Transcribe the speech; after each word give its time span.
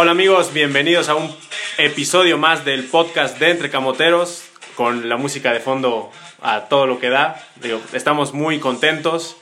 Hola 0.00 0.12
amigos, 0.12 0.52
bienvenidos 0.52 1.08
a 1.08 1.16
un 1.16 1.34
episodio 1.76 2.38
más 2.38 2.64
del 2.64 2.84
podcast 2.84 3.36
de 3.40 3.50
Entre 3.50 3.68
Camoteros 3.68 4.44
con 4.76 5.08
la 5.08 5.16
música 5.16 5.52
de 5.52 5.58
fondo 5.58 6.12
a 6.40 6.68
todo 6.68 6.86
lo 6.86 7.00
que 7.00 7.08
da. 7.08 7.44
Estamos 7.92 8.32
muy 8.32 8.60
contentos. 8.60 9.36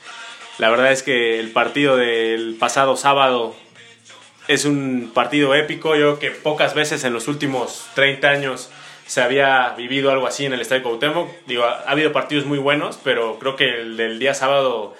La 0.57 0.71
verdad 0.71 0.91
es 0.91 1.03
que 1.03 1.39
el 1.39 1.51
partido 1.51 1.95
del 1.95 2.55
pasado 2.59 2.97
sábado 2.97 3.55
es 4.47 4.65
un 4.65 5.11
partido 5.13 5.53
épico. 5.53 5.95
Yo 5.95 6.17
creo 6.17 6.19
que 6.19 6.31
pocas 6.31 6.73
veces 6.73 7.03
en 7.03 7.13
los 7.13 7.27
últimos 7.27 7.85
30 7.93 8.27
años 8.27 8.71
se 9.05 9.21
había 9.21 9.75
vivido 9.77 10.09
algo 10.09 10.25
así 10.25 10.47
en 10.47 10.53
el 10.53 10.61
Estadio 10.61 10.81
Cuauhtémoc. 10.81 11.29
Digo, 11.45 11.65
ha, 11.65 11.81
ha 11.81 11.91
habido 11.91 12.11
partidos 12.11 12.47
muy 12.47 12.57
buenos, 12.57 12.97
pero 13.03 13.37
creo 13.37 13.55
que 13.55 13.81
el 13.81 13.95
del 13.95 14.17
día 14.17 14.33
sábado 14.33 14.95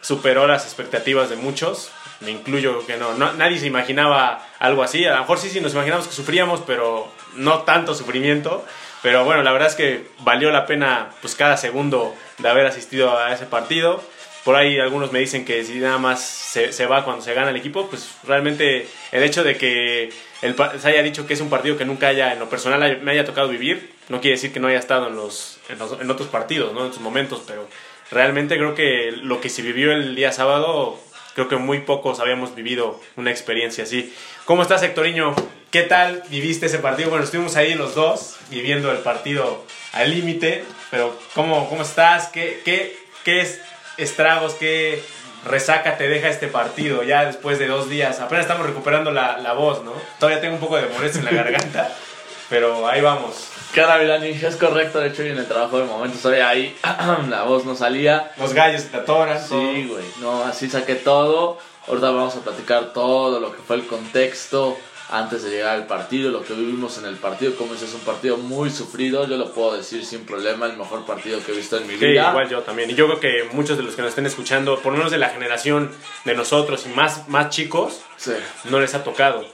superó 0.00 0.46
las 0.46 0.64
expectativas 0.64 1.28
de 1.28 1.34
muchos. 1.34 1.90
Me 2.20 2.30
incluyo 2.30 2.86
que 2.86 2.96
no, 2.96 3.14
no, 3.14 3.32
nadie 3.34 3.58
se 3.58 3.66
imaginaba 3.66 4.46
algo 4.58 4.82
así. 4.82 5.04
A 5.04 5.14
lo 5.14 5.20
mejor 5.20 5.38
sí, 5.38 5.50
sí 5.50 5.60
nos 5.60 5.72
imaginamos 5.72 6.06
que 6.08 6.14
sufríamos, 6.14 6.62
pero 6.66 7.08
no 7.34 7.60
tanto 7.62 7.94
sufrimiento. 7.94 8.64
Pero 9.02 9.24
bueno, 9.24 9.42
la 9.42 9.52
verdad 9.52 9.68
es 9.68 9.74
que 9.74 10.08
valió 10.20 10.50
la 10.50 10.66
pena 10.66 11.10
pues 11.20 11.34
cada 11.34 11.56
segundo 11.56 12.14
de 12.38 12.48
haber 12.48 12.66
asistido 12.66 13.16
a 13.18 13.32
ese 13.32 13.46
partido. 13.46 14.02
Por 14.44 14.54
ahí 14.54 14.78
algunos 14.78 15.12
me 15.12 15.18
dicen 15.18 15.44
que 15.44 15.64
si 15.64 15.74
nada 15.80 15.98
más 15.98 16.22
se, 16.22 16.72
se 16.72 16.86
va 16.86 17.04
cuando 17.04 17.22
se 17.22 17.34
gana 17.34 17.50
el 17.50 17.56
equipo, 17.56 17.88
pues 17.88 18.14
realmente 18.24 18.88
el 19.10 19.22
hecho 19.22 19.42
de 19.42 19.56
que 19.56 20.12
el, 20.42 20.54
se 20.78 20.88
haya 20.88 21.02
dicho 21.02 21.26
que 21.26 21.34
es 21.34 21.40
un 21.40 21.50
partido 21.50 21.76
que 21.76 21.84
nunca 21.84 22.08
haya, 22.08 22.32
en 22.32 22.38
lo 22.38 22.48
personal, 22.48 23.00
me 23.02 23.10
haya 23.10 23.24
tocado 23.24 23.48
vivir, 23.48 23.90
no 24.08 24.20
quiere 24.20 24.36
decir 24.36 24.52
que 24.52 24.60
no 24.60 24.68
haya 24.68 24.78
estado 24.78 25.08
en, 25.08 25.16
los, 25.16 25.58
en, 25.68 25.78
en 26.00 26.10
otros 26.10 26.28
partidos, 26.28 26.72
¿no? 26.72 26.86
en 26.86 26.92
sus 26.92 27.02
momentos, 27.02 27.42
pero 27.46 27.68
realmente 28.10 28.56
creo 28.56 28.74
que 28.74 29.12
lo 29.12 29.40
que 29.40 29.48
se 29.48 29.62
vivió 29.62 29.92
el 29.92 30.14
día 30.14 30.30
sábado, 30.30 31.00
creo 31.36 31.48
que 31.48 31.56
muy 31.56 31.80
pocos 31.80 32.18
habíamos 32.18 32.54
vivido 32.54 32.98
una 33.16 33.30
experiencia 33.30 33.84
así. 33.84 34.10
¿Cómo 34.46 34.62
estás, 34.62 34.82
Hectoriño? 34.82 35.34
¿Qué 35.70 35.82
tal 35.82 36.22
viviste 36.30 36.64
ese 36.64 36.78
partido? 36.78 37.10
Bueno, 37.10 37.26
estuvimos 37.26 37.56
ahí 37.56 37.74
los 37.74 37.94
dos 37.94 38.36
viviendo 38.48 38.90
el 38.90 38.98
partido 38.98 39.62
al 39.92 40.10
límite, 40.10 40.64
pero 40.90 41.14
¿cómo, 41.34 41.68
cómo 41.68 41.82
estás? 41.82 42.28
¿Qué, 42.28 42.62
qué, 42.64 42.96
qué 43.22 43.42
es 43.42 43.60
estragos, 43.98 44.54
qué 44.54 45.02
resaca 45.44 45.98
te 45.98 46.08
deja 46.08 46.30
este 46.30 46.48
partido 46.48 47.02
ya 47.02 47.26
después 47.26 47.58
de 47.58 47.66
dos 47.66 47.90
días? 47.90 48.18
Apenas 48.20 48.46
estamos 48.46 48.66
recuperando 48.66 49.10
la, 49.10 49.36
la 49.36 49.52
voz, 49.52 49.84
¿no? 49.84 49.92
Todavía 50.18 50.40
tengo 50.40 50.54
un 50.54 50.60
poco 50.60 50.78
de 50.78 50.88
molestia 50.88 51.18
en 51.18 51.26
la 51.26 51.32
garganta, 51.32 51.94
pero 52.48 52.88
ahí 52.88 53.02
vamos. 53.02 53.55
Cara, 53.76 53.98
Milani, 53.98 54.28
es 54.30 54.56
correcto. 54.56 55.00
De 55.00 55.08
hecho, 55.08 55.20
hoy 55.22 55.28
en 55.28 55.36
el 55.38 55.46
trabajo 55.46 55.78
de 55.78 55.84
momento 55.84 56.16
estoy 56.16 56.38
ahí. 56.40 56.74
la 57.28 57.42
voz 57.42 57.66
no 57.66 57.76
salía. 57.76 58.32
Los 58.38 58.54
gallos 58.54 58.84
te 58.84 58.96
atoran. 58.96 59.38
Sí, 59.38 59.86
güey. 59.86 60.02
No, 60.22 60.44
así 60.44 60.70
saqué 60.70 60.94
todo. 60.94 61.58
Ahorita 61.86 62.10
vamos 62.10 62.34
a 62.36 62.40
platicar 62.40 62.94
todo 62.94 63.38
lo 63.38 63.52
que 63.54 63.60
fue 63.62 63.76
el 63.76 63.86
contexto 63.86 64.78
antes 65.10 65.44
de 65.44 65.50
llegar 65.50 65.76
al 65.76 65.86
partido, 65.86 66.32
lo 66.32 66.42
que 66.42 66.54
vivimos 66.54 66.96
en 66.98 67.04
el 67.04 67.16
partido. 67.16 67.54
Como 67.56 67.74
es, 67.74 67.82
es 67.82 67.92
un 67.92 68.00
partido 68.00 68.38
muy 68.38 68.70
sufrido. 68.70 69.28
Yo 69.28 69.36
lo 69.36 69.52
puedo 69.52 69.76
decir 69.76 70.06
sin 70.06 70.24
problema. 70.24 70.64
El 70.66 70.78
mejor 70.78 71.04
partido 71.04 71.38
que 71.44 71.52
he 71.52 71.54
visto 71.54 71.76
en 71.76 71.86
mi 71.86 71.98
Sí, 71.98 72.06
vida. 72.06 72.30
igual 72.30 72.48
yo 72.48 72.62
también. 72.62 72.88
Y 72.90 72.94
yo 72.94 73.06
creo 73.06 73.20
que 73.20 73.44
muchos 73.52 73.76
de 73.76 73.82
los 73.84 73.94
que 73.94 74.00
nos 74.00 74.08
estén 74.08 74.24
escuchando, 74.24 74.78
por 74.80 74.92
lo 74.92 74.96
menos 74.98 75.12
de 75.12 75.18
la 75.18 75.28
generación 75.28 75.92
de 76.24 76.34
nosotros 76.34 76.86
y 76.86 76.88
más, 76.96 77.28
más 77.28 77.50
chicos, 77.50 78.00
Sí, 78.16 78.32
no 78.64 78.80
les 78.80 78.94
ha 78.94 79.04
tocado. 79.04 79.42
de 79.42 79.48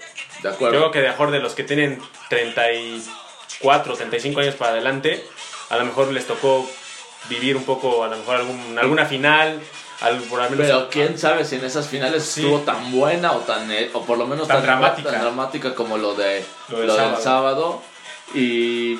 Yo 0.45 0.51
acuerdo. 0.51 0.79
creo 0.79 0.91
que 0.93 1.01
de 1.01 1.09
mejor 1.09 1.33
de 1.33 1.41
los 1.41 1.55
que 1.55 1.65
tienen 1.65 2.01
34, 3.63 3.95
35 3.97 4.41
años 4.41 4.55
para 4.57 4.73
adelante, 4.73 5.25
a 5.71 5.77
lo 5.77 5.85
mejor 5.85 6.13
les 6.13 6.27
tocó 6.27 6.69
vivir 7.29 7.57
un 7.57 7.65
poco, 7.65 8.03
a 8.05 8.09
lo 8.09 8.17
mejor 8.19 8.37
algún, 8.37 8.79
alguna 8.79 9.07
final, 9.07 9.61
algo 10.01 10.25
por 10.27 10.41
al 10.41 10.51
menos- 10.51 10.67
Pero 10.67 10.91
quién 10.91 11.17
sabe 11.19 11.45
si 11.45 11.57
en 11.57 11.65
esas 11.65 11.87
finales 11.87 12.25
Sí. 12.25 12.41
estuvo 12.43 12.59
tan 12.61 12.91
buena 12.91 13.33
o 13.33 13.39
tan 13.41 13.71
eh, 13.71 13.91
o 13.93 14.03
por 14.05 14.19
lo 14.19 14.27
menos 14.27 14.49
Tan 14.49 14.63
dramática. 14.63 15.11
tan 15.11 15.21
dramática 15.21 15.75
como 15.77 15.97
lo 15.97 16.15
de 16.15 16.45
Lo 16.69 16.79
del 16.79 16.87
lo 16.89 16.95
del 16.95 17.03
sábado. 17.05 17.23
sábado. 17.23 17.83
y 18.35 18.99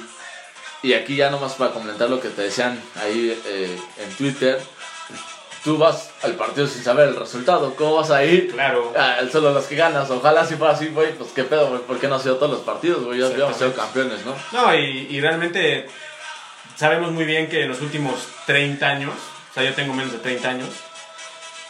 y 0.85 0.95
aquí 0.95 1.15
ya 1.17 1.31
nomás 1.31 1.53
para 1.55 1.71
comentar 1.73 2.11
lo 2.11 2.21
que 2.21 2.29
te 2.29 2.43
decían 2.43 2.81
ahí 3.01 3.41
eh, 3.47 3.79
en 3.99 4.17
Twitter 4.17 4.61
tú 5.65 5.79
vas 5.79 6.11
al 6.23 6.35
partido 6.35 6.67
sin 6.67 6.83
saber 6.83 7.09
el 7.09 7.17
resultado 7.17 7.75
cómo 7.77 7.97
vas 7.97 8.11
a 8.11 8.25
ir 8.25 8.53
Claro. 8.53 8.93
Ah, 8.97 9.19
solo 9.31 9.53
los 9.53 9.67
que 9.67 9.77
ganas 9.77 10.11
ojalá 10.11 10.45
si 10.45 10.57
fuera 10.57 10.75
así 10.75 10.89
güey 10.89 11.15
pues 11.15 11.31
qué 11.31 11.45
pedo 11.45 11.69
güey 11.69 11.81
por 11.83 11.99
qué 11.99 12.09
no 12.09 12.17
ha 12.17 12.21
sido 12.21 12.37
todos 12.37 12.53
los 12.53 12.61
partidos 12.63 13.05
güey 13.05 13.21
ya 13.21 13.27
habíamos 13.27 13.57
sido 13.57 13.73
campeones 13.75 14.25
no 14.27 14.35
No, 14.53 14.75
y, 14.75 15.07
y 15.11 15.21
realmente 15.21 15.87
sabemos 16.77 17.13
muy 17.13 17.25
bien 17.25 17.49
que 17.49 17.63
en 17.63 17.69
los 17.69 17.81
últimos 17.81 18.29
30 18.47 18.87
años, 18.87 19.13
o 19.51 19.55
sea, 19.55 19.63
yo 19.63 19.75
tengo 19.75 19.95
menos 19.95 20.13
de 20.13 20.19
30 20.19 20.49
años, 20.49 20.69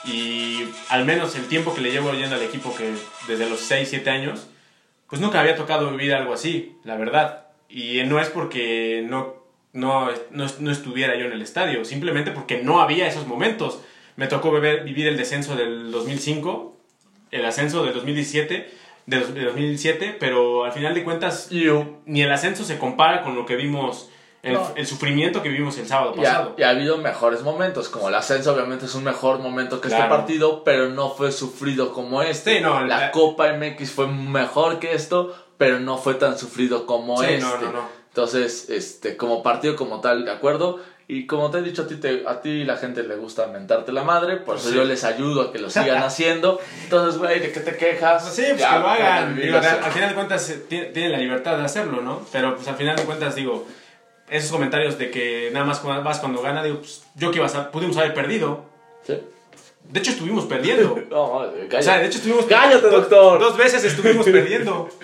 y 0.05 0.65
al 0.89 1.05
menos 1.05 1.37
el 1.37 1.47
tiempo 1.49 1.75
que 1.75 1.81
le 1.81 1.91
llevo 1.91 2.13
yendo 2.13 2.37
al 2.37 2.43
equipo, 2.43 2.75
que 2.75 2.93
desde 3.29 3.49
los 3.49 3.61
6, 3.61 3.89
7 3.89 4.11
años, 4.11 4.47
pues 5.09 5.21
nunca 5.21 5.41
había 5.41 5.57
tocado 5.57 5.91
vivir 5.91 6.15
algo 6.15 6.33
así, 6.33 6.79
la 6.85 6.97
verdad. 6.97 7.47
Y 7.69 8.03
no 8.05 8.21
es 8.21 8.29
porque 8.29 9.05
no, 9.07 9.42
no, 9.73 10.09
no, 10.31 10.47
no 10.59 10.71
estuviera 10.71 11.17
yo 11.17 11.25
en 11.27 11.33
el 11.33 11.43
estadio, 11.43 11.85
simplemente 11.85 12.31
porque 12.31 12.63
no 12.63 12.81
había 12.81 13.07
esos 13.09 13.27
momentos. 13.27 13.81
Me 14.17 14.27
tocó 14.27 14.51
beber- 14.53 14.85
vivir 14.85 15.07
el 15.09 15.17
descenso 15.17 15.57
del 15.57 15.91
2005, 15.91 16.77
el 17.31 17.45
ascenso 17.47 17.83
del 17.85 17.95
2017, 17.95 18.71
de 19.07 19.19
dos- 19.19 19.35
de 19.35 19.45
2007, 19.45 20.17
pero 20.21 20.65
al 20.65 20.73
final 20.73 20.95
de 20.95 21.03
cuentas 21.05 21.49
ni 22.05 22.23
el 22.23 22.31
ascenso 22.31 22.65
se 22.65 22.79
compara 22.79 23.23
con 23.23 23.35
lo 23.35 23.47
que 23.47 23.57
vimos, 23.57 24.11
el, 24.43 24.55
No. 24.55 24.73
el 24.77 24.87
sufrimiento 24.87 25.41
que 25.43 25.49
vivimos 25.49 25.79
el 25.79 25.87
sábado 25.87 26.15
Y 26.17 26.21
ha, 26.21 26.23
pasado. 26.25 26.55
y 26.59 26.63
ha 26.65 26.71
habido 26.71 26.99
mejores 26.99 27.43
momentos, 27.43 27.89
como 27.89 28.09
el 28.09 28.15
ascenso 28.15 28.53
obviamente 28.53 28.85
es 28.87 28.95
un 28.95 29.05
mejor 29.05 29.39
momento 29.39 29.81
que 29.81 29.89
este 29.89 30.03
partido, 30.05 30.63
pero 30.65 30.89
no 30.91 31.11
fue 31.11 31.33
sufrido 31.33 31.93
como 31.93 32.23
este. 32.23 32.57
Sí, 32.57 32.61
no, 32.63 32.81
la, 32.85 32.99
la- 32.99 33.11
Copa 33.13 33.53
MX 33.55 33.91
fue 33.93 34.07
mejor 34.09 34.79
que 34.81 34.95
esto, 34.95 35.35
pero 35.59 35.81
no 35.81 35.97
fue 35.97 36.15
tan 36.15 36.37
sufrido 36.39 36.87
como 36.87 37.19
Sí, 37.23 37.27
este. 37.31 37.41
no, 37.41 37.57
no, 37.59 37.73
no. 37.73 38.02
Entonces, 38.13 38.69
este, 38.69 39.17
como 39.17 39.43
partido 39.43 39.75
como 39.75 40.01
tal, 40.01 40.25
de 40.27 40.31
acuerdo. 40.31 40.81
Y 41.09 41.27
como 41.27 41.51
te 41.51 41.59
he 41.59 41.63
dicho, 41.63 41.83
a 41.83 41.87
ti, 41.87 41.97
te, 41.97 42.23
a 42.27 42.41
ti 42.41 42.65
la 42.65 42.77
gente 42.77 43.03
le 43.03 43.17
gusta 43.17 43.47
mentarte 43.49 43.91
la 43.93 44.05
madre, 44.05 44.37
por 44.37 44.57
eso 44.57 44.69
Sí. 44.71 44.75
yo 44.77 44.85
les 44.85 45.03
ayudo 45.05 45.43
a 45.43 45.53
que 45.53 45.59
lo 45.59 45.69
sigan 45.69 46.03
haciendo. 46.03 46.61
Entonces, 46.85 47.19
güey, 47.19 47.41
¿de 47.41 47.53
qué 47.53 47.61
te 47.61 47.77
quejas? 47.77 48.33
Sí, 48.35 48.45
pues 48.49 48.61
Ya, 48.61 48.75
que 48.75 48.79
lo 48.79 48.89
hagan. 48.89 49.37
Digo, 49.37 49.57
al, 49.59 49.93
final 49.93 50.09
de 50.11 50.15
cuentas 50.15 50.49
eh, 50.51 50.65
tiene- 50.69 50.87
tienen 50.87 51.13
la 51.13 51.19
libertad 51.19 51.59
de 51.59 51.65
hacerlo, 51.65 52.01
¿no? 52.03 52.25
Pero 52.33 52.55
pues 52.55 52.69
al 52.69 52.77
final 52.77 52.97
de 52.97 53.03
cuentas 53.05 53.35
digo, 53.35 53.67
esos 54.31 54.51
comentarios 54.51 54.97
de 54.99 55.11
que 55.11 55.51
nada 55.53 55.65
más 55.67 55.83
vas 56.05 56.19
cuando 56.21 56.41
gana, 56.41 56.63
digo, 56.63 56.79
pues 56.79 57.03
yo 57.17 57.31
que 57.31 57.39
ibas 57.39 57.55
a, 57.57 57.71
pudimos 57.71 57.97
haber 57.97 58.15
perdido. 58.15 58.65
¿Sí? 59.07 59.19
De 59.91 59.99
hecho 60.01 60.13
estuvimos 60.13 60.45
perdiendo. 60.47 60.99
No, 61.11 61.35
madre, 61.41 61.65
O 61.65 61.69
cállate. 61.69 61.83
sea, 61.83 61.99
de 61.99 62.07
hecho 62.07 62.19
estuvimos 62.19 62.47
¡Cállate, 62.47 62.87
do- 62.87 62.91
doctor! 62.91 63.41
Dos 63.41 63.57
veces 63.57 63.83
estuvimos 63.85 64.25
perdiendo. 64.27 64.89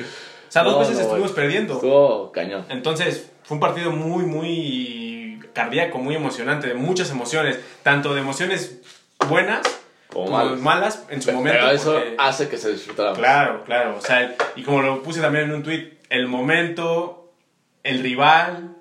O 0.48 0.50
sea, 0.50 0.62
dos 0.62 0.72
No, 0.75 0.78
veces 0.81 0.97
no, 0.97 1.03
estuvimos 1.03 1.32
perdiendo. 1.32 1.75
Estuvo 1.75 2.32
cañón. 2.32 2.64
Entonces, 2.70 3.31
fue 3.44 3.56
un 3.56 3.60
partido 3.60 3.91
muy, 3.91 4.25
muy 4.25 5.41
cardíaco, 5.53 5.98
muy 5.98 6.14
emocionante, 6.14 6.69
de 6.69 6.75
muchas 6.75 7.10
emociones, 7.10 7.59
tanto 7.82 8.14
de 8.14 8.20
emociones 8.20 8.81
buenas 9.28 9.60
Como 10.12 10.26
como 10.26 10.38
malas. 10.38 10.60
malas 10.60 11.04
en 11.10 11.20
su 11.20 11.26
Pero 11.26 11.38
momento. 11.38 11.70
eso 11.70 11.92
porque- 11.94 12.14
hace 12.19 12.48
que 12.48 12.56
se 12.56 12.72
disfrutara. 12.72 13.12
Claro, 13.12 13.64
claro. 13.64 13.97
O 13.97 14.00
sea, 14.00 14.37
y 14.56 14.62
como 14.62 14.82
lo 14.82 15.03
puse 15.03 15.20
también 15.20 15.44
en 15.47 15.53
un 15.53 15.62
tweet, 15.62 15.98
el 16.10 16.28
momento, 16.28 17.31
el 17.82 18.00
rival, 18.02 18.75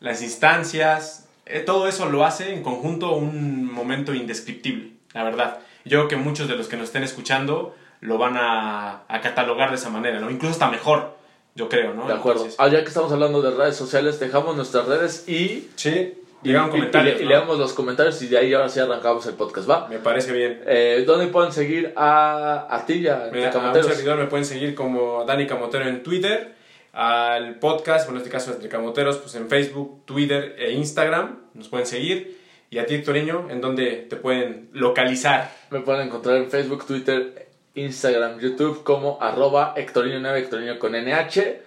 las 0.00 0.22
instancias, 0.22 1.28
eh, 1.46 1.60
todo 1.60 1.88
eso 1.88 2.06
lo 2.08 2.24
hace 2.24 2.54
en 2.54 2.62
conjunto 2.62 3.12
un 3.12 3.70
momento 3.70 4.14
indescriptible, 4.14 4.92
la 5.12 5.24
verdad. 5.24 5.58
Yo 5.84 5.98
creo 5.98 6.08
que 6.08 6.16
muchos 6.16 6.48
de 6.48 6.56
los 6.56 6.68
que 6.68 6.76
nos 6.76 6.86
estén 6.86 7.02
escuchando 7.02 7.74
lo 8.00 8.16
van 8.18 8.36
a, 8.36 9.02
a 9.08 9.20
catalogar 9.20 9.70
de 9.70 9.76
esa 9.76 9.90
manera, 9.90 10.20
¿no? 10.20 10.30
Incluso 10.30 10.52
hasta 10.52 10.70
mejor, 10.70 11.18
yo 11.54 11.68
creo, 11.68 11.94
¿no? 11.94 12.06
De 12.06 12.14
acuerdo. 12.14 12.40
Entonces, 12.44 12.56
Ah, 12.60 12.68
ya 12.68 12.80
que 12.82 12.88
estamos 12.88 13.10
hablando 13.12 13.42
de 13.42 13.50
redes 13.50 13.76
sociales, 13.76 14.18
dejamos 14.20 14.56
nuestras 14.56 14.86
redes 14.86 15.28
y, 15.28 15.68
sí, 15.76 16.14
y- 16.42 16.54
comentarios. 16.54 17.18
y, 17.18 17.22
y 17.22 17.24
¿no? 17.24 17.30
leamos 17.30 17.58
los 17.58 17.72
comentarios 17.72 18.20
y 18.22 18.28
de 18.28 18.38
ahí 18.38 18.54
ahora 18.54 18.68
sí 18.68 18.80
arrancamos 18.80 19.26
el 19.26 19.34
podcast, 19.34 19.68
¿va? 19.68 19.88
Me 19.88 19.98
parece 19.98 20.32
bien. 20.32 20.62
Eh, 20.66 21.04
¿Dónde 21.06 21.26
pueden 21.26 21.52
seguir 21.52 21.92
a, 21.96 22.66
a 22.74 22.86
ti 22.86 23.00
ya? 23.02 23.28
Mira, 23.32 23.50
a 23.50 23.72
un 23.72 23.82
servidor 23.84 24.16
me 24.18 24.26
pueden 24.26 24.44
seguir 24.46 24.74
como 24.74 25.24
Dani 25.24 25.46
Camotero 25.46 25.86
en 25.88 26.02
Twitter, 26.02 26.54
al 26.92 27.58
podcast, 27.60 28.06
bueno, 28.06 28.18
en 28.20 28.24
este 28.26 28.30
caso 28.32 28.52
entre 28.52 28.68
Camoteros, 28.68 29.18
pues 29.18 29.34
en 29.34 29.48
Facebook, 29.48 30.04
Twitter 30.06 30.56
e 30.58 30.72
Instagram, 30.72 31.38
nos 31.54 31.68
pueden 31.68 31.86
seguir. 31.86 32.38
Y 32.72 32.78
a 32.78 32.86
ti, 32.86 32.94
Hectoriño, 32.94 33.48
¿en 33.50 33.60
dónde 33.60 34.06
te 34.08 34.14
pueden 34.16 34.70
localizar? 34.72 35.50
Me 35.70 35.80
pueden 35.80 36.06
encontrar 36.06 36.36
en 36.36 36.48
Facebook, 36.50 36.86
Twitter, 36.86 37.49
Instagram, 37.74 38.40
YouTube 38.40 38.82
como 38.82 39.18
arroba 39.20 39.74
Hectorino9, 39.76 40.36
Hectorino 40.38 40.78
con 40.78 40.92
NH. 40.92 41.62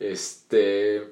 Este... 0.00 1.02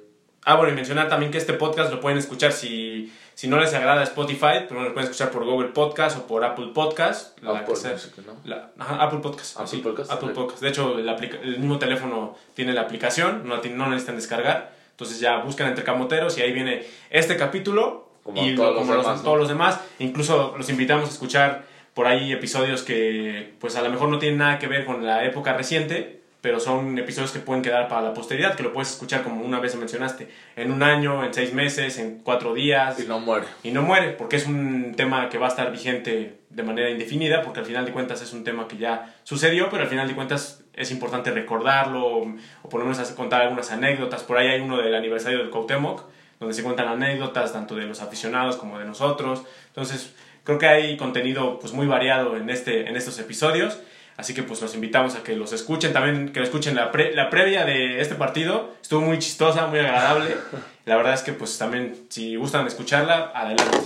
Ah, 0.46 0.56
bueno, 0.56 0.72
y 0.72 0.76
mencionar 0.76 1.08
también 1.08 1.32
que 1.32 1.38
este 1.38 1.54
podcast 1.54 1.90
lo 1.90 2.00
pueden 2.00 2.19
escuchar 2.19 2.52
si, 2.52 3.10
si 3.34 3.48
no 3.48 3.58
les 3.58 3.72
agrada 3.72 4.02
Spotify, 4.02 4.66
pero 4.69 4.82
lo 4.82 4.92
pueden 4.92 5.08
escuchar 5.08 5.31
por 5.31 5.44
Google 5.46 5.69
Podcast 5.69 6.19
o 6.19 6.26
por 6.26 6.44
Apple 6.44 6.72
Podcast. 6.75 7.38
la 7.42 7.60
Apple 7.60 7.76
sea. 7.76 7.92
Music, 7.92 8.12
¿no? 8.26 8.34
La- 8.44 8.70
ajá, 8.78 9.02
Apple 9.02 9.20
Podcast. 9.20 9.56
Apple 9.56 9.69
sí, 9.70 9.76
Podcast, 9.78 10.10
Apple. 10.12 10.34
Podcast. 10.34 10.60
De 10.60 10.69
hecho, 10.69 10.98
el, 10.98 11.58
mismo 11.58 11.78
teléfono 11.78 12.36
tiene 12.52 12.75
la 12.75 12.82
aplicación, 12.82 13.48
no, 13.48 13.56
no 13.56 13.86
necesitan 13.88 14.16
descargar. 14.16 14.75
Entonces 14.90 15.19
ya 15.19 15.38
buscan 15.38 15.69
entre 15.69 15.82
camoteros 15.82 16.36
y 16.36 16.42
ahí 16.42 16.52
viene 16.52 16.86
este 17.08 17.38
capítulo 17.38 18.10
Como 18.22 18.44
y 18.44 18.54
todos 18.54 18.76
como 18.76 18.92
los 18.92 18.96
los- 18.96 19.04
demás, 19.06 19.19
¿no? 19.19 19.25
todos 19.25 19.38
los 19.38 19.48
demás. 19.48 19.81
Incluso 19.98 20.54
los 20.58 20.69
invitamos 20.69 21.08
a 21.08 21.12
escuchar 21.12 21.64
por 21.94 22.06
ahí 22.06 22.32
episodios 22.32 22.82
que 22.82 23.55
pues 23.61 23.76
a 23.76 23.82
lo 23.82 23.91
mejor 23.91 24.08
no 24.08 24.19
tienen 24.19 24.38
nada 24.38 24.58
que 24.58 24.67
ver 24.67 24.85
con 24.85 25.06
la 25.06 25.25
época 25.25 25.55
reciente, 25.55 26.20
pero 26.44 26.61
son 26.61 26.99
episodios 26.99 27.31
que 27.31 27.38
pueden 27.38 27.62
quedar 27.62 27.88
para 27.88 28.02
la 28.02 28.12
posteridad, 28.12 28.55
que 28.55 28.62
lo 28.62 28.75
puedes 28.75 28.91
escuchar 28.91 29.23
como 29.23 29.43
una 29.43 29.61
vez 29.61 29.75
mencionaste, 29.76 30.29
en 30.56 30.73
un 30.73 30.82
año, 30.82 31.25
en 31.25 31.32
seis 31.32 31.55
meses, 31.55 31.99
en 31.99 32.19
cuatro 32.19 32.52
días. 32.52 33.00
Y 33.00 33.06
no 33.06 33.19
muere. 33.19 33.46
Y 33.62 33.70
no 33.70 33.81
muere, 33.81 34.11
porque 34.11 34.37
es 34.37 34.46
un 34.46 34.93
tema 34.94 35.31
que 35.31 35.38
va 35.38 35.46
a 35.46 35.49
estar 35.49 35.73
vigente 35.73 36.41
de 36.50 36.62
manera 36.62 36.91
indefinida, 36.91 37.41
porque 37.41 37.61
al 37.61 37.67
final 37.67 37.87
de 37.87 37.93
cuentas 37.93 38.20
es 38.20 38.35
un 38.35 38.44
tema 38.44 38.69
que 38.69 38.76
ya 38.76 39.14
sucedió, 39.23 39.70
pero 39.70 39.85
al 39.85 39.88
final 39.88 40.06
de 40.06 40.14
cuentas 40.14 40.62
es 40.75 40.91
importante 40.91 41.31
recordarlo, 41.31 42.05
o 42.05 42.69
por 42.69 42.81
lo 42.81 42.87
menos 42.87 43.00
contar 43.12 43.41
algunas 43.41 43.73
anécdotas. 43.73 44.23
Por 44.23 44.37
ahí 44.37 44.49
hay 44.49 44.61
uno 44.61 44.76
del 44.76 44.94
aniversario 44.94 45.38
del 45.38 45.49
Cuauhtémoc, 45.49 46.02
donde 46.41 46.55
se 46.55 46.62
cuentan 46.62 46.88
anécdotas 46.88 47.55
tanto 47.55 47.75
de 47.75 47.87
los 47.87 48.02
aficionados 48.02 48.56
como 48.56 48.79
de 48.79 48.85
nosotros. 48.85 49.44
Entonces, 49.69 50.14
creo 50.44 50.58
que 50.58 50.67
hay 50.67 50.96
contenido 50.96 51.58
pues 51.58 51.73
muy 51.73 51.87
variado 51.87 52.37
en, 52.37 52.49
este, 52.50 52.88
en 52.88 52.96
estos 52.96 53.19
episodios. 53.19 53.79
Así 54.17 54.32
que 54.32 54.44
pues 54.44 54.62
los 54.62 54.75
invitamos 54.75 55.17
a 55.17 55.25
que 55.25 55.35
los 55.35 55.52
escuchen, 55.52 55.93
también 55.93 56.32
que 56.32 56.41
escuchen 56.41 56.76
la, 56.76 56.93
la 57.14 57.31
previa 57.31 57.64
de 57.64 58.00
este 58.00 58.14
partido. 58.14 58.70
Estuvo 58.81 59.00
muy 59.00 59.19
chistosa, 59.19 59.67
muy 59.67 59.81
agradable. 59.81 60.37
La 60.85 60.96
verdad 60.96 61.14
es 61.14 61.23
que 61.23 61.32
pues 61.32 61.58
también 61.58 62.06
si 62.11 62.37
gustan 62.37 62.67
escucharla, 62.67 63.32
adelante. 63.35 63.79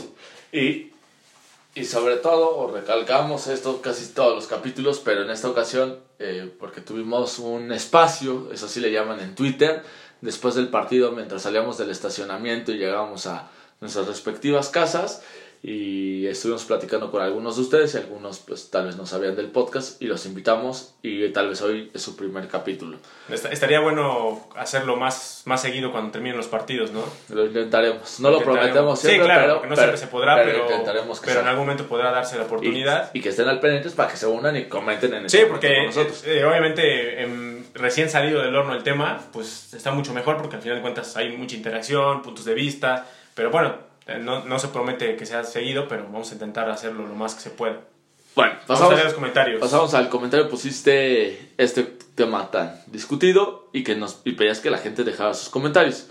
Y, 0.52 0.92
y 1.74 1.84
sobre 1.84 2.16
todo, 2.16 2.70
recalcamos 2.74 3.46
esto 3.46 3.80
casi 3.80 4.12
todos 4.12 4.34
los 4.34 4.46
capítulos, 4.46 5.00
pero 5.02 5.22
en 5.22 5.30
esta 5.30 5.48
ocasión, 5.48 6.00
eh, 6.18 6.52
porque 6.58 6.80
tuvimos 6.80 7.38
un 7.38 7.72
espacio, 7.72 8.50
eso 8.52 8.68
sí 8.68 8.80
le 8.80 8.90
llaman 8.90 9.20
en 9.20 9.34
Twitter, 9.34 9.82
después 10.20 10.56
del 10.56 10.68
partido, 10.68 11.12
mientras 11.12 11.42
salíamos 11.42 11.78
del 11.78 11.90
estacionamiento 11.90 12.72
y 12.72 12.78
llegábamos 12.78 13.26
a 13.26 13.48
nuestras 13.80 14.08
respectivas 14.08 14.70
casas, 14.70 15.22
y 15.62 16.26
estuvimos 16.26 16.64
platicando 16.64 17.10
con 17.10 17.22
algunos 17.22 17.56
de 17.56 17.62
ustedes 17.62 17.94
y 17.94 17.98
algunos 17.98 18.38
pues 18.38 18.70
tal 18.70 18.86
vez 18.86 18.96
no 18.96 19.06
sabían 19.06 19.34
del 19.34 19.48
podcast 19.48 20.00
y 20.00 20.06
los 20.06 20.24
invitamos 20.26 20.94
y 21.02 21.28
tal 21.30 21.48
vez 21.48 21.60
hoy 21.62 21.90
es 21.92 22.02
su 22.02 22.16
primer 22.16 22.48
capítulo. 22.48 22.98
Estaría 23.28 23.80
bueno 23.80 24.48
hacerlo 24.56 24.96
más, 24.96 25.42
más 25.46 25.60
seguido 25.60 25.90
cuando 25.90 26.12
terminen 26.12 26.36
los 26.36 26.46
partidos, 26.46 26.92
¿no? 26.92 27.04
Lo 27.30 27.46
intentaremos. 27.46 28.20
No 28.20 28.30
lo, 28.30 28.40
prometemos 28.40 29.00
siempre, 29.00 29.20
sí, 29.20 29.24
claro, 29.24 29.58
pero, 29.60 29.70
no 29.70 29.76
siempre 29.76 29.98
se 29.98 30.06
podrá, 30.06 30.36
pero, 30.42 30.66
pero, 31.24 31.40
en 31.40 31.46
algún 31.46 31.66
momento 31.66 31.86
podrá 31.86 32.10
darse 32.10 32.38
la 32.38 32.44
oportunidad. 32.44 33.10
Y, 33.12 33.20
que 33.20 33.30
estén 33.30 33.48
al 33.48 33.60
pendientes 33.60 33.92
para 33.94 34.10
que 34.10 34.16
se 34.16 34.26
unan 34.26 34.56
y 34.56 34.64
comenten 34.66 35.12
en 35.14 35.24
el 35.24 35.30
Sí, 35.30 35.40
porque 35.48 35.86
nosotros. 35.86 36.22
Eh, 36.24 36.44
obviamente 36.44 37.26
recién 37.74 38.10
salido 38.10 38.42
del 38.42 38.54
horno 38.54 38.74
el 38.74 38.82
tema, 38.82 39.20
pues 39.32 39.72
está 39.74 39.90
mucho 39.90 40.12
mejor 40.12 40.36
porque 40.36 40.56
al 40.56 40.62
final 40.62 40.78
de 40.78 40.82
cuentas 40.82 41.16
hay 41.16 41.36
mucha 41.36 41.56
interacción, 41.56 42.22
puntos 42.22 42.44
de 42.44 42.54
vista, 42.54 43.06
pero 43.34 43.50
bueno, 43.50 43.87
no, 44.20 44.44
no, 44.44 44.58
se 44.58 44.68
promete 44.68 45.16
que 45.16 45.26
sea 45.26 45.44
seguido, 45.44 45.86
pero 45.86 46.04
vamos 46.04 46.30
a 46.30 46.34
intentar 46.34 46.70
hacerlo 46.70 47.06
lo 47.06 47.14
más 47.14 47.34
que 47.34 47.42
se 47.42 47.50
pueda. 47.50 47.80
Bueno, 48.34 48.54
pasamos 48.66 48.98
a 48.98 49.04
los 49.04 49.14
comentarios. 49.14 49.60
Pasamos 49.60 49.94
al 49.94 50.08
comentario. 50.08 50.48
Pusiste 50.48 51.50
este 51.58 51.82
tema 52.14 52.50
tan 52.50 52.80
discutido 52.86 53.68
y 53.72 53.84
que 53.84 53.96
nos 53.96 54.20
y 54.24 54.32
pedías 54.32 54.60
que 54.60 54.70
la 54.70 54.78
gente 54.78 55.04
dejara 55.04 55.34
sus 55.34 55.48
comentarios. 55.48 56.08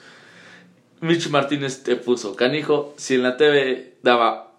Mitch 1.00 1.30
Martínez 1.30 1.84
te 1.84 1.96
puso, 1.96 2.36
canijo, 2.36 2.94
si 2.98 3.16
en 3.16 3.24
la 3.24 3.38
TV 3.38 3.98
daba, 4.02 4.52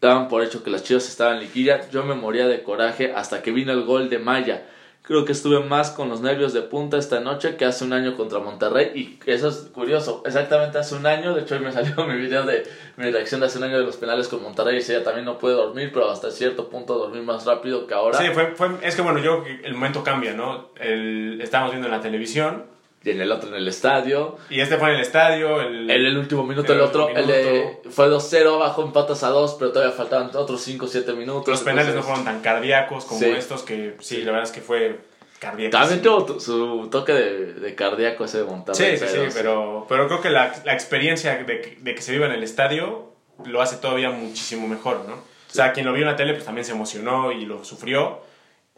daban 0.00 0.28
por 0.28 0.42
hecho 0.42 0.62
que 0.62 0.70
las 0.70 0.84
chivas 0.84 1.08
estaban 1.08 1.40
liquillas, 1.40 1.90
yo 1.90 2.04
me 2.04 2.14
moría 2.14 2.46
de 2.46 2.62
coraje 2.62 3.12
hasta 3.14 3.42
que 3.42 3.50
vino 3.50 3.72
el 3.72 3.84
gol 3.84 4.08
de 4.08 4.18
Maya. 4.18 4.66
Creo 5.10 5.24
que 5.24 5.32
estuve 5.32 5.58
más 5.58 5.90
con 5.90 6.08
los 6.08 6.20
nervios 6.20 6.52
de 6.52 6.62
punta 6.62 6.96
esta 6.96 7.18
noche 7.18 7.56
que 7.56 7.64
hace 7.64 7.84
un 7.84 7.92
año 7.92 8.16
contra 8.16 8.38
Monterrey. 8.38 8.92
Y 8.94 9.18
eso 9.28 9.48
es 9.48 9.56
curioso. 9.74 10.22
Exactamente 10.24 10.78
hace 10.78 10.94
un 10.94 11.04
año. 11.04 11.34
De 11.34 11.40
hecho, 11.40 11.56
hoy 11.56 11.62
me 11.62 11.72
salió 11.72 12.06
mi 12.06 12.16
video 12.16 12.44
de 12.44 12.62
mi 12.96 13.10
reacción 13.10 13.40
de 13.40 13.48
hace 13.48 13.58
un 13.58 13.64
año 13.64 13.80
de 13.80 13.84
los 13.84 13.96
penales 13.96 14.28
con 14.28 14.40
Monterrey. 14.40 14.76
Y 14.76 14.78
ella 14.78 15.02
también 15.02 15.24
no 15.24 15.36
puede 15.36 15.56
dormir, 15.56 15.90
pero 15.92 16.08
hasta 16.08 16.30
cierto 16.30 16.68
punto 16.68 16.96
dormir 16.96 17.24
más 17.24 17.44
rápido 17.44 17.88
que 17.88 17.94
ahora. 17.94 18.18
Sí, 18.18 18.28
fue, 18.32 18.54
fue, 18.54 18.68
es 18.82 18.94
que 18.94 19.02
bueno, 19.02 19.18
yo 19.18 19.42
el 19.64 19.74
momento 19.74 20.04
cambia, 20.04 20.32
¿no? 20.32 20.68
El, 20.78 21.40
estábamos 21.40 21.72
viendo 21.72 21.88
en 21.88 21.92
la 21.92 22.00
televisión. 22.00 22.66
Y 23.02 23.10
en 23.10 23.20
el 23.20 23.32
otro 23.32 23.48
en 23.48 23.54
el 23.54 23.66
estadio. 23.66 24.36
Y 24.50 24.60
este 24.60 24.76
fue 24.76 24.90
en 24.90 24.96
el 24.96 25.00
estadio. 25.00 25.62
El, 25.62 25.90
el, 25.90 26.06
el 26.06 26.18
último 26.18 26.44
minuto, 26.44 26.74
el, 26.74 26.80
otro. 26.82 27.08
El 27.08 27.26
de, 27.26 27.80
fue 27.88 28.08
2-0, 28.08 28.54
abajo 28.54 28.82
empatas 28.82 29.22
a 29.22 29.28
2, 29.28 29.56
pero 29.58 29.72
todavía 29.72 29.96
faltaban 29.96 30.30
otros 30.34 30.60
5 30.60 30.84
o 30.84 30.88
7 30.88 31.12
minutos. 31.14 31.48
Los 31.48 31.62
penales 31.62 31.94
no 31.94 32.02
fueron 32.02 32.24
tan 32.24 32.40
cardíacos 32.40 33.06
como 33.06 33.24
estos, 33.24 33.62
que 33.62 33.96
sí, 34.00 34.18
la 34.18 34.32
verdad 34.32 34.48
es 34.48 34.52
que 34.52 34.60
fue 34.60 34.98
cardíaco. 35.38 35.78
También 35.78 36.02
tuvo 36.02 36.38
su 36.38 36.88
toque 36.90 37.12
de, 37.12 37.54
de, 37.54 37.74
cardíaco 37.74 38.26
ese 38.26 38.38
de 38.38 38.44
Monterrey. 38.44 38.98
Sí, 38.98 39.06
sí, 39.06 39.12
sí, 39.12 39.28
pero, 39.34 39.86
pero 39.88 40.06
creo 40.06 40.20
que 40.20 40.28
la, 40.28 40.52
la 40.64 40.74
experiencia 40.74 41.42
de, 41.42 41.76
de, 41.80 41.94
que 41.94 42.02
se 42.02 42.12
viva 42.12 42.26
en 42.26 42.32
el 42.32 42.42
estadio 42.42 43.14
lo 43.46 43.62
hace 43.62 43.76
todavía 43.76 44.10
muchísimo 44.10 44.68
mejor, 44.68 45.06
¿no? 45.08 45.14
O 45.14 45.52
sea, 45.52 45.72
quien 45.72 45.86
lo 45.86 45.92
vio 45.92 46.02
en 46.02 46.10
la 46.10 46.16
tele 46.16 46.34
pues 46.34 46.44
también 46.44 46.66
se 46.66 46.72
emocionó 46.72 47.32
y 47.32 47.46
lo 47.46 47.64
sufrió. 47.64 48.20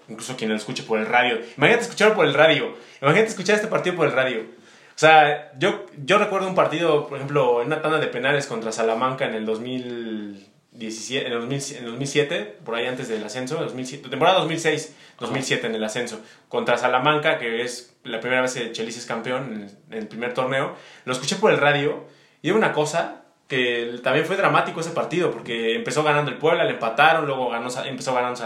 Incluso 0.08 0.36
quien 0.36 0.50
lo 0.50 0.56
escuche 0.56 0.82
por 0.82 0.98
el 0.98 1.06
radio. 1.06 1.40
Imagínate 1.56 1.84
escucharlo 1.84 2.14
por 2.14 2.26
el 2.26 2.34
radio. 2.34 2.74
Imagínate 3.00 3.30
escuchar 3.30 3.56
este 3.56 3.68
partido 3.68 3.96
por 3.96 4.06
el 4.06 4.12
radio. 4.12 4.40
O 4.40 4.98
sea, 4.98 5.52
yo, 5.58 5.86
yo 6.04 6.18
recuerdo 6.18 6.48
un 6.48 6.54
partido, 6.54 7.08
por 7.08 7.18
ejemplo, 7.18 7.60
en 7.60 7.68
una 7.68 7.80
tanda 7.80 7.98
de 7.98 8.08
penales 8.08 8.46
contra 8.46 8.72
Salamanca 8.72 9.24
en 9.24 9.34
el 9.34 9.46
2000 9.46 10.52
17, 10.72 11.26
en, 11.26 11.32
el 11.34 11.40
2007, 11.40 12.58
por 12.64 12.74
ahí 12.74 12.86
antes 12.86 13.08
del 13.08 13.22
ascenso, 13.22 13.56
2007, 13.56 14.08
temporada 14.08 14.38
2006, 14.38 14.94
2007 15.20 15.66
en 15.66 15.74
el 15.74 15.84
ascenso, 15.84 16.20
contra 16.48 16.78
Salamanca, 16.78 17.38
que 17.38 17.62
es 17.62 17.94
la 18.04 18.20
primera 18.20 18.40
vez 18.40 18.54
que 18.54 18.72
Chelis 18.72 18.96
es 18.96 19.04
campeón 19.04 19.68
en 19.90 19.98
el, 19.98 20.06
primer 20.08 20.32
torneo. 20.32 20.74
Lo 21.04 21.12
escuché 21.12 21.36
por 21.36 21.52
el 21.52 21.58
radio 21.58 22.06
y 22.40 22.48
era 22.48 22.56
una 22.56 22.72
cosa 22.72 23.21
que 23.52 24.00
también 24.02 24.24
fue 24.24 24.36
dramático 24.36 24.80
ese 24.80 24.92
partido, 24.92 25.30
porque 25.30 25.74
empezó 25.74 26.02
ganando 26.02 26.30
el 26.30 26.38
Puebla, 26.38 26.64
le 26.64 26.70
empataron, 26.70 27.26
luego 27.26 27.50
ganó, 27.50 27.68
empezó 27.84 28.14
ganando 28.14 28.40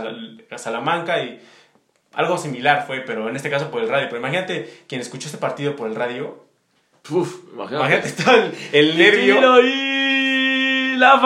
Salamanca 0.56 1.22
y 1.22 1.40
algo 2.14 2.36
similar 2.36 2.88
fue, 2.88 3.02
pero 3.02 3.28
en 3.28 3.36
este 3.36 3.48
caso 3.48 3.70
por 3.70 3.84
el 3.84 3.88
radio. 3.88 4.08
Pero 4.08 4.18
imagínate 4.18 4.82
quien 4.88 5.00
escuchó 5.00 5.28
este 5.28 5.38
partido 5.38 5.76
por 5.76 5.88
el 5.88 5.94
radio. 5.94 6.44
Uf, 7.08 7.36
imagínate, 7.54 8.10
todo 8.20 8.34
el, 8.34 8.52
el 8.72 8.98
nervio. 8.98 9.40
¡La 10.98 11.20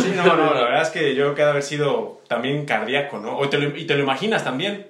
Sí, 0.00 0.12
no, 0.16 0.34
no, 0.34 0.54
la 0.54 0.62
verdad 0.62 0.80
es 0.80 0.88
que 0.88 1.14
yo 1.14 1.24
creo 1.24 1.34
que 1.34 1.42
ha 1.42 1.46
de 1.46 1.50
haber 1.50 1.62
sido 1.62 2.22
también 2.28 2.64
cardíaco, 2.64 3.18
¿no? 3.18 3.36
O 3.36 3.46
te 3.50 3.58
lo, 3.58 3.76
y 3.76 3.84
te 3.84 3.94
lo 3.94 4.02
imaginas 4.02 4.42
también, 4.42 4.86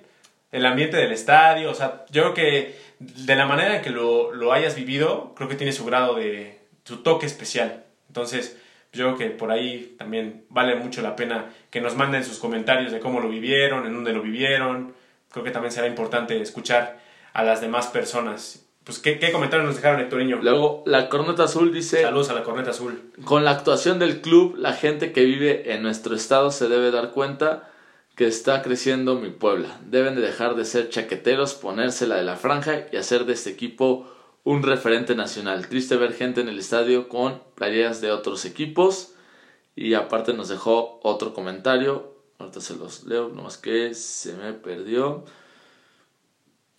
el 0.52 0.64
ambiente 0.64 0.96
del 0.96 1.10
estadio, 1.10 1.72
o 1.72 1.74
sea, 1.74 2.04
yo 2.10 2.22
creo 2.22 2.34
que 2.34 2.78
de 3.00 3.34
la 3.34 3.46
manera 3.46 3.74
en 3.74 3.82
que 3.82 3.90
lo, 3.90 4.32
lo 4.32 4.52
hayas 4.52 4.76
vivido, 4.76 5.32
creo 5.34 5.48
que 5.48 5.56
tiene 5.56 5.72
su 5.72 5.84
grado 5.84 6.14
de, 6.14 6.60
su 6.84 6.98
toque 6.98 7.26
especial. 7.26 7.82
Entonces, 8.12 8.58
yo 8.92 9.06
creo 9.06 9.16
que 9.16 9.34
por 9.34 9.50
ahí 9.50 9.94
también 9.96 10.44
vale 10.50 10.74
mucho 10.74 11.00
la 11.00 11.16
pena 11.16 11.50
que 11.70 11.80
nos 11.80 11.96
manden 11.96 12.24
sus 12.24 12.38
comentarios 12.38 12.92
de 12.92 13.00
cómo 13.00 13.20
lo 13.20 13.30
vivieron, 13.30 13.86
en 13.86 13.94
dónde 13.94 14.12
lo 14.12 14.20
vivieron. 14.20 14.92
Creo 15.30 15.42
que 15.42 15.50
también 15.50 15.72
será 15.72 15.86
importante 15.86 16.38
escuchar 16.40 17.00
a 17.32 17.42
las 17.42 17.62
demás 17.62 17.86
personas 17.86 18.68
pues, 18.84 18.98
¿qué, 18.98 19.20
¿qué, 19.20 19.30
comentarios 19.30 19.66
nos 19.68 19.76
dejaron, 19.76 20.00
Hectorinho? 20.00 20.38
Luego, 20.42 20.82
la 20.86 21.08
Corneta 21.08 21.44
Azul 21.44 21.72
dice... 21.72 22.02
Saludos 22.02 22.30
a 22.30 22.34
la 22.34 22.42
Corneta 22.42 22.70
Azul. 22.70 23.12
Con 23.24 23.44
la 23.44 23.52
actuación 23.52 24.00
del 24.00 24.20
club, 24.20 24.56
la 24.58 24.72
gente 24.72 25.12
que 25.12 25.24
vive 25.24 25.72
en 25.72 25.82
nuestro 25.82 26.16
estado 26.16 26.50
se 26.50 26.68
debe 26.68 26.90
dar 26.90 27.12
cuenta 27.12 27.70
que 28.16 28.26
está 28.26 28.60
creciendo 28.60 29.14
mi 29.14 29.30
Puebla. 29.30 29.78
Deben 29.86 30.16
de 30.16 30.20
dejar 30.20 30.56
de 30.56 30.64
ser 30.64 30.88
chaqueteros, 30.88 31.54
ponérsela 31.54 32.16
de 32.16 32.24
la 32.24 32.34
franja 32.34 32.86
y 32.90 32.96
hacer 32.96 33.24
de 33.24 33.34
este 33.34 33.50
equipo 33.50 34.12
un 34.44 34.62
referente 34.62 35.14
nacional. 35.14 35.68
Triste 35.68 35.96
ver 35.96 36.14
gente 36.14 36.40
en 36.40 36.48
el 36.48 36.58
estadio 36.58 37.08
con 37.08 37.42
playeras 37.54 38.00
de 38.00 38.10
otros 38.10 38.44
equipos. 38.44 39.14
Y 39.74 39.94
aparte 39.94 40.34
nos 40.34 40.48
dejó 40.48 41.00
otro 41.02 41.32
comentario. 41.32 42.12
Ahorita 42.38 42.60
se 42.60 42.76
los 42.76 43.04
leo, 43.04 43.28
nomás 43.28 43.56
que 43.56 43.94
se 43.94 44.34
me 44.34 44.52
perdió. 44.52 45.24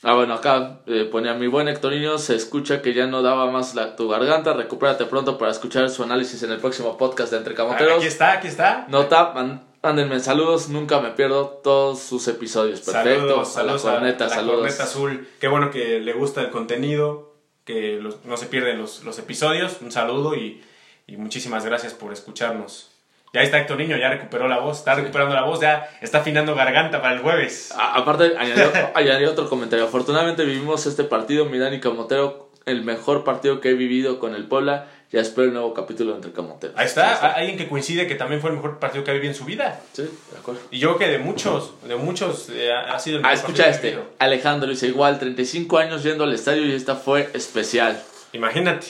Ah, 0.03 0.15
bueno, 0.15 0.33
acá 0.33 0.81
eh, 0.85 1.07
ponía 1.09 1.33
mi 1.33 1.47
buen 1.47 1.69
Hectorinho, 1.69 2.17
se 2.17 2.35
escucha 2.35 2.81
que 2.81 2.93
ya 2.93 3.07
no 3.07 3.21
daba 3.21 3.49
más 3.49 3.73
la, 3.73 3.95
tu 3.95 4.09
garganta, 4.09 4.53
recupérate 4.53 5.05
pronto 5.05 5.37
para 5.37 5.49
escuchar 5.49 5.89
su 5.89 6.03
análisis 6.03 6.43
en 6.43 6.51
el 6.51 6.59
próximo 6.59 6.97
podcast 6.97 7.31
de 7.31 7.37
Entre 7.37 7.53
Camoteros. 7.53 7.99
Aquí 7.99 8.07
está, 8.07 8.33
aquí 8.33 8.49
está. 8.49 8.85
Nota, 8.89 9.33
mándenme 9.81 10.19
saludos, 10.19 10.67
nunca 10.67 10.99
me 10.99 11.11
pierdo 11.11 11.61
todos 11.63 11.99
sus 11.99 12.27
episodios. 12.27 12.81
Perfecto, 12.81 13.45
saludos, 13.45 13.85
a 13.85 13.93
la 13.93 13.95
corneta, 13.95 14.25
a, 14.25 14.41
la 14.41 14.51
corneta 14.51 14.83
azul. 14.83 15.25
Qué 15.39 15.47
bueno 15.47 15.71
que 15.71 16.01
le 16.01 16.11
gusta 16.11 16.41
el 16.41 16.49
contenido, 16.49 17.32
que 17.65 18.01
no 18.23 18.37
se 18.37 18.45
pierden 18.47 18.77
los, 18.77 19.03
los 19.03 19.19
episodios. 19.19 19.81
Un 19.81 19.91
saludo 19.91 20.35
y, 20.35 20.63
y 21.07 21.17
muchísimas 21.17 21.65
gracias 21.65 21.93
por 21.93 22.13
escucharnos. 22.13 22.89
Ya 23.33 23.41
está 23.41 23.59
Héctor 23.59 23.79
Niño, 23.79 23.97
ya 23.97 24.09
recuperó 24.09 24.47
la 24.47 24.59
voz, 24.59 24.77
está 24.77 24.93
recuperando 24.93 25.33
la 25.33 25.41
voz, 25.41 25.59
ya 25.59 25.89
está 26.01 26.19
afinando 26.19 26.53
garganta 26.53 27.01
para 27.01 27.15
el 27.15 27.21
jueves. 27.21 27.73
aparte, 27.75 28.33
añadió, 28.95 29.31
otro 29.31 29.49
comentario. 29.49 29.85
Afortunadamente 29.85 30.45
vivimos 30.45 30.85
este 30.85 31.03
partido, 31.03 31.45
mi 31.45 31.57
Dani 31.57 31.79
Camotero, 31.79 32.42
el 32.65 32.83
mejor 32.83 33.23
partido 33.23 33.59
que 33.59 33.69
he 33.69 33.73
vivido 33.73 34.19
con 34.19 34.35
el 34.35 34.45
Puebla. 34.45 34.87
Ya 35.11 35.21
espero 35.21 35.47
el 35.47 35.53
nuevo 35.53 35.75
capítulo 35.75 36.15
entre 36.15 36.31
Camoteros. 36.31 36.75
Ahí 36.75 36.87
está, 36.87 37.33
alguien 37.33 37.55
que 37.55 37.69
coincide 37.69 38.07
que 38.07 38.15
también 38.15 38.41
fue 38.41 38.49
el 38.49 38.55
mejor 38.55 38.79
partido 38.79 39.03
que 39.03 39.11
ha 39.11 39.13
vivido 39.13 39.31
en 39.31 39.37
su 39.37 39.45
vida. 39.45 39.79
Sí, 39.91 40.01
de 40.01 40.39
acuerdo. 40.39 40.61
Y 40.71 40.79
yo 40.79 40.97
que 40.97 41.07
de 41.07 41.19
muchos, 41.19 41.73
de 41.87 41.95
muchos, 41.95 42.49
eh, 42.49 42.73
ha 42.73 42.97
sido 42.97 43.19
el 43.19 43.25
ah, 43.25 43.29
mejor 43.29 43.45
Ah, 43.45 43.47
escucha 43.47 43.69
este. 43.69 43.99
Alejandro 44.17 44.69
dice, 44.69 44.87
igual, 44.87 45.19
35 45.19 45.77
años 45.77 46.01
yendo 46.01 46.23
al 46.23 46.33
estadio 46.33 46.65
y 46.65 46.71
esta 46.71 46.95
fue 46.95 47.29
especial. 47.35 48.01
Imagínate. 48.33 48.87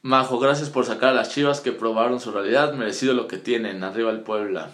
Majo, 0.00 0.38
gracias 0.38 0.70
por 0.70 0.86
sacar 0.86 1.10
a 1.10 1.14
las 1.14 1.30
chivas 1.30 1.60
que 1.60 1.72
probaron 1.72 2.20
su 2.20 2.30
realidad, 2.30 2.72
merecido 2.72 3.12
lo 3.12 3.26
que 3.26 3.38
tienen, 3.38 3.82
arriba 3.84 4.10
el 4.12 4.20
Puebla. 4.20 4.70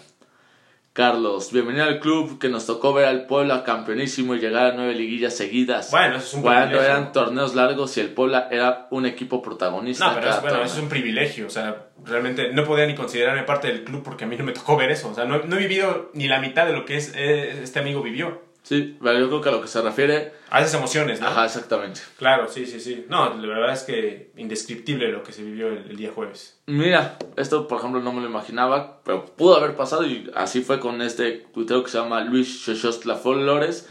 Carlos, 0.93 1.51
bienvenido 1.51 1.85
al 1.85 1.99
club 1.99 2.37
que 2.37 2.49
nos 2.49 2.67
tocó 2.67 2.93
ver 2.93 3.05
al 3.05 3.25
Puebla 3.25 3.63
campeonísimo 3.63 4.35
y 4.35 4.39
llegar 4.39 4.67
a 4.67 4.75
nueve 4.75 4.93
liguillas 4.93 5.35
seguidas. 5.35 5.89
Bueno, 5.89 6.17
eso 6.17 6.27
es 6.27 6.33
un 6.35 6.41
Cuando 6.43 6.65
privilegio. 6.67 6.91
eran 6.91 7.11
torneos 7.11 7.55
largos 7.55 7.97
y 7.97 8.01
el 8.01 8.09
Puebla 8.13 8.47
era 8.51 8.85
un 8.91 9.07
equipo 9.07 9.41
protagonista. 9.41 10.05
No, 10.09 10.13
pero 10.13 10.21
cada 10.27 10.33
eso, 10.35 10.41
bueno, 10.41 10.53
torneo. 10.57 10.65
eso 10.67 10.77
es 10.77 10.83
un 10.83 10.89
privilegio. 10.89 11.47
O 11.47 11.49
sea, 11.49 11.87
realmente 12.05 12.53
no 12.53 12.63
podía 12.63 12.85
ni 12.85 12.93
considerarme 12.93 13.41
parte 13.41 13.69
del 13.69 13.83
club 13.83 14.03
porque 14.03 14.25
a 14.25 14.27
mí 14.27 14.37
no 14.37 14.43
me 14.43 14.51
tocó 14.51 14.77
ver 14.77 14.91
eso. 14.91 15.09
O 15.09 15.15
sea, 15.15 15.25
no, 15.25 15.39
no 15.39 15.55
he 15.55 15.59
vivido 15.59 16.11
ni 16.13 16.27
la 16.27 16.39
mitad 16.39 16.67
de 16.67 16.73
lo 16.73 16.85
que 16.85 16.97
es, 16.97 17.11
eh, 17.15 17.61
este 17.63 17.79
amigo 17.79 18.03
vivió. 18.03 18.43
Sí, 18.63 18.97
pero 19.03 19.19
yo 19.19 19.27
creo 19.27 19.41
que 19.41 19.49
a 19.49 19.51
lo 19.51 19.61
que 19.61 19.67
se 19.67 19.81
refiere. 19.81 20.31
A 20.49 20.61
esas 20.61 20.75
emociones, 20.75 21.19
¿no? 21.19 21.27
Ajá, 21.27 21.45
exactamente. 21.45 21.99
Claro, 22.17 22.47
sí, 22.47 22.65
sí, 22.65 22.79
sí. 22.79 23.05
No, 23.09 23.33
la 23.35 23.47
verdad 23.47 23.73
es 23.73 23.83
que 23.83 24.31
indescriptible 24.37 25.11
lo 25.11 25.21
que 25.21 25.33
se 25.33 25.43
vivió 25.43 25.67
el, 25.67 25.79
el 25.89 25.97
día 25.97 26.11
jueves. 26.15 26.61
Mira, 26.67 27.17
esto 27.35 27.67
por 27.67 27.79
ejemplo 27.79 28.01
no 28.01 28.13
me 28.13 28.21
lo 28.21 28.27
imaginaba, 28.27 29.01
pero 29.03 29.25
pudo 29.25 29.57
haber 29.57 29.75
pasado 29.75 30.05
y 30.05 30.31
así 30.33 30.61
fue 30.61 30.79
con 30.79 31.01
este 31.01 31.45
tuitero 31.53 31.83
que 31.83 31.91
se 31.91 31.97
llama 31.97 32.21
Luis 32.21 32.63
Xoxostla 32.63 33.17
Flores. 33.17 33.87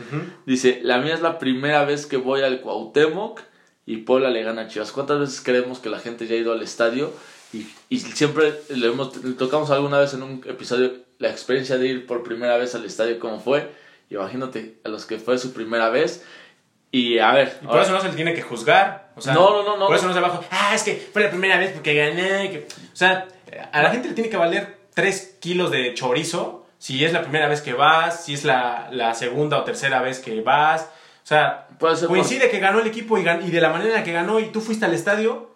Dice, 0.47 0.81
la 0.83 0.99
mía 0.99 1.15
es 1.15 1.21
la 1.21 1.39
primera 1.39 1.85
vez 1.85 2.07
que 2.07 2.17
voy 2.17 2.41
al 2.41 2.63
Cuauhtémoc 2.63 3.43
y 3.85 3.99
Puebla 3.99 4.31
le 4.31 4.43
gana 4.43 4.63
a 4.63 4.69
Chivas. 4.69 4.93
¿Cuántas 4.93 5.21
veces 5.21 5.43
creemos 5.43 5.81
que 5.81 5.91
la 5.91 5.99
gente 5.99 6.27
ya 6.27 6.35
ha 6.35 6.39
ido 6.39 6.53
al 6.53 6.63
estadio? 6.63 7.13
Y, 7.53 7.67
y 7.91 7.99
siempre 7.99 8.55
le, 8.71 8.87
hemos, 8.87 9.23
le 9.23 9.35
tocamos 9.35 9.71
alguna 9.71 9.99
vez 9.99 10.15
en 10.15 10.23
un 10.23 10.43
episodio 10.47 10.95
la 11.19 11.29
experiencia 11.29 11.77
de 11.77 11.89
ir 11.89 12.07
por 12.07 12.23
primera 12.23 12.57
vez 12.57 12.75
al 12.75 12.87
estadio, 12.87 13.19
cómo 13.19 13.39
fue. 13.39 13.69
Imagínate 14.13 14.81
a 14.85 14.89
los 14.89 15.07
que 15.07 15.19
fue 15.19 15.39
su 15.39 15.53
primera 15.53 15.89
vez. 15.91 16.25
Y 16.91 17.19
a 17.19 17.33
ver, 17.33 17.59
Y 17.63 17.67
por 17.67 17.81
eso 17.81 17.93
no 17.93 18.01
se 18.01 18.09
le 18.09 18.15
tiene 18.15 18.35
que 18.35 18.43
juzgar. 18.43 19.13
O 19.17 19.21
sea, 19.21 19.33
No, 19.35 19.51
no, 19.51 19.63
no, 19.63 19.77
no, 19.79 19.87
Por 19.87 19.97
eso 19.97 20.07
no. 20.09 20.13
se 20.15 20.21
baja. 20.21 20.41
Ah, 20.51 20.75
es 20.75 20.83
que 20.83 20.95
fue 21.13 21.23
la 21.23 21.31
primera 21.31 21.57
vez 21.59 21.73
porque 21.73 21.95
gané. 21.95 22.51
que-". 22.51 22.67
O 22.93 22.97
sea, 22.97 23.27
a 23.73 23.83
la 23.83 23.91
gente 23.91 24.09
le 24.09 24.15
tiene 24.15 24.29
que 24.31 24.37
valer 24.37 24.79
3 24.95 25.39
kilos 25.41 25.71
de 25.71 25.95
chorizo 25.95 26.67
si 26.79 27.05
es 27.05 27.13
la 27.13 27.23
primera 27.23 27.49
vez 27.49 27.63
que 27.63 27.73
vas, 27.73 28.25
si 28.25 28.35
es 28.35 28.45
la, 28.45 28.89
la 28.91 29.15
segunda 29.15 29.59
o 29.59 29.65
tercera 29.65 30.03
vez 30.03 30.19
que 30.21 30.41
vas. 30.43 30.83
O 31.25 31.27
sea, 31.27 31.69
Puede 31.79 31.97
ser 31.97 32.09
por- 32.09 32.17
coincide 32.19 32.51
que 32.51 32.59
ganó 32.59 32.81
el 32.81 32.87
equipo 32.89 33.17
y, 33.17 33.23
gan- 33.25 33.47
y 33.47 33.51
de 33.51 33.61
la 33.61 33.71
manera 33.71 33.91
en 33.91 33.97
la 34.01 34.05
que 34.05 34.13
ganó 34.13 34.41
y 34.41 34.47
tú 34.51 34.61
fuiste 34.61 34.85
al 34.85 34.93
estadio. 34.93 35.51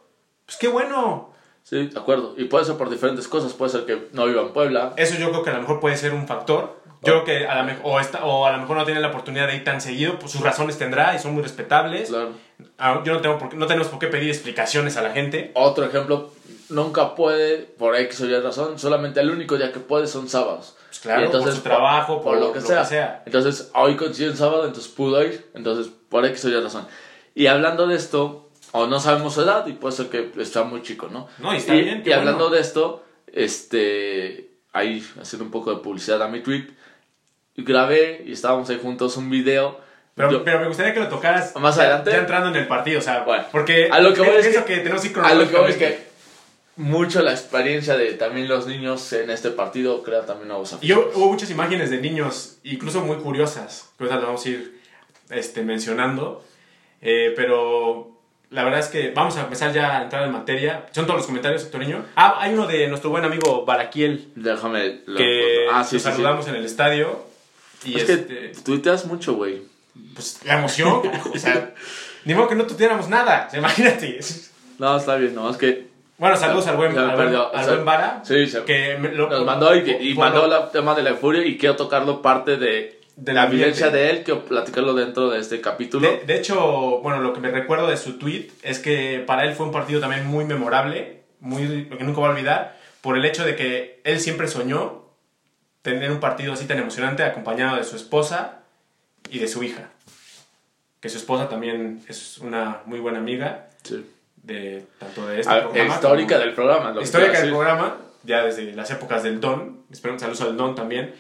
Pues 0.47 0.57
qué 0.59 0.69
bueno. 0.69 1.33
sí, 1.65 1.89
de 1.89 1.99
acuerdo. 1.99 2.35
Y 2.39 2.45
puede 2.45 2.65
ser 2.65 2.77
por 2.77 2.89
diferentes 2.89 3.27
cosas. 3.29 3.53
Puede 3.53 3.73
ser 3.73 3.85
que 3.85 4.09
no 4.13 4.25
viva 4.27 4.41
en 4.43 4.53
Puebla. 4.53 4.95
Eso 4.97 5.17
yo 5.19 5.31
creo 5.31 5.43
que 5.43 5.51
a 5.51 5.55
lo 5.55 5.61
mejor 5.61 5.81
puede 5.81 5.97
ser 5.97 6.15
un 6.15 6.27
factor. 6.29 6.81
Yo 7.07 7.23
creo 7.23 7.25
que 7.25 7.47
a 7.47 7.55
la 7.57 7.63
mejor, 7.63 7.83
o, 7.85 8.01
está- 8.01 8.25
o 8.25 8.47
a 8.47 8.53
lo 8.53 8.59
mejor 8.59 8.77
no 8.77 8.85
tiene 8.85 9.01
la 9.01 9.09
oportunidad 9.09 9.47
de 9.49 9.57
ir 9.57 9.65
tan 9.65 9.81
seguido, 9.81 10.19
pues 10.19 10.33
sus 10.33 10.41
razones 10.43 10.77
tendrá 10.79 11.15
y 11.15 11.19
son 11.19 11.33
muy 11.35 11.43
respetables. 11.43 12.09
Claro. 12.09 12.31
Ah, 12.79 13.03
Yo 13.05 13.13
no, 13.15 13.21
tengo 13.21 13.39
por 13.39 13.49
qué- 13.51 13.57
no 13.57 13.67
tenemos 13.67 13.89
por 13.89 13.99
qué 13.99 14.07
pedir 14.09 14.29
explicaciones 14.31 14.97
a 14.97 15.03
la 15.03 15.11
gente. 15.13 15.51
Otro 15.55 15.85
ejemplo, 15.85 16.33
nunca 16.69 17.15
puede, 17.15 17.59
por 17.59 17.95
X 17.97 18.21
o 18.23 18.27
Y 18.27 18.41
razón, 18.41 18.79
solamente 18.79 19.21
el 19.21 19.31
único 19.31 19.57
día 19.57 19.73
que 19.73 19.81
puede 19.81 20.07
son 20.07 20.29
sábados. 20.29 20.77
Pues 20.89 21.01
claro, 21.01 21.25
Y 21.27 21.29
por 21.29 21.53
su 21.53 21.61
trabajo, 21.61 22.23
por, 22.23 22.39
lo 22.39 22.53
que 22.53 22.61
sea. 22.61 23.23
Entonces, 23.27 23.71
hoy 23.75 23.97
coincidió 23.97 24.31
en 24.31 24.37
sábado, 24.37 24.67
entonces 24.67 24.91
pudo 24.93 25.23
ir, 25.23 25.49
entonces 25.55 25.93
por 26.09 26.25
X 26.27 26.45
o 26.47 26.49
Y 26.49 26.61
razón. 26.61 26.87
Y 27.35 27.47
hablando 27.49 27.87
de 27.87 27.97
esto, 27.97 28.51
o 28.73 28.87
no 28.87 28.99
sabemos 29.01 29.35
su 29.35 29.43
edad, 29.43 29.67
y 29.67 29.73
puede 29.73 29.95
ser 29.95 30.09
que 30.09 30.33
está 30.39 30.65
muy 30.65 30.83
chico, 30.83 31.09
¿no? 31.11 31.29
No, 31.39 31.53
y 31.55 31.59
está 31.59 31.75
bien, 31.75 32.03
y 32.05 32.13
hablando 32.13 32.45
bueno. 32.45 32.55
de 32.57 32.61
esto, 32.61 33.05
este, 33.61 34.51
ahí 34.73 35.07
haciendo 35.21 35.45
un 35.45 35.51
poco 35.51 35.71
de 35.75 35.81
publicidad 35.83 36.23
a 36.23 36.29
mi 36.29 36.41
tweet, 36.41 36.67
grabé 37.57 38.23
y 38.27 38.33
estábamos 38.33 38.69
ahí 38.71 38.79
juntos 38.83 39.17
un 39.17 39.31
video. 39.31 39.81
Pero, 40.15 40.31
Yo- 40.31 40.45
pero 40.45 40.61
me 40.61 40.69
gustaría 40.69 40.95
que 40.95 41.01
lo 41.01 41.09
tocaras 41.09 41.55
Más 41.57 41.77
adelante. 41.79 42.11
Ya 42.11 42.19
entrando 42.19 42.49
en 42.49 42.57
el 42.57 42.67
partido, 42.67 42.99
o 43.01 43.03
sea, 43.03 43.21
Bueno, 43.25 43.45
porque 43.53 43.89
a 43.91 44.01
lo 44.01 44.15
que 44.15 44.21
voy 44.21 44.31
es 44.37 44.47
pienso 44.47 44.65
que- 44.65 44.75
que, 44.77 44.81
tenemos 44.81 45.03
que 45.03 45.09
ir 45.09 45.19
A 45.19 45.35
lo 45.35 45.49
que 45.49 45.57
voy 45.57 45.71
es 45.71 45.77
que 45.77 46.07
mucho 46.77 47.23
la 47.23 47.33
experiencia 47.33 47.97
de 47.97 48.13
también 48.15 48.49
los 48.49 48.67
niños 48.67 49.13
en 49.13 49.31
este 49.31 49.51
partido 49.51 50.03
crea 50.03 50.25
también 50.27 50.49
nuevos 50.49 50.77
Y 50.81 50.87
yo, 50.89 50.97
aficionados. 50.97 51.17
hubo 51.17 51.33
muchas 51.33 51.51
imágenes 51.51 51.91
de 51.91 51.99
niños, 52.01 52.59
incluso 52.65 53.01
muy 53.03 53.17
curiosas, 53.17 53.91
que 53.97 54.05
ahorita 54.05 54.17
las 54.17 54.25
vamos 54.27 54.45
a 54.47 54.49
ir 54.49 54.81
este, 55.31 55.63
mencionando. 55.63 56.45
Eh, 57.03 57.33
pero 57.37 58.11
la 58.51 58.65
verdad 58.65 58.81
es 58.81 58.89
que 58.89 59.11
vamos 59.11 59.37
a 59.37 59.43
empezar 59.43 59.73
ya 59.73 59.99
a 59.99 60.03
entrar 60.05 60.23
en 60.25 60.33
materia. 60.33 60.87
Son 60.93 61.05
todos 61.07 61.19
los 61.19 61.27
comentarios, 61.27 61.63
Héctor 61.65 61.81
Niño. 61.81 62.05
Ah, 62.15 62.37
hay 62.41 62.53
uno 62.55 62.67
de 62.67 62.87
nuestro 62.89 63.11
buen 63.11 63.25
amigo 63.25 63.65
Baraquiel, 63.67 64.29
Déjame. 64.35 65.01
lo- 65.07 65.17
que 65.19 65.67
ah, 65.71 65.83
sí, 65.85 65.97
nos 65.97 66.03
sí, 66.03 66.09
sí. 66.09 66.15
saludamos 66.15 66.47
en 66.49 66.55
el 66.57 66.65
estadio. 66.65 67.26
Y 67.85 67.97
Es 67.97 68.09
este, 68.09 68.27
que 68.27 68.53
tuiteas 68.65 69.07
mucho, 69.07 69.35
güey. 69.35 69.63
pues 70.15 70.41
la 70.45 70.59
emoción, 70.59 71.03
carajo, 71.03 71.31
o 71.35 71.39
sea, 71.39 71.75
ni 72.25 72.35
modo 72.35 72.49
que 72.49 72.55
no 72.55 72.65
tuviéramos 72.67 73.09
nada, 73.09 73.45
o 73.47 73.51
sea, 73.51 73.59
imagínate. 73.61 74.19
No, 74.79 74.97
está 74.97 75.17
bien, 75.17 75.35
no, 75.35 75.51
es 75.51 75.57
que. 75.57 75.87
Bueno, 76.19 76.35
saludos 76.37 76.67
al 76.67 76.77
buen, 76.77 76.97
al 76.99 77.15
perdió, 77.15 77.55
al 77.55 77.67
buen 77.67 77.85
Vara. 77.85 78.23
Sí, 78.25 78.47
se- 78.47 78.63
que 78.65 78.97
me- 78.99 79.13
lo- 79.13 79.29
nos 79.29 79.45
mandó 79.45 79.75
y, 79.77 79.85
que- 79.85 80.03
y 80.03 80.15
mandó 80.15 80.47
el 80.47 80.71
tema 80.71 80.95
de 80.95 81.03
la 81.03 81.11
euforia 81.11 81.45
y 81.45 81.59
quiero 81.59 81.77
tocarlo 81.77 82.23
parte 82.23 82.57
de, 82.57 83.01
Del 83.17 83.35
la 83.35 83.43
ambiente. 83.43 83.67
vivencia 83.67 83.91
de 83.91 84.11
él, 84.11 84.23
quiero 84.25 84.45
platicarlo 84.47 84.95
dentro 84.95 85.29
de 85.29 85.41
este 85.41 85.61
capítulo. 85.61 86.09
De, 86.09 86.25
de 86.27 86.37
hecho, 86.37 87.01
bueno, 87.03 87.21
lo 87.21 87.35
que 87.35 87.41
me 87.41 87.51
recuerdo 87.51 87.87
de 87.87 87.99
su 87.99 88.15
tweet 88.19 88.49
es 88.63 88.79
que 88.79 89.23
para 89.27 89.45
él 89.45 89.55
fue 89.55 89.67
un 89.67 89.73
partido 89.73 90.01
también 90.01 90.27
muy 90.27 90.47
memorable, 90.47 91.23
muy 91.41 91.85
que 91.85 92.03
nunca 92.05 92.21
va 92.23 92.29
a 92.29 92.31
olvidar, 92.31 92.79
por 93.03 93.19
el 93.19 93.25
hecho 93.27 93.45
de 93.45 93.55
que 93.55 94.01
él 94.05 94.19
siempre 94.19 94.49
soñó 94.49 95.06
tener 95.93 96.11
un 96.11 96.19
partido 96.21 96.53
así 96.53 96.67
tan 96.67 96.79
emocionante 96.79 97.23
acompañado 97.23 97.77
de 97.77 97.85
su 97.85 97.95
esposa 97.97 98.59
y 99.31 99.39
de 99.39 99.47
su 99.49 99.63
hija. 99.63 99.91
Que 101.01 101.09
su 101.09 101.19
esposa 101.19 101.49
también 101.49 102.03
es 102.09 102.39
una 102.39 102.81
muy 102.87 102.99
buena 102.99 103.19
amiga 103.19 103.69
Sí. 103.85 104.05
de 104.43 104.85
tanto 104.99 105.27
de 105.29 105.41
este 105.41 105.53
Ah, 105.53 105.61
programa 105.63 105.95
histórica 105.95 106.35
como- 106.35 106.45
del 106.45 106.55
programa. 106.55 106.91
lo 106.91 107.01
histórica 107.03 107.41
del 107.41 107.51
programa, 107.51 107.97
ya 108.25 108.43
desde 108.43 108.73
las 108.73 108.91
épocas 108.91 109.23
del 109.23 109.41
Don. 109.41 109.85
Espero 109.93 110.19
saludos 110.19 110.41
al 110.41 110.57
Don 110.57 110.75
también. 110.75 111.15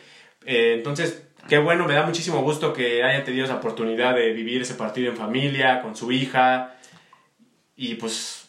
Eh, 0.44 0.74
entonces, 0.76 1.22
qué 1.48 1.58
bueno, 1.58 1.86
me 1.86 1.94
da 1.94 2.02
muchísimo 2.02 2.42
gusto 2.42 2.72
que 2.72 3.04
haya 3.04 3.22
tenido 3.24 3.44
esa 3.44 3.56
oportunidad 3.56 4.14
de 4.16 4.32
vivir 4.32 4.62
ese 4.62 4.74
partido 4.74 5.10
en 5.10 5.16
familia, 5.16 5.80
con 5.82 5.94
su 5.94 6.10
hija. 6.10 6.74
Y 7.76 7.94
pues, 7.94 8.45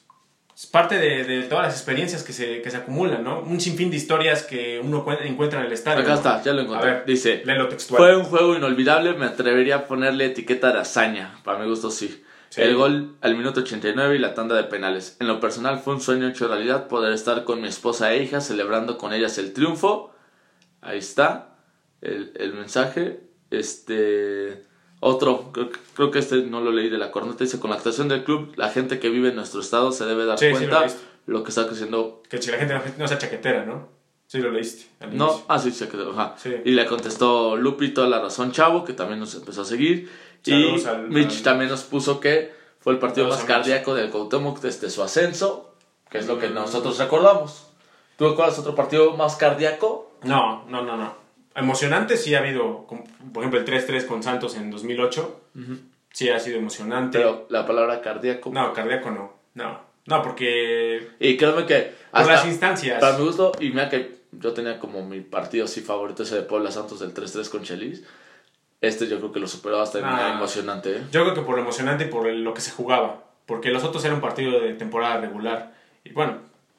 es 0.58 0.66
parte 0.66 0.98
de, 0.98 1.24
de 1.24 1.44
todas 1.44 1.66
las 1.66 1.76
experiencias 1.76 2.24
que 2.24 2.34
se, 2.34 2.64
que 2.64 2.72
se 2.72 2.78
acumulan, 2.78 3.24
¿no? 3.24 3.42
Un 3.42 3.60
sinfín 3.62 3.92
de 3.92 3.98
historias 3.98 4.42
que 4.42 4.80
uno 4.84 5.06
cuen- 5.06 5.20
encuentra 5.24 5.60
en 5.60 5.68
el 5.68 5.72
estadio. 5.72 6.00
Acá 6.02 6.10
¿no? 6.10 6.16
está, 6.16 6.42
ya 6.42 6.52
lo 6.54 6.62
A 6.62 6.64
encontré. 6.64 6.92
ver, 6.94 7.06
Dice: 7.06 7.44
léelo 7.46 7.68
textual. 7.68 8.00
Fue 8.02 8.18
un 8.18 8.24
juego 8.24 8.56
inolvidable, 8.56 9.14
me 9.14 9.26
atrevería 9.28 9.76
a 9.76 9.86
ponerle 9.88 10.26
etiqueta 10.26 10.72
de 10.72 10.80
hazaña. 10.80 11.40
Para 11.44 11.60
mi 11.60 11.68
gusto, 11.70 11.92
sí. 11.92 12.24
Sí. 12.50 12.62
El 12.62 12.76
gol 12.76 13.18
al 13.22 13.36
minuto 13.36 13.60
89 13.60 14.16
y 14.16 14.20
la 14.20 14.34
tanda 14.34 14.56
de 14.56 14.64
penales. 14.64 15.18
En 15.20 15.28
lo 15.28 15.40
personal 15.40 15.80
fue 15.80 15.94
un 15.94 16.02
sueño 16.02 16.28
hecho 16.28 16.48
realidad 16.48 16.88
poder 16.88 17.12
estar 17.14 17.44
con 17.44 17.62
mi 17.62 17.68
esposa 17.68 18.14
e 18.14 18.24
hija 18.24 18.40
celebrando 18.42 18.98
con 18.98 19.14
ellas 19.14 19.38
el 19.38 19.54
triunfo. 19.54 20.16
Ahí 20.82 20.98
está 21.00 21.58
el, 22.02 22.32
el 22.36 22.54
mensaje. 22.54 23.20
Este 23.52 24.64
otro, 25.00 25.51
creo, 25.54 25.70
que- 25.70 25.80
creo 25.96 26.12
que 26.12 26.20
este 26.20 26.38
no 26.38 26.62
lo 26.62 26.72
leí 26.72 26.89
de 26.89 26.98
la 26.98 27.12
corneta. 27.12 27.44
Dice, 27.44 27.60
con 27.60 27.70
la 27.70 27.75
actuación 27.77 28.08
del 28.08 28.24
club, 28.24 28.54
la 28.56 28.70
gente 28.70 29.00
que 29.00 29.10
vive 29.10 29.30
en 29.30 29.36
nuestro 29.36 29.62
estado 29.62 29.92
se 29.92 30.06
debe 30.06 30.25
dar 30.25 30.38
Sí, 30.39 30.46
sí, 30.48 30.51
lo 30.51 30.58
cuenta 30.77 30.96
lo 31.27 31.44
que 31.44 31.50
está 31.50 31.68
creciendo. 31.68 32.22
Que 32.30 32.42
si 32.42 32.51
la 32.51 32.58
gente 32.58 32.80
no, 32.98 33.08
sea 33.08 33.18
chaquetera, 33.18 33.66
¿no? 33.66 33.89
Sí, 34.27 34.39
lo 34.39 34.51
leíste. 34.51 34.88
al 35.00 35.16
No, 35.16 35.27
inicio. 35.27 35.46
ah, 35.48 35.60
sí, 35.60 35.72
se 35.72 35.88
quedó. 35.88 36.12
ajá. 36.12 36.36
Sí. 36.38 36.54
Y 36.66 36.72
le 36.72 36.86
contestó 36.86 37.56
Lupi 37.56 37.94
toda 37.94 38.08
la 38.08 38.20
razón, 38.22 38.51
chavo, 38.51 38.84
que 38.84 38.94
también 38.94 39.20
nos 39.20 39.36
empezó 39.36 39.62
a 39.62 39.66
seguir. 39.66 40.10
Saludos 40.44 40.84
y 40.84 40.88
al- 40.88 41.10
Mitch 41.10 41.38
al- 41.38 41.44
también 41.44 41.70
nos 41.70 41.84
puso 41.84 42.20
que 42.20 42.54
fue 42.80 42.94
el 42.94 43.00
partido 43.00 43.25
Saludos 43.27 43.39
más 43.48 43.58
cardíaco 43.58 43.94
del 43.96 44.10
Cuauhtémoc 44.10 44.60
desde 44.62 44.89
su 44.89 45.01
ascenso, 45.04 45.74
que 46.10 46.18
es 46.20 46.27
lo 46.27 46.39
que 46.39 46.50
nosotros 46.50 46.98
recordamos. 46.98 47.68
¿Tú 48.18 48.27
recuerdas 48.30 48.58
otro 48.60 48.74
partido 48.75 49.16
más 49.16 49.36
cardíaco? 49.36 50.12
No, 50.24 50.66
no, 50.68 50.82
no, 50.84 50.98
no. 50.98 51.13
Emocionante 51.58 52.18
sí 52.18 52.36
ha 52.36 52.40
habido, 52.40 52.86
por 53.34 53.44
ejemplo, 53.44 53.60
el 53.60 53.66
3-3 53.66 54.06
con 54.06 54.24
Santos 54.24 54.56
en 54.56 54.70
2008. 54.72 55.42
Sí 56.14 56.30
ha 56.30 56.40
sido 56.40 56.58
emocionante. 56.60 57.18
Pero 57.18 57.48
la 57.50 57.66
palabra 57.66 58.00
cardíaco. 58.02 58.52
No, 58.54 58.72
cardíaco 58.74 59.12
no. 59.12 59.34
No, 59.56 59.80
no, 60.06 60.22
porque 60.22 61.10
Y 61.20 61.36
créeme 61.36 61.66
que 61.66 61.94
por 62.12 62.26
las 62.28 62.46
instancias. 62.46 63.00
para 63.02 63.18
mi 63.18 63.26
gusto, 63.26 63.52
y 63.60 63.70
mira 63.70 63.90
que 63.90 64.18
yo 64.32 64.54
tenía 64.54 64.80
como 64.80 65.04
mi 65.06 65.22
partido 65.22 65.66
así 65.66 65.82
favorito 65.82 66.24
ese 66.24 66.36
de 66.36 66.42
Puebla 66.44 66.72
Santos 66.72 67.00
del 67.00 67.14
3-3 67.14 67.50
con 67.50 67.64
Chelis. 67.64 68.04
Este 68.80 69.08
yo 69.08 69.18
creo 69.18 69.32
que 69.32 69.40
lo 69.40 69.48
superó 69.48 69.82
hasta 69.82 70.00
Ah. 70.04 70.36
emocionante. 70.38 70.96
¿eh? 70.98 71.02
Yo 71.12 71.24
creo 71.24 71.34
que 71.34 71.42
por 71.42 71.56
lo 71.56 71.62
emocionante 71.64 72.04
y 72.06 72.08
por 72.08 72.28
lo 72.32 72.54
que 72.54 72.62
se 72.62 72.70
jugaba. 72.72 73.24
Porque 73.48 73.70
los 73.72 73.84
otros 73.84 74.04
eran 74.06 74.16
un 74.18 74.22
partido 74.22 74.60
de 74.60 74.74
temporada 74.76 75.20
regular. 75.20 75.74
Y 76.04 76.12
bueno, 76.12 76.38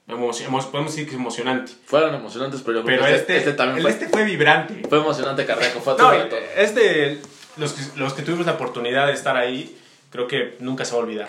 emo- 0.09 0.31
emo- 0.33 0.71
podemos 0.71 0.93
decir 0.93 1.05
que 1.07 1.13
es 1.15 1.17
emocionante. 1.21 1.73
Fueron 1.87 2.15
emocionantes, 2.15 2.63
pero 2.65 2.83
Pero 2.85 3.05
que 3.05 3.15
este, 3.15 3.37
este, 3.37 3.53
también 3.53 3.77
el 3.79 3.83
fue, 3.83 3.91
este 3.93 4.09
fue 4.09 4.25
vibrante. 4.25 4.83
fue 4.89 4.99
emocionante 4.99 5.45
cardíaco. 5.47 5.81
Fue 5.81 5.93
No, 5.95 5.99
todo 5.99 6.11
todo. 6.29 6.39
este, 6.57 7.21
los 7.57 7.73
que, 7.73 7.83
los 7.99 8.13
que 8.15 8.23
tuvimos 8.23 8.47
la 8.47 8.53
oportunidad 8.53 9.07
de 9.07 9.13
estar 9.13 9.37
ahí, 9.37 9.79
creo 10.11 10.27
que 10.27 10.57
nunca 10.61 10.85
se 10.85 10.93
va 10.93 10.99
a 10.99 11.03
olvidar. 11.05 11.29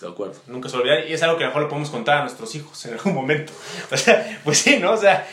De 0.00 0.08
acuerdo. 0.08 0.34
Nunca 0.46 0.68
se 0.70 0.76
va 0.76 0.80
a 0.80 0.82
olvidar. 0.84 1.06
Y 1.08 1.12
es 1.12 1.22
algo 1.22 1.36
que 1.36 1.44
a 1.44 1.48
lo 1.48 1.50
mejor 1.50 1.62
le 1.64 1.68
podemos 1.68 1.90
contar 1.90 2.18
a 2.18 2.20
nuestros 2.22 2.54
hijos 2.54 2.84
en 2.86 2.94
algún 2.94 3.14
momento. 3.14 3.52
O 3.92 3.96
sea, 3.96 4.40
pues 4.44 4.58
sí, 4.58 4.78
¿no? 4.78 4.92
O 4.92 4.96
sea, 4.96 5.26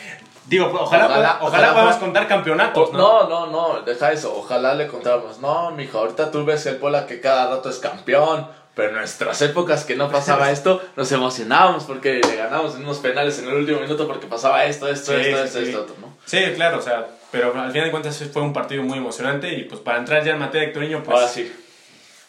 digo, 0.46 0.70
pues, 0.70 0.82
ojalá, 0.82 1.06
Ojalá- 1.06 1.38
ojalá, 1.40 1.72
podamos 1.72 1.96
contar 1.96 2.28
campeonatos, 2.28 2.92
¿no? 2.92 2.98
No, 3.28 3.28
no, 3.28 3.46
no, 3.46 3.80
deja 3.82 4.12
eso. 4.12 4.34
Ojalá 4.36 4.74
le 4.74 4.86
contáramos. 4.88 5.38
No, 5.40 5.70
mijo, 5.70 5.98
ahorita 5.98 6.30
tú 6.30 6.44
ves 6.44 6.66
el 6.66 6.76
Puebla 6.76 7.06
que 7.06 7.18
cada 7.20 7.48
rato 7.48 7.70
es 7.70 7.78
campeón. 7.78 8.46
Pero 8.78 8.90
en 8.90 8.94
nuestras 8.94 9.42
épocas 9.42 9.84
que 9.84 9.96
no 9.96 10.08
pasaba 10.08 10.50
esto, 10.52 10.80
nos 10.94 11.10
emocionábamos 11.10 11.82
porque 11.82 12.20
le 12.24 12.36
ganamos 12.36 12.76
en 12.76 12.84
unos 12.84 12.98
penales 12.98 13.36
en 13.40 13.48
el 13.48 13.54
último 13.54 13.80
minuto 13.80 14.06
porque 14.06 14.28
pasaba 14.28 14.64
esto, 14.66 14.86
esto, 14.86 15.10
Sí, 15.10 15.18
esto, 15.18 15.36
sí, 15.38 15.44
esto, 15.46 15.58
sí. 15.58 15.68
esto, 15.70 15.96
¿no? 16.00 16.16
Sí, 16.24 16.38
claro, 16.54 16.78
o 16.78 16.82
sea, 16.82 17.08
Pero 17.32 17.52
al 17.60 17.72
final 17.72 17.86
de 17.86 17.90
cuentas 17.90 18.22
fue 18.32 18.40
un 18.40 18.52
partido 18.52 18.84
muy 18.84 18.98
emocionante 18.98 19.52
y 19.52 19.64
pues 19.64 19.80
para 19.80 19.98
entrar 19.98 20.24
ya 20.24 20.34
en 20.34 20.38
materia, 20.38 20.68
Hectorinho, 20.68 21.02
pues... 21.02 21.16
Ahora 21.16 21.26
sí. 21.28 21.52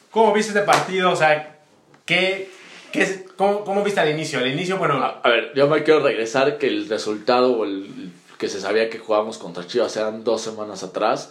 ¿Cómo 0.10 0.34
viste 0.34 0.52
este 0.54 0.64
partido? 0.66 1.12
O 1.12 1.16
sea, 1.16 1.60
¿qué, 2.06 2.50
qué, 2.92 3.04
es- 3.04 3.26
cómo, 3.38 3.64
¿cómo 3.64 3.84
viste 3.84 4.00
al 4.00 4.10
inicio? 4.10 4.40
Al 4.40 4.48
inicio, 4.48 4.78
bueno, 4.78 4.96
A 5.04 5.22
a 5.24 5.30
ver, 5.30 5.52
yo 5.54 5.68
me 5.68 5.84
quiero 5.84 6.00
regresar 6.00 6.58
que 6.58 6.66
el 6.66 6.90
resultado 6.90 7.52
o 7.58 7.64
el 7.66 8.12
que 8.40 8.48
se 8.48 8.60
sabía 8.60 8.90
que 8.90 8.98
jugábamos 8.98 9.38
contra 9.38 9.68
Chivas 9.68 9.96
eran 9.98 10.24
dos 10.24 10.42
semanas 10.42 10.82
atrás, 10.82 11.30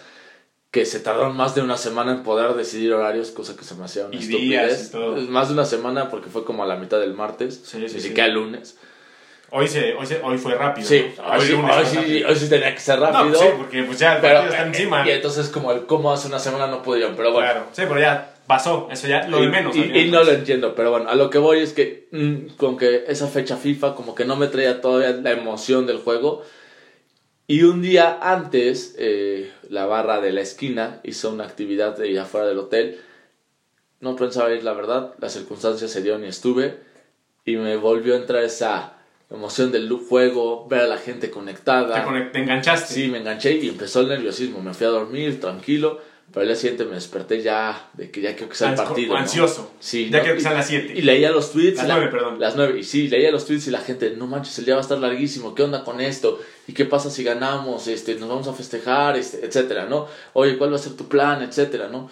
que 0.71 0.85
se 0.85 1.01
tardaron 1.01 1.35
más 1.37 1.55
de 1.55 1.63
una 1.63 1.77
semana 1.79 2.13
en 2.13 2.23
poder 2.23 2.53
decidir 2.55 2.93
horarios, 2.93 3.31
cosa 3.31 3.57
que 3.57 3.65
se 3.65 3.75
me 3.75 3.85
hacía 3.87 4.07
una 4.07 4.15
Y 4.17 4.19
días 4.19 4.71
estupidez. 4.73 4.89
y 4.89 4.93
todo. 4.93 5.17
Más 5.31 5.49
de 5.49 5.55
una 5.55 5.65
semana 5.65 6.11
porque 6.11 6.29
fue 6.29 6.45
como 6.45 6.63
a 6.63 6.67
la 6.67 6.77
mitad 6.77 7.01
del 7.01 7.15
martes, 7.15 7.63
Sí, 7.65 7.79
ni 7.79 7.89
sí, 7.89 8.01
sí. 8.01 8.09
siquiera 8.09 8.27
el 8.29 8.35
lunes. 8.35 8.77
hoy, 9.51 9.67
se, 9.67 9.95
hoy, 9.95 10.05
se- 10.07 10.21
hoy 10.23 10.37
fue 10.37 10.55
rápido. 10.55 10.87
Sí, 10.87 11.07
¿no? 11.17 11.25
hoy, 11.33 11.41
sí, 11.41 11.53
lunes 11.53 11.75
hoy 11.77 11.83
fue 11.85 11.91
sí- 11.91 11.97
rápido. 11.97 12.29
hoy 12.29 12.37
sí 12.37 12.49
tenía 12.51 12.75
que 12.75 12.81
ser 12.81 12.99
No, 12.99 13.07
rápido. 13.07 13.39
pues 13.39 13.41
sí, 13.51 13.57
porque 13.57 13.83
pues 13.85 13.99
ya 13.99 14.17
el 14.17 14.21
pero, 14.21 14.41
está 14.41 14.67
encima. 14.67 15.09
Y 15.09 15.11
entonces 15.13 15.49
como 15.49 15.73
el 15.73 15.87
cómo 15.87 16.13
hace 16.13 16.29
una 16.29 16.39
semana 16.39 16.67
no 16.67 16.83
pudieron, 16.83 17.15
pero 17.17 17.33
bueno. 17.33 17.49
Claro, 17.51 17.67
sí, 17.73 17.83
pero 17.89 17.99
ya 18.01 18.35
pasó, 18.47 18.89
eso 18.93 19.07
ya 19.09 19.27
lo 19.27 19.39
de 19.39 19.45
Y- 19.45 19.49
menos. 19.49 19.75
Y, 19.75 19.81
y 19.81 20.11
no 20.11 20.23
lo 20.23 20.33
entiendo, 20.33 20.75
pero 20.75 20.91
bueno, 20.91 21.09
a 21.09 21.15
lo 21.15 21.31
que 21.31 21.39
voy 21.39 21.61
es 21.61 21.73
que 21.73 22.09
mm, 22.13 22.57
con 22.59 22.77
que 22.77 23.05
esa 23.09 23.27
fecha 23.27 23.57
FIFA 23.57 23.95
como 23.95 24.15
que 24.15 24.27
no 24.27 24.37
me 24.37 24.49
traía 24.49 24.83
todavía 24.83 25.13
la 25.13 25.31
emoción 25.31 25.87
del 25.87 25.97
juego. 25.97 26.45
Y 27.51 27.63
un 27.63 27.81
día 27.81 28.19
antes, 28.21 28.95
eh, 28.99 29.51
la 29.71 29.87
barra 29.87 30.21
de 30.21 30.33
la 30.33 30.43
esquina 30.43 31.01
hizo 31.03 31.33
una 31.33 31.45
actividad 31.45 31.97
de 31.97 32.21
afuera 32.21 32.47
del 32.47 32.59
hotel. 32.59 33.01
No 34.01 34.17
pensaba 34.17 34.53
ir, 34.53 34.63
la 34.63 34.75
verdad, 34.75 35.15
las 35.19 35.33
circunstancias 35.33 35.91
se 35.91 36.03
dieron 36.03 36.25
y 36.25 36.29
estuve. 36.29 36.79
Y 37.47 37.57
me 37.57 37.77
volvió 37.77 38.15
a 38.15 38.19
entrar 38.19 38.45
esa 38.45 38.99
emoción 39.31 39.73
del 39.73 39.91
juego, 39.91 40.69
ver 40.69 40.83
a 40.83 40.87
la 40.89 40.99
gente 40.99 41.31
conectada. 41.31 42.05
Te, 42.05 42.21
te 42.33 42.39
enganchaste. 42.41 42.93
Sí, 42.93 43.09
me 43.09 43.17
enganché 43.17 43.53
y 43.53 43.71
empezó 43.71 44.03
el 44.03 44.09
nerviosismo. 44.09 44.61
Me 44.61 44.75
fui 44.75 44.87
a 44.87 44.91
dormir 44.91 45.41
tranquilo, 45.41 46.03
pero 46.33 46.43
al 46.43 46.49
día 46.49 46.57
siguiente 46.57 46.85
me 46.85 46.95
desperté 46.95 47.41
ya 47.43 47.89
de 47.95 48.11
que 48.11 48.21
ya 48.21 48.33
quiero 48.35 48.49
que 48.51 48.55
sea 48.57 48.71
el 48.71 48.75
partido. 48.75 49.15
¿no? 49.15 49.19
Ansioso. 49.19 49.73
Sí, 49.81 50.11
Ya 50.11 50.19
¿no? 50.19 50.23
quiero 50.23 50.35
que 50.37 50.41
Y- 50.41 50.43
sean 50.45 50.55
las 50.55 50.67
7. 50.67 50.93
Y 50.97 51.03
leía 51.03 51.31
los 51.31 51.53
tweets. 51.53 51.77
Las 51.77 51.85
y 51.85 51.89
la- 51.89 51.95
nueve, 51.97 52.11
perdón. 52.11 52.39
Las 52.41 52.55
nueve. 52.57 52.79
Y 52.79 52.85
sí, 52.85 53.09
leía 53.09 53.31
los 53.31 53.47
tweets 53.47 53.67
y 53.69 53.71
la 53.71 53.81
gente, 53.81 54.15
no 54.17 54.27
manches, 54.27 54.59
el 54.59 54.65
día 54.67 54.75
va 54.75 54.81
a 54.81 54.83
estar 54.83 54.99
larguísimo. 54.99 55.55
¿Qué 55.55 55.63
onda 55.63 55.85
con 55.85 56.01
esto? 56.01 56.39
¿Y 56.67 56.73
qué 56.75 56.85
pasa 56.85 57.11
si 57.11 57.25
ganamos? 57.25 57.89
Este, 57.89 58.15
nos 58.17 58.29
vamos 58.29 58.47
a 58.49 58.53
festejar, 58.53 59.17
este, 59.17 59.45
etcétera, 59.45 59.87
¿no? 59.87 60.07
Oye, 60.35 60.59
¿cuál 60.59 60.71
va 60.73 60.77
a 60.77 60.79
ser 60.81 60.93
tu 60.95 61.09
plan? 61.09 61.43
Etcétera, 61.43 61.89
¿no? 61.89 62.11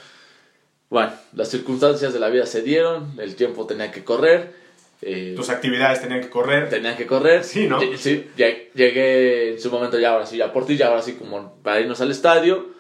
Bueno, 0.89 1.13
las 1.35 1.49
circunstancias 1.51 2.13
de 2.13 2.21
la 2.21 2.29
vida 2.29 2.47
se 2.47 2.63
dieron, 2.63 3.19
el 3.21 3.35
tiempo 3.37 3.67
tenía 3.67 3.91
que 3.91 4.05
correr. 4.05 4.65
eh, 5.03 5.35
Tus 5.37 5.51
actividades 5.51 6.01
tenían 6.01 6.23
que 6.23 6.31
correr. 6.31 6.71
Tenían 6.71 6.97
que 6.97 7.07
correr. 7.07 7.45
Sí, 7.45 7.67
¿no? 7.69 7.79
Sí, 7.99 8.25
lleg- 8.39 8.73
llegué 8.75 9.53
en 9.53 9.61
su 9.61 9.71
momento 9.71 9.99
ya 9.99 10.13
ahora 10.13 10.25
sí, 10.25 10.39
ya 10.39 10.53
por 10.55 10.65
ti, 10.65 10.77
ya 10.79 10.87
ahora 10.89 11.03
sí 11.03 11.13
como 11.15 11.57
para 11.63 11.81
irnos 11.81 12.01
al 12.01 12.11
estadio. 12.11 12.75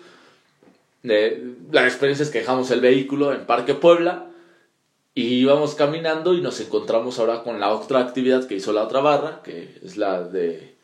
Eh, 1.08 1.54
la 1.70 1.84
experiencia 1.86 2.22
es 2.25 2.30
que 2.30 2.38
dejamos 2.40 2.70
el 2.70 2.80
vehículo 2.80 3.32
en 3.32 3.46
Parque 3.46 3.75
Puebla 3.75 4.26
y 5.14 5.22
íbamos 5.40 5.75
caminando 5.75 6.34
y 6.34 6.40
nos 6.40 6.60
encontramos 6.60 7.18
ahora 7.18 7.42
con 7.42 7.58
la 7.60 7.70
otra 7.72 8.00
actividad 8.00 8.46
que 8.46 8.56
hizo 8.56 8.72
la 8.72 8.82
otra 8.84 9.00
barra, 9.00 9.40
que 9.42 9.78
es 9.82 9.97
la 9.97 10.23
de 10.23 10.75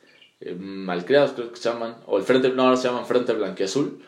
eh, 0.41 0.55
Malcriados, 0.59 1.33
creo 1.33 1.51
que 1.51 1.57
se 1.57 1.69
llaman, 1.69 1.97
o 2.07 2.17
el 2.19 2.25
Frente, 2.25 2.49
no, 2.51 2.63
ahora 2.65 2.77
se 2.77 2.89
llaman 2.89 3.07
Frente 3.07 3.33
Blanquiazul. 3.33 4.03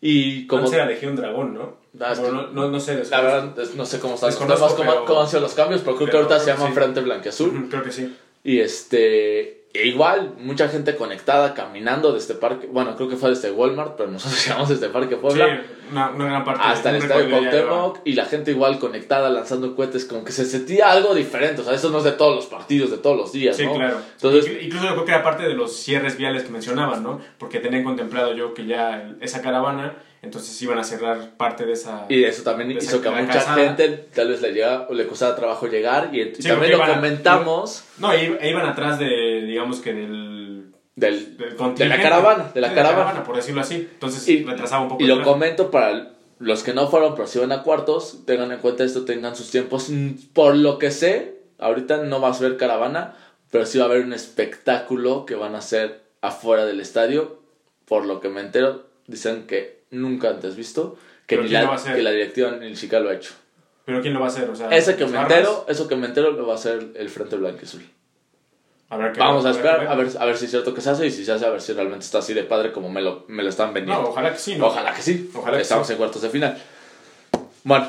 Y 0.00 0.46
como... 0.46 0.64
Antes 0.64 0.74
era 0.74 0.86
Legión 0.86 1.16
Dragón, 1.16 1.54
¿no? 1.54 1.76
Ah, 1.98 2.12
no, 2.16 2.22
que- 2.24 2.30
no, 2.30 2.46
no, 2.48 2.70
no 2.70 2.78
sé. 2.80 3.02
La 3.10 3.20
verdad, 3.22 3.54
no 3.74 3.86
sé 3.86 4.00
cómo 4.00 4.14
están 4.16 4.28
los 4.30 4.38
Desconozco, 4.38 4.66
temas, 4.66 4.74
cómo, 4.76 4.90
pero- 4.92 5.04
cómo 5.06 5.20
han 5.22 5.28
sido 5.28 5.40
los 5.40 5.54
cambios, 5.54 5.80
pero 5.82 5.96
creo 5.96 6.10
que 6.10 6.16
ahorita 6.18 6.40
se 6.40 6.46
llaman 6.50 6.68
sí. 6.68 6.74
Frente 6.74 7.00
Blanquiazul. 7.00 7.68
Creo 7.70 7.82
que 7.82 7.92
sí. 7.92 8.14
Y 8.42 8.58
este, 8.60 9.63
e 9.74 9.88
igual, 9.88 10.34
mucha 10.38 10.68
gente 10.68 10.94
conectada 10.94 11.52
caminando 11.52 12.12
desde 12.12 12.34
parque, 12.34 12.68
bueno, 12.68 12.94
creo 12.94 13.08
que 13.08 13.16
fue 13.16 13.30
desde 13.30 13.50
Walmart, 13.50 13.96
pero 13.96 14.08
nosotros 14.08 14.40
llegamos 14.46 14.68
desde 14.68 14.88
Parque 14.88 15.16
Puebla 15.16 15.64
una, 15.90 16.10
una 16.10 16.24
gran 16.26 16.44
parte. 16.44 16.62
hasta 16.64 16.90
el 16.90 16.96
estadio 16.96 17.30
Cuauhtémoc 17.30 17.98
y 18.04 18.12
la 18.14 18.24
gente 18.24 18.50
igual 18.50 18.78
conectada 18.78 19.28
lanzando 19.30 19.74
cohetes, 19.76 20.04
como 20.04 20.24
que 20.24 20.32
se 20.32 20.44
sentía 20.44 20.90
algo 20.92 21.14
diferente, 21.14 21.60
o 21.60 21.64
sea, 21.64 21.74
eso 21.74 21.90
no 21.90 21.98
es 21.98 22.04
de 22.04 22.12
todos 22.12 22.34
los 22.36 22.46
partidos, 22.46 22.90
de 22.90 22.98
todos 22.98 23.16
los 23.16 23.32
días, 23.32 23.56
Sí, 23.56 23.64
¿no? 23.66 23.74
claro. 23.74 23.98
Entonces, 24.14 24.46
Inclu- 24.50 24.62
Incluso 24.64 24.84
yo 24.86 24.92
creo 24.94 25.04
que 25.04 25.12
era 25.12 25.22
parte 25.22 25.42
de 25.44 25.54
los 25.54 25.76
cierres 25.76 26.16
viales 26.16 26.44
que 26.44 26.50
mencionaban, 26.50 27.02
¿no? 27.02 27.20
Porque 27.38 27.60
tenían 27.60 27.84
contemplado 27.84 28.34
yo 28.34 28.54
que 28.54 28.66
ya 28.66 29.10
esa 29.20 29.42
caravana, 29.42 29.94
entonces 30.22 30.60
iban 30.62 30.78
a 30.78 30.84
cerrar 30.84 31.36
parte 31.36 31.66
de 31.66 31.72
esa... 31.74 32.06
y 32.08 32.24
eso 32.24 32.42
también 32.42 32.70
hizo 32.70 33.02
que 33.02 33.08
a 33.08 33.12
mucha 33.12 33.40
gente 33.40 33.88
tal 34.14 34.28
vez 34.28 34.40
le, 34.40 34.52
llega, 34.54 34.86
le 34.90 35.06
costara 35.06 35.36
trabajo 35.36 35.66
llegar 35.66 36.14
y, 36.14 36.34
Sí, 36.36 36.48
también 36.48 36.72
lo 36.78 36.82
a- 36.82 36.94
comentamos 36.94 37.84
No, 37.98 38.10
e 38.12 38.38
iban 38.48 38.64
atrás 38.66 38.98
de, 38.98 39.42
digamos 39.42 39.80
que 39.80 39.92
del... 39.92 40.53
del, 40.96 41.36
del 41.36 41.56
de 41.76 41.86
la 41.86 42.00
caravana, 42.00 42.50
de 42.54 42.60
la 42.60 42.68
Sí, 42.68 42.74
caravana. 42.74 43.24
por 43.24 43.36
decirlo 43.36 43.60
así. 43.60 43.74
Entonces 43.92 44.26
Y- 44.28 44.44
retrasaba 44.44 44.82
un 44.82 44.88
poco 44.88 45.02
Y 45.02 45.06
lo 45.06 45.22
comento 45.22 45.70
para 45.70 46.12
los 46.38 46.62
que 46.62 46.72
no 46.74 46.88
fueron, 46.88 47.14
pero 47.14 47.26
si 47.26 47.38
van 47.38 47.52
a 47.52 47.62
cuartos, 47.62 48.20
tengan 48.26 48.52
en 48.52 48.58
cuenta 48.58 48.84
esto, 48.84 49.04
tengan 49.04 49.34
sus 49.36 49.50
tiempos. 49.50 49.88
Mm, 49.90 50.10
Por 50.32 50.56
lo 50.56 50.78
que 50.78 50.90
sé, 50.90 51.40
ahorita 51.58 51.98
no 51.98 52.20
vas 52.20 52.40
a 52.40 52.44
ver 52.44 52.56
caravana, 52.56 53.14
pero 53.50 53.66
sí 53.66 53.78
va 53.78 53.84
a 53.84 53.88
haber 53.88 54.04
un 54.04 54.12
espectáculo 54.12 55.26
que 55.26 55.34
van 55.34 55.54
a 55.54 55.58
hacer 55.58 56.02
afuera 56.20 56.64
del 56.66 56.80
estadio. 56.80 57.38
Por 57.86 58.06
lo 58.06 58.20
que 58.20 58.28
me 58.28 58.40
entero, 58.40 58.86
dicen 59.06 59.46
que 59.46 59.82
nunca 59.90 60.30
antes 60.30 60.56
visto, 60.56 60.96
que, 61.26 61.36
¿Pero 61.36 61.42
ni 61.48 61.52
la, 61.54 61.64
va 61.66 61.76
que 61.82 62.02
la 62.02 62.10
directiva 62.10 62.50
ni 62.52 62.74
siquiera 62.76 63.02
lo 63.04 63.10
ha 63.10 63.14
hecho. 63.14 63.32
Pero 63.84 64.00
¿quién 64.00 64.14
lo 64.14 64.20
va 64.20 64.26
a 64.26 64.28
hacer? 64.30 64.48
O 64.48 64.56
sea, 64.56 64.70
Ese 64.70 64.96
que 64.96 65.02
¿las 65.02 65.10
me 65.10 65.18
barras? 65.18 65.38
entero, 65.38 65.66
eso 65.68 65.86
que 65.88 65.96
me 65.96 66.06
entero 66.06 66.32
lo 66.32 66.46
va 66.46 66.54
a 66.54 66.56
hacer 66.56 66.92
el 66.96 67.08
Frente 67.10 67.36
Blanco 67.36 67.58
y 67.62 67.64
Azul. 67.64 67.82
Vamos 68.90 69.44
a 69.44 69.50
esperar 69.50 69.86
a 69.88 69.94
ver, 69.94 70.08
a 70.18 70.24
ver 70.24 70.36
si 70.36 70.44
es 70.44 70.50
cierto 70.50 70.72
que 70.74 70.80
se 70.80 70.90
hace 70.90 71.06
y 71.06 71.10
si 71.10 71.24
se 71.24 71.32
hace, 71.32 71.44
a 71.46 71.50
ver 71.50 71.60
si 71.60 71.72
realmente 71.72 72.04
está 72.04 72.18
así 72.18 72.32
de 72.34 72.44
padre 72.44 72.70
como 72.72 72.88
me 72.90 73.00
lo, 73.02 73.24
me 73.28 73.42
lo 73.42 73.48
están 73.48 73.72
vendiendo. 73.74 74.02
No, 74.02 74.08
ojalá 74.10 74.32
que 74.32 74.38
sí, 74.38 74.56
¿no? 74.56 74.66
Ojalá 74.66 74.94
que 74.94 75.02
sí. 75.02 75.30
Ojalá 75.34 75.56
que 75.56 75.62
Estamos 75.62 75.86
sí. 75.86 75.92
en 75.94 75.98
cuartos 75.98 76.22
de 76.22 76.28
final. 76.30 76.62
Bueno, 77.64 77.88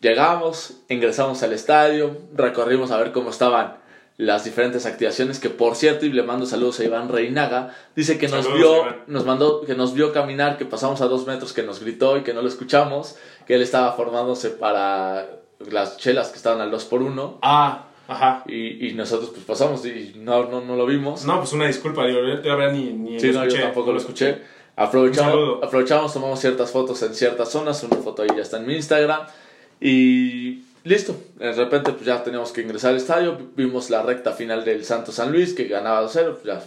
llegamos, 0.00 0.74
ingresamos 0.88 1.42
al 1.42 1.52
estadio, 1.52 2.16
recorrimos 2.34 2.90
a 2.90 2.96
ver 2.96 3.12
cómo 3.12 3.30
estaban 3.30 3.76
las 4.16 4.44
diferentes 4.44 4.86
activaciones, 4.86 5.40
que 5.40 5.50
por 5.50 5.74
cierto, 5.74 6.06
y 6.06 6.12
le 6.12 6.22
mando 6.22 6.46
saludos 6.46 6.78
a 6.80 6.84
Iván 6.84 7.08
Reinaga, 7.08 7.74
dice 7.96 8.16
que 8.16 8.28
nos 8.28 8.44
Saludos, 8.44 8.58
vio, 8.58 8.76
Iván. 8.82 8.96
nos 9.08 9.24
mandó, 9.26 9.60
que 9.62 9.74
nos 9.74 9.92
vio 9.92 10.12
caminar, 10.12 10.56
que 10.56 10.64
pasamos 10.64 11.00
a 11.00 11.06
dos 11.06 11.26
metros, 11.26 11.52
que 11.52 11.64
nos 11.64 11.80
gritó 11.80 12.16
y 12.16 12.22
que 12.22 12.32
no 12.32 12.40
lo 12.40 12.48
escuchamos, 12.48 13.16
que 13.46 13.56
él 13.56 13.62
estaba 13.62 13.92
formándose 13.92 14.50
para 14.50 15.26
las 15.70 15.96
chelas 15.96 16.28
que 16.28 16.36
estaban 16.36 16.60
al 16.60 16.70
2 16.70 16.84
por 16.84 17.02
1 17.02 17.38
Ah, 17.42 17.86
ajá. 18.08 18.42
y, 18.46 18.88
y 18.88 18.94
nosotros 18.94 19.30
pues 19.30 19.44
pasamos 19.44 19.84
y 19.86 20.14
no, 20.16 20.44
no, 20.48 20.60
no 20.60 20.76
lo 20.76 20.86
vimos. 20.86 21.24
No, 21.24 21.38
pues 21.38 21.52
una 21.52 21.66
disculpa, 21.66 22.06
digo, 22.06 22.20
yo 22.20 22.34
la 22.34 22.54
verdad 22.56 22.72
ni, 22.72 22.92
ni 22.92 23.18
Sí, 23.20 23.28
lo 23.28 23.34
no, 23.34 23.42
escuché. 23.42 23.58
yo 23.60 23.64
tampoco 23.66 23.92
lo 23.92 23.98
escuché. 23.98 24.38
Aprovechamos, 24.76 25.62
aprovechamos, 25.62 26.12
tomamos 26.12 26.40
ciertas 26.40 26.70
fotos 26.70 27.00
en 27.02 27.14
ciertas 27.14 27.50
zonas. 27.50 27.82
Una 27.84 27.96
foto 27.96 28.22
ahí 28.22 28.28
ya 28.36 28.42
está 28.42 28.58
en 28.58 28.66
mi 28.66 28.74
Instagram. 28.74 29.20
Y 29.80 30.64
listo. 30.82 31.14
De 31.38 31.52
repente, 31.52 31.92
pues 31.92 32.04
ya 32.04 32.22
teníamos 32.24 32.50
que 32.52 32.62
ingresar 32.62 32.90
al 32.90 32.96
estadio. 32.96 33.38
Vimos 33.56 33.90
la 33.90 34.02
recta 34.02 34.32
final 34.32 34.64
del 34.64 34.84
Santos 34.84 35.14
San 35.16 35.30
Luis, 35.30 35.54
que 35.54 35.64
ganaba 35.68 36.02
2-0. 36.08 36.32
Pues 36.32 36.44
ya 36.44 36.62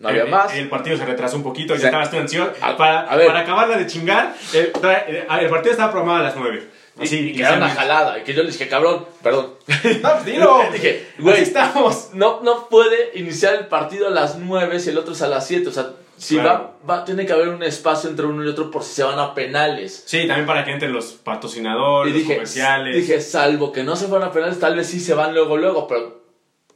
no 0.00 0.08
había 0.08 0.22
El- 0.24 0.30
más. 0.30 0.54
El 0.54 0.68
partido 0.68 0.96
se 0.96 1.04
retrasó 1.04 1.36
un 1.36 1.42
poquito, 1.42 1.74
O 1.74 1.76
ya 1.76 1.80
sea, 1.82 1.88
estabas 1.90 2.10
tú 2.10 2.16
ansioso. 2.18 2.52
para, 2.76 3.00
a 3.02 3.16
ver. 3.16 3.26
para 3.26 3.40
acabarla 3.40 3.76
de 3.76 3.86
chingar, 3.86 4.34
el, 4.54 4.72
eh, 4.82 5.26
el 5.40 5.48
partido 5.50 5.72
estaba 5.72 5.90
programado 5.92 6.20
a 6.20 6.22
las 6.28 6.36
9. 6.36 6.68
Y, 7.00 7.02
Así, 7.02 7.18
y 7.18 7.32
que 7.34 7.42
era 7.42 7.54
una 7.56 7.68
jalada. 7.68 8.18
Y 8.18 8.22
que 8.22 8.34
yo 8.34 8.42
le 8.44 8.50
dije, 8.52 8.68
cabrón, 8.68 9.04
perdón. 9.22 9.54
No, 10.02 10.12
pues 10.12 10.24
dilo. 10.24 10.60
Dije, 10.72 11.08
güey, 11.18 11.42
estamos. 11.42 12.10
no, 12.14 12.40
no 12.42 12.68
puede 12.68 13.10
iniciar 13.18 13.54
el 13.54 13.66
partido 13.66 14.06
a 14.08 14.10
las 14.10 14.38
9 14.38 14.78
si 14.80 14.90
el 14.90 14.98
otro 14.98 15.12
es 15.12 15.20
a 15.22 15.28
las 15.28 15.46
7. 15.46 15.68
O 15.68 15.72
sea, 15.72 15.90
si 16.16 16.36
Claro. 16.36 16.76
va, 16.86 16.98
va, 16.98 17.04
tiene 17.04 17.26
que 17.26 17.32
haber 17.32 17.48
un 17.48 17.62
espacio 17.64 18.08
entre 18.08 18.24
uno 18.26 18.44
y 18.44 18.48
otro 18.48 18.70
por 18.70 18.84
si 18.84 18.94
se 18.94 19.02
van 19.02 19.18
a 19.18 19.34
penales. 19.34 20.04
Sí, 20.06 20.26
también 20.28 20.46
para 20.46 20.64
que 20.64 20.70
entren 20.70 20.92
los 20.92 21.12
Y 21.14 21.16
patrocinadores, 21.24 22.12
los 22.12 22.22
dije, 22.22 22.34
comerciales. 22.34 22.94
dije, 22.96 23.20
salvo 23.20 23.72
que 23.72 23.82
no 23.82 23.96
se 23.96 24.06
fueran 24.06 24.28
a 24.28 24.32
penales, 24.32 24.60
tal 24.60 24.76
vez 24.76 24.86
sí 24.86 25.00
se 25.00 25.14
van 25.14 25.34
luego, 25.34 25.56
luego, 25.56 25.88
pero 25.88 26.23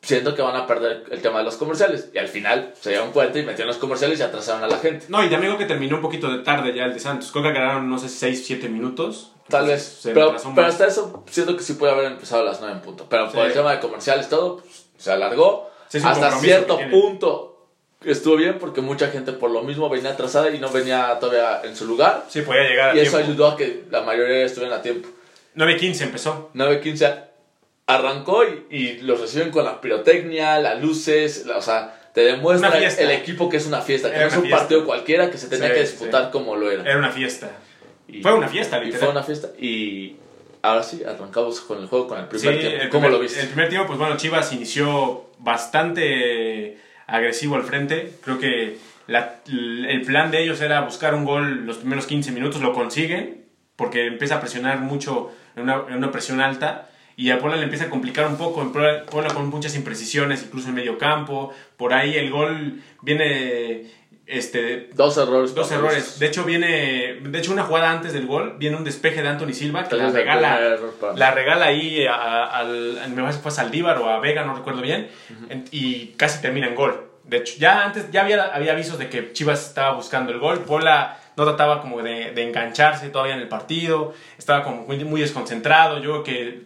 siento 0.03 0.35
que 0.35 0.43
van 0.43 0.57
a 0.57 0.67
perder 0.67 1.05
el 1.11 1.21
tema 1.21 1.39
de 1.39 1.45
los 1.45 1.57
comerciales. 1.57 2.09
Y 2.15 2.19
al 2.19 2.29
final 2.29 2.73
se 2.81 2.91
dieron 2.91 3.11
cuenta 3.13 3.39
y 3.39 3.43
metieron 3.43 3.69
los 3.69 3.77
comerciales 3.79 4.19
y 4.21 4.23
atrasaron 4.23 4.63
a 4.63 4.69
la 4.69 4.79
gente. 4.79 5.07
No, 5.09 5.25
y 5.25 5.29
también 5.31 5.53
creo 5.55 5.59
que 5.59 5.73
terminó 5.73 5.97
un 5.97 6.03
poquito 6.03 6.31
de 6.31 6.39
tarde 6.45 6.73
ya 6.75 6.85
el 6.85 6.95
de 6.95 7.01
Santos. 7.01 7.31
Creo 7.33 7.43
que 7.45 7.53
ganaron, 7.53 7.89
no 7.89 7.99
sé, 7.99 8.09
6, 8.09 8.45
7 8.47 8.69
minutos. 8.69 9.33
Tal 9.49 9.67
vez. 9.67 10.01
Pero, 10.05 10.37
pero 10.55 10.67
hasta 10.67 10.87
eso 10.87 11.25
siento 11.31 11.57
que 11.57 11.63
sí 11.63 11.73
puede 11.75 11.93
haber 11.93 12.07
empezado 12.13 12.43
a 12.43 12.45
las 12.45 12.61
9 12.61 12.75
en 12.77 12.81
punto. 12.83 13.07
Pero 13.09 13.25
por 13.31 13.41
Sí. 13.43 13.47
el 13.47 13.53
tema 13.55 13.73
de 13.73 13.81
comerciales, 13.81 14.29
todo, 14.29 14.59
pues, 14.59 14.87
se 14.99 15.11
alargó. 15.11 15.71
Sí, 15.89 15.99
hasta 16.05 16.31
cierto 16.39 16.79
punto 16.91 17.67
estuvo 18.05 18.37
bien 18.37 18.59
porque 18.61 18.81
mucha 18.83 19.09
gente 19.09 19.33
por 19.33 19.51
lo 19.51 19.63
mismo 19.63 19.89
venía 19.89 20.11
atrasada 20.11 20.51
y 20.51 20.59
no 20.59 20.69
venía 20.69 21.17
todavía 21.19 21.63
en 21.65 21.75
su 21.75 21.87
lugar. 21.87 22.27
Sí, 22.29 22.43
podía 22.43 22.63
llegar 22.65 22.91
a 22.91 22.95
Y 22.95 23.01
eso 23.01 23.13
tiempo. 23.17 23.27
ayudó 23.33 23.47
a 23.49 23.57
que 23.57 23.85
la 23.91 24.03
mayoría 24.03 24.45
estuvieran 24.45 24.79
a 24.79 24.83
tiempo. 24.83 25.09
9.15 25.57 26.03
empezó. 26.03 26.51
9.15 26.55 27.28
arrancó 27.89 28.45
y, 28.45 28.65
y 28.71 28.99
los 28.99 29.21
reciben 29.21 29.51
con 29.51 29.65
la 29.65 29.81
pirotecnia, 29.81 30.59
las 30.61 30.81
luces, 30.81 31.45
la- 31.47 31.57
o 31.57 31.63
sea, 31.63 31.95
te 32.15 32.21
demuestra 32.21 32.79
el 32.79 33.11
equipo 33.11 33.49
que 33.49 33.57
es 33.57 33.67
una 33.67 33.81
fiesta, 33.81 34.11
que 34.11 34.17
Era 34.17 34.25
no 34.27 34.31
es 34.31 34.37
un 34.37 34.43
fiesta. 34.43 34.59
partido 34.61 34.85
cualquiera 34.85 35.31
que 35.31 35.39
se 35.39 35.49
tenía 35.49 35.69
Sí, 35.69 35.75
que 35.75 35.81
disputar 35.81 36.25
sí. 36.27 36.29
como 36.33 36.55
lo 36.57 36.71
era. 36.71 36.83
Era 36.83 36.99
una 36.99 37.11
fiesta. 37.11 37.51
Y- 38.07 38.23
Fue 38.23 38.35
una 38.35 38.49
fiesta, 38.49 38.79
y 38.79 38.87
literal. 38.87 39.01
fue 39.01 39.09
una 39.11 39.23
fiesta 39.23 39.49
y 39.59 40.17
ahora 40.63 40.83
sí, 40.83 41.03
arrancamos 41.05 41.61
con 41.63 41.79
el 41.79 41.87
juego, 41.87 42.09
con 42.09 42.19
el 42.19 42.25
Sí, 42.25 42.31
primer 42.39 42.61
tiempo. 42.61 42.83
el 42.83 42.89
¿Cómo 42.91 43.01
primer- 43.03 43.11
lo 43.13 43.19
viste? 43.21 43.41
El 43.41 43.49
primer 43.49 43.69
tiempo, 43.69 43.87
pues 43.87 43.99
bueno, 43.99 44.17
Chivas 44.17 44.53
inició 44.53 45.31
bastante 45.39 46.79
agresivo 47.07 47.57
al 47.57 47.65
frente. 47.65 48.13
Creo 48.23 48.39
que 48.39 48.77
la- 49.07 49.37
el 49.47 50.03
plan 50.05 50.31
de 50.31 50.43
ellos 50.43 50.61
era 50.61 50.81
buscar 50.83 51.15
un 51.15 51.25
gol 51.25 51.65
los 51.67 51.79
primeros 51.79 52.07
15 52.07 52.33
minutos, 52.33 52.61
lo 52.61 52.73
consiguen, 52.73 53.47
porque 53.77 54.07
empieza 54.07 54.37
a 54.37 54.41
presionar 54.41 54.81
mucho 54.81 55.31
en 55.57 55.63
una, 55.63 55.85
en 55.89 55.95
una 55.97 56.11
presión 56.11 56.41
alta. 56.41 56.88
Y 57.19 57.31
a 57.33 57.39
Puebla 57.41 57.57
le 57.57 57.65
empieza 57.65 57.87
a 57.87 57.91
complicar 57.91 58.27
un 58.29 58.37
poco, 58.37 58.63
en 58.63 58.71
Puebla, 58.73 59.03
Puebla 59.05 59.35
con 59.35 59.49
muchas 59.49 59.75
imprecisiones, 59.75 60.45
incluso 60.45 60.69
en 60.69 60.75
medio 60.77 60.97
campo. 60.99 61.53
Por 61.77 61.93
ahí 61.93 62.17
el 62.17 62.31
gol 62.31 62.81
viene 63.03 63.91
este, 64.27 64.91
Dos 64.95 65.17
errores. 65.19 65.55
Dos 65.55 65.73
errores. 65.73 66.19
De 66.21 66.27
hecho, 66.27 66.45
viene. 66.45 67.19
De 67.23 67.39
hecho, 67.39 67.51
una 67.53 67.65
jugada 67.65 67.91
antes 67.91 68.13
del 68.13 68.27
gol, 68.27 68.55
viene 68.59 68.77
un 68.77 68.85
despeje 68.85 69.23
de 69.23 69.29
Anthony 69.29 69.53
Silva 69.53 69.89
que 69.89 69.97
la 69.97 70.05
regala. 70.19 70.61
La 71.17 71.31
regala 71.33 71.67
ahí 71.67 72.07
al. 72.07 73.01
Me 73.11 73.23
parece 73.23 73.39
que 73.39 73.43
fue 73.43 73.51
a 73.51 73.55
Saldívar 73.55 73.99
o 73.99 74.09
a 74.11 74.21
Vega, 74.21 74.45
no 74.45 74.55
recuerdo 74.55 74.81
bien. 74.83 75.09
en- 75.51 75.65
y 75.71 76.09
casi 76.17 76.41
termina 76.41 76.69
en 76.69 76.75
gol. 76.75 77.05
De 77.25 77.39
hecho, 77.39 77.55
ya 77.59 77.85
antes 77.85 78.11
ya 78.11 78.23
había, 78.23 78.43
había 78.55 78.73
avisos 78.73 78.99
de 78.99 79.09
que 79.11 79.33
Chivas 79.33 79.67
estaba 79.67 79.95
buscando 79.95 80.31
el 80.33 80.39
gol. 80.39 80.61
Puebla 80.61 81.19
no 81.37 81.45
trataba 81.45 81.81
como 81.81 82.01
de, 82.03 82.31
de 82.33 82.43
engancharse 82.49 83.09
todavía 83.11 83.35
en 83.35 83.41
el 83.41 83.49
partido. 83.49 84.15
Estaba 84.39 84.63
como 84.63 84.83
muy, 84.87 85.03
muy 85.05 85.21
desconcentrado. 85.21 85.99
Yo 85.99 86.23
creo 86.23 86.25
que 86.25 86.63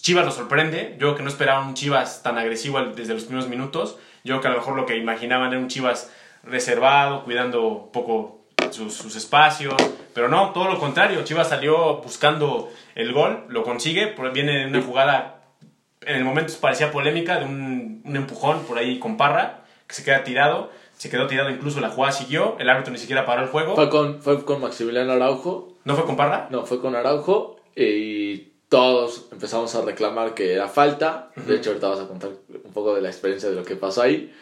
Chivas 0.00 0.24
lo 0.24 0.30
sorprende. 0.30 0.92
Yo 0.92 0.98
creo 0.98 1.14
que 1.16 1.22
no 1.22 1.28
esperaban 1.28 1.68
un 1.68 1.74
Chivas 1.74 2.22
tan 2.22 2.38
agresivo 2.38 2.80
desde 2.80 3.14
los 3.14 3.24
primeros 3.24 3.48
minutos. 3.48 3.98
Yo 4.24 4.34
creo 4.34 4.40
que 4.40 4.48
a 4.48 4.50
lo 4.52 4.56
mejor 4.58 4.76
lo 4.76 4.86
que 4.86 4.96
imaginaban 4.96 5.50
era 5.50 5.58
un 5.58 5.68
Chivas 5.68 6.10
reservado, 6.44 7.24
cuidando 7.24 7.66
un 7.66 7.92
poco 7.92 8.40
sus, 8.70 8.94
sus 8.94 9.16
espacios. 9.16 9.74
Pero 10.14 10.28
no, 10.28 10.50
todo 10.50 10.70
lo 10.70 10.78
contrario. 10.78 11.22
Chivas 11.24 11.48
salió 11.48 11.96
buscando 11.98 12.70
el 12.94 13.12
gol, 13.12 13.44
lo 13.48 13.62
consigue. 13.62 14.14
Viene 14.32 14.66
una 14.66 14.80
jugada, 14.80 15.42
en 16.00 16.16
el 16.16 16.24
momento 16.24 16.52
parecía 16.60 16.90
polémica, 16.90 17.38
de 17.38 17.44
un, 17.44 18.02
un 18.04 18.16
empujón 18.16 18.60
por 18.64 18.78
ahí 18.78 18.98
con 18.98 19.16
Parra, 19.16 19.64
que 19.86 19.94
se 19.94 20.04
queda 20.04 20.24
tirado. 20.24 20.70
Se 20.96 21.10
quedó 21.10 21.26
tirado, 21.26 21.50
incluso 21.50 21.80
la 21.80 21.88
jugada 21.90 22.12
siguió. 22.12 22.56
El 22.60 22.70
árbitro 22.70 22.92
ni 22.92 22.98
siquiera 22.98 23.26
paró 23.26 23.42
el 23.42 23.48
juego. 23.48 23.74
Fue 23.74 23.90
con, 23.90 24.22
fue 24.22 24.44
con 24.44 24.60
Maximiliano 24.60 25.12
Araujo. 25.12 25.76
¿No 25.84 25.96
fue 25.96 26.04
con 26.04 26.16
Parra? 26.16 26.46
No, 26.50 26.64
fue 26.64 26.80
con 26.80 26.94
Araujo. 26.94 27.56
Y 27.74 28.21
todos 28.72 29.26
empezamos 29.30 29.74
a 29.74 29.82
reclamar 29.82 30.32
que 30.32 30.54
era 30.54 30.66
falta. 30.66 31.30
De 31.36 31.56
hecho, 31.56 31.70
ahorita 31.70 31.88
vas 31.88 32.00
a 32.00 32.08
contar 32.08 32.30
un 32.64 32.72
poco 32.72 32.94
de 32.94 33.02
la 33.02 33.10
experiencia 33.10 33.50
de 33.50 33.54
lo 33.54 33.64
que 33.64 33.76
pasó 33.76 34.00
ahí. 34.00 34.32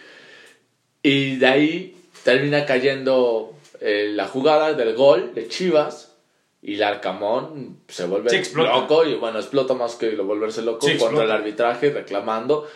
Y 1.03 1.35
de 1.37 1.47
ahí 1.47 1.97
termina 2.23 2.64
cayendo 2.64 3.53
eh, 3.81 4.12
la 4.14 4.29
jugada 4.29 4.73
del 4.75 4.95
gol 4.95 5.35
de 5.35 5.49
Chivas. 5.49 6.14
Y 6.62 6.75
el 6.75 6.83
Arcamón 6.85 7.81
se 7.88 8.05
vuelve 8.07 8.31
Sí, 8.31 8.53
loco. 8.55 9.05
Y 9.05 9.14
bueno, 9.16 9.40
explota 9.40 9.75
más 9.75 9.97
que 9.97 10.12
lo 10.12 10.25
volverse 10.25 10.62
loco 10.62 10.87
Sí, 10.87 10.97
contra 10.97 11.25
el 11.25 11.31
arbitraje, 11.33 11.90
reclamando. 11.90 12.69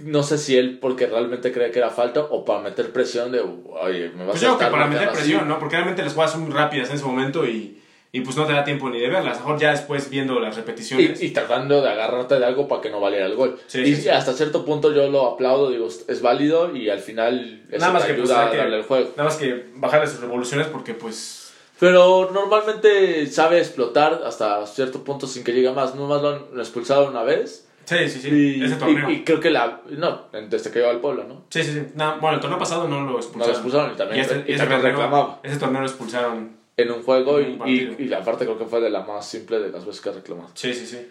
No 0.00 0.22
sé 0.22 0.38
si 0.38 0.56
él 0.56 0.78
porque 0.78 1.06
realmente 1.06 1.52
cree 1.52 1.70
que 1.70 1.78
era 1.80 1.90
falta 1.90 2.20
o 2.20 2.46
para 2.46 2.60
meter 2.62 2.90
presión 2.90 3.32
de, 3.32 3.40
oye, 3.40 4.10
me 4.16 4.24
vas 4.24 4.38
Pues 4.38 4.44
a 4.44 4.46
yo 4.46 4.56
creo 4.56 4.58
que 4.58 4.64
estar 4.64 4.70
para 4.70 4.86
meter 4.86 5.08
así". 5.08 5.16
presión, 5.18 5.46
¿no? 5.46 5.58
Porque 5.58 5.76
realmente 5.76 6.02
las 6.02 6.14
jugadas 6.14 6.32
son 6.32 6.42
muy 6.44 6.52
rápidas 6.52 6.88
en 6.88 6.94
ese 6.96 7.04
momento 7.04 7.44
y, 7.46 7.81
y 8.14 8.20
pues 8.20 8.36
no 8.36 8.44
te 8.46 8.52
da 8.52 8.62
tiempo 8.62 8.90
ni 8.90 9.00
de 9.00 9.08
verlas. 9.08 9.38
A 9.38 9.40
lo 9.40 9.46
mejor 9.46 9.60
ya 9.60 9.70
después 9.70 10.10
viendo 10.10 10.38
las 10.38 10.54
repeticiones. 10.56 11.22
Y, 11.22 11.26
y 11.26 11.30
tratando 11.30 11.80
de 11.80 11.88
agarrarte 11.88 12.38
de 12.38 12.44
algo 12.44 12.68
para 12.68 12.82
que 12.82 12.90
no 12.90 13.00
valiera 13.00 13.24
el 13.26 13.34
gol. 13.34 13.58
Sí, 13.66 13.80
y 13.80 13.94
sí, 13.96 14.02
sí. 14.02 14.08
hasta 14.10 14.34
cierto 14.34 14.64
punto 14.66 14.92
yo 14.94 15.08
lo 15.08 15.26
aplaudo, 15.32 15.70
digo, 15.70 15.86
es 15.88 16.20
válido 16.22 16.76
y 16.76 16.90
al 16.90 17.00
final 17.00 17.62
eso 17.70 17.78
nada 17.80 17.92
más 17.94 18.02
te 18.06 18.08
que 18.14 18.20
pues, 18.20 18.30
ayuda 18.30 18.46
a 18.46 18.50
que- 18.50 18.60
el 18.60 18.82
juego. 18.82 19.10
Nada 19.16 19.24
más 19.30 19.36
que 19.36 19.66
bajarle 19.76 20.06
sus 20.06 20.20
revoluciones 20.20 20.66
porque 20.66 20.92
pues... 20.94 21.38
Pero 21.80 22.30
normalmente 22.32 23.26
sabe 23.26 23.58
explotar 23.58 24.22
hasta 24.24 24.64
cierto 24.66 25.02
punto 25.02 25.26
sin 25.26 25.42
que 25.42 25.52
llegue 25.52 25.72
más. 25.72 25.94
Nomás 25.96 26.22
lo 26.22 26.28
han 26.28 26.42
lo 26.52 26.60
expulsado 26.62 27.08
una 27.08 27.22
vez. 27.24 27.66
Sí, 27.86 28.08
sí, 28.08 28.20
sí. 28.20 28.28
Y, 28.60 28.64
ese 28.64 28.76
torneo. 28.76 29.10
y- 29.10 29.14
y 29.14 29.24
creo 29.24 29.40
que 29.40 29.50
la... 29.50 29.80
No, 29.90 30.26
desde 30.48 30.70
que 30.70 30.78
llegó 30.78 30.90
al 30.92 31.00
pueblo, 31.00 31.24
¿no? 31.24 31.42
Sí, 31.48 31.64
sí, 31.64 31.72
sí. 31.72 31.82
No, 31.96 32.18
bueno, 32.20 32.36
el 32.36 32.40
torneo 32.40 32.58
pasado 32.58 32.86
no 32.86 33.00
lo 33.00 33.06
No 33.06 33.12
lo 33.12 33.16
expulsaron. 33.18 33.54
expulsaron 33.54 33.92
y 33.94 33.96
también, 33.96 34.18
Y 34.18 34.20
este- 34.20 34.44
y 34.46 34.52
ese 34.54 34.58
también 34.58 34.80
torneo- 34.80 34.90
reclamaba. 34.92 35.40
Ese 35.42 35.56
torneo 35.56 35.80
lo 35.80 35.86
expulsaron. 35.88 36.61
En 36.76 36.90
un 36.90 37.02
juego 37.02 37.38
En 37.38 37.60
un 37.60 37.68
y, 37.68 37.72
y, 37.98 38.06
y 38.08 38.14
aparte 38.14 38.44
creo 38.44 38.58
que 38.58 38.64
fue 38.64 38.80
de 38.80 38.90
la 38.90 39.00
más 39.02 39.28
simple 39.28 39.58
de 39.60 39.70
las 39.70 39.84
veces 39.84 40.00
que 40.00 40.08
ha 40.08 40.12
reclamado. 40.12 40.50
Sí, 40.54 40.72
sí, 40.74 40.86
sí. 40.86 41.06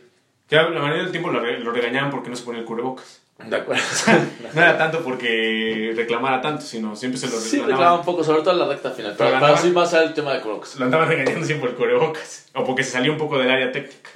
Que 0.47 0.55
la 0.55 0.69
mayoría 0.69 1.03
del 1.03 1.11
tiempo 1.11 1.29
lo, 1.29 1.39
re- 1.39 1.59
lo 1.59 1.71
regañaban 1.71 2.11
porque 2.11 2.29
no 2.29 2.35
se 2.35 2.43
ponía 2.43 2.59
el 2.61 2.65
cubrebocas. 2.65 3.21
De 3.47 3.55
acuerdo. 3.55 3.81
No 4.53 4.61
era 4.61 4.77
tanto 4.77 4.99
porque 5.03 5.93
reclamara 5.95 6.41
tanto, 6.41 6.63
sino 6.65 6.95
siempre 6.95 7.19
se 7.19 7.27
lo 7.27 7.33
sí, 7.39 7.57
lo 7.57 7.63
reclama 7.63 7.81
andaban, 7.83 7.99
un 7.99 8.05
poco, 8.05 8.23
sobre 8.23 8.41
todo 8.41 8.51
en 8.51 8.59
la 8.59 8.65
recta 8.67 8.91
final. 8.91 9.15
Pero 9.17 9.37
Pero, 9.39 9.57
sí 9.57 9.69
más 9.71 9.93
el 9.93 10.13
tema 10.13 10.33
de 10.33 10.41
Crocs. 10.41 10.77
lo 10.77 10.85
andaban 10.85 11.07
regañando 11.07 11.45
siempre 11.45 11.69
por 11.71 11.87
el 11.89 11.95
cubrebocas. 11.95 12.49
O 12.53 12.63
porque 12.65 12.83
se 12.83 12.91
salió 12.91 13.13
un 13.13 13.17
poco 13.17 13.39
del 13.39 13.49
área 13.49 13.71
técnica. 13.71 14.09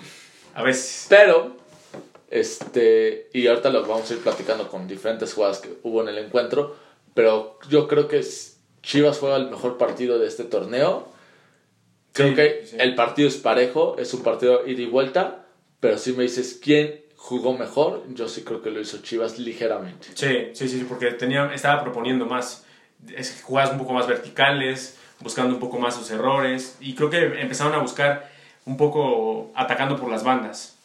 A 0.56 0.62
veces. 0.64 1.06
Pero, 1.10 1.56
este, 2.30 3.30
y 3.34 3.48
ahorita 3.48 3.70
lo 3.70 3.82
vamos 3.86 4.10
a 4.10 4.14
ir 4.14 4.20
platicando 4.20 4.68
con 4.68 4.88
diferentes 4.88 5.34
jugadas 5.34 5.60
que 5.60 5.70
hubo 5.84 6.02
en 6.02 6.10
el 6.10 6.18
encuentro, 6.18 6.76
pero 7.14 7.58
yo 7.70 7.88
creo 7.88 8.08
que 8.08 8.24
Chivas 8.84 9.18
juega 9.20 9.38
el 9.38 9.50
mejor 9.50 9.78
partido 9.78 10.20
de 10.20 10.28
este 10.28 10.44
torneo. 10.44 11.08
Creo 12.16 12.30
Sí, 12.30 12.36
que 12.36 12.62
sí. 12.66 12.78
el 12.80 12.96
partido 12.96 13.28
es 13.28 13.36
parejo, 13.38 13.98
es 14.00 14.14
un 14.14 14.24
partido 14.24 14.66
ida 14.66 14.82
y 14.82 14.86
vuelta, 14.88 15.46
pero 15.80 15.98
si 15.98 16.14
me 16.14 16.24
dices 16.24 16.60
quién 16.64 17.02
jugó 17.16 17.58
mejor, 17.58 18.04
yo 18.14 18.28
sí 18.30 18.44
creo 18.44 18.62
que 18.62 18.72
lo 18.72 18.80
hizo 18.80 19.00
Chivas 19.04 19.38
ligeramente. 19.38 20.08
Sí, 20.16 20.50
sí, 20.54 20.70
sí, 20.70 20.86
porque 20.88 21.12
tenía, 21.12 21.52
estaba 21.54 21.84
proponiendo 21.84 22.26
más 22.26 22.66
es, 23.16 23.42
jugadas 23.44 23.72
un 23.74 23.80
poco 23.80 23.94
más 23.94 24.08
verticales, 24.08 24.98
buscando 25.20 25.54
un 25.54 25.60
poco 25.60 25.78
más 25.78 25.94
sus 25.96 26.10
errores. 26.12 26.78
Y 26.80 26.96
creo 26.96 27.10
que 27.10 27.18
empezaron 27.42 27.74
a 27.74 27.80
buscar 27.80 28.32
un 28.66 28.78
poco 28.78 29.52
atacando 29.56 29.98
por 29.98 30.10
las 30.10 30.24
bandas. 30.24 30.78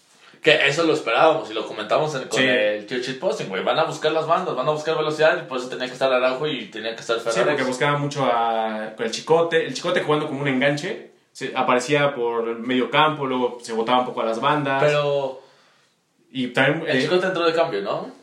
Que 0.43 0.67
eso 0.67 0.85
lo 0.85 0.95
esperábamos 0.95 1.51
y 1.51 1.55
lo 1.55 1.67
comentamos 1.67 2.15
en- 2.15 2.29
con 2.29 2.41
Sí. 2.41 2.47
el 2.47 2.87
tío 2.87 3.01
Cheat 3.01 3.19
Posting, 3.19 3.47
güey. 3.49 3.63
Van 3.63 3.79
a 3.79 3.85
buscar 3.85 4.11
las 4.13 4.27
bandas, 4.27 4.55
van 4.57 4.67
a 4.67 4.71
buscar 4.71 4.97
velocidad 4.97 5.39
y 5.43 5.47
por 5.47 5.59
eso 5.59 5.69
tenía 5.69 5.87
que 5.87 5.93
estar 5.93 6.11
Araujo 6.13 6.47
y 6.49 6.67
tenía 6.71 6.95
que 6.95 7.01
estar 7.03 7.19
Sí, 7.19 7.25
Fernández. 7.25 7.47
porque 7.57 7.65
buscaba 7.65 7.99
mucho 7.99 8.25
a, 8.25 8.95
con 8.97 9.05
el 9.07 9.13
Chicote. 9.13 9.67
El 9.67 9.75
Chicote 9.75 10.01
jugando 10.03 10.27
como 10.27 10.41
un 10.41 10.49
enganche. 10.49 11.10
Se, 11.33 11.57
aparecía 11.57 12.15
por 12.15 12.49
el 12.49 12.59
medio 12.59 12.91
campo, 12.91 13.27
luego 13.27 13.59
se 13.61 13.73
botaba 13.73 14.01
un 14.01 14.07
poco 14.07 14.21
a 14.23 14.27
las 14.27 14.41
bandas. 14.41 14.83
Pero 14.83 15.41
y 16.31 16.49
también, 16.49 16.89
el 16.89 16.99
eh, 16.99 17.03
chico 17.03 17.19
te 17.19 17.27
entró 17.27 17.45
de 17.45 17.53
cambio, 17.53 17.83
¿no? 17.83 18.21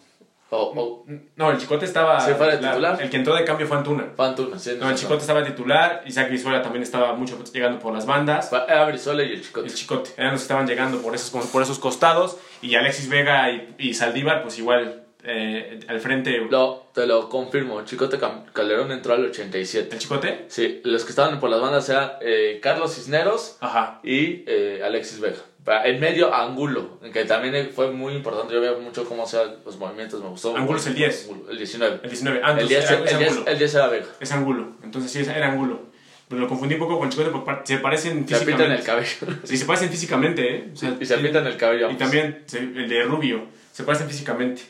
No, 1.35 1.51
el 1.51 1.57
Chicote 1.57 1.85
estaba. 1.85 2.21
¿Sí 2.21 2.31
fue 2.37 2.49
de 2.49 2.57
titular? 2.57 3.01
El 3.01 3.09
que 3.09 3.17
entró 3.17 3.35
de 3.35 3.43
cambio 3.43 3.67
fue 3.67 3.77
Antuna. 3.77 4.05
fue 4.15 4.27
Antuna, 4.27 4.57
sí. 4.57 4.77
No, 4.79 4.89
el 4.89 4.95
Chicote 4.95 5.19
estaba 5.19 5.43
titular. 5.43 6.03
Isaac 6.05 6.29
Brizuela 6.29 6.61
también 6.61 6.83
estaba 6.83 7.13
mucho 7.13 7.37
llegando 7.51 7.79
por 7.79 7.93
las 7.93 8.05
bandas. 8.05 8.49
Era 8.53 8.85
Brizuela 8.85 9.23
y 9.23 9.33
el 9.33 9.41
chicote. 9.41 9.67
El 9.67 9.73
Chicote. 9.73 10.11
Eran 10.15 10.31
los 10.31 10.41
que 10.41 10.43
estaban 10.43 10.65
llegando 10.65 11.01
por 11.01 11.13
esos, 11.13 11.31
por 11.47 11.61
esos 11.61 11.79
costados. 11.79 12.37
Y 12.61 12.75
Alexis 12.75 13.09
Vega 13.09 13.51
y, 13.51 13.75
y 13.77 13.93
Saldívar, 13.93 14.41
pues 14.41 14.57
igual 14.57 15.06
eh, 15.23 15.79
al 15.87 15.99
frente. 15.99 16.37
Lo, 16.49 16.87
te 16.93 17.05
lo 17.07 17.29
confirmo, 17.29 17.83
Chicote 17.85 18.17
Calderón 18.53 18.91
entró 18.91 19.13
al 19.13 19.25
87. 19.25 19.89
¿El 19.93 19.99
Chicote? 19.99 20.45
Sí, 20.47 20.81
los 20.83 21.03
que 21.03 21.09
estaban 21.11 21.39
por 21.39 21.49
las 21.49 21.59
bandas 21.61 21.87
eran 21.89 22.11
eh, 22.21 22.59
Carlos 22.61 22.95
Cisneros 22.95 23.57
Ajá. 23.59 23.99
y 24.03 24.43
eh, 24.47 24.81
Alexis 24.83 25.19
Vega. 25.19 25.37
En 25.83 25.99
medio, 25.99 26.33
Angulo, 26.33 26.97
que 27.11 27.25
también 27.25 27.71
fue 27.75 27.91
muy 27.91 28.13
importante. 28.13 28.53
Yo 28.53 28.61
veo 28.61 28.79
mucho 28.79 29.03
cómo 29.03 29.23
hacían 29.23 29.57
los 29.65 29.77
movimientos, 29.77 30.21
me 30.23 30.29
gustó. 30.29 30.55
Angulo 30.55 30.79
es 30.79 30.87
el 30.87 30.95
10. 30.95 31.27
Angulo, 31.29 31.51
El 31.51 31.57
19. 31.57 31.99
El 32.03 32.09
19. 32.09 32.41
Ah, 32.41 32.51
El 32.53 32.59
entonces 32.59 32.77
10, 32.87 32.91
era- 32.91 32.99
el, 32.99 33.05
es 33.07 33.17
10, 33.19 33.29
Angulo. 33.31 33.51
el 33.51 33.57
10 33.57 33.75
era 33.75 33.87
Vega. 33.87 34.05
Es 34.21 34.31
Angulo. 34.31 34.67
Entonces 34.81 35.11
sí, 35.11 35.19
era 35.29 35.51
Angulo. 35.51 35.81
Pero 36.29 36.39
lo 36.41 36.47
confundí 36.47 36.75
un 36.75 36.79
poco 36.79 36.97
con 36.99 37.09
Chicote 37.09 37.31
porque 37.31 37.51
se 37.65 37.77
parecen 37.79 38.25
Se 38.25 38.35
físicamente. 38.35 38.63
pintan 38.63 38.71
el 38.71 38.83
cabello. 38.85 39.39
Sí, 39.43 39.57
se 39.57 39.65
parecen 39.65 39.89
físicamente, 39.89 40.55
¿eh? 40.55 40.69
O 40.73 40.75
sea, 40.77 40.95
y 40.97 41.05
se 41.05 41.17
pintan 41.17 41.45
el 41.47 41.57
cabello. 41.57 41.91
Y 41.91 41.95
también 41.95 42.43
se- 42.45 42.59
el 42.59 42.87
de 42.87 43.03
Rubio, 43.03 43.43
se 43.73 43.83
parecen 43.83 44.07
físicamente. 44.07 44.61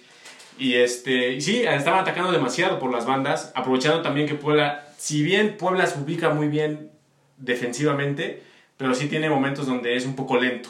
Y 0.57 0.73
este, 0.75 1.33
y 1.33 1.41
sí, 1.41 1.63
estaban 1.63 1.99
atacando 1.99 2.31
demasiado 2.31 2.79
por 2.79 2.91
las 2.91 3.05
bandas, 3.05 3.51
aprovechando 3.55 4.01
también 4.01 4.27
que 4.27 4.33
Puebla, 4.35 4.87
si 4.97 5.21
bien 5.23 5.55
Puebla 5.57 5.85
se 5.85 5.99
ubica 5.99 6.29
muy 6.31 6.47
bien 6.47 6.89
defensivamente, 7.37 8.41
pero 8.77 8.93
sí 8.93 9.07
tiene 9.07 9.29
momentos 9.29 9.67
donde 9.67 9.95
es 9.95 10.05
un 10.05 10.15
poco 10.15 10.37
lento. 10.37 10.69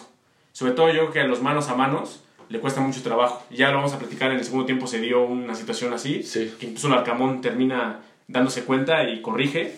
Sobre 0.51 0.73
todo 0.73 0.87
yo 0.89 0.99
creo 0.99 1.11
que 1.11 1.19
a 1.21 1.27
los 1.27 1.41
manos 1.41 1.69
a 1.69 1.75
manos 1.75 2.21
le 2.49 2.59
cuesta 2.59 2.81
mucho 2.81 3.01
trabajo. 3.01 3.45
Ya 3.49 3.69
lo 3.69 3.77
vamos 3.77 3.93
a 3.93 3.99
platicar, 3.99 4.31
en 4.31 4.37
el 4.39 4.43
segundo 4.45 4.65
tiempo 4.65 4.87
se 4.87 4.99
dio 4.99 5.23
una 5.23 5.55
situación 5.55 5.93
así, 5.93 6.23
Sí. 6.23 6.53
que 6.59 6.65
incluso 6.67 6.87
el 6.87 6.93
Arcamón 6.93 7.41
termina 7.41 7.99
dándose 8.27 8.63
cuenta 8.63 9.07
y 9.09 9.21
corrige. 9.21 9.75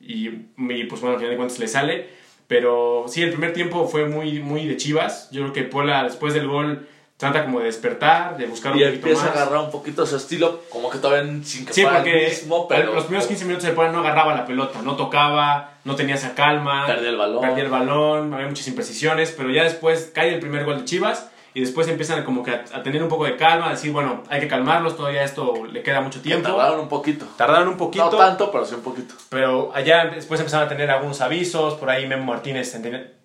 Y, 0.00 0.28
y, 0.56 0.84
pues 0.88 1.00
bueno, 1.00 1.14
al 1.14 1.18
final 1.18 1.30
de 1.32 1.36
cuentas 1.36 1.58
le 1.58 1.68
sale. 1.68 2.06
Pero 2.46 3.04
sí, 3.08 3.22
el 3.22 3.30
primer 3.30 3.52
tiempo 3.52 3.86
fue 3.88 4.08
muy, 4.08 4.40
muy 4.40 4.66
de 4.66 4.76
chivas. 4.76 5.28
Yo 5.32 5.42
creo 5.42 5.52
que 5.52 5.62
Puebla 5.64 6.04
después 6.04 6.34
del 6.34 6.46
gol 6.48 6.88
trata 7.18 7.44
como 7.44 7.58
de 7.58 7.66
despertar, 7.66 8.36
de 8.38 8.46
buscar 8.46 8.72
un 8.72 8.78
Y 8.78 8.84
poquito 8.84 8.96
empieza 9.08 9.26
más. 9.26 9.36
a 9.36 9.42
agarrar 9.42 9.64
un 9.64 9.70
poquito 9.70 10.06
su 10.06 10.16
estilo, 10.16 10.60
como 10.70 10.88
que 10.88 10.98
todavía 10.98 11.30
sin 11.44 11.66
que 11.66 11.72
Sí, 11.74 11.84
porque 11.84 12.24
el 12.26 12.30
mismo, 12.30 12.66
pero 12.68 12.94
los 12.94 13.04
primeros 13.04 13.26
15 13.26 13.44
minutos 13.44 13.66
el 13.68 13.74
Puebla 13.74 13.92
no 13.92 13.98
agarraba 13.98 14.34
la 14.34 14.46
pelota, 14.46 14.80
no 14.82 14.96
tocaba, 14.96 15.72
no 15.84 15.94
tenía 15.96 16.14
esa 16.14 16.34
calma. 16.34 16.86
perdía 16.86 17.10
el 17.10 17.16
balón. 17.16 17.42
Perdía 17.42 17.64
el 17.64 17.70
balón, 17.70 18.32
había 18.34 18.46
muchas 18.46 18.68
imprecisiones, 18.68 19.34
pero 19.36 19.50
ya 19.50 19.64
después 19.64 20.10
cae 20.14 20.32
el 20.32 20.40
primer 20.40 20.64
gol 20.64 20.78
de 20.78 20.84
Chivas 20.84 21.28
y 21.54 21.60
después 21.60 21.88
empiezan 21.88 22.22
como 22.24 22.44
que 22.44 22.52
a, 22.52 22.64
a 22.72 22.82
tener 22.84 23.02
un 23.02 23.08
poco 23.08 23.24
de 23.24 23.34
calma, 23.36 23.66
a 23.66 23.70
decir, 23.70 23.90
bueno, 23.90 24.22
hay 24.28 24.38
que 24.38 24.46
calmarlos, 24.46 24.96
todavía 24.96 25.24
esto 25.24 25.64
le 25.72 25.82
queda 25.82 26.00
mucho 26.00 26.20
Que 26.22 26.28
tiempo. 26.28 26.48
tardaron 26.50 26.78
un 26.78 26.88
poquito. 26.88 27.24
Tardaron 27.36 27.66
un 27.68 27.76
poquito, 27.76 28.04
No 28.12 28.16
tanto, 28.16 28.52
pero 28.52 28.64
sí 28.64 28.76
un 28.76 28.82
poquito. 28.82 29.14
pero 29.28 29.72
allá 29.74 30.04
después 30.14 30.38
empezaron 30.38 30.66
a 30.66 30.68
tener 30.68 30.88
algunos 30.88 31.20
avisos, 31.20 31.74
por 31.74 31.90
ahí 31.90 32.06
Memo 32.06 32.26
Martínez 32.26 32.72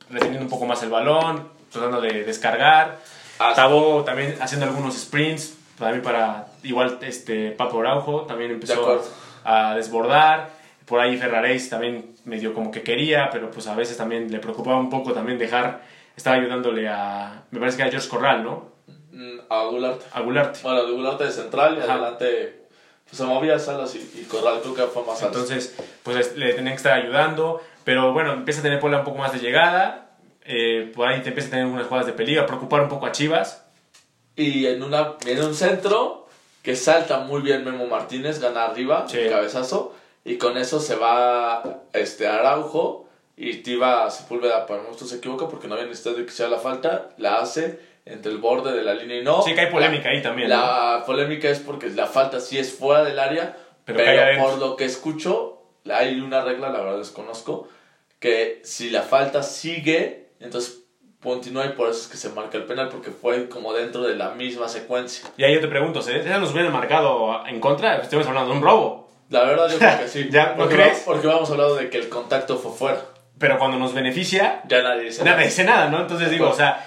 reteniendo 0.09 0.41
un 0.41 0.49
poco 0.49 0.65
más 0.65 0.81
el 0.81 0.89
balón, 0.89 1.47
tratando 1.71 2.01
de 2.01 2.23
descargar. 2.23 2.97
Tabo 3.37 4.03
también 4.03 4.35
haciendo 4.41 4.65
algunos 4.65 4.95
sprints, 4.97 5.57
también 5.77 6.01
para 6.01 6.47
igual 6.63 6.99
este 7.01 7.51
Papo 7.51 7.79
Araujo 7.79 8.21
también 8.21 8.49
De 8.49 8.53
empezó 8.55 8.81
acuerdo. 8.81 9.03
a 9.43 9.75
desbordar. 9.75 10.49
Por 10.85 10.99
ahí 10.99 11.17
Ferraréis 11.17 11.69
también 11.69 12.13
medio 12.25 12.53
como 12.53 12.69
que 12.71 12.83
quería, 12.83 13.29
pero 13.31 13.49
pues 13.51 13.67
a 13.67 13.75
veces 13.75 13.97
también 13.97 14.31
le 14.31 14.39
preocupaba 14.39 14.77
un 14.77 14.89
poco 14.89 15.13
también 15.13 15.37
dejar, 15.37 15.81
estaba 16.15 16.35
ayudándole 16.35 16.87
a, 16.89 17.43
me 17.51 17.59
parece 17.59 17.77
que 17.77 17.83
a 17.83 17.89
George 17.89 18.09
Corral, 18.09 18.43
¿no? 18.43 18.71
Mm, 19.11 19.39
A 19.49 19.63
Gularte. 19.65 20.05
A 20.11 20.19
Gularte. 20.21 20.59
Bueno, 20.61 20.85
de 20.85 20.91
Gularte 20.91 21.23
de 21.25 21.31
central 21.31 21.77
y 21.77 21.81
Ajá. 21.83 21.93
adelante 21.93 22.63
pues, 23.05 23.17
se 23.17 23.23
movía 23.23 23.57
Salas 23.59 23.95
y, 23.95 23.99
y 24.21 24.25
Corral, 24.25 24.59
creo 24.61 24.75
que 24.75 24.83
fue 24.83 25.03
más 25.05 25.21
alto. 25.23 25.39
Entonces, 25.39 25.75
pues 26.03 26.17
es- 26.17 26.35
le 26.37 26.53
tenían 26.53 26.73
que 26.73 26.77
estar 26.77 26.93
ayudando, 26.99 27.61
pero 27.85 28.11
bueno, 28.13 28.33
empieza 28.33 28.59
a 28.59 28.63
tener 28.63 28.79
Puebla 28.79 28.99
un 28.99 29.05
poco 29.05 29.17
más 29.19 29.31
de 29.33 29.39
llegada, 29.39 30.02
eh, 30.45 30.91
por 30.95 31.07
ahí 31.07 31.21
te 31.21 31.29
empieza 31.29 31.47
a 31.49 31.51
tener 31.51 31.65
unas 31.65 31.87
jugadas 31.87 32.07
de 32.07 32.13
peligro, 32.13 32.43
a 32.43 32.45
preocupar 32.45 32.81
un 32.81 32.89
poco 32.89 33.05
a 33.05 33.11
Chivas. 33.11 33.65
Y 34.35 34.65
en, 34.65 34.81
una, 34.83 35.13
en 35.25 35.43
un 35.43 35.53
centro 35.53 36.27
que 36.63 36.75
salta 36.75 37.19
muy 37.19 37.41
bien 37.41 37.63
Memo 37.65 37.85
Martínez, 37.87 38.39
gana 38.39 38.65
arriba, 38.65 39.05
Sí. 39.07 39.17
un 39.19 39.29
cabezazo, 39.29 39.95
y 40.25 40.37
con 40.37 40.57
eso 40.57 40.79
se 40.79 40.95
va 40.95 41.81
este 41.93 42.27
Araujo 42.27 43.07
y 43.35 43.55
Tiva 43.57 44.09
Sepúlveda, 44.09 44.65
para 44.65 44.83
nosotros 44.83 45.09
se 45.09 45.17
equivoca 45.17 45.47
porque 45.49 45.67
no 45.67 45.75
había 45.75 45.87
necesidad 45.87 46.15
de 46.15 46.25
que 46.25 46.31
sea 46.31 46.47
la 46.47 46.59
falta, 46.59 47.09
la 47.17 47.39
hace 47.39 47.79
entre 48.05 48.31
el 48.31 48.37
borde 48.37 48.73
de 48.73 48.83
la 48.83 48.93
línea 48.93 49.19
y 49.19 49.23
no. 49.23 49.41
Sí 49.43 49.53
que 49.53 49.61
hay 49.61 49.71
polémica 49.71 50.09
ahí 50.09 50.21
también. 50.21 50.49
¿no? 50.49 50.55
La 50.55 51.03
polémica 51.05 51.49
es 51.49 51.59
porque 51.59 51.89
la 51.89 52.07
falta 52.07 52.39
sí 52.39 52.57
es 52.57 52.73
fuera 52.73 53.03
del 53.03 53.19
área, 53.19 53.57
Pero 53.85 53.97
pero, 53.97 54.41
por 54.43 54.57
lo 54.59 54.75
que 54.75 54.85
escucho, 54.85 55.61
hay 55.89 56.19
una 56.19 56.41
regla, 56.43 56.69
la 56.69 56.79
verdad 56.79 56.97
desconozco, 56.99 57.67
que 58.19 58.61
si 58.63 58.89
la 58.89 59.01
falta 59.01 59.43
sigue, 59.43 60.22
entonces 60.43 60.79
continúa 61.21 61.65
y 61.65 61.69
por 61.69 61.89
eso 61.89 62.01
es 62.01 62.07
que 62.07 62.17
se 62.17 62.29
marca 62.29 62.57
el 62.57 62.65
penal, 62.65 62.89
porque 62.89 63.09
fue 63.11 63.47
como 63.47 63.73
dentro 63.73 64.01
de 64.03 64.15
la 64.15 64.31
misma 64.31 64.67
secuencia. 64.67 65.27
Y 65.37 65.43
ahí 65.45 65.53
yo 65.55 65.61
te 65.61 65.67
pregunto, 65.69 66.01
¿se 66.01 66.19
¿eso 66.19 66.39
nos 66.39 66.51
hubieran 66.51 66.73
marcado 66.73 67.45
en 67.47 67.59
contra? 67.61 67.97
Estamos 67.97 68.27
hablando 68.27 68.51
de 68.51 68.57
un 68.57 68.63
robo. 68.63 69.09
La 69.29 69.43
verdad 69.45 69.69
yo 69.71 69.77
creo 69.79 69.99
que 69.99 70.07
sí. 70.09 70.27
¿Ya 70.31 70.55
porque, 70.55 70.75
crees? 70.75 70.99
va- 70.99 71.05
porque 71.05 71.27
vamos 71.27 71.49
hablado 71.49 71.75
de 71.75 71.89
que 71.89 71.97
el 71.97 72.09
contacto 72.09 72.57
fue 72.57 72.71
fuera. 72.73 73.01
Pero 73.39 73.57
cuando 73.57 73.77
nos 73.79 73.93
beneficia, 73.93 74.61
Ya 74.67 74.81
nadie 74.83 75.03
dice 75.03 75.23
nada 75.23 75.37
nada. 75.37 75.47
dice 75.47 75.63
nada, 75.63 75.89
¿no? 75.89 76.01
Entonces 76.01 76.29
digo, 76.29 76.49
o 76.49 76.53
sea, 76.53 76.85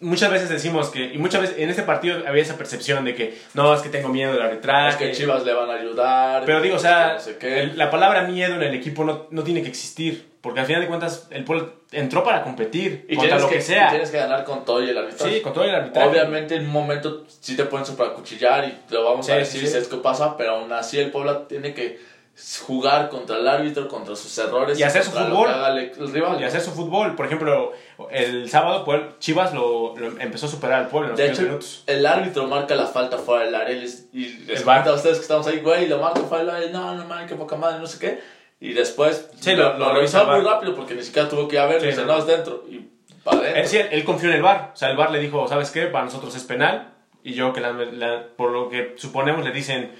muchas 0.00 0.30
veces 0.30 0.48
decimos 0.50 0.90
que, 0.90 1.04
y 1.04 1.18
muchas 1.18 1.40
veces 1.42 1.58
en 1.58 1.70
este 1.70 1.82
partido 1.84 2.22
había 2.26 2.42
esa 2.42 2.58
percepción 2.58 3.04
de 3.04 3.14
que, 3.14 3.38
no, 3.54 3.72
es 3.72 3.80
que 3.80 3.88
tengo 3.88 4.08
miedo 4.08 4.32
del 4.32 4.42
arbitraje. 4.42 4.88
Es 4.90 4.96
que 4.96 5.12
Chivas 5.12 5.44
le 5.44 5.52
van 5.54 5.70
a 5.70 5.74
ayudar. 5.74 6.42
Pero 6.44 6.60
digo, 6.60 6.76
o 6.76 6.80
sea, 6.80 7.14
no 7.14 7.20
sé 7.20 7.38
la 7.76 7.90
palabra 7.90 8.22
miedo 8.24 8.56
en 8.56 8.62
el 8.62 8.74
equipo 8.74 9.04
no, 9.04 9.26
no 9.30 9.42
tiene 9.42 9.62
que 9.62 9.68
existir. 9.68 10.35
Porque 10.46 10.60
al 10.60 10.66
final 10.66 10.82
de 10.82 10.86
cuentas, 10.88 11.26
el 11.30 11.42
Puebla 11.42 11.66
entró 11.90 12.22
para 12.22 12.44
competir 12.44 13.04
y 13.08 13.16
contra 13.16 13.36
lo 13.40 13.48
que, 13.48 13.56
y 13.56 13.62
sea. 13.62 13.90
tienes 13.90 14.12
que 14.12 14.16
ganar 14.18 14.44
con 14.44 14.64
todo 14.64 14.80
y 14.80 14.90
el 14.90 14.96
arbitraje. 14.96 15.34
Sí, 15.34 15.40
con 15.40 15.52
todo 15.52 15.64
el 15.64 15.74
arbitraje. 15.74 16.08
Obviamente 16.08 16.54
en 16.54 16.66
un 16.66 16.72
momento 16.72 17.24
sí 17.40 17.56
te 17.56 17.64
pueden 17.64 17.84
superacuchillar 17.84 18.64
y 18.64 18.92
lo 18.94 19.02
vamos 19.02 19.26
Sí, 19.26 19.32
a 19.32 19.34
sí, 19.36 19.40
decir 19.40 19.60
sí. 19.62 19.66
si 19.72 19.78
es 19.78 19.88
que 19.88 19.96
pasa, 19.96 20.36
pero 20.36 20.52
aún 20.58 20.72
así 20.72 21.00
el 21.00 21.10
Puebla 21.10 21.48
tiene 21.48 21.74
que 21.74 21.98
jugar 22.66 23.08
contra 23.08 23.38
el 23.38 23.48
árbitro, 23.48 23.88
contra 23.88 24.14
sus 24.14 24.36
errores 24.38 24.78
Y 24.78 24.82
hacer 24.82 25.02
su 25.02 25.10
fútbol. 25.10 25.48
el, 25.78 26.12
rival. 26.12 26.40
Y 26.40 26.44
hacer 26.44 26.60
su 26.60 26.70
fútbol. 26.70 27.16
Por 27.16 27.26
ejemplo, 27.26 27.72
el 28.10 28.48
sábado 28.48 28.84
Puebla- 28.84 29.14
Chivas 29.18 29.52
lo, 29.54 29.96
lo 29.96 30.20
empezó 30.20 30.46
a 30.46 30.48
superar 30.50 30.82
al 30.82 30.88
Puebla 30.88 31.06
en 31.08 31.10
los 31.12 31.18
De 31.18 31.26
hecho, 31.32 31.42
minutos. 31.42 31.82
el 31.86 32.04
árbitro 32.06 32.46
marca 32.46 32.74
la 32.74 32.86
falta 32.86 33.18
fuera 33.18 33.46
del 33.46 33.54
área 33.54 33.74
y 33.74 33.80
les, 33.80 34.06
y 34.12 34.26
les 34.46 34.66
a 34.66 34.92
ustedes 34.92 35.16
que 35.16 35.22
estamos 35.22 35.46
ahí, 35.46 35.60
güey, 35.60 35.88
lo 35.88 35.98
marca 35.98 36.20
fuera 36.20 36.44
del 36.44 36.54
área, 36.54 36.70
no, 36.70 36.94
no 36.94 37.04
mames, 37.06 37.26
qué 37.28 37.34
poca 37.36 37.56
madre, 37.56 37.78
no 37.80 37.86
sé 37.86 37.98
qué. 37.98 38.35
Y 38.60 38.72
después 38.72 39.28
Sí, 39.40 39.54
lo, 39.54 39.64
lo- 39.64 39.72
lo, 39.72 39.78
lo 39.78 39.94
revisó 39.94 40.18
revisa 40.18 40.36
el 40.36 40.42
muy 40.42 40.50
rápido 40.50 40.74
porque 40.74 40.94
ni 40.94 41.02
siquiera 41.02 41.28
tuvo 41.28 41.46
que 41.48 41.56
ir 41.56 41.60
a 41.60 41.66
ver, 41.66 41.80
Sí, 41.80 41.88
dice, 41.88 42.00
no. 42.02 42.06
no, 42.14 42.18
es 42.18 42.26
dentro. 42.26 42.64
Y 42.68 42.88
para 43.22 43.38
adentro. 43.38 43.60
Él, 43.62 43.68
sí, 43.68 43.78
él 43.90 44.04
confió 44.04 44.28
en 44.30 44.36
el 44.36 44.42
VAR. 44.42 44.70
O 44.72 44.76
sea, 44.76 44.90
el 44.90 44.96
VAR 44.96 45.10
le 45.10 45.18
dijo, 45.18 45.46
¿sabes 45.48 45.70
qué? 45.70 45.86
Para 45.86 46.04
nosotros 46.04 46.34
es 46.34 46.44
penal. 46.44 46.92
Y 47.22 47.34
yo, 47.34 47.52
que 47.52 47.60
la- 47.60 47.72
la- 47.72 48.24
por 48.36 48.50
lo 48.52 48.68
que 48.68 48.94
suponemos, 48.96 49.44
le 49.44 49.50
dicen, 49.50 49.92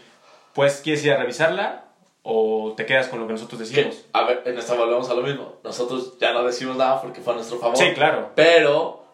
pues, 0.54 0.80
¿quieres 0.82 1.04
ir 1.04 1.12
a 1.12 1.16
revisarla? 1.18 1.82
¿O 2.22 2.74
te 2.76 2.86
quedas 2.86 3.08
con 3.08 3.20
lo 3.20 3.26
que 3.26 3.34
nosotros 3.34 3.60
Que, 3.60 3.66
decimos? 3.84 4.04
a 4.12 4.24
ver, 4.24 4.42
en 4.46 4.58
esta 4.58 4.74
volvemos 4.74 5.08
a 5.10 5.14
lo 5.14 5.22
mismo. 5.22 5.56
Nosotros 5.62 6.18
ya 6.18 6.32
no 6.32 6.42
decimos 6.44 6.76
nada 6.76 7.00
porque 7.02 7.20
fue 7.20 7.34
a 7.34 7.36
nuestro 7.36 7.58
favor. 7.58 7.76
Sí, 7.76 7.92
claro. 7.94 8.30
Pero 8.34 9.04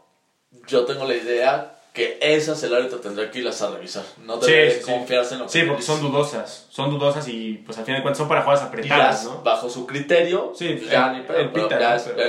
yo 0.67 0.85
tengo 0.87 1.05
la 1.05 1.15
idea 1.15 1.75
que 1.93 2.19
esas 2.23 2.63
el 2.63 2.75
árbitro 2.75 3.01
tendrá 3.01 3.31
que 3.31 3.41
irlas 3.41 3.61
a 3.61 3.71
revisar. 3.71 4.03
No 4.25 4.41
Sí, 4.41 4.51
debe 4.51 4.71
sí, 4.71 4.81
sí. 4.83 4.91
confiarse 4.91 5.35
en 5.35 5.41
lo 5.41 5.47
que 5.47 5.53
Sí, 5.53 5.63
porque 5.67 5.83
son 5.83 6.01
dudosas. 6.01 6.67
Son 6.71 6.89
dudosas 6.91 7.29
y, 7.29 7.63
pues, 7.67 7.77
al 7.77 7.85
final 7.85 7.99
de 8.01 8.03
cuentas 8.03 8.19
son 8.19 8.29
para 8.29 8.41
jugadas 8.43 8.63
apretadas, 8.63 9.25
ya, 9.25 9.29
¿no? 9.31 9.43
bajo 9.43 9.69
su 9.69 9.87
criterio, 9.87 10.53
Sí, 10.57 10.69
pues 10.79 10.91
ya 10.91 11.11
el- 11.13 11.19
ni 11.19 11.23
pedo, 11.27 11.37
el 11.39 11.51
pero 11.51 11.69
pita, 11.69 11.79
ya, 11.79 12.03
Pero- 12.03 12.17
ya 12.19 12.25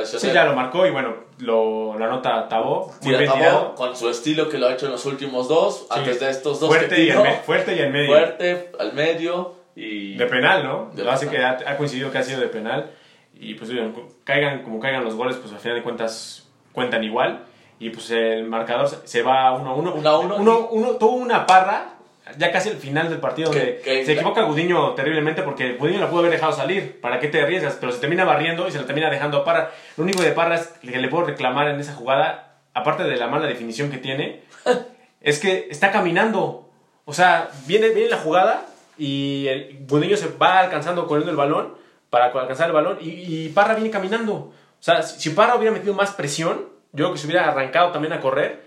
decisión 0.00 0.20
Sí, 0.20 0.30
ya 0.34 0.44
lo 0.44 0.54
marcó 0.54 0.86
y, 0.86 0.90
bueno, 0.90 1.14
lo, 1.38 1.98
lo 1.98 2.04
anota 2.04 2.46
Tabó. 2.48 2.92
Muy 3.00 3.14
bien 3.16 3.24
Tabó, 3.24 3.74
con 3.74 3.96
su 3.96 4.10
estilo 4.10 4.50
que 4.50 4.58
lo 4.58 4.66
ha 4.68 4.74
hecho 4.74 4.84
en 4.84 4.92
los 4.92 5.06
últimos 5.06 5.48
dos, 5.48 5.86
antes 5.88 6.20
de 6.20 6.28
estos 6.30 6.60
dos 6.60 6.68
Fuerte 6.68 6.94
que 6.96 7.04
y, 7.04 7.10
al 7.10 7.22
me- 7.22 7.36
fuerte 7.36 7.74
y 7.74 7.80
al 7.80 7.90
medio. 7.92 8.08
fuerte, 8.08 8.70
al 8.78 8.92
medio 8.92 9.54
y... 9.74 10.14
De 10.16 10.26
penal, 10.26 10.62
¿no? 10.62 10.90
De 10.94 11.04
Lo 11.04 11.10
hace 11.10 11.26
que 11.26 11.36
penal. 11.36 11.64
ha, 11.66 11.70
ha 11.70 11.76
coincidido 11.78 12.10
que 12.12 12.18
ha 12.18 12.22
sido 12.22 12.40
de 12.40 12.48
penal. 12.48 12.90
Y 13.34 13.54
pues, 13.54 13.70
oigan, 13.70 13.94
caigan 14.24 14.62
como 14.62 14.78
caigan 14.78 15.04
los 15.04 15.14
goles, 15.14 15.36
pues 15.36 15.52
al 15.54 15.58
final 15.58 15.78
de 15.78 15.82
cuentas 15.82 16.46
cuentan 16.72 17.02
igual. 17.04 17.44
Y 17.78 17.90
pues 17.90 18.10
el 18.10 18.44
marcador 18.44 18.88
se- 19.04 19.22
va 19.22 19.52
1 19.52 19.70
a 19.70 19.74
1. 19.74 19.94
Uno 19.94 20.08
a 20.08 20.18
uno. 20.18 20.36
Uno, 20.36 20.68
uno, 20.70 20.90
tuvo 20.92 21.16
una 21.16 21.46
parra, 21.46 21.90
ya 22.38 22.50
casi 22.50 22.70
al 22.70 22.76
final 22.76 23.08
del 23.10 23.18
partido, 23.18 23.50
Que- 23.50 23.58
donde 23.58 23.80
que- 23.82 24.04
se 24.06 24.12
equivoca 24.14 24.42
Gudiño 24.42 24.94
terriblemente 24.94 25.42
porque 25.42 25.74
Gudiño 25.74 26.00
la 26.00 26.08
pudo 26.08 26.20
haber 26.20 26.32
dejado 26.32 26.52
salir. 26.52 27.00
¿Para 27.00 27.20
qué 27.20 27.28
te 27.28 27.40
arriesgas? 27.42 27.76
Pero 27.78 27.92
se 27.92 27.98
termina 28.00 28.24
barriendo 28.24 28.66
y 28.66 28.72
se 28.72 28.78
la 28.78 28.86
termina 28.86 29.10
dejando 29.10 29.38
a 29.38 29.44
Parra. 29.44 29.70
Lo 29.96 30.04
único 30.04 30.22
de 30.22 30.32
Parra 30.32 30.54
es 30.56 30.68
que 30.80 30.98
le 30.98 31.08
puedo 31.08 31.24
reclamar 31.26 31.68
en 31.68 31.78
esa 31.78 31.94
jugada, 31.94 32.54
aparte 32.72 33.04
de 33.04 33.16
la 33.16 33.26
mala 33.28 33.46
definición 33.46 33.90
que 33.90 33.98
tiene, 33.98 34.42
es 35.20 35.38
que 35.38 35.68
está 35.70 35.90
caminando. 35.92 36.70
O 37.04 37.12
sea, 37.12 37.50
viene, 37.66 37.90
viene 37.90 38.08
la 38.10 38.16
jugada 38.18 38.66
y 38.98 39.46
el 39.48 39.84
Gudiño 39.86 40.16
se 40.16 40.28
va 40.28 40.58
alcanzando 40.60 41.06
corriendo 41.06 41.30
el 41.30 41.36
balón 41.36 41.74
para 42.10 42.26
alcanzar 42.26 42.68
el 42.68 42.72
balón 42.72 42.98
y, 43.02 43.10
y 43.10 43.48
Parra 43.50 43.74
viene 43.74 43.90
caminando. 43.90 44.32
O 44.34 44.52
sea, 44.80 45.02
si, 45.02 45.20
si 45.20 45.30
Parra 45.30 45.56
hubiera 45.56 45.72
metido 45.72 45.92
más 45.94 46.12
presión, 46.12 46.74
yo 46.92 47.04
creo 47.04 47.12
que 47.12 47.18
se 47.18 47.26
hubiera 47.26 47.48
arrancado 47.48 47.92
también 47.92 48.12
a 48.12 48.20
correr. 48.20 48.64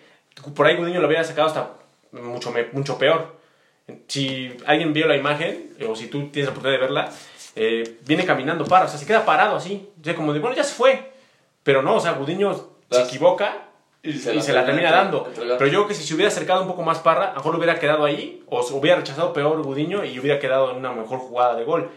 Por 0.56 0.66
ahí 0.66 0.76
Gudiño 0.76 1.02
lo 1.02 1.08
hubiera 1.08 1.24
sacado 1.24 1.48
hasta 1.48 1.72
mucho, 2.12 2.54
mucho 2.74 2.98
peor. 2.98 3.38
Si 4.08 4.56
alguien 4.66 4.94
vio 4.94 5.08
la 5.08 5.16
imagen, 5.16 5.74
o 5.88 5.96
si 5.96 6.08
tú 6.08 6.30
tienes 6.30 6.46
la 6.46 6.52
oportunidad 6.52 6.80
de 6.80 6.86
verla, 6.86 7.10
eh, 7.56 7.98
viene 8.06 8.26
caminando 8.26 8.66
Parra. 8.66 8.86
O 8.86 8.88
sea, 8.88 9.00
se 9.00 9.06
queda 9.06 9.26
parado 9.26 9.56
así. 9.56 9.90
O 10.00 10.04
sea, 10.04 10.16
como 10.16 10.34
de, 10.34 10.40
bueno, 10.40 10.56
ya 10.56 10.64
se 10.64 10.76
fue. 10.76 11.12
Pero 11.64 11.82
no, 11.82 11.96
o 11.96 12.00
sea, 12.00 12.14
Gudiño 12.14 12.70
se 12.90 13.02
equivoca 13.02 13.70
y 14.02 14.12
y 14.12 14.42
se 14.42 14.54
la 14.54 14.66
termina 14.66 14.92
dando. 14.92 15.28
Pero 15.36 15.66
yo 15.68 15.80
creo 15.80 15.88
que 15.88 15.94
si 15.94 16.04
se 16.04 16.14
hubiera 16.14 16.30
acercado 16.30 16.62
un 16.62 16.68
poco 16.68 16.84
más 16.84 17.00
Parra, 17.00 17.26
a 17.26 17.30
lo 17.30 17.36
mejor 17.36 17.56
hubiera 17.56 17.80
quedado 17.80 18.06
ahí, 18.06 18.44
o 18.48 18.64
se 18.64 18.74
hubiera 18.74 18.98
rechazado 18.98 19.34
peor 19.34 19.62
Gudiño 19.62 20.06
y 20.06 20.20
hubiera 20.20 20.40
quedado 20.40 20.72
en 20.72 20.78
una 20.78 20.94
mejor 20.94 21.20
jugada 21.20 21.56
de 21.56 21.64
gol. 21.64 21.90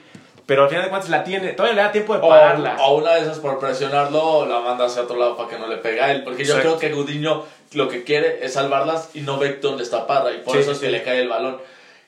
Pero 0.46 0.64
al 0.64 0.68
final 0.68 0.84
de 0.84 0.90
cuentas 0.90 1.08
la 1.10 1.22
tiene, 1.24 1.52
todavía 1.52 1.76
le 1.76 1.82
da 1.82 1.92
tiempo 1.92 2.14
de 2.14 2.20
O, 2.20 2.28
pararla. 2.28 2.76
o 2.80 2.96
una 2.96 3.14
de 3.14 3.20
esas 3.22 3.38
por 3.38 3.58
presionarlo 3.60 4.44
la 4.46 4.60
manda 4.60 4.86
hacia 4.86 5.02
otro 5.02 5.16
lado 5.16 5.36
para 5.36 5.48
que 5.48 5.58
no 5.58 5.66
le 5.68 5.76
pegue 5.76 6.00
a 6.00 6.10
él. 6.10 6.24
Porque 6.24 6.44
yo 6.44 6.56
Exacto. 6.56 6.78
creo 6.78 6.90
que 6.90 6.94
Gudiño 6.96 7.44
lo 7.74 7.88
que 7.88 8.02
quiere 8.04 8.44
es 8.44 8.54
salvarlas 8.54 9.10
y 9.14 9.20
no 9.20 9.38
ve 9.38 9.58
dónde 9.62 9.82
está 9.84 10.06
Parra. 10.06 10.32
Y 10.32 10.38
por 10.38 10.54
Sí, 10.54 10.60
eso 10.60 10.70
sí, 10.70 10.72
es 10.74 10.78
que 10.80 10.86
sí. 10.86 10.92
le 10.92 11.02
cae 11.02 11.20
el 11.22 11.28
balón. 11.28 11.58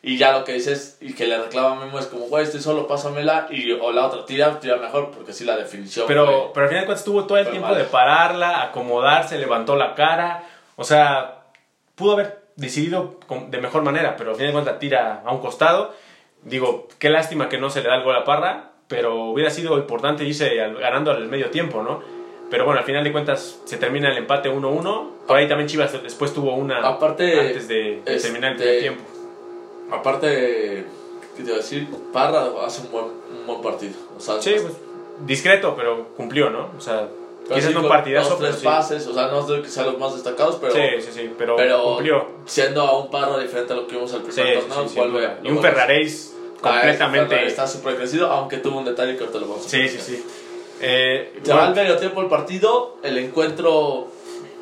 Y 0.02 0.18
ya 0.18 0.32
lo 0.32 0.44
que 0.44 0.52
dices 0.52 0.98
y 1.00 1.14
que 1.14 1.26
le 1.26 1.38
reclama 1.38 1.80
a 1.80 1.84
Memo 1.86 1.98
es 1.98 2.06
como, 2.06 2.26
güey, 2.26 2.44
estoy 2.44 2.60
solo, 2.60 2.86
pásamela. 2.86 3.46
Y, 3.50 3.72
o 3.72 3.90
la 3.92 4.06
otra 4.06 4.26
tira, 4.26 4.60
tira 4.60 4.76
mejor 4.76 5.10
porque 5.12 5.32
sí 5.32 5.44
la 5.44 5.56
definición. 5.56 6.04
Pero, 6.06 6.26
fue- 6.26 6.50
pero 6.52 6.64
al 6.64 6.68
final 6.68 6.82
de 6.82 6.86
cuentas 6.86 7.04
tuvo 7.04 7.24
todo 7.24 7.38
el 7.38 7.48
tiempo 7.48 7.68
mal. 7.68 7.78
de 7.78 7.84
pararla, 7.84 8.62
acomodarse, 8.64 9.38
levantó 9.38 9.76
la 9.76 9.94
cara. 9.94 10.42
O 10.76 10.84
sea, 10.84 11.44
pudo 11.94 12.12
haber 12.14 12.42
decidido 12.56 13.18
de 13.48 13.58
mejor 13.58 13.82
manera, 13.82 14.16
pero 14.16 14.30
al 14.30 14.36
final 14.36 14.48
de 14.48 14.52
cuentas 14.52 14.78
tira 14.78 15.22
a 15.24 15.32
un 15.32 15.40
costado. 15.40 15.94
Digo, 16.44 16.88
qué 16.98 17.10
lástima 17.10 17.48
que 17.48 17.58
no 17.58 17.70
se 17.70 17.82
le 17.82 17.88
da 17.88 17.96
el 17.96 18.04
gol 18.04 18.16
a 18.16 18.24
Parra, 18.24 18.72
pero 18.88 19.24
hubiera 19.24 19.50
sido 19.50 19.78
importante 19.78 20.24
irse 20.24 20.54
ganando 20.56 21.10
al 21.10 21.26
medio 21.28 21.50
tiempo, 21.50 21.82
¿no? 21.82 22.02
Pero 22.50 22.66
bueno, 22.66 22.80
al 22.80 22.86
final 22.86 23.02
de 23.02 23.12
cuentas 23.12 23.60
se 23.64 23.78
termina 23.78 24.10
el 24.10 24.18
empate 24.18 24.50
1-1. 24.50 25.08
Por 25.26 25.36
ahí 25.36 25.48
también 25.48 25.68
Chivas 25.68 25.92
después 26.02 26.32
tuvo 26.34 26.54
una 26.54 26.86
Aparte, 26.86 27.40
antes 27.40 27.66
de, 27.68 28.02
de 28.04 28.16
terminar 28.18 28.52
el 28.52 28.58
este, 28.58 28.64
primer 28.64 28.80
tiempo. 28.80 29.02
Aparte, 29.90 30.84
¿qué 31.36 31.42
te 31.42 31.48
iba 31.48 31.54
a 31.54 31.58
decir? 31.58 31.88
Parra 32.12 32.44
hace 32.64 32.82
un 32.82 32.92
buen, 32.92 33.04
un 33.06 33.46
buen 33.46 33.62
partido. 33.62 33.94
O 34.16 34.20
sea, 34.20 34.40
Sí, 34.40 34.54
pues, 34.60 34.74
discreto, 35.26 35.74
pero 35.76 36.08
cumplió, 36.16 36.50
¿no? 36.50 36.70
O 36.76 36.80
sea, 36.80 37.08
quizás 37.52 37.70
sí 37.72 37.76
un 37.76 37.88
partidazo, 37.88 38.36
tres 38.36 38.56
sí. 38.56 38.64
pases. 38.64 39.06
O 39.06 39.14
sea, 39.14 39.26
no 39.28 39.40
es 39.40 39.46
de 39.48 39.62
que 39.62 39.68
sean 39.68 39.86
los 39.86 39.98
más 39.98 40.14
destacados, 40.14 40.56
pero... 40.60 40.72
sí, 40.72 40.80
sí, 41.00 41.08
sí, 41.12 41.34
pero, 41.36 41.56
pero 41.56 41.82
cumplió. 41.82 42.26
siendo 42.46 42.82
a 42.82 42.98
un 42.98 43.10
Parra 43.10 43.38
diferente 43.38 43.72
a 43.72 43.76
lo 43.76 43.86
que 43.86 43.94
vimos 43.96 44.12
al 44.14 44.22
primer 44.22 44.60
torneo, 44.60 44.84
vuelve- 44.94 45.36
Y 45.42 45.48
un 45.50 45.60
Ferraréis 45.60 46.34
completamente... 46.60 47.46
Está 47.46 47.66
súper 47.66 47.96
crecido, 47.96 48.28
aunque 48.30 48.58
tuvo 48.58 48.78
un 48.78 48.84
detalle 48.84 49.16
que 49.16 49.20
ahorita 49.24 49.38
lo 49.40 49.48
vamos 49.48 49.66
a 49.66 49.68
Sí, 49.68 49.88
sí, 49.88 49.98
sí. 50.00 50.24
Eh, 50.80 51.38
Se 51.42 51.52
va 51.52 51.66
al 51.66 51.72
bueno, 51.72 51.82
medio 51.82 51.96
tiempo 51.98 52.20
el 52.20 52.28
partido, 52.28 52.96
el 53.02 53.18
encuentro 53.18 54.08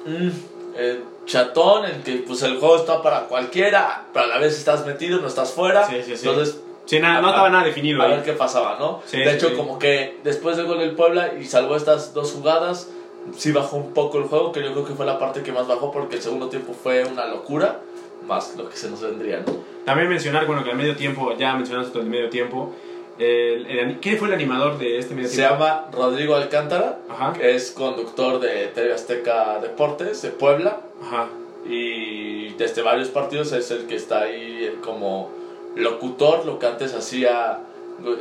mm, 0.04 0.28
eh, 0.76 1.00
chatón, 1.26 1.86
en 1.86 2.02
que 2.02 2.16
pues 2.26 2.42
el 2.42 2.58
juego 2.58 2.76
está 2.76 3.00
para 3.02 3.22
cualquiera, 3.24 4.06
pero 4.12 4.26
a 4.26 4.28
la 4.28 4.38
vez 4.38 4.56
estás 4.58 4.84
metido, 4.86 5.20
no 5.20 5.28
estás 5.28 5.52
fuera. 5.52 5.86
Sí, 5.88 6.02
sí, 6.04 6.16
sí. 6.16 6.28
Entonces, 6.28 6.60
sí, 6.86 6.98
nada, 7.00 7.20
no 7.20 7.28
estaba 7.28 7.48
nada 7.50 7.64
definido 7.64 8.00
a 8.02 8.06
ahí. 8.06 8.10
ver 8.12 8.22
qué 8.22 8.32
pasaba, 8.32 8.76
¿no? 8.78 9.02
Sí, 9.06 9.18
de 9.18 9.34
hecho, 9.34 9.48
sí. 9.50 9.54
como 9.56 9.78
que 9.78 10.18
después 10.24 10.56
del 10.56 10.66
gol 10.66 10.78
del 10.78 10.94
Puebla 10.94 11.34
y 11.40 11.44
salvó 11.44 11.76
estas 11.76 12.14
dos 12.14 12.32
jugadas, 12.32 12.90
sí 13.36 13.52
bajó 13.52 13.76
un 13.76 13.92
poco 13.94 14.18
el 14.18 14.24
juego, 14.24 14.52
que 14.52 14.62
yo 14.62 14.72
creo 14.72 14.84
que 14.84 14.94
fue 14.94 15.06
la 15.06 15.18
parte 15.18 15.42
que 15.42 15.52
más 15.52 15.66
bajó 15.66 15.90
porque 15.92 16.16
el 16.16 16.22
segundo 16.22 16.48
tiempo 16.48 16.72
fue 16.74 17.04
una 17.04 17.26
locura, 17.26 17.80
más 18.26 18.54
lo 18.56 18.68
que 18.68 18.76
se 18.76 18.88
nos 18.90 19.00
vendría, 19.00 19.40
¿no? 19.46 19.54
También 19.84 20.08
mencionar, 20.08 20.46
bueno, 20.46 20.62
que 20.64 20.70
al 20.70 20.76
medio 20.76 20.94
tiempo, 20.96 21.34
ya 21.36 21.54
mencionaste 21.54 21.92
todo 21.92 22.02
el 22.02 22.08
medio 22.08 22.28
tiempo, 22.30 22.72
El- 23.18 23.66
el- 23.66 24.00
¿Quién 24.00 24.16
fue 24.16 24.28
el 24.28 24.34
animador 24.34 24.78
de 24.78 24.98
este 24.98 25.14
medio 25.14 25.28
Se 25.28 25.36
tiempo? 25.36 25.54
llama 25.54 25.86
Rodrigo 25.92 26.34
Alcántara, 26.34 26.98
Ajá. 27.10 27.34
que 27.34 27.54
es 27.54 27.70
conductor 27.70 28.40
de 28.40 28.68
TV 28.68 28.92
Azteca 28.94 29.58
Deportes 29.60 30.22
de 30.22 30.30
Puebla. 30.30 30.80
Ajá. 31.02 31.28
Y 31.68 32.50
desde 32.54 32.80
varios 32.82 33.08
partidos 33.08 33.52
es 33.52 33.70
el 33.70 33.86
que 33.86 33.96
está 33.96 34.22
ahí 34.22 34.78
como 34.82 35.30
locutor, 35.76 36.44
lo 36.46 36.58
que 36.58 36.66
antes 36.66 36.94
hacía 36.94 37.61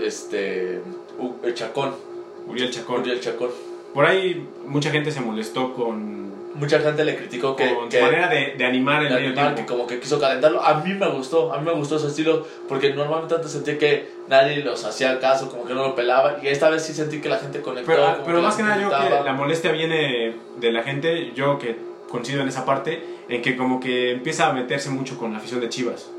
este 0.03 0.81
el 1.43 1.53
Chacón, 1.53 1.93
Uriel 2.47 2.71
Chacón. 2.71 3.01
Uriel 3.01 3.19
Chacón. 3.19 3.49
Por 3.93 4.05
ahí 4.05 4.47
mucha 4.65 4.89
gente 4.91 5.11
se 5.11 5.21
molestó 5.21 5.73
con, 5.73 6.21
Mucha 6.53 6.79
gente 6.79 7.05
le 7.05 7.15
criticó 7.15 7.55
que, 7.55 7.73
con 7.73 7.87
que- 7.89 7.97
su 7.99 8.03
manera 8.05 8.27
de, 8.27 8.55
de 8.57 8.65
animar 8.65 9.01
el 9.03 9.09
de 9.09 9.15
medio 9.15 9.27
animar, 9.29 9.55
que 9.55 9.65
como 9.65 9.87
que 9.87 9.99
quiso 9.99 10.19
calentarlo. 10.19 10.61
A 10.61 10.81
mí 10.81 10.93
me 10.93 11.07
gustó, 11.09 11.53
a 11.53 11.57
mí 11.57 11.65
me 11.65 11.73
gustó 11.73 11.97
su 11.97 12.07
estilo, 12.07 12.45
porque 12.67 12.93
normalmente 12.93 13.35
antes 13.35 13.51
sentí 13.51 13.75
que 13.77 14.09
nadie 14.27 14.57
los 14.57 14.83
hacía 14.83 15.17
caso, 15.19 15.49
como 15.49 15.65
que 15.65 15.73
no 15.73 15.83
lo 15.87 15.95
pelaba, 15.95 16.37
y 16.41 16.47
esta 16.47 16.69
vez 16.69 16.83
sí 16.83 16.93
sentí 16.93 17.21
que 17.21 17.29
la 17.29 17.37
gente 17.37 17.61
conectó. 17.61 17.89
Pero, 17.91 18.17
pero 18.25 18.37
que 18.37 18.43
más 18.43 18.55
que 18.55 18.63
nada 18.63 18.81
yo 18.81 18.89
que 18.89 19.23
la 19.25 19.33
molestia 19.33 19.71
viene 19.71 20.35
de 20.57 20.71
la 20.73 20.83
gente, 20.83 21.31
yo 21.35 21.57
que 21.57 21.77
coincido 22.09 22.41
en 22.41 22.49
esa 22.49 22.65
parte, 22.65 23.01
en 23.29 23.41
que 23.41 23.55
como 23.55 23.79
que 23.79 24.11
empieza 24.11 24.47
a 24.47 24.53
meterse 24.53 24.89
mucho 24.89 25.17
con 25.17 25.31
la 25.31 25.37
afición 25.39 25.61
de 25.61 25.69
Chivas. 25.69 26.09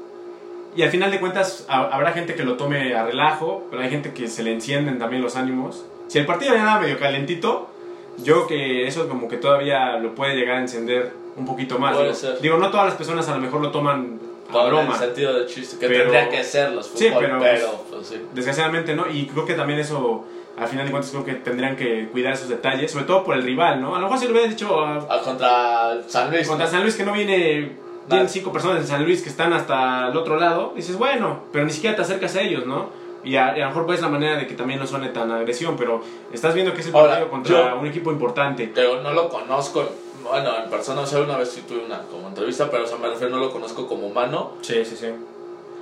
Y 0.75 0.83
al 0.83 0.91
final 0.91 1.11
de 1.11 1.21
cuentas 1.21 1.67
ha- 1.69 1.89
habrá 1.95 2.13
gente 2.13 2.35
que 2.35 2.45
lo 2.45 2.57
tome 2.57 2.95
a 2.95 3.05
relajo, 3.05 3.67
pero 3.71 3.83
hay 3.83 3.91
gente 3.91 4.13
que 4.13 4.29
se 4.29 4.43
le 4.43 4.53
encienden 4.53 4.99
también 4.99 5.23
los 5.23 5.37
ánimos. 5.37 5.85
Si 6.09 6.19
el 6.19 6.27
partido 6.27 6.55
ya 6.55 6.61
andaba 6.61 6.81
medio 6.81 6.99
calentito, 6.99 7.69
yo 8.19 8.47
que 8.47 8.87
eso 8.87 9.09
como 9.09 9.29
que 9.29 9.37
todavía 9.37 9.97
lo 9.99 10.15
puede 10.15 10.35
llegar 10.37 10.57
a 10.57 10.61
encender 10.61 11.13
un 11.37 11.47
poquito 11.47 11.79
más. 11.79 11.93
Puede 11.95 12.07
digo, 12.09 12.17
ser. 12.19 12.41
digo, 12.41 12.57
no 12.59 12.71
todas 12.71 12.87
las 12.87 12.95
personas 12.95 13.29
a 13.29 13.35
lo 13.35 13.41
mejor 13.41 13.61
lo 13.61 13.71
toman 13.71 14.19
a 14.51 14.65
broma. 14.65 14.93
el 14.95 14.99
sentido 15.01 15.39
de 15.39 15.47
chiste, 15.47 15.79
que 15.79 15.87
Pero- 15.89 16.11
tendría 16.11 16.29
que 16.29 16.45
ser 16.45 16.73
los 16.73 16.89
fútbol, 16.89 16.99
Sí, 16.99 17.11
pero- 17.19 17.39
pero, 17.41 17.85
pues, 17.91 18.07
sí. 18.07 18.23
Desgraciadamente, 18.35 18.95
¿no? 18.95 19.09
Y 19.11 19.27
creo 19.27 19.47
que 19.47 19.55
también 19.55 19.79
eso, 19.79 20.25
al 20.59 20.69
final 20.69 20.85
de 20.85 20.91
cuentas, 20.91 21.11
creo 21.11 21.25
que 21.25 21.35
tendrían 21.35 21.75
que 21.77 22.09
cuidar 22.13 22.35
esos 22.35 22.49
detalles, 22.51 22.91
sobre 22.91 23.07
todo 23.07 23.25
por 23.25 23.35
el 23.35 23.43
rival, 23.45 23.81
¿no? 23.81 23.95
A 23.97 23.99
lo 23.99 24.05
mejor 24.07 24.19
si 24.19 24.27
lo 24.27 24.33
hubieras 24.33 24.51
dicho 24.51 24.79
a- 24.85 24.99
Ah, 25.09 25.21
contra 25.25 26.03
San 26.07 26.31
Luis. 26.31 26.47
contra 26.47 26.67
¿no? 26.67 26.71
San 26.73 26.83
Luis 26.83 26.97
que 26.97 27.05
no 27.05 27.13
viene, 27.15 27.73
tienen 28.09 28.29
cinco 28.29 28.53
personas 28.53 28.81
en 28.81 28.87
San 28.87 29.05
Luis 29.05 29.23
que 29.23 29.29
están 29.29 29.53
hasta 29.53 30.09
el 30.09 30.17
otro 30.17 30.39
lado, 30.39 30.73
dices, 30.77 30.97
bueno, 30.97 31.41
pero 31.53 31.65
ni 31.65 31.71
siquiera 31.73 31.95
te 31.97 32.03
acercas 32.03 32.35
a 32.37 32.41
ellos, 32.43 32.67
¿no? 32.67 32.91
Y 33.25 33.37
a, 33.37 33.57
y 33.57 33.61
a 33.61 33.65
lo 33.65 33.69
mejor 33.71 33.87
pues 33.87 34.01
la 34.01 34.09
manera 34.09 34.37
de 34.37 34.47
que 34.49 34.55
también 34.55 34.81
no 34.81 34.87
suene 34.87 35.09
tan 35.11 35.31
agresión, 35.31 35.77
pero 35.77 36.03
estás 36.33 36.55
viendo 36.55 36.75
que 36.75 36.81
es 36.81 36.89
el 36.89 36.95
Ahora, 36.95 37.11
partido 37.11 37.31
contra 37.31 37.71
yo- 37.75 37.79
un 37.81 37.87
equipo 37.87 38.11
importante. 38.11 38.71
Pero 38.75 39.01
no 39.01 39.13
lo 39.13 39.29
conozco, 39.29 39.89
bueno, 40.29 40.51
en 40.65 40.69
persona, 40.71 41.03
o 41.03 41.07
sea, 41.07 41.21
una 41.21 41.37
vez 41.37 41.51
sí 41.51 41.63
tuve 41.69 41.85
una 41.85 42.01
como 42.11 42.27
entrevista, 42.29 42.69
pero 42.71 42.83
o 42.85 42.87
sea, 42.87 42.99
me 42.99 43.09
refiero, 43.09 43.31
no 43.37 43.39
lo 43.41 43.53
conozco 43.53 43.87
como 43.87 44.09
humano, 44.09 44.55
Sí, 44.63 44.85
sí, 44.85 44.97
sí. 44.97 45.07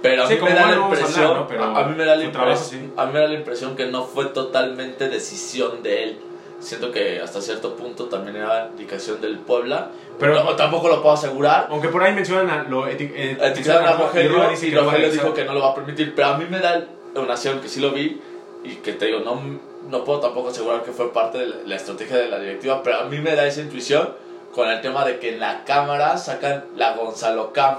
pero 0.02 0.24
a 0.24 0.26
Sí, 0.26 0.34
mí 0.34 0.40
me 0.42 0.54
da 0.54 0.66
la 0.66 0.76
impresión, 0.76 1.48
a 1.76 1.84
mí 3.06 3.12
me 3.12 3.18
da 3.20 3.26
la 3.28 3.34
impresión 3.34 3.74
que 3.76 3.86
no 3.86 4.04
fue 4.04 4.26
totalmente 4.26 5.08
decisión 5.08 5.82
de 5.82 6.02
él. 6.04 6.18
Siento 6.60 6.92
que 6.92 7.20
hasta 7.20 7.40
cierto 7.40 7.74
punto 7.74 8.04
también 8.06 8.36
era 8.36 8.68
indicación 8.70 9.20
del 9.20 9.38
Puebla, 9.38 9.88
Pero- 10.18 10.34
pero 10.44 10.56
tampoco 10.56 10.88
lo 10.88 11.00
puedo 11.02 11.14
asegurar. 11.14 11.68
Aunque 11.70 11.88
por 11.88 12.02
ahí 12.02 12.12
mencionan 12.14 12.50
a, 12.50 12.62
lo 12.64 12.86
eti- 12.86 13.10
eh, 13.14 13.38
Etiquetaron 13.40 13.86
a 13.88 13.92
Rogelio 14.06 14.50
dice 14.50 14.66
y 14.68 14.74
a 14.74 14.80
Rogelio 14.84 15.06
dijo 15.10 15.34
que 15.34 15.44
no 15.46 15.54
lo 15.54 15.60
va 15.62 15.70
a 15.70 15.74
permitir, 15.74 16.14
pero 16.14 16.28
a 16.28 16.36
mí 16.36 16.44
me 16.50 16.58
da 16.60 16.84
una 17.14 17.32
acción 17.32 17.60
que 17.60 17.68
sí 17.68 17.80
lo 17.80 17.90
vi 17.92 18.20
y 18.62 18.74
que 18.76 18.92
te 18.92 19.06
digo, 19.06 19.20
no, 19.20 19.40
no 19.88 20.04
puedo 20.04 20.20
tampoco 20.20 20.50
asegurar 20.50 20.82
que 20.82 20.92
fue 20.92 21.10
parte 21.12 21.38
de 21.38 21.46
la, 21.46 21.56
la 21.64 21.76
estrategia 21.76 22.18
de 22.18 22.28
la 22.28 22.38
directiva, 22.38 22.82
pero 22.82 22.98
a 22.98 23.04
mí 23.04 23.18
me 23.18 23.34
da 23.34 23.46
esa 23.46 23.62
intuición 23.62 24.10
con 24.52 24.68
el 24.68 24.82
tema 24.82 25.04
de 25.06 25.18
que 25.18 25.30
en 25.34 25.40
la 25.40 25.64
cámara 25.64 26.18
sacan 26.18 26.64
la 26.76 26.92
Gonzalo 26.94 27.52
Cam. 27.54 27.76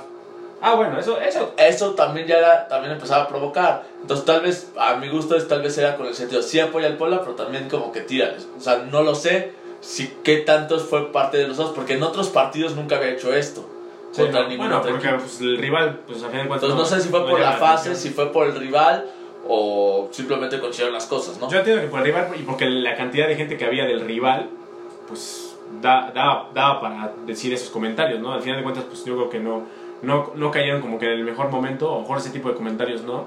Ah, 0.61 0.75
bueno, 0.75 0.99
eso, 0.99 1.19
eso. 1.19 1.53
Eso 1.57 1.95
también 1.95 2.27
ya 2.27 2.37
era, 2.37 2.67
también 2.67 2.93
empezaba 2.93 3.23
a 3.23 3.27
provocar. 3.27 3.83
Entonces 4.01 4.25
tal 4.25 4.41
vez, 4.41 4.71
a 4.77 4.95
mi 4.95 5.09
gusto, 5.09 5.35
es, 5.35 5.47
tal 5.47 5.61
vez 5.63 5.77
era 5.77 5.97
con 5.97 6.05
el 6.05 6.13
sentido, 6.13 6.41
sí 6.43 6.59
apoya 6.59 6.87
al 6.87 6.97
Puebla, 6.97 7.21
pero 7.21 7.33
también 7.33 7.67
como 7.67 7.91
que 7.91 8.01
tira. 8.01 8.35
O 8.57 8.61
sea, 8.61 8.77
no 8.77 9.01
lo 9.01 9.15
sé 9.15 9.53
si 9.81 10.13
qué 10.23 10.37
tantos 10.37 10.83
fue 10.83 11.11
parte 11.11 11.37
de 11.37 11.47
los 11.47 11.57
dos, 11.57 11.71
porque 11.71 11.93
en 11.93 12.03
otros 12.03 12.29
partidos 12.29 12.75
nunca 12.75 12.97
había 12.97 13.09
hecho 13.09 13.33
esto. 13.33 13.67
Sí, 14.11 14.21
contra 14.21 14.43
no, 14.43 14.49
ningún 14.49 14.67
bueno, 14.67 14.79
otro 14.79 14.91
porque 14.91 15.09
pues, 15.09 15.41
el 15.41 15.57
rival, 15.57 16.01
pues 16.05 16.21
a 16.21 16.29
fin 16.29 16.41
de 16.41 16.47
cuentas. 16.47 16.69
Entonces 16.69 16.91
no, 16.91 16.97
sé 16.97 17.03
si 17.03 17.09
fue 17.09 17.21
por 17.21 17.39
llama 17.39 17.51
la 17.51 17.57
fase, 17.57 17.89
atención. 17.89 17.95
si 17.95 18.09
fue 18.09 18.31
por 18.31 18.45
el 18.45 18.55
rival 18.55 19.05
o 19.47 20.09
simplemente 20.11 20.59
consiguieron 20.59 20.93
las 20.93 21.07
cosas, 21.07 21.39
¿no? 21.39 21.49
Yo 21.49 21.59
entiendo 21.59 21.81
que 21.81 21.87
por 21.87 21.99
el 21.99 22.05
rival 22.05 22.27
y 22.37 22.43
porque 22.43 22.65
la 22.65 22.95
cantidad 22.95 23.27
de 23.27 23.35
gente 23.35 23.57
que 23.57 23.65
había 23.65 23.85
del 23.85 24.01
rival, 24.01 24.49
pues 25.07 25.55
da, 25.81 26.11
daba, 26.13 26.49
daba 26.53 26.81
para 26.81 27.13
decir 27.25 27.53
esos 27.53 27.69
comentarios, 27.69 28.19
¿no? 28.19 28.33
Al 28.33 28.41
final 28.41 28.57
de 28.57 28.63
cuentas, 28.63 28.83
pues 28.83 29.05
yo 29.05 29.15
creo 29.15 29.29
que 29.29 29.39
no, 29.39 29.63
no, 30.01 30.31
no 30.35 30.51
cayeron 30.51 30.81
como 30.81 30.97
que 30.99 31.05
en 31.05 31.11
el 31.13 31.23
mejor 31.23 31.49
momento, 31.49 31.89
a 31.91 31.95
lo 31.95 32.01
mejor 32.01 32.17
ese 32.17 32.29
tipo 32.31 32.49
de 32.49 32.55
comentarios 32.55 33.03
no. 33.03 33.25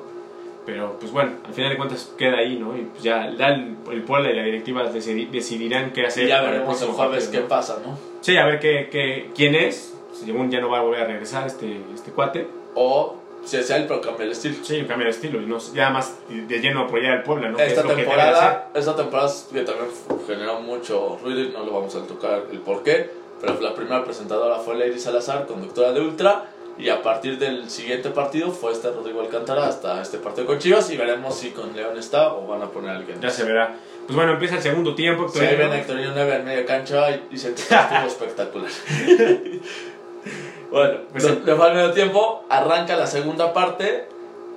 Pero 0.66 0.96
pues 0.98 1.12
bueno, 1.12 1.32
al 1.46 1.52
final 1.52 1.70
de 1.72 1.76
cuentas 1.76 2.12
queda 2.16 2.38
ahí, 2.38 2.56
¿no? 2.58 2.74
Y 2.76 2.82
pues 2.82 3.02
ya, 3.02 3.30
ya 3.36 3.48
el, 3.48 3.76
el 3.92 4.02
Puebla 4.02 4.30
y 4.30 4.36
la 4.36 4.44
directiva 4.44 4.82
decidi- 4.90 5.28
decidirán 5.30 5.92
qué 5.92 6.06
hacer. 6.06 6.24
y 6.24 6.28
ya 6.28 6.40
veremos 6.40 6.80
el 6.80 6.88
jueves 6.88 7.24
partido, 7.24 7.32
qué 7.32 7.40
¿no? 7.40 7.48
pasa, 7.48 7.78
¿no? 7.84 7.98
Sí, 8.22 8.36
a 8.38 8.46
ver 8.46 8.60
qué, 8.60 8.88
qué, 8.90 9.30
quién 9.34 9.54
es. 9.54 9.94
Según 10.14 10.50
ya 10.50 10.60
no 10.60 10.70
va 10.70 10.78
a 10.78 10.82
volver 10.82 11.02
a 11.02 11.06
regresar 11.06 11.46
este, 11.46 11.80
este 11.94 12.12
cuate. 12.12 12.46
O 12.76 13.16
si 13.44 13.62
sea 13.62 13.76
el 13.76 13.86
pero 13.86 14.00
cambia 14.00 14.24
el 14.24 14.32
estilo. 14.32 14.56
Sí, 14.62 14.82
cambia 14.88 15.04
de 15.04 15.10
estilo 15.10 15.38
y 15.42 15.44
no, 15.44 15.58
ya 15.74 15.90
más 15.90 16.16
de 16.30 16.60
lleno 16.60 16.84
apoyar 16.84 17.12
al 17.18 17.22
Puebla, 17.24 17.50
¿no? 17.50 17.58
Esta 17.58 17.82
temporada, 17.82 18.70
esta 18.74 18.96
temporada 18.96 19.30
que 19.52 19.60
también 19.64 19.88
generó 20.26 20.60
mucho 20.60 21.18
ruido 21.22 21.40
y 21.42 21.48
no 21.50 21.62
lo 21.62 21.72
vamos 21.72 21.94
a 21.94 22.06
tocar 22.06 22.44
el 22.50 22.60
por 22.60 22.82
qué, 22.82 23.10
pero 23.38 23.60
la 23.60 23.74
primera 23.74 24.02
presentadora 24.02 24.56
fue 24.60 24.76
Lady 24.76 24.98
Salazar, 24.98 25.44
conductora 25.46 25.92
de 25.92 26.00
Ultra, 26.00 26.46
y 26.76 26.88
a 26.88 27.02
partir 27.02 27.38
del 27.38 27.70
siguiente 27.70 28.10
partido 28.10 28.50
fue 28.50 28.72
este 28.72 28.90
Rodrigo 28.90 29.20
Alcántara 29.20 29.66
hasta 29.66 30.02
este 30.02 30.18
partido 30.18 30.46
con 30.46 30.58
Chivas 30.58 30.90
y 30.90 30.96
veremos 30.96 31.36
si 31.36 31.50
con 31.50 31.74
León 31.74 31.98
está 31.98 32.34
o 32.34 32.46
van 32.46 32.62
a 32.62 32.66
poner 32.66 32.90
a 32.90 32.96
alguien. 32.96 33.20
Ya 33.20 33.30
se 33.30 33.44
verá. 33.44 33.76
Pues 34.06 34.16
bueno, 34.16 34.32
empieza 34.32 34.56
el 34.56 34.62
segundo 34.62 34.94
tiempo. 34.94 35.28
Se 35.28 35.56
ven 35.56 35.72
Hectorinho 35.72 36.12
9 36.14 36.36
en 36.36 36.44
media 36.44 36.66
cancha 36.66 37.10
y 37.10 37.26
dicen 37.30 37.54
que 37.54 37.62
estuvo 37.62 37.78
espectacular. 38.06 38.70
bueno, 40.70 40.98
Pues 41.12 41.44
le 41.44 41.52
al 41.52 41.74
medio 41.74 41.92
tiempo, 41.92 42.44
arranca 42.50 42.96
la 42.96 43.06
segunda 43.06 43.52
parte 43.52 44.08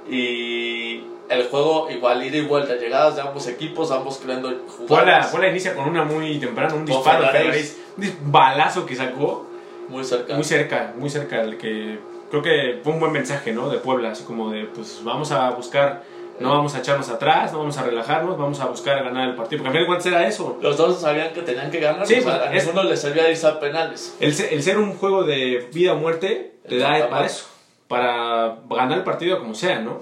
y 0.09 1.03
el 1.29 1.47
juego 1.49 1.89
igual 1.91 2.23
ida 2.23 2.37
y 2.37 2.41
vuelta, 2.41 2.75
llegadas 2.75 3.15
de 3.15 3.21
ambos 3.21 3.47
equipos, 3.47 3.91
ambos 3.91 4.19
creando 4.23 4.49
jugadas 4.67 5.27
Puebla 5.27 5.49
inicia 5.49 5.75
con 5.75 5.87
una 5.87 6.03
muy 6.03 6.39
temprana, 6.39 6.73
un 6.73 6.85
disparo 6.85 7.27
Ferraris. 7.29 7.77
Un 7.97 8.31
balazo 8.31 8.85
que 8.85 8.95
sacó 8.95 9.45
muy 9.89 10.03
cerca. 10.03 10.35
muy 10.35 10.43
cerca, 10.43 10.93
muy 10.97 11.09
cerca, 11.09 11.41
el 11.41 11.57
que 11.57 11.99
creo 12.29 12.41
que 12.41 12.79
fue 12.83 12.93
un 12.93 12.99
buen 12.99 13.11
mensaje, 13.11 13.53
¿no? 13.53 13.69
De 13.69 13.77
Puebla, 13.77 14.11
así 14.11 14.23
como 14.23 14.51
de, 14.51 14.65
pues 14.65 15.01
vamos 15.03 15.31
a 15.31 15.49
buscar, 15.51 16.03
no 16.39 16.49
vamos 16.51 16.75
a 16.75 16.79
echarnos 16.79 17.09
atrás, 17.09 17.51
no 17.53 17.59
vamos 17.59 17.77
a 17.77 17.83
relajarnos, 17.83 18.37
vamos 18.37 18.59
a 18.59 18.65
buscar 18.65 19.03
ganar 19.03 19.29
el 19.29 19.35
partido, 19.35 19.63
porque 19.63 19.77
a 19.77 19.81
de 19.81 19.87
cuentas 19.87 20.05
era 20.07 20.27
eso. 20.27 20.57
Los 20.61 20.77
dos 20.77 20.99
sabían 21.01 21.33
que 21.33 21.41
tenían 21.41 21.71
que 21.71 21.79
ganar, 21.79 22.05
Sí, 22.05 22.15
o 22.15 22.21
sea, 22.21 22.37
pues, 22.39 22.49
a 22.49 22.53
es- 22.53 22.65
ninguno 22.65 22.83
les 22.89 22.99
servía 23.01 23.29
irse 23.29 23.47
a 23.47 23.59
penales. 23.59 24.15
El, 24.19 24.29
el 24.51 24.61
ser 24.63 24.77
un 24.77 24.93
juego 24.95 25.23
de 25.23 25.69
vida 25.73 25.93
o 25.93 25.97
muerte 25.97 26.53
te 26.67 26.77
da 26.77 26.97
Exactamente. 26.97 27.09
para 27.09 27.25
eso, 27.25 27.45
para 27.87 28.57
ganar 28.69 28.97
el 28.97 29.03
partido 29.03 29.39
como 29.39 29.53
sea, 29.55 29.79
¿no? 29.79 30.01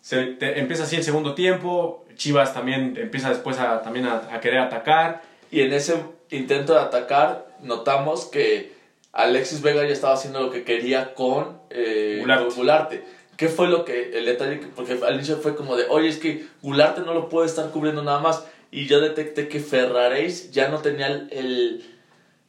Se, 0.00 0.24
te- 0.26 0.58
empieza 0.58 0.84
así 0.84 0.96
el 0.96 1.04
segundo 1.04 1.34
tiempo, 1.34 2.04
Chivas 2.16 2.52
también 2.54 2.96
empieza 3.00 3.28
después 3.30 3.58
a, 3.58 3.82
también 3.82 4.06
a, 4.06 4.22
a 4.32 4.40
querer 4.40 4.58
atacar, 4.60 5.22
Y 5.52 5.62
en 5.62 5.72
ese 5.72 5.96
intento 6.30 6.74
de 6.74 6.80
atacar, 6.80 7.46
notamos 7.62 8.26
que 8.26 8.72
Alexis 9.12 9.62
Vega 9.62 9.82
ya 9.84 9.92
estaba 9.92 10.14
haciendo 10.14 10.40
lo 10.40 10.50
que 10.50 10.64
quería 10.64 11.14
con 11.14 11.60
eh, 11.70 12.18
Gularte. 12.56 13.04
¿Qué 13.36 13.48
fue 13.48 13.68
lo 13.68 13.84
que 13.84 14.16
el 14.18 14.26
detalle? 14.26 14.60
que- 14.60 14.66
Porque 14.66 14.98
al 15.04 15.14
inicio 15.14 15.38
fue 15.38 15.56
como 15.56 15.76
de, 15.76 15.86
oye, 15.88 16.08
es 16.08 16.18
que 16.18 16.46
Gularte 16.62 17.00
no 17.00 17.14
lo 17.14 17.28
puede 17.28 17.46
estar 17.46 17.70
cubriendo 17.70 18.02
nada 18.02 18.20
más. 18.20 18.44
Y 18.70 18.86
yo 18.86 19.00
detecté 19.00 19.48
que 19.48 19.58
Ferraréis 19.60 20.50
ya 20.52 20.68
no 20.68 20.78
tenía 20.78 21.08
el, 21.08 21.28
el- 21.32 21.84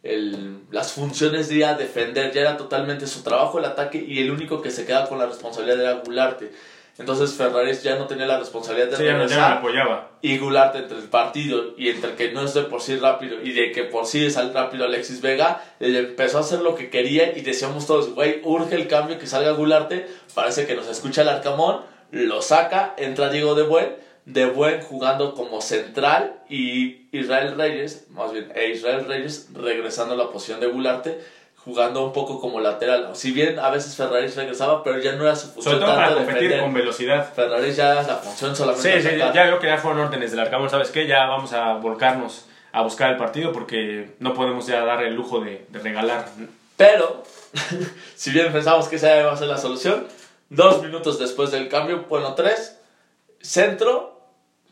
el- 0.04 0.58
las 0.72 0.92
funciones 0.94 1.48
de 1.50 1.56
ir 1.56 1.66
a 1.66 1.76
defender, 1.76 2.32
ya 2.32 2.42
era 2.42 2.58
totalmente 2.58 3.08
su 3.08 3.24
trabajo 3.24 3.60
el 3.60 3.66
ataque 3.66 4.04
y 4.06 4.20
el 4.20 4.32
único 4.32 4.62
que 4.62 4.70
se 4.72 4.86
queda 4.86 5.08
con 5.08 5.18
la 5.20 5.26
responsabilidad 5.28 5.80
era 5.80 5.94
Gularte. 6.04 6.52
Entonces 6.98 7.34
Ferraréis 7.34 7.82
ya 7.84 7.96
no 7.96 8.06
tenía 8.06 8.26
la 8.28 8.38
responsabilidad 8.38 8.90
de 8.90 8.98
sí, 8.98 9.04
no- 9.04 9.08
ya 9.10 9.14
no 9.14 9.20
regresar 9.20 9.54
apoyaba. 9.58 10.10
y 10.22 10.38
Gularte 10.38 10.80
entre 10.80 10.98
el 10.98 11.06
partido 11.06 11.74
y 11.78 11.90
entre 11.90 12.16
que 12.16 12.32
no 12.32 12.44
es 12.44 12.54
de 12.54 12.64
por 12.64 12.82
sí 12.82 12.98
rápido 12.98 13.42
y 13.42 13.54
de 13.54 13.72
que 13.72 13.84
por 13.86 14.06
sí 14.06 14.26
es 14.26 14.38
al 14.38 14.54
rápido 14.54 14.86
Alexis 14.86 15.22
Vega, 15.22 15.64
él 15.80 15.96
empezó 15.96 16.38
a 16.38 16.42
hacer 16.42 16.60
lo 16.62 16.76
que 16.76 16.90
quería 16.90 17.36
y 17.38 17.42
decíamos 17.42 17.88
todos, 17.88 18.14
güey, 18.14 18.42
urge 18.44 18.76
el 18.76 18.88
cambio 18.88 19.18
que 19.18 19.26
salga 19.26 19.52
Gularte, 19.52 20.06
parece 20.36 20.68
que 20.68 20.76
nos 20.76 20.88
escucha 20.88 21.24
el 21.24 21.30
Arcamón, 21.30 21.82
lo 22.12 22.42
saca, 22.42 22.94
entra 22.98 23.30
Diego 23.30 23.56
de 23.56 23.64
Buen, 23.64 23.96
de 24.26 24.46
Buen 24.46 24.82
jugando 24.82 25.34
como 25.34 25.62
central 25.62 26.36
y 26.50 27.08
Israel 27.12 27.56
Reyes, 27.58 28.06
más 28.12 28.32
bien, 28.32 28.52
e 28.54 28.70
Israel 28.70 29.06
Reyes 29.08 29.48
regresando 29.56 30.14
a 30.14 30.18
la 30.18 30.30
posición 30.30 30.60
de 30.60 30.68
Gularte, 30.68 31.20
jugando 31.66 32.04
un 32.06 32.12
poco 32.14 32.40
como 32.42 32.60
lateral. 32.60 33.10
Si 33.14 33.32
bien 33.32 33.60
a 33.60 33.70
veces 33.70 33.96
Ferrari 33.96 34.28
regresaba, 34.28 34.84
pero 34.84 34.98
ya 35.00 35.14
no 35.14 35.24
era 35.24 35.36
su 35.36 35.48
función 35.52 35.76
Sobre 35.76 35.86
todo 35.86 35.96
para 35.96 36.08
tanto 36.08 36.18
competir 36.24 36.42
defender. 36.44 36.62
con 36.64 36.74
velocidad. 36.74 37.34
Ferrari 37.34 37.72
ya 37.72 37.94
la 37.96 38.16
función 38.18 38.56
solamente 38.56 39.02
Sí, 39.02 39.08
sí, 39.10 39.16
atacar. 39.16 39.34
ya 39.34 39.44
veo 39.46 39.60
que 39.60 39.68
ya 39.68 39.78
fueron 39.78 40.02
órdenes 40.02 40.32
del 40.32 40.40
Arcamón, 40.40 40.70
¿sabes 40.70 40.90
qué? 40.90 41.06
Ya 41.08 41.26
vamos 41.28 41.54
a 41.54 41.74
volcarnos 41.76 42.46
a 42.74 42.82
buscar 42.84 43.12
el 43.12 43.18
partido 43.18 43.52
porque 43.52 44.16
no 44.20 44.34
podemos 44.34 44.66
ya 44.66 44.84
dar 44.86 45.04
el 45.04 45.14
lujo 45.14 45.40
de, 45.42 45.66
de 45.70 45.80
regalar. 45.80 46.26
Pero, 46.78 47.24
si 48.16 48.32
bien 48.32 48.52
pensamos 48.52 48.88
que 48.88 48.96
esa 48.96 49.20
iba 49.20 49.32
a 49.32 49.38
ser 49.38 49.48
la 49.48 49.58
solución, 49.58 50.08
dos 50.50 50.82
minutos 50.82 51.20
después 51.20 51.52
del 51.52 51.68
cambio, 51.70 52.06
bueno, 52.10 52.34
tres, 52.34 52.80
centro, 53.42 54.20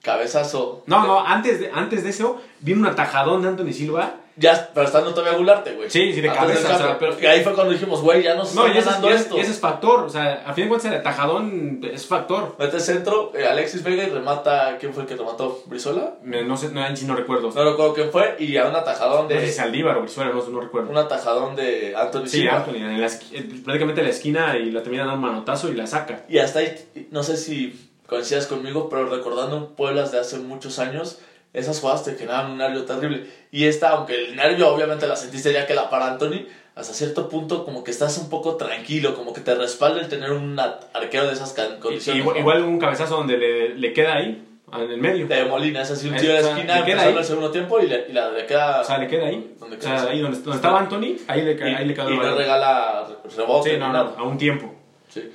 cabezazo. 0.01 0.83
No, 0.87 1.05
no, 1.05 1.25
antes 1.25 1.59
de, 1.59 1.71
antes 1.73 2.03
de 2.03 2.09
eso, 2.09 2.41
vino 2.61 2.79
un 2.79 2.87
atajadón 2.87 3.41
de 3.41 3.49
Anthony 3.49 3.73
Silva. 3.73 4.15
Ya, 4.39 4.69
pero 4.73 4.85
estando 4.85 5.13
todavía 5.13 5.37
Gularte, 5.37 5.73
güey. 5.73 5.89
Sí, 5.89 6.13
sí, 6.13 6.21
de 6.21 6.29
Antes 6.29 6.47
del 6.47 6.55
cabeza, 6.63 6.75
o 6.75 6.77
sea, 6.77 6.87
cambio. 6.97 6.97
pero- 7.17 7.21
Y 7.21 7.25
ahí 7.25 7.43
fue 7.43 7.53
cuando 7.53 7.73
dijimos, 7.73 8.01
güey, 8.01 8.23
ya 8.23 8.35
nos 8.35 8.55
No, 8.55 8.65
está 8.65 8.79
ese, 8.79 9.09
es, 9.13 9.21
esto. 9.21 9.37
y 9.37 9.41
ese 9.41 9.51
es 9.51 9.59
factor. 9.59 9.99
O 10.05 10.09
sea, 10.09 10.43
a 10.45 10.53
fin 10.53 10.63
de 10.65 10.69
cuentas, 10.69 10.91
el 10.91 10.97
atajadón 10.99 11.81
es 11.83 12.05
factor. 12.07 12.55
Mete 12.57 12.79
centro, 12.79 13.33
eh, 13.35 13.45
Alexis 13.45 13.83
Vega 13.83 14.03
y 14.03 14.09
remata. 14.09 14.77
¿Quién 14.79 14.93
fue 14.93 15.03
el 15.03 15.09
que 15.09 15.15
remató? 15.17 15.61
¿Brizola? 15.65 16.13
Me- 16.23 16.43
No 16.43 16.55
sé, 16.55 16.69
no, 16.69 16.81
no 16.89 17.15
recuerdo. 17.15 17.51
No 17.53 17.63
recuerdo 17.69 17.93
quién 17.93 18.11
fue. 18.11 18.35
Y 18.39 18.55
a 18.57 18.67
un 18.67 18.75
atajadón 18.75 19.23
No 19.27 19.29
sé 19.29 19.39
si 19.41 19.45
de. 19.47 19.51
Saldívar 19.51 19.97
o 19.97 20.01
Brizuela, 20.01 20.31
no, 20.31 20.41
no 20.47 20.61
recuerdo. 20.61 20.89
Un 20.89 20.97
atajadón 20.97 21.55
de 21.57 21.93
Anthony 21.97 22.25
Sí, 22.27 22.39
Silva. 22.39 22.57
Anthony, 22.57 22.75
en 22.77 23.01
la 23.01 23.07
eh, 23.07 23.49
prácticamente 23.65 24.01
en 24.01 24.07
la 24.07 24.13
esquina 24.13 24.57
y 24.57 24.71
la 24.71 24.81
termina 24.83 25.03
dando 25.03 25.15
un 25.15 25.21
manotazo 25.21 25.67
y 25.69 25.75
la 25.75 25.85
saca. 25.85 26.23
Y 26.29 26.37
hasta 26.39 26.59
ahí, 26.59 27.07
no 27.11 27.23
sé 27.23 27.35
si 27.35 27.89
coincidas 28.07 28.47
conmigo, 28.47 28.89
pero 28.89 29.07
recordando 29.09 29.55
un 29.57 29.75
Pueblas 29.75 30.11
de 30.11 30.19
hace 30.19 30.37
muchos 30.39 30.79
años, 30.79 31.19
esas 31.54 31.80
jugadas 31.80 32.04
te 32.04 32.16
generaban 32.16 32.52
un 32.52 32.58
nervio 32.58 32.86
terrible. 32.86 33.26
Y 33.52 33.66
esta, 33.66 33.89
aunque 33.89 34.16
el 34.26 34.36
nervio 34.36 34.70
obviamente 34.70 35.08
la 35.08 35.16
sentiste 35.16 35.52
ya 35.54 35.66
que 35.66 35.74
la 35.74 35.89
para 35.89 36.08
Anthony, 36.08 36.45
hasta 36.76 36.93
cierto 36.93 37.28
punto 37.28 37.66
como 37.66 37.84
que 37.84 37.91
estás 37.91 38.18
un 38.20 38.30
poco 38.30 38.56
tranquilo, 38.56 39.16
como 39.16 39.34
que 39.34 39.41
te 39.41 39.54
respalda 39.56 40.00
el 40.00 40.08
tener 40.08 40.32
un 40.32 40.58
arquero 40.60 41.28
de 41.28 41.34
esas 41.34 41.54
condiciones. 41.80 42.22
igual, 42.22 42.36
¿no? 42.36 42.39
igual 42.41 42.64
un 42.64 42.80
cabezazo 42.80 43.18
donde 43.18 43.38
le, 43.38 43.76
le 43.76 43.93
queda 43.93 44.16
ahí, 44.16 44.45
en 44.72 44.91
el 44.91 44.97
medio. 45.02 45.28
De 45.28 45.45
Molina, 45.45 45.82
es 45.82 45.89
así, 45.91 46.08
un 46.08 46.16
Es- 46.16 46.22
tiro 46.22 46.34
de 46.34 46.39
esquina, 46.41 46.76
le 46.76 46.80
empezando 46.82 47.10
ahí. 47.10 47.18
el 47.18 47.26
segundo 47.26 47.52
tiempo 47.52 47.80
y, 47.80 47.88
le, 47.88 48.06
y 48.08 48.14
la 48.14 48.30
le 48.30 48.45
queda... 48.45 48.82
O 48.82 48.84
sea, 48.84 49.00
le 49.00 49.08
queda 49.08 49.26
ahí. 49.26 49.56
¿Dónde 49.60 49.78
O 49.78 49.82
sea, 49.82 50.04
ahí 50.04 50.20
donde, 50.22 50.38
donde 50.38 50.56
estaba 50.56 50.80
Anthony, 50.80 51.16
ahí 51.28 51.41
le, 51.41 51.54
y, 51.54 51.74
ahí 51.74 51.86
le 51.86 51.93
quedó 51.95 52.12
y 52.12 52.18
balón. 52.18 52.38
regala 52.38 53.08
rebote. 53.36 53.70
Sí, 53.72 53.76
ni 53.76 53.82
no, 53.82 53.91
nada. 53.91 54.14
no, 54.16 54.24
a 54.24 54.28
un 54.28 54.38
tiempo. 54.38 54.74
Sí. 55.10 55.32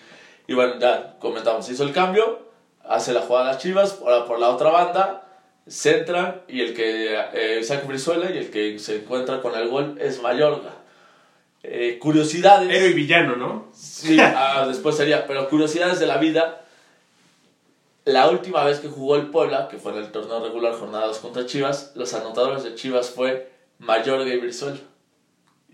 Y 0.47 0.55
bueno, 0.55 0.75
ya 0.79 1.17
comentamos, 1.19 1.69
hizo 1.69 1.83
el 1.83 1.93
cambio, 1.93 2.39
hace 2.89 3.13
la 3.13 3.21
jugada 3.23 3.49
a 3.49 3.53
las 3.55 3.59
Chivas, 3.63 3.99
ahora 4.01 4.25
por 4.25 4.39
la 4.39 4.51
otra 4.51 4.71
banda, 4.71 5.24
centran 5.67 6.43
y 6.49 6.61
el 6.61 6.75
que 6.75 7.17
eh, 7.33 7.59
Isaac 7.61 7.87
Brizuela 7.87 8.31
y 8.31 8.39
el 8.39 8.51
que 8.51 8.79
se 8.79 8.97
encuentra 8.97 9.41
con 9.41 9.55
el 9.55 9.69
gol 9.69 9.97
es 10.01 10.21
Mayorga. 10.23 10.73
Eh, 11.63 11.99
curiosidades. 11.99 12.71
Héroe 12.71 12.91
y 12.91 12.93
villano, 12.93 13.37
¿no? 13.37 13.69
Sí, 13.73 14.19
ah, 14.21 14.67
después 14.69 14.97
sería, 14.97 15.27
pero 15.27 15.49
curiosidades 15.49 15.99
de 15.99 16.07
la 16.07 16.19
vida. 16.19 16.61
La 18.05 18.29
última 18.29 18.63
vez 18.65 18.81
que 18.81 18.89
jugó 18.89 19.17
el 19.17 19.31
Puebla, 19.31 19.69
que 19.69 19.79
fue 19.79 19.93
en 19.93 19.99
el 19.99 20.13
torneo 20.13 20.45
regular 20.45 20.75
jornadas 20.75 21.19
contra 21.19 21.47
Chivas, 21.47 21.93
los 21.95 22.13
anotadores 22.13 22.63
de 22.63 22.75
Chivas 22.75 23.09
fue 23.09 23.51
Mayorga 23.79 24.33
y 24.33 24.39
Brizuela. 24.39 24.77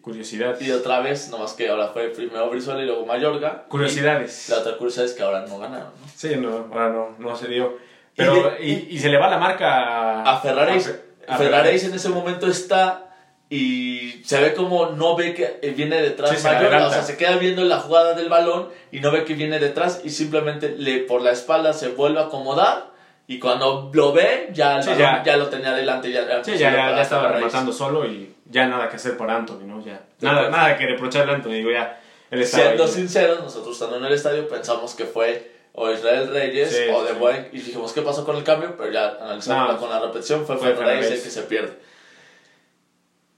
Curiosidad. 0.00 0.58
Y 0.60 0.70
otra 0.70 1.00
vez, 1.00 1.28
nomás 1.28 1.54
que 1.54 1.68
ahora 1.68 1.88
fue 1.88 2.08
primero 2.10 2.48
Brizuela 2.48 2.80
y 2.82 2.86
luego 2.86 3.04
Mayorga. 3.04 3.64
Curiosidades. 3.68 4.48
Y 4.48 4.52
la 4.52 4.58
otra 4.58 4.76
curiosidad 4.78 5.06
es 5.06 5.12
que 5.14 5.24
ahora 5.24 5.44
no 5.46 5.58
ganaron, 5.58 5.88
¿no? 6.00 6.08
Sí, 6.14 6.36
no, 6.36 6.68
ahora 6.72 6.90
no, 6.90 7.16
no 7.18 7.36
se 7.36 7.48
dio. 7.48 7.89
Pero, 8.24 8.50
de- 8.50 8.64
y, 8.64 8.88
y 8.90 8.98
se 8.98 9.08
le 9.08 9.18
va 9.18 9.28
la 9.28 9.38
marca 9.38 10.22
a 10.22 10.40
Ferraréis. 10.40 10.88
a 11.28 11.34
a 11.34 11.36
Ferraréis 11.38 11.84
en 11.84 11.94
ese 11.94 12.08
momento 12.08 12.46
está 12.46 13.06
y 13.48 14.22
se 14.24 14.40
ve 14.40 14.54
como 14.54 14.86
no 14.90 15.16
ve 15.16 15.34
que 15.34 15.72
viene 15.72 16.00
detrás 16.00 16.30
Sí, 16.30 16.36
se 16.36 16.44
Mayorga, 16.44 16.66
adelanta. 16.68 16.88
o 16.88 16.92
sea, 16.92 17.02
se 17.02 17.16
queda 17.16 17.36
viendo 17.36 17.64
la 17.64 17.78
jugada 17.80 18.14
del 18.14 18.28
balón 18.28 18.68
y 18.92 19.00
no 19.00 19.10
ve 19.10 19.24
que 19.24 19.34
viene 19.34 19.58
detrás 19.58 20.02
y 20.04 20.10
simplemente 20.10 20.74
le 20.78 20.98
por 20.98 21.20
la 21.22 21.32
espalda 21.32 21.72
se 21.72 21.88
vuelve 21.88 22.20
a 22.20 22.24
acomodar 22.24 22.90
y 23.26 23.38
cuando 23.40 23.90
lo 23.92 24.12
ve 24.12 24.50
ya, 24.52 24.80
Sí, 24.82 24.90
balón 24.90 25.00
ya. 25.02 25.22
ya. 25.24 25.36
lo 25.36 25.48
tenía 25.48 25.70
adelante 25.70 26.12
ya, 26.12 26.42
Sí, 26.44 26.52
ya, 26.52 26.70
ya, 26.70 26.94
ya 26.96 27.02
estaba 27.02 27.28
rematando 27.32 27.72
solo 27.72 28.04
y 28.06 28.34
ya 28.46 28.66
nada 28.66 28.88
que 28.88 28.96
hacer 28.96 29.16
por 29.16 29.30
Anthony, 29.30 29.64
¿no? 29.66 29.84
Ya. 29.84 30.00
Nada, 30.20 30.48
nada 30.48 30.76
que 30.76 30.86
reprocharle 30.86 31.32
a 31.32 31.36
Anthony, 31.36 31.50
digo, 31.52 31.70
ya. 31.72 32.00
Él 32.30 32.44
Siendo 32.46 32.84
ahí. 32.84 32.88
sinceros, 32.90 33.40
nosotros 33.42 33.72
estando 33.74 33.96
en 33.96 34.04
el 34.04 34.12
estadio 34.12 34.48
pensamos 34.48 34.94
que 34.94 35.04
fue 35.04 35.50
o 35.74 35.90
Israel 35.90 36.28
Reyes 36.28 36.70
Sí, 36.70 36.82
o 36.92 37.02
De 37.04 37.10
sí. 37.12 37.16
Buen 37.18 37.48
y 37.52 37.58
dijimos 37.58 37.92
qué 37.92 38.02
pasó 38.02 38.24
con 38.24 38.36
el 38.36 38.44
cambio, 38.44 38.74
pero 38.76 38.90
ya 38.92 39.16
analizando 39.20 39.72
No, 39.72 39.78
con 39.78 39.90
la 39.90 40.00
repetición 40.00 40.44
fue 40.46 40.56
fue 40.56 40.74
Ferraréis 40.74 41.06
el 41.06 41.22
que 41.22 41.30
se 41.30 41.42
pierde. 41.42 41.78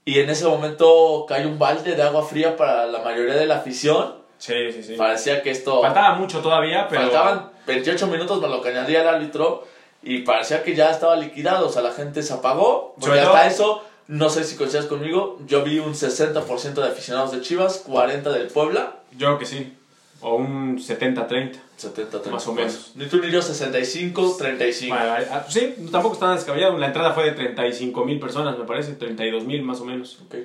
Y 0.05 0.19
en 0.19 0.29
ese 0.29 0.45
momento 0.45 1.25
cae 1.27 1.45
un 1.47 1.57
balde 1.57 1.95
de 1.95 2.03
agua 2.03 2.25
fría 2.25 2.57
para 2.57 2.85
la 2.87 2.99
mayoría 2.99 3.35
de 3.35 3.45
la 3.45 3.57
afición. 3.57 4.15
Sí, 4.37 4.71
sí, 4.73 4.83
sí. 4.83 4.95
Parecía 4.95 5.41
que 5.41 5.51
esto 5.51 5.81
Faltaba 5.81 6.15
mucho 6.15 6.41
todavía, 6.41 6.87
pero. 6.89 7.03
faltaban 7.03 7.51
28 7.65 8.07
minutos 8.07 8.41
más 8.41 8.49
lo 8.51 8.61
que 8.61 8.69
añadía 8.69 9.01
el 9.03 9.07
árbitro 9.07 9.65
y 10.01 10.23
parecía 10.23 10.61
que 10.63 10.75
ya 10.75 10.91
estaba 10.91 11.15
liquidado, 11.15 11.67
o 11.67 11.71
sea, 11.71 11.81
la 11.81 11.91
gente 11.93 12.21
se 12.23 12.33
apagó. 12.33 12.93
Porque 12.95 13.05
Sobre 13.05 13.19
hasta 13.21 13.31
todo- 13.39 13.47
eso, 13.47 13.83
no 14.07 14.29
sé 14.29 14.43
si 14.43 14.57
coincidas 14.57 14.87
conmigo, 14.87 15.39
yo 15.45 15.63
vi 15.63 15.79
un 15.79 15.93
60% 15.95 16.81
de 16.81 16.87
aficionados 16.89 17.31
de 17.31 17.39
Chivas, 17.39 17.77
40 17.87 18.29
del 18.31 18.47
Puebla. 18.47 18.95
Yo 19.13 19.27
creo 19.27 19.39
que 19.39 19.45
sí. 19.45 19.73
O 20.19 20.35
un 20.35 20.77
70-30. 20.79 21.59
70, 21.83 22.09
30 22.11 22.31
Más 22.31 22.47
o 22.47 22.53
menos. 22.53 22.91
Ni 22.95 23.05
tú 23.05 23.17
ni 23.19 23.29
yo, 23.31 23.41
65, 23.41 24.35
35. 24.37 24.95
Bueno, 24.95 25.15
sí, 25.49 25.75
tampoco 25.91 26.15
está 26.15 26.33
descabellado. 26.33 26.77
La 26.77 26.87
entrada 26.87 27.13
fue 27.13 27.25
de 27.25 27.31
35 27.31 28.05
mil 28.05 28.19
personas, 28.19 28.57
me 28.57 28.65
parece. 28.65 28.93
32 28.93 29.43
mil 29.45 29.61
más 29.63 29.79
o 29.81 29.85
menos. 29.85 30.19
Ok. 30.25 30.35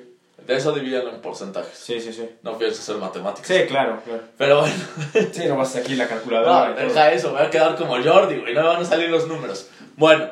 De 0.47 0.55
eso 0.55 0.71
divídanlo 0.71 1.11
en 1.13 1.21
porcentajes. 1.21 1.77
Sí, 1.77 1.99
sí, 2.01 2.11
sí. 2.11 2.27
No 2.41 2.57
pienso 2.57 2.81
hacer 2.81 2.95
matemáticas. 2.97 3.47
Sí, 3.47 3.65
claro, 3.67 4.01
claro. 4.03 4.23
Pero 4.37 4.61
bueno, 4.61 4.75
Sí, 5.31 5.43
no 5.47 5.57
vas 5.57 5.75
aquí 5.75 5.95
la 5.95 6.07
calculadora. 6.07 6.69
no, 6.69 6.75
todo. 6.75 6.85
deja 6.87 7.11
eso, 7.11 7.27
me 7.27 7.37
voy 7.39 7.47
a 7.47 7.49
quedar 7.51 7.75
como 7.75 8.01
Jordi, 8.01 8.37
güey, 8.37 8.53
no 8.55 8.61
me 8.61 8.67
van 8.67 8.81
a 8.81 8.85
salir 8.85 9.09
los 9.09 9.27
números. 9.27 9.67
Bueno, 9.95 10.27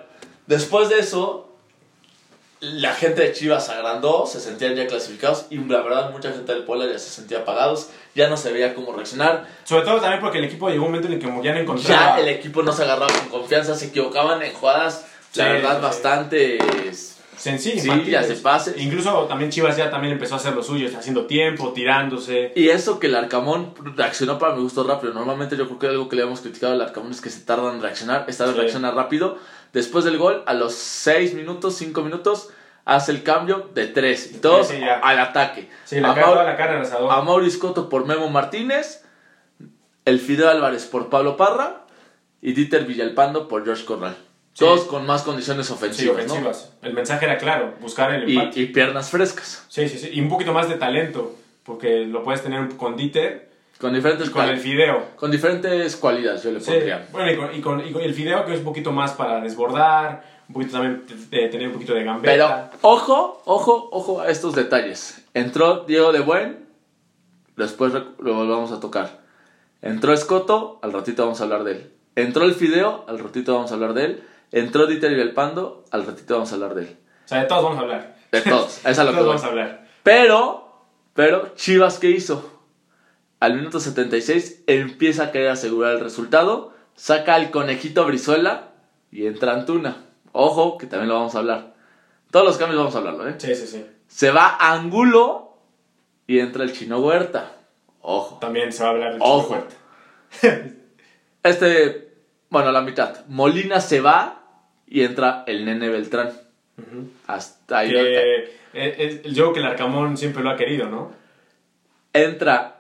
después 0.47 0.89
de 0.89 0.99
eso, 0.99 1.47
la 2.60 2.93
gente 2.93 3.22
de 3.22 3.34
Chivas 3.34 3.68
se 3.68 3.72
agrandó, 3.74 4.26
se 4.26 4.39
sentían 4.39 4.76
ya 4.76 4.88
clasificados 4.88 5.45
y 5.49 5.58
la 5.58 5.82
verdad 5.82 6.12
mucha 6.12 6.32
gente 6.32 6.53
del 6.53 6.64
Puebla 6.64 6.88
ya 6.91 6.97
se 6.97 7.10
sentía 7.10 7.39
apagados, 7.39 7.89
ya 8.16 8.30
no 8.30 8.38
se 8.38 8.51
veía 8.51 8.74
cómo 8.74 8.93
reaccionar. 8.93 9.47
Sobre 9.64 9.86
todo 9.86 9.99
también 9.99 10.20
porque 10.20 10.39
el 10.39 10.45
equipo 10.45 10.70
llegó 10.70 10.86
un 10.86 10.91
momento 10.91 11.08
en 11.08 11.14
el 11.14 11.20
que 11.20 11.28
ya 11.43 11.53
no 11.53 11.60
encontraba. 11.60 12.18
Ya 12.18 12.20
el 12.20 12.30
equipo 12.30 12.64
no 12.64 12.72
se 12.72 12.84
agarraba 12.84 13.14
con 13.14 13.30
confianza, 13.41 13.76
se 13.76 13.88
equivocaban 13.88 14.41
en 14.41 14.53
jugadas, 14.53 15.05
la 15.36 15.45
verdad, 15.49 15.78
sí. 15.78 15.84
bastante... 15.84 16.58
Sencillo, 17.38 17.76
Sí, 17.80 17.88
infantiles. 17.88 18.12
ya 18.12 18.24
se 18.24 18.41
pase. 18.41 18.74
Incluso 18.78 19.26
también 19.26 19.51
Chivas 19.51 19.78
ya 19.78 19.91
también 19.91 20.14
empezó 20.14 20.34
a 20.34 20.38
hacer 20.38 20.55
lo 20.55 20.64
suyo, 20.64 20.89
haciendo 20.97 21.28
tiempo, 21.28 21.72
tirándose. 21.72 22.51
Y 22.55 22.70
eso 22.70 22.99
que 22.99 23.05
el 23.05 23.16
Arcamón 23.16 23.76
reaccionó 23.95 24.39
para 24.39 24.55
mi 24.55 24.64
gusto 24.64 24.84
rápido. 24.84 25.14
Normalmente 25.14 25.55
yo 25.55 25.68
creo 25.68 25.78
que 25.78 25.88
algo 25.88 26.10
que 26.10 26.16
le 26.16 26.24
hemos 26.24 26.41
criticado 26.41 26.74
al 26.74 26.82
Arcamón 26.82 27.12
es 27.12 27.22
que 27.22 27.30
se 27.30 27.41
tarda 27.41 27.72
en 27.72 27.80
reaccionar. 27.80 28.26
Esta 28.28 28.47
vez 28.47 28.55
reacciona 28.55 28.89
rápido. 28.89 29.38
Después 29.78 30.06
del 30.06 30.18
gol, 30.18 30.42
a 30.48 30.54
los 30.56 30.74
6 30.74 31.36
minutos, 31.36 31.76
5 31.76 32.02
minutos, 32.02 32.50
hace 32.84 33.12
el 33.12 33.22
cambio 33.22 33.70
de 33.76 33.86
3. 33.86 34.32
Y 34.36 34.38
todos 34.40 34.68
Sí, 34.68 34.74
sí, 34.76 34.80
ya. 34.82 34.96
al 35.00 35.20
ataque. 35.20 35.70
Sí, 35.86 36.00
la 36.00 36.12
a, 36.12 36.16
cara, 36.16 36.26
Mau- 36.28 36.32
toda 36.32 36.44
la 36.46 36.58
cara 36.58 36.82
a 36.82 37.60
Coto 37.60 37.88
por 37.90 38.06
Memo 38.08 38.28
Martínez. 38.30 39.04
El 40.06 40.20
Fidel 40.20 40.48
Álvarez 40.48 40.86
por 40.86 41.10
Pablo 41.10 41.38
Parra. 41.38 41.84
Y 42.42 42.54
Dieter 42.54 42.86
Villalpando 42.86 43.48
por 43.48 43.64
George 43.66 43.86
Corral. 43.86 44.16
Todos 44.58 44.86
con 44.86 45.06
más 45.06 45.22
condiciones 45.22 45.70
ofensivas, 45.70 46.18
¿no? 46.18 46.24
ofensivas. 46.34 46.74
El 46.82 46.94
mensaje 46.94 47.26
era 47.26 47.38
claro, 47.38 47.76
buscar 47.80 48.12
el 48.16 48.28
empate. 48.28 48.60
Y, 48.60 48.64
y 48.64 48.66
piernas 48.68 49.12
frescas. 49.12 49.64
Sí, 49.70 49.88
sí, 49.88 50.00
sí. 50.00 50.10
Y 50.14 50.20
un 50.22 50.30
poquito 50.30 50.54
más 50.54 50.68
de 50.68 50.76
talento, 50.78 51.36
porque 51.64 52.06
lo 52.06 52.24
puedes 52.24 52.42
tener 52.42 52.68
con 52.78 52.96
Dieter 52.98 53.52
Con 53.80 53.94
diferentes, 53.94 54.28
y 54.30 54.32
con 54.32 54.46
el 54.46 54.58
Fideo. 54.60 55.06
con 55.16 55.30
diferentes 55.30 55.96
cualidades, 55.98 56.44
yo 56.44 56.52
le 56.52 56.60
Sí, 56.60 56.72
pondría. 56.72 57.08
bueno, 57.12 57.32
y 57.32 57.36
con, 57.38 57.56
y, 57.56 57.62
con, 57.62 57.88
y 57.88 57.92
con 57.92 58.02
el 58.02 58.14
Fideo 58.14 58.46
que 58.46 58.54
es 58.54 58.60
un 58.60 58.66
poquito 58.66 58.92
más 58.92 59.12
para 59.14 59.40
desbordar, 59.40 60.24
un 60.50 60.54
poquito 60.54 60.74
también 60.74 61.04
de 61.30 61.48
tener 61.50 61.68
un 61.68 61.74
poquito 61.74 61.94
de 61.94 62.04
gambeta. 62.04 62.70
Pero, 62.72 62.80
ojo, 62.82 63.42
ojo, 63.46 63.90
ojo 63.92 64.22
a 64.22 64.30
estos 64.30 64.56
detalles. 64.56 65.24
Entró 65.36 65.84
Diego 65.86 66.12
de 66.12 66.22
Buen, 66.22 66.66
después 67.56 67.94
lo 67.94 68.34
volvamos 68.34 68.72
a 68.72 68.80
tocar. 68.80 69.20
Entró 69.82 70.12
Escoto, 70.14 70.80
al 70.82 70.92
ratito 70.94 71.24
vamos 71.24 71.40
a 71.42 71.44
hablar 71.44 71.64
de 71.64 71.72
él. 71.74 71.94
Entró 72.16 72.46
el 72.46 72.56
Fideo, 72.56 73.06
al 73.08 73.20
ratito 73.20 73.54
vamos 73.54 73.70
a 73.72 73.76
hablar 73.76 73.94
de 73.94 74.06
él. 74.06 74.24
Entró 74.52 74.88
Dieter 74.88 75.12
Villalpando, 75.12 75.84
al 75.92 76.06
ratito 76.06 76.34
vamos 76.34 76.52
a 76.52 76.56
hablar 76.56 76.74
de 76.74 76.82
él. 76.84 76.98
O 77.26 77.28
sea, 77.28 77.42
de 77.42 77.46
todos 77.46 77.64
vamos 77.64 77.78
a 77.78 77.82
hablar. 77.82 78.16
De 78.32 78.42
todos, 78.42 78.78
esa 78.80 78.90
es 78.90 78.98
lo 78.98 79.14
que 79.14 79.22
vamos 79.22 79.44
a 79.44 79.48
hablar. 79.48 79.88
Pero, 80.02 80.68
pero, 81.14 81.50
Chivas, 81.56 82.00
¿qué 82.00 82.10
hizo? 82.10 82.57
Al 83.40 83.56
minuto 83.56 83.80
76 83.80 84.64
empieza 84.68 85.26
a 85.26 85.32
querer 85.32 85.50
asegurar 85.50 85.94
el 85.94 86.00
resultado, 86.00 86.74
saca 86.96 87.36
al 87.36 87.52
conejito 87.52 88.06
Brizuela 88.06 88.72
y 89.12 89.28
entra 89.28 89.54
Antuna. 89.54 90.06
Ojo, 90.32 90.78
que 90.78 90.88
también 90.88 91.10
lo 91.10 91.16
vamos 91.16 91.36
a 91.36 91.40
hablar. 91.40 91.74
Todos 92.32 92.46
los 92.46 92.58
cambios 92.58 92.80
vamos 92.80 92.96
a 92.96 92.98
hablarlo, 93.00 93.28
¿eh? 93.28 93.36
Sí, 93.38 93.56
sí, 93.56 93.68
sí. 93.68 93.86
Se 94.08 94.32
va 94.32 94.58
Angulo 94.60 95.58
y 96.26 96.40
entra 96.40 96.64
el 96.64 96.74
chino 96.74 97.00
Huerta. 97.00 97.54
Ojo. 98.02 98.40
También 98.40 98.72
se 98.72 98.84
va 98.84 98.90
a 98.90 98.92
hablar 98.92 99.14
del 99.14 99.22
Ojo. 99.22 99.42
Chico 99.44 99.54
Huerta. 100.44 100.74
Este, 101.44 102.10
bueno, 102.50 102.74
la 102.74 102.82
mitad. 102.82 103.26
Molina 103.28 103.80
se 103.80 104.02
va 104.02 104.44
y 104.86 105.04
entra 105.04 105.46
el 105.48 105.64
nene 105.64 105.88
Beltrán. 105.88 106.34
Hasta 107.26 107.80
ahí. 107.80 107.92
Que 107.92 108.58
eh, 108.74 109.22
yo 109.26 109.52
creo 109.52 109.54
que 109.54 109.60
el 109.62 109.66
Arcamón 109.66 110.18
siempre 110.18 110.44
lo 110.44 110.50
ha 110.50 110.58
querido, 110.58 110.90
¿no? 110.90 111.12
Entra. 112.12 112.77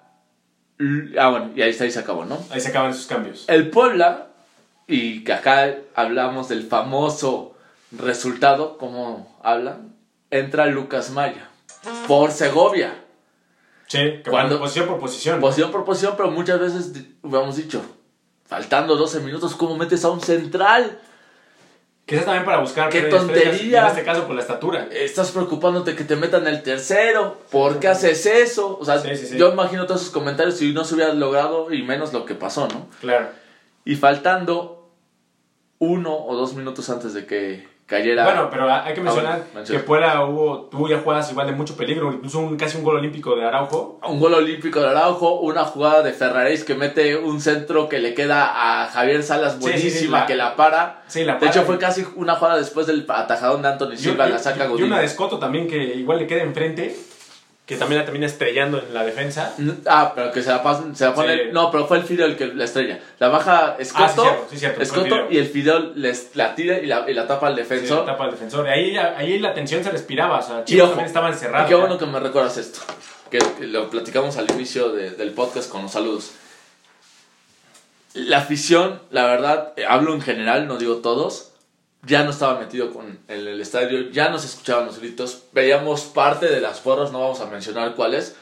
Ah, 1.17 1.29
bueno, 1.29 1.51
y 1.55 1.61
ahí 1.61 1.71
está, 1.71 1.85
ahí 1.85 1.91
se 1.91 1.99
acabó, 1.99 2.25
¿no? 2.25 2.37
Ahí 2.51 2.61
se 2.61 2.69
acaban 2.69 2.93
sus 2.93 3.07
cambios. 3.07 3.45
El 3.47 3.69
Puebla, 3.69 4.27
y 4.85 5.23
que 5.23 5.33
acá 5.33 5.75
hablamos 5.95 6.49
del 6.49 6.63
famoso 6.67 7.55
resultado, 7.91 8.77
como 8.77 9.37
hablan, 9.43 9.95
entra 10.29 10.65
Lucas 10.67 11.09
Maya 11.11 11.49
por 12.07 12.31
Segovia. 12.31 12.93
Sí, 13.87 13.97
que 14.23 14.29
Cuando- 14.29 14.59
posición 14.59 14.87
por 14.87 14.99
posición. 14.99 15.39
Posición 15.39 15.71
por 15.71 15.85
posición, 15.85 16.13
pero 16.17 16.29
muchas 16.29 16.59
veces 16.59 16.91
hemos 17.23 17.55
dicho, 17.55 17.81
faltando 18.45 18.95
12 18.97 19.21
minutos, 19.21 19.55
¿cómo 19.55 19.75
metes 19.77 20.03
a 20.05 20.09
un 20.09 20.21
central? 20.21 20.99
Quizás 22.07 22.23
también 22.23 22.45
para 22.45 22.59
buscar 22.59 22.89
¡Qué 22.89 22.99
estrellas, 22.99 23.25
tontería! 23.27 23.81
En 23.81 23.87
este 23.87 24.03
caso, 24.03 24.25
por 24.25 24.33
la 24.35 24.41
estatura. 24.41 24.87
Estás 24.91 25.31
preocupándote 25.31 25.93
que 25.93 26.05
te 26.05 26.15
metan 26.15 26.47
el 26.47 26.63
tercero. 26.63 27.37
¿Por 27.51 27.79
qué 27.79 27.89
haces 27.89 28.25
eso? 28.25 28.77
O 28.79 28.85
sea, 28.85 28.97
Sí, 28.99 29.09
sí, 29.17 29.27
sí. 29.27 29.37
yo 29.37 29.51
imagino 29.51 29.85
todos 29.85 30.01
esos 30.01 30.13
comentarios 30.13 30.55
si 30.55 30.71
no 30.71 30.85
se 30.85 30.95
hubiera 30.95 31.13
logrado 31.13 31.71
y 31.73 31.83
menos 31.83 32.13
lo 32.13 32.23
que 32.25 32.33
pasó, 32.33 32.69
¿no? 32.69 32.87
Claro. 33.01 33.27
Y 33.83 33.95
faltando 33.97 34.89
uno 35.79 36.15
o 36.25 36.33
dos 36.37 36.53
minutos 36.53 36.89
antes 36.89 37.13
de 37.13 37.25
que 37.25 37.67
cayera. 37.87 38.25
Bueno, 38.25 38.49
pero 38.51 38.71
hay 38.71 38.93
que 38.93 39.01
mencionar 39.01 39.37
bueno, 39.37 39.45
menciona. 39.55 39.79
que 39.81 39.87
Puebla 39.87 40.25
hubo, 40.25 40.63
tuvo 40.69 40.87
ya 40.89 40.99
jugadas 40.99 41.31
igual 41.31 41.47
de 41.47 41.53
mucho 41.53 41.75
peligro, 41.77 42.11
incluso 42.11 42.39
un, 42.39 42.57
casi 42.57 42.77
un 42.77 42.83
gol 42.83 42.97
olímpico 42.97 43.35
de 43.35 43.45
Araujo. 43.45 43.99
un 44.07 44.19
gol 44.19 44.33
olímpico 44.33 44.81
de 44.81 44.89
Araujo, 44.89 45.39
una 45.39 45.63
jugada 45.63 46.03
de 46.03 46.11
Ferraréis 46.13 46.63
que 46.65 46.75
mete 46.75 47.15
un 47.17 47.39
centro 47.41 47.87
que 47.89 47.99
le 47.99 48.13
queda 48.13 48.83
a 48.83 48.87
Javier 48.87 49.23
Salas 49.23 49.53
Sí, 49.53 49.59
sí, 49.59 49.65
sí, 49.65 49.71
buenísima 49.71 50.19
la- 50.19 50.25
que 50.25 50.35
la 50.35 50.55
para. 50.57 51.03
Sí, 51.07 51.23
la 51.23 51.33
De 51.35 51.39
para. 51.39 51.51
hecho 51.51 51.63
fue 51.63 51.77
casi 51.79 52.05
una 52.17 52.35
jugada 52.35 52.57
después 52.57 52.85
del 52.87 53.05
atajadón 53.07 53.61
de 53.61 53.69
Anthony 53.69 53.93
Y, 53.93 53.97
Silva, 53.97 54.27
y- 54.27 54.31
la 54.31 54.39
saca 54.39 54.65
y 54.65 54.67
Godín. 54.67 54.85
una 54.87 54.99
de 54.99 55.05
Escoto 55.05 55.39
también 55.39 55.67
que 55.67 55.77
igual 55.77 56.19
le 56.19 56.27
queda 56.27 56.43
enfrente, 56.43 56.93
que 57.67 57.75
también 57.75 57.99
la 57.99 58.05
termina 58.05 58.25
estrellando 58.25 58.79
en 58.79 58.93
la 58.93 59.03
defensa. 59.03 59.53
Ah, 59.85 60.13
pero 60.15 60.31
que 60.31 60.41
se 60.41 60.49
la 60.49 60.63
pasan, 60.63 60.95
se 60.95 61.03
la 61.05 61.13
pone. 61.13 61.35
Sí. 61.35 61.41
No, 61.51 61.69
pero 61.69 61.85
fue 61.85 61.97
el 61.97 62.03
Fideo 62.05 62.25
el 62.25 62.35
que 62.37 62.47
la 62.47 62.63
estrella. 62.63 62.99
La 63.19 63.27
baja 63.27 63.75
Escoto, 63.77 64.03
Ah, 64.05 64.07
sí, 64.09 64.21
cierto, 64.21 64.47
sí, 64.49 64.57
cierto, 64.57 64.75
fue 64.77 64.83
el 64.99 65.05
Escoto 65.13 65.27
y 65.33 65.37
el 65.37 65.47
Fideo 65.47 65.79
les, 65.95 66.35
la 66.35 66.55
tira 66.55 66.79
y 66.79 66.85
la, 66.85 67.03
y 67.09 67.13
la 67.13 67.27
tapa 67.27 67.47
al 67.47 67.55
Sí, 67.55 67.61
defensor. 67.61 68.05
tapa 68.05 68.23
al 68.23 68.31
defensor. 68.31 68.65
Ahí, 68.69 68.95
ahí 68.97 69.37
la 69.39 69.53
tensión 69.53 69.83
se 69.83 69.91
respiraba, 69.91 70.39
o 70.39 70.41
sea, 70.41 70.63
Chivas 70.63 70.83
ojo, 70.85 70.91
también 70.91 71.07
estaba 71.07 71.27
encerrado. 71.29 71.65
y 71.65 71.67
qué 71.67 71.75
bueno 71.75 71.97
que 71.97 72.05
me 72.05 72.19
recuerdas 72.21 72.57
esto. 72.57 72.79
Que, 73.29 73.39
que 73.39 73.67
lo 73.67 73.89
platicamos 73.89 74.37
al 74.37 74.49
inicio 74.51 74.89
de- 74.93 75.11
del 75.11 75.31
podcast 75.31 75.69
con 75.69 75.81
los 75.83 75.91
saludos. 75.91 76.31
La 78.13 78.37
afición, 78.39 79.01
la 79.11 79.25
verdad, 79.25 79.73
eh, 79.75 79.83
hablo 79.87 80.13
en 80.13 80.21
general, 80.21 80.67
no 80.67 80.77
digo 80.77 80.97
todos, 80.97 81.51
ya 82.03 82.23
no 82.23 82.29
estaba 82.31 82.59
metido 82.59 82.93
con, 82.93 83.19
en 83.27 83.47
el 83.47 83.59
estadio, 83.59 84.09
ya 84.11 84.29
no 84.29 84.39
se 84.39 84.47
escuchaban 84.47 84.85
los 84.85 84.99
gritos, 84.99 85.43
veíamos 85.51 86.01
parte 86.05 86.47
de 86.47 86.61
las 86.61 86.79
porras, 86.79 87.11
no 87.11 87.19
vamos 87.19 87.41
a 87.41 87.45
mencionar 87.47 87.95
cuáles, 87.95 88.35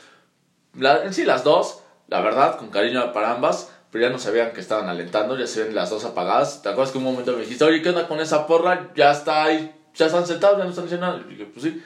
La- 0.78 1.04
en 1.06 1.14
sí 1.14 1.24
las 1.24 1.44
dos, 1.44 1.80
la 2.10 2.20
verdad, 2.22 2.58
con 2.58 2.70
cariño 2.70 3.14
para 3.14 3.32
ambas, 3.32 3.72
pero 3.92 4.06
ya 4.08 4.12
no 4.12 4.20
sabían 4.20 4.52
que 4.52 4.60
estaban 4.60 4.90
alentando, 4.90 5.38
ya 5.40 5.48
se 5.48 5.64
ven 5.64 5.74
las 5.74 5.90
dos 5.90 6.04
apagadas. 6.04 6.62
¿Te 6.62 6.68
acuerdas 6.68 6.92
que 6.92 6.98
un 6.98 7.06
momento 7.06 7.32
me 7.32 7.44
dijiste, 7.44 7.64
oye, 7.64 7.82
¿qué 7.82 7.90
onda 7.90 8.10
con 8.10 8.20
esa 8.20 8.46
porra? 8.46 8.92
Ya 8.94 9.12
está 9.12 9.46
ahí, 9.46 9.74
ya 9.96 10.08
están 10.08 10.28
sentados, 10.28 10.58
ya 10.58 10.66
no 10.66 10.70
están 10.72 10.84
diciendo 10.84 11.08
nada. 11.08 11.24
Y 11.26 11.30
dije, 11.32 11.46
pues 11.46 11.64
sí. 11.64 11.82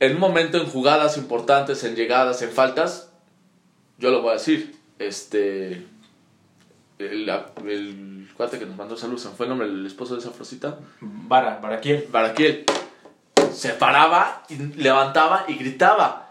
En 0.00 0.12
un 0.16 0.20
momento, 0.20 0.58
en 0.58 0.66
jugadas 0.66 1.16
importantes, 1.16 1.82
en 1.84 1.96
llegadas, 1.96 2.42
en 2.42 2.50
faltas, 2.50 3.08
yo 3.96 4.10
lo 4.10 4.20
voy 4.20 4.32
a 4.32 4.34
decir, 4.34 4.76
este... 4.98 5.86
El, 6.98 7.28
el 7.66 8.15
cuate 8.36 8.58
que 8.58 8.66
nos 8.66 8.76
mandó 8.76 8.96
saludos, 8.96 9.22
¿se 9.22 9.28
fue 9.30 9.46
el 9.46 9.50
nombre? 9.50 9.66
El 9.66 9.86
esposo 9.86 10.14
de 10.14 10.20
esa 10.20 10.30
frosita. 10.30 10.78
Vara, 11.00 11.58
Baraquiel. 11.60 12.06
Baraquiel 12.10 12.64
se 13.52 13.70
paraba, 13.70 14.42
y 14.48 14.56
levantaba 14.56 15.46
y 15.48 15.54
gritaba. 15.54 16.22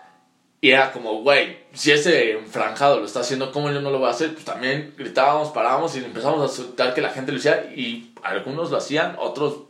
Y 0.62 0.72
era 0.72 0.92
como, 0.92 1.22
güey, 1.22 1.60
si 1.74 1.92
ese 1.92 2.32
enfranjado 2.32 3.00
lo 3.00 3.06
está 3.06 3.20
haciendo, 3.20 3.52
¿cómo 3.52 3.72
yo 3.72 3.82
no 3.82 3.92
lo 3.92 4.00
voy 4.00 4.08
a 4.08 4.12
hacer? 4.12 4.34
Pues 4.34 4.46
también 4.46 4.94
gritábamos, 4.98 5.50
parábamos 5.50 5.96
y 5.96 6.04
empezamos 6.04 6.44
a 6.44 6.56
soltar 6.56 6.94
que 6.94 7.02
la 7.02 7.10
gente 7.10 7.32
lo 7.32 7.38
hiciera. 7.38 7.66
Y 7.76 8.14
algunos 8.24 8.72
lo 8.72 8.78
hacían, 8.78 9.16
otros, 9.20 9.64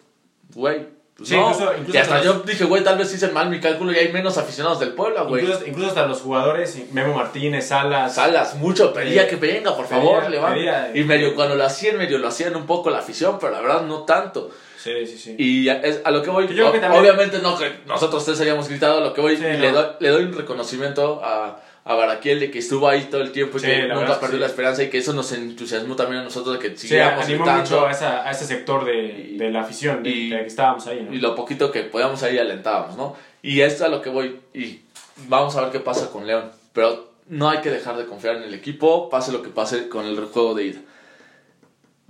güey. 0.53 0.94
Pues 1.17 1.29
Sí, 1.29 1.35
no. 1.37 1.49
incluso- 1.49 1.71
incluso 1.77 1.97
y 1.97 2.01
hasta 2.01 2.15
los- 2.17 2.25
yo 2.25 2.33
dije, 2.45 2.65
güey, 2.65 2.83
tal 2.83 2.97
vez 2.97 3.13
hice 3.13 3.29
mal 3.29 3.49
mi 3.49 3.61
cálculo 3.61 3.93
y 3.93 3.95
hay 3.95 4.11
menos 4.11 4.37
aficionados 4.37 4.81
del 4.81 4.89
Puebla, 4.91 5.21
güey. 5.21 5.43
Incluso, 5.43 5.65
incluso 5.65 5.87
hasta 5.89 6.05
los 6.07 6.19
jugadores, 6.19 6.77
Memo 6.91 7.13
Martínez, 7.13 7.67
Salas. 7.69 8.15
Salas, 8.15 8.55
mucho 8.55 8.91
pedía 8.93 9.25
que 9.25 9.37
venga, 9.37 9.73
por 9.77 9.85
Pedía, 9.85 10.01
favor, 10.03 10.29
levanta. 10.29 10.91
Y 10.93 11.03
medio 11.05 11.33
cuando 11.33 11.55
lo 11.55 11.63
hacían, 11.63 11.97
medio 11.97 12.17
lo 12.17 12.27
hacían 12.27 12.53
un 12.57 12.65
poco 12.65 12.89
la 12.89 12.97
afición, 12.99 13.37
pero 13.39 13.53
la 13.53 13.61
verdad 13.61 13.83
no 13.83 14.03
tanto. 14.03 14.51
Sí, 14.77 15.07
sí, 15.07 15.17
sí. 15.17 15.35
Y 15.39 15.69
a- 15.69 15.81
es 15.81 16.01
a 16.03 16.11
lo 16.11 16.21
que 16.21 16.29
voy, 16.29 16.47
Yo 16.47 16.53
creo 16.53 16.71
que 16.73 16.77
o- 16.79 16.81
también- 16.81 17.01
obviamente 17.01 17.39
no 17.39 17.57
que 17.57 17.79
nosotros 17.87 18.23
tres 18.25 18.39
hayamos 18.41 18.67
gritado, 18.67 18.97
a 18.97 19.01
lo 19.01 19.13
que 19.13 19.21
voy, 19.21 19.37
Sí, 19.37 19.41
le, 19.43 19.71
no. 19.71 19.71
doy, 19.71 19.85
le 19.99 20.09
doy 20.09 20.23
un 20.25 20.33
reconocimiento 20.33 21.21
a, 21.23 21.59
a 21.87 21.93
Baraquiel 21.93 22.39
de 22.39 22.49
que 22.51 22.59
estuvo 22.59 22.87
ahí 22.89 23.03
todo 23.11 23.21
el 23.21 23.31
tiempo 23.31 23.57
y 23.57 23.61
Sí, 23.61 23.67
que 23.67 23.87
nunca 23.87 24.19
perdió 24.19 24.37
sí. 24.37 24.41
la 24.41 24.45
esperanza 24.47 24.81
y 24.83 24.89
que 24.89 24.97
eso 24.97 25.13
nos 25.13 25.31
entusiasmó 25.31 25.95
también 25.95 26.21
a 26.21 26.23
nosotros 26.23 26.59
de 26.59 26.69
que 26.71 26.75
Sí, 26.77 26.97
animó 26.97 27.21
gritando. 27.45 27.61
mucho 27.61 27.85
a, 27.85 27.91
esa, 27.91 28.27
a 28.27 28.31
ese 28.31 28.45
sector 28.45 28.83
de, 28.85 29.05
Y- 29.33 29.37
de 29.37 29.51
la 29.51 29.61
afición, 29.61 30.01
de, 30.01 30.09
y- 30.09 30.29
de 30.31 30.39
que 30.39 30.47
estábamos 30.47 30.87
ahí, 30.87 31.03
¿no? 31.03 31.13
Y 31.13 31.19
lo 31.19 31.35
poquito 31.35 31.71
que 31.71 31.83
podíamos 31.83 32.23
ahí 32.23 32.39
alentábamos, 32.39 32.97
¿no? 32.97 33.15
Y 33.43 33.61
esto 33.61 33.83
es 33.83 33.89
a 33.89 33.93
lo 33.93 34.01
que 34.01 34.09
voy 34.09 34.39
y 34.53 34.81
vamos 35.27 35.55
a 35.55 35.61
ver 35.61 35.71
qué 35.71 35.79
pasa 35.79 36.09
con 36.09 36.25
León. 36.25 36.51
Pero 36.73 37.13
no 37.29 37.49
hay 37.49 37.59
que 37.61 37.69
dejar 37.69 37.97
de 37.97 38.05
confiar 38.07 38.37
en 38.37 38.43
el 38.43 38.53
equipo, 38.55 39.07
pase 39.09 39.31
lo 39.31 39.43
que 39.43 39.49
pase 39.49 39.87
con 39.87 40.05
el 40.07 40.19
juego 40.25 40.55
de 40.55 40.63
ida. 40.65 40.79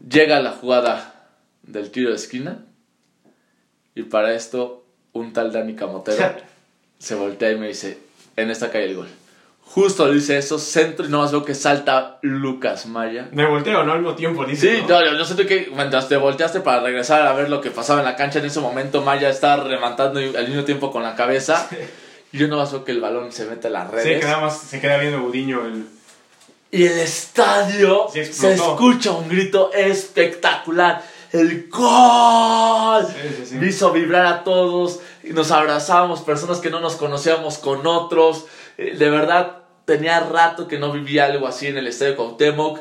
Llega 0.09 0.39
la 0.39 0.51
jugada 0.51 1.27
del 1.63 1.91
tiro 1.91 2.11
de 2.11 2.15
esquina 2.15 2.63
y 3.93 4.03
para 4.03 4.33
esto 4.33 4.85
un 5.13 5.33
tal 5.33 5.51
Dani 5.51 5.75
Camotero 5.75 6.35
se 6.99 7.15
voltea 7.15 7.51
y 7.51 7.57
me 7.57 7.67
dice, 7.67 7.97
en 8.37 8.49
esta 8.51 8.71
cae 8.71 8.85
el 8.85 8.95
gol. 8.95 9.07
Justo 9.65 10.09
dice 10.09 10.37
eso, 10.37 10.57
centro 10.57 11.05
y 11.05 11.09
nomás 11.09 11.31
veo 11.31 11.43
que 11.43 11.53
salta 11.53 12.17
Lucas 12.21 12.85
Maya. 12.85 13.27
Me 13.31 13.45
volteo, 13.45 13.83
¿no? 13.83 13.91
Al 13.93 13.99
mismo 13.99 14.15
tiempo, 14.15 14.45
dice. 14.45 14.77
Sí, 14.77 14.83
¿no? 14.87 15.03
yo, 15.03 15.17
yo 15.17 15.25
siento 15.25 15.45
que 15.45 15.69
mientras 15.75 16.07
te 16.07 16.15
volteaste 16.15 16.61
para 16.61 16.81
regresar 16.81 17.27
a 17.27 17.33
ver 17.33 17.49
lo 17.49 17.59
que 17.59 17.71
pasaba 17.71 17.99
en 17.99 18.05
la 18.05 18.15
cancha 18.15 18.39
en 18.39 18.45
ese 18.45 18.61
momento, 18.61 19.01
Maya 19.01 19.27
estaba 19.29 19.63
rematando 19.63 20.19
al 20.19 20.47
mismo 20.47 20.63
tiempo 20.63 20.91
con 20.91 21.03
la 21.03 21.15
cabeza. 21.15 21.67
Y 22.31 22.37
yo 22.37 22.49
no 22.49 22.57
veo 22.57 22.83
que 22.83 22.91
el 22.91 22.99
balón 22.99 23.31
se 23.31 23.45
mete 23.45 23.67
a 23.67 23.69
las 23.69 23.89
Sí, 23.91 23.95
redes. 23.95 24.19
que 24.19 24.25
nada 24.25 24.41
más 24.41 24.59
se 24.59 24.81
queda 24.81 24.97
viendo 24.97 25.21
Gudiño. 25.21 25.65
El... 25.65 25.87
Y 26.69 26.83
el 26.85 26.99
estadio 26.99 28.07
Sí, 28.11 28.25
se 28.25 28.53
escucha 28.55 29.11
un 29.11 29.29
grito 29.29 29.71
espectacular. 29.71 31.01
El 31.31 31.69
gol. 31.69 33.05
Sí, 33.07 33.35
sí, 33.37 33.57
sí. 33.57 33.65
Hizo 33.65 33.91
vibrar 33.93 34.25
a 34.25 34.43
todos. 34.43 34.99
Y 35.23 35.29
nos 35.29 35.51
abrazamos, 35.51 36.21
personas 36.21 36.59
que 36.59 36.69
no 36.69 36.81
nos 36.81 36.95
conocíamos 36.97 37.57
con 37.57 37.87
otros. 37.87 38.45
Eh, 38.77 38.95
De 38.97 39.09
verdad, 39.09 39.57
tenía 39.85 40.19
rato 40.21 40.67
que 40.67 40.77
no 40.79 40.91
vivía 40.91 41.25
algo 41.25 41.47
así 41.47 41.67
en 41.67 41.77
el 41.77 41.87
estadio 41.87 42.15
Cuauhtémoc. 42.15 42.79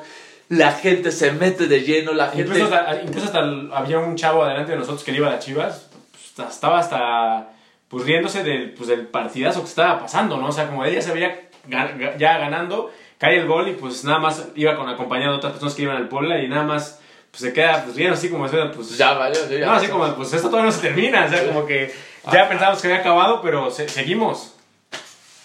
La 0.51 0.73
gente 0.73 1.11
se 1.11 1.33
mete 1.33 1.67
de 1.67 1.81
lleno, 1.83 2.13
la 2.13 2.29
gente... 2.29 2.43
Incluso, 2.59 2.75
hasta, 2.75 3.03
incluso 3.03 3.27
hasta 3.27 3.41
había 3.77 3.99
un 3.99 4.15
chavo 4.17 4.45
adelante 4.45 4.73
de 4.73 4.79
nosotros 4.79 5.03
que 5.03 5.13
le 5.13 5.19
iba 5.19 5.29
a 5.29 5.33
las 5.33 5.45
chivas. 5.45 5.89
pues, 6.37 6.49
estaba 6.51 6.79
hasta 6.79 7.49
pues, 7.89 8.05
riéndose 8.05 8.43
del, 8.43 8.71
pues, 8.75 8.89
del 8.89 9.07
partidazo 9.07 9.61
que 9.63 9.69
estaba 9.69 9.99
pasando, 10.01 10.37
¿no? 10.37 10.49
O 10.49 10.53
sea, 10.53 10.67
como 10.67 10.85
ella 10.85 11.01
se 11.01 11.13
veía 11.13 11.41
ya 12.19 12.39
ganando, 12.39 12.93
cae 13.19 13.39
el 13.39 13.47
gol 13.47 13.69
y 13.69 13.73
pues 13.73 14.05
nada 14.05 14.19
más 14.19 14.49
iba 14.55 14.77
con 14.77 14.87
acompañado 14.89 15.33
de 15.33 15.39
otras 15.39 15.53
personas 15.53 15.75
que 15.75 15.83
iban 15.83 15.97
al 15.97 16.09
Puebla 16.09 16.39
y 16.43 16.49
nada 16.49 16.65
más 16.65 17.01
pues, 17.31 17.41
se 17.41 17.53
queda 17.55 17.83
pues, 17.85 17.97
riendo 17.97 18.15
así 18.15 18.29
como 18.29 18.47
pues 18.47 18.99
ya 18.99 19.15
valió, 19.15 19.49
ya 19.49 19.65
No, 19.67 19.73
así 19.73 19.89
como, 19.89 20.15
pues 20.15 20.33
esto 20.35 20.49
todavía 20.51 20.71
no 20.71 20.77
se 20.77 20.83
termina, 20.83 21.25
o 21.25 21.29
sea, 21.31 21.47
como 21.47 21.65
que 21.67 21.91
ya 22.31 22.49
pensábamos 22.49 22.83
que 22.83 22.89
había 22.89 23.01
acabado, 23.01 23.41
pero 23.41 23.71
se- 23.71 23.89
seguimos. 23.89 24.54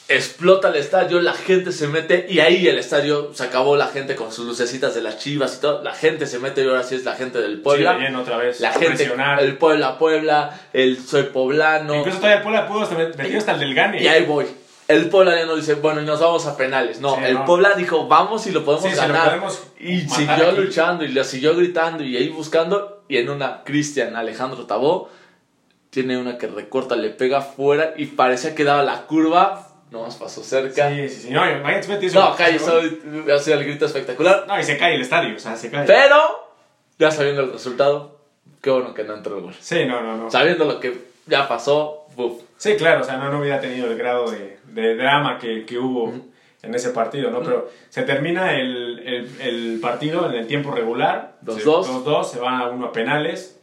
Explota 0.09 0.69
el 0.69 0.75
estadio, 0.75 1.21
la 1.21 1.33
gente 1.33 1.71
se 1.71 1.87
mete 1.87 2.25
y 2.29 2.39
ahí 2.39 2.67
el 2.67 2.77
estadio 2.79 3.31
se 3.33 3.43
acabó 3.43 3.75
la 3.75 3.87
gente 3.87 4.15
con 4.15 4.31
sus 4.31 4.45
lucecitas 4.47 4.95
de 4.95 5.01
las 5.01 5.19
chivas 5.19 5.57
y 5.57 5.61
todo, 5.61 5.83
la 5.83 5.93
gente 5.93 6.25
se 6.25 6.39
mete 6.39 6.63
y 6.63 6.67
ahora 6.67 6.83
sí 6.83 6.95
es 6.95 7.05
la 7.05 7.13
gente 7.15 7.39
del 7.41 7.61
Puebla, 7.61 7.95
Sí, 7.97 8.03
lleno 8.05 8.21
otra 8.21 8.37
vez, 8.37 8.59
la 8.59 8.71
gente, 8.73 9.09
el 9.39 9.57
Puebla 9.57 9.97
Puebla, 9.99 10.59
el 10.73 10.97
soy 10.99 11.23
poblano 11.23 11.95
Incluso 11.95 12.17
todavía 12.17 12.41
Puebla 12.43 12.67
pudo 12.67 12.81
hasta 12.81 12.97
met- 12.97 13.15
metió 13.15 13.37
hasta 13.37 13.51
el 13.53 13.59
del 13.59 13.75
Gane. 13.75 14.01
y 14.01 14.07
ahí 14.07 14.25
voy. 14.25 14.45
El 14.87 15.07
Puebla 15.09 15.35
ya 15.37 15.45
no 15.45 15.55
dice, 15.55 15.75
bueno, 15.75 16.01
y 16.01 16.05
nos 16.05 16.19
vamos 16.19 16.47
a 16.47 16.57
penales. 16.57 16.99
No, 16.99 17.15
Sí, 17.17 17.21
el 17.25 17.35
no. 17.35 17.45
Puebla 17.45 17.75
dijo, 17.75 18.07
vamos 18.07 18.47
y 18.47 18.51
lo 18.51 18.65
podemos 18.65 18.89
Sí, 18.89 18.95
se 18.95 19.07
lo 19.07 19.13
ganar. 19.13 19.25
podemos 19.27 19.61
y 19.79 19.99
siguió 20.01 20.47
aquí. 20.47 20.57
luchando 20.61 21.03
y 21.05 21.09
lo 21.09 21.23
siguió 21.23 21.55
gritando 21.55 22.03
y 22.03 22.17
ahí 22.17 22.29
buscando. 22.29 23.03
Y 23.07 23.17
en 23.17 23.29
una, 23.29 23.63
Cristian 23.63 24.15
Alejandro 24.15 24.65
Tabó 24.65 25.11
tiene 25.91 26.17
una 26.17 26.39
que 26.39 26.47
recorta, 26.47 26.95
le 26.95 27.11
pega 27.11 27.41
fuera 27.41 27.93
y 27.97 28.07
parecía 28.07 28.55
que 28.55 28.63
daba 28.63 28.81
la 28.81 29.03
curva. 29.05 29.67
Nomás 29.91 30.15
pasó 30.17 30.43
cerca. 30.43 30.89
Sí, 30.89 31.09
sí, 31.09 31.21
sí. 31.23 31.29
No, 31.31 31.43
ese 31.45 31.89
No, 32.13 32.35
hizo 32.51 32.81
hacía 33.35 33.55
el 33.55 33.63
grito 33.63 33.85
espectacular. 33.85 34.45
No, 34.47 34.59
y 34.59 34.63
se 34.63 34.77
cae 34.77 34.95
el 34.95 35.01
estadio, 35.01 35.35
o 35.35 35.39
sea, 35.39 35.55
se 35.55 35.71
cae. 35.71 35.85
Pero, 35.87 36.17
ya 36.99 37.09
sabiendo 37.09 37.41
el 37.41 37.51
resultado, 37.51 38.19
qué 38.61 38.69
bueno 38.69 38.93
que 38.93 39.03
no 39.03 39.15
entró 39.15 39.37
el 39.37 39.43
gol. 39.43 39.55
Sí, 39.59 39.85
no, 39.85 40.01
no, 40.01 40.15
no. 40.15 40.29
Sabiendo 40.29 40.65
lo 40.65 40.79
que 40.79 40.95
ya 41.25 41.47
pasó, 41.47 42.05
buf. 42.15 42.41
Sí, 42.57 42.75
claro, 42.75 43.01
o 43.01 43.03
sea, 43.03 43.17
no, 43.17 43.31
no 43.31 43.39
hubiera 43.39 43.59
tenido 43.59 43.89
el 43.89 43.97
grado 43.97 44.29
de, 44.29 44.59
de 44.65 44.95
drama 44.95 45.39
que, 45.39 45.65
que 45.65 45.79
hubo 45.79 46.13
en 46.61 46.75
ese 46.75 46.89
partido, 46.89 47.31
¿no? 47.31 47.41
Pero 47.41 47.69
se 47.89 48.03
termina 48.03 48.53
el, 48.59 48.99
el, 48.99 49.41
el 49.41 49.79
partido 49.81 50.29
en 50.29 50.35
el 50.35 50.45
tiempo 50.45 50.69
regular. 50.71 51.37
Dos, 51.41 51.55
Se- 51.55 51.63
dos. 51.63 51.87
dos, 51.87 52.03
dos, 52.05 52.31
se 52.31 52.39
va 52.39 52.59
a 52.59 52.69
uno 52.69 52.87
a 52.87 52.91
penales. 52.91 53.59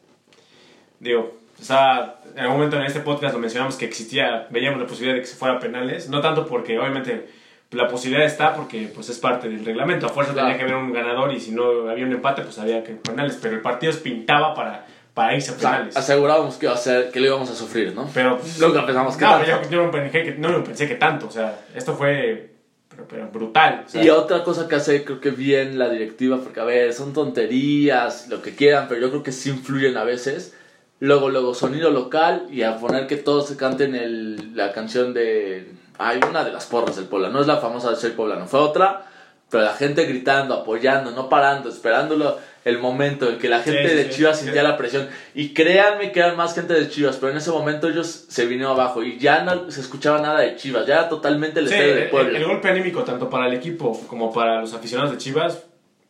Digo, 0.98 1.35
o 1.60 1.64
sea, 1.64 2.16
en 2.34 2.40
algún 2.40 2.56
momento 2.58 2.76
en 2.76 2.82
este 2.84 3.00
podcast 3.00 3.34
lo 3.34 3.40
mencionamos 3.40 3.76
que 3.76 3.84
existía, 3.86 4.46
veíamos 4.50 4.80
la 4.80 4.86
posibilidad 4.86 5.14
de 5.16 5.20
que 5.22 5.26
se 5.26 5.36
fuera 5.36 5.56
a 5.56 5.58
penales, 5.60 6.08
no 6.08 6.20
tanto 6.20 6.46
porque 6.46 6.78
obviamente 6.78 7.28
la 7.70 7.88
posibilidad 7.88 8.26
está 8.26 8.54
porque 8.54 8.90
pues 8.94 9.08
es 9.08 9.18
parte 9.18 9.48
del 9.48 9.64
reglamento, 9.64 10.06
a 10.06 10.08
fuerza 10.10 10.32
Claro. 10.32 10.48
tenía 10.48 10.58
que 10.58 10.64
haber 10.70 10.76
un 10.84 10.92
ganador 10.92 11.32
y 11.32 11.40
si 11.40 11.50
no 11.52 11.88
había 11.90 12.04
un 12.04 12.12
empate 12.12 12.42
pues 12.42 12.58
había 12.58 12.84
que 12.84 12.92
penales, 12.92 13.38
pero 13.40 13.54
el 13.54 13.60
partido 13.62 13.92
pintaba 14.02 14.54
para, 14.54 14.86
para 15.14 15.34
irse 15.34 15.50
a 15.50 15.54
O 15.54 15.58
sea, 15.58 15.70
penales. 15.72 15.96
asegurábamos 15.96 16.56
que, 16.56 16.66
iba 16.66 16.74
a 16.74 16.78
ser, 16.78 17.10
que 17.10 17.20
lo 17.20 17.26
íbamos 17.26 17.50
a 17.50 17.54
sufrir, 17.56 17.92
¿no? 17.94 18.08
Pero 18.14 18.38
pues, 18.38 18.58
Nunca 18.60 18.84
pensamos 18.86 19.16
que 19.16 19.24
no, 19.24 19.30
tanto. 19.32 19.46
yo, 19.64 19.70
yo 19.70 19.82
no, 19.84 19.90
pensé 19.90 20.22
que 20.22 20.32
no 20.32 20.48
lo 20.50 20.62
pensé 20.62 20.86
que 20.86 20.94
tanto. 20.94 21.26
O 21.26 21.30
sea, 21.30 21.58
esto 21.74 21.94
fue 21.96 22.52
pero, 22.88 23.06
pero 23.08 23.28
brutal. 23.28 23.82
o 23.86 23.88
sea, 23.88 24.04
Y 24.04 24.10
otra 24.10 24.44
cosa 24.44 24.68
que 24.68 24.76
hace, 24.76 25.04
creo 25.04 25.20
que 25.20 25.30
bien 25.30 25.78
la 25.78 25.88
directiva, 25.88 26.38
porque 26.38 26.60
a 26.60 26.64
ver, 26.64 26.92
son 26.92 27.12
tonterías, 27.12 28.28
lo 28.28 28.42
que 28.42 28.54
quieran, 28.54 28.86
pero 28.88 29.00
yo 29.00 29.10
creo 29.10 29.22
que 29.22 29.32
sí 29.32 29.50
influyen 29.50 29.96
a 29.96 30.04
veces. 30.04 30.54
Luego, 30.98 31.28
luego, 31.28 31.54
sonido 31.54 31.90
local 31.90 32.46
y 32.50 32.62
a 32.62 32.78
poner 32.78 33.06
que 33.06 33.16
todos 33.16 33.48
se 33.48 33.56
canten 33.56 33.94
el, 33.94 34.56
la 34.56 34.72
canción 34.72 35.12
de. 35.12 35.72
Hay 35.98 36.20
una 36.28 36.44
de 36.44 36.52
las 36.52 36.66
porras 36.66 36.96
del 36.96 37.06
Puebla, 37.06 37.28
no 37.28 37.40
es 37.40 37.46
la 37.46 37.56
famosa 37.58 37.90
de 37.90 37.96
Soy 37.96 38.10
Poblano, 38.10 38.46
fue 38.46 38.60
otra, 38.60 39.06
pero 39.50 39.64
la 39.64 39.72
gente 39.74 40.04
gritando, 40.04 40.54
apoyando, 40.54 41.10
no 41.12 41.28
parando, 41.28 41.68
esperándolo 41.70 42.38
el 42.64 42.78
momento 42.78 43.28
en 43.30 43.38
que 43.38 43.48
la 43.48 43.60
gente 43.60 43.88
Sí, 43.88 43.94
de. 43.94 44.10
Chivas 44.10 44.38
Sí. 44.38 44.44
sentía 44.44 44.62
la 44.62 44.76
presión. 44.76 45.08
Y 45.34 45.54
créanme 45.54 46.12
que 46.12 46.20
eran 46.20 46.36
más 46.36 46.54
gente 46.54 46.72
de 46.74 46.88
Chivas, 46.88 47.16
pero 47.16 47.30
en 47.32 47.38
ese 47.38 47.50
momento 47.50 47.88
ellos 47.88 48.24
se 48.28 48.46
vinieron 48.46 48.72
abajo 48.72 49.02
y 49.02 49.18
ya 49.18 49.42
no 49.42 49.70
se 49.70 49.80
escuchaba 49.82 50.20
nada 50.20 50.40
de 50.40 50.56
Chivas, 50.56 50.86
ya 50.86 50.94
era 50.94 51.08
totalmente 51.10 51.60
el 51.60 51.66
estadio 51.66 51.94
de 51.94 52.02
el, 52.04 52.10
Puebla. 52.10 52.38
el 52.38 52.44
golpe 52.46 52.68
anímico, 52.70 53.04
tanto 53.04 53.28
para 53.30 53.46
el 53.48 53.54
equipo 53.54 53.98
como 54.08 54.32
para 54.32 54.60
los 54.62 54.72
aficionados 54.74 55.12
de 55.12 55.18
Chivas, 55.18 55.62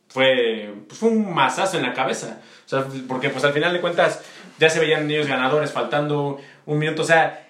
fue, 0.08 0.72
pues, 0.86 0.98
fue 0.98 1.08
un 1.10 1.34
mazazo 1.34 1.76
en 1.76 1.82
la 1.82 1.92
cabeza. 1.92 2.40
O 2.64 2.68
sea, 2.68 2.84
porque 3.06 3.28
pues 3.30 3.44
al 3.44 3.52
final 3.52 3.72
de 3.72 3.80
cuentas 3.80 4.22
ya 4.58 4.70
se 4.70 4.80
veían 4.80 5.10
ellos 5.10 5.26
ganadores 5.26 5.70
faltando 5.72 6.38
un 6.66 6.78
minuto. 6.78 7.02
O 7.02 7.04
sea, 7.04 7.46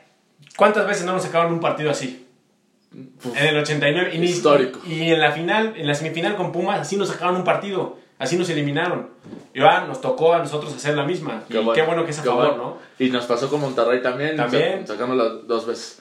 ¿cuántas 0.57 0.87
veces 0.87 1.05
no 1.05 1.13
nos 1.13 1.23
sacaban 1.23 1.53
un 1.53 1.61
partido 1.61 1.91
así? 1.91 2.27
Uf. 3.25 3.37
En 3.37 3.47
el 3.49 3.57
89. 3.59 4.11
Y, 4.15 4.19
ni- 4.19 4.27
Histórico. 4.29 4.81
Y 4.87 5.11
en 5.13 5.21
la 5.21 5.33
final, 5.33 5.75
en 5.77 5.87
la 5.87 5.95
semifinal 5.95 6.37
con 6.37 6.53
Pumas, 6.53 6.81
así 6.81 6.97
nos 6.97 7.09
sacaron 7.09 7.37
un 7.37 7.45
partido. 7.45 7.99
Así 8.19 8.39
nos 8.39 8.49
eliminaron. 8.49 9.11
Y 9.53 9.61
ahora 9.61 9.87
nos 9.87 10.01
tocó 10.01 10.33
a 10.33 10.39
nosotros 10.39 10.75
hacer 10.75 10.97
la 10.97 11.05
misma. 11.05 11.43
Y 11.51 11.53
qué 11.53 11.83
bueno, 11.83 12.05
que 12.07 12.13
es 12.13 12.19
a 12.19 12.23
qué 12.23 12.29
favor, 12.31 12.49
bueno. 12.49 12.65
¿no? 12.65 12.79
Y 13.05 13.11
nos 13.11 13.27
pasó 13.27 13.51
con 13.51 13.61
Monterrey 13.61 14.01
también, 14.01 14.37
También. 14.37 14.87
sa- 14.87 14.95
sacándola 14.95 15.25
dos 15.47 15.67
veces. 15.67 16.01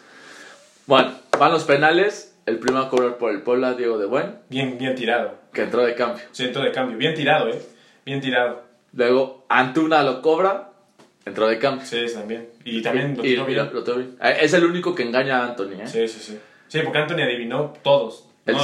Bueno, 0.86 1.12
van 1.38 1.52
los 1.52 1.64
penales. 1.66 2.32
El 2.46 2.60
primero 2.60 2.86
a 2.86 2.90
cobrar 2.90 3.18
por 3.18 3.32
el 3.32 3.42
Puebla, 3.42 3.74
Diego 3.74 3.98
de 3.98 4.06
Buen, 4.06 4.36
Bien, 4.50 4.78
bien 4.78 4.94
tirado. 4.96 5.34
que 5.52 5.64
entró 5.64 5.82
de 5.84 5.96
cambio. 5.96 6.24
Centro 6.32 6.62
de 6.64 6.72
cambio. 6.72 6.96
Bien 6.96 7.16
tirado, 7.16 7.50
¿eh? 7.50 7.60
Bien 8.06 8.22
tirado. 8.22 8.62
Luego 8.94 9.46
Antuna 9.50 10.04
lo 10.04 10.22
cobra, 10.22 10.70
entró 11.26 11.48
de 11.48 11.58
cambio. 11.60 11.86
Sí, 11.86 12.06
también. 12.14 12.50
Y 12.64 12.82
también 12.82 13.16
lo 13.18 13.24
Y- 13.24 13.30
tiró 13.30 13.44
y 13.50 13.54
bien. 13.54 13.70
lo 13.74 13.84
tiró 13.84 13.98
bien. 13.98 14.16
Eh, 14.22 14.38
Es 14.42 14.54
el 14.54 14.64
único 14.66 14.94
que 14.96 15.04
engaña 15.04 15.40
a 15.42 15.48
Anthony, 15.48 15.82
¿eh? 15.82 15.88
Sí, 15.88 16.08
sí, 16.08 16.20
sí. 16.20 16.40
Sí, 16.68 16.80
porque 16.84 16.98
Anthony 17.00 17.22
adivinó 17.24 17.74
todos. 17.84 18.28
El 18.46 18.56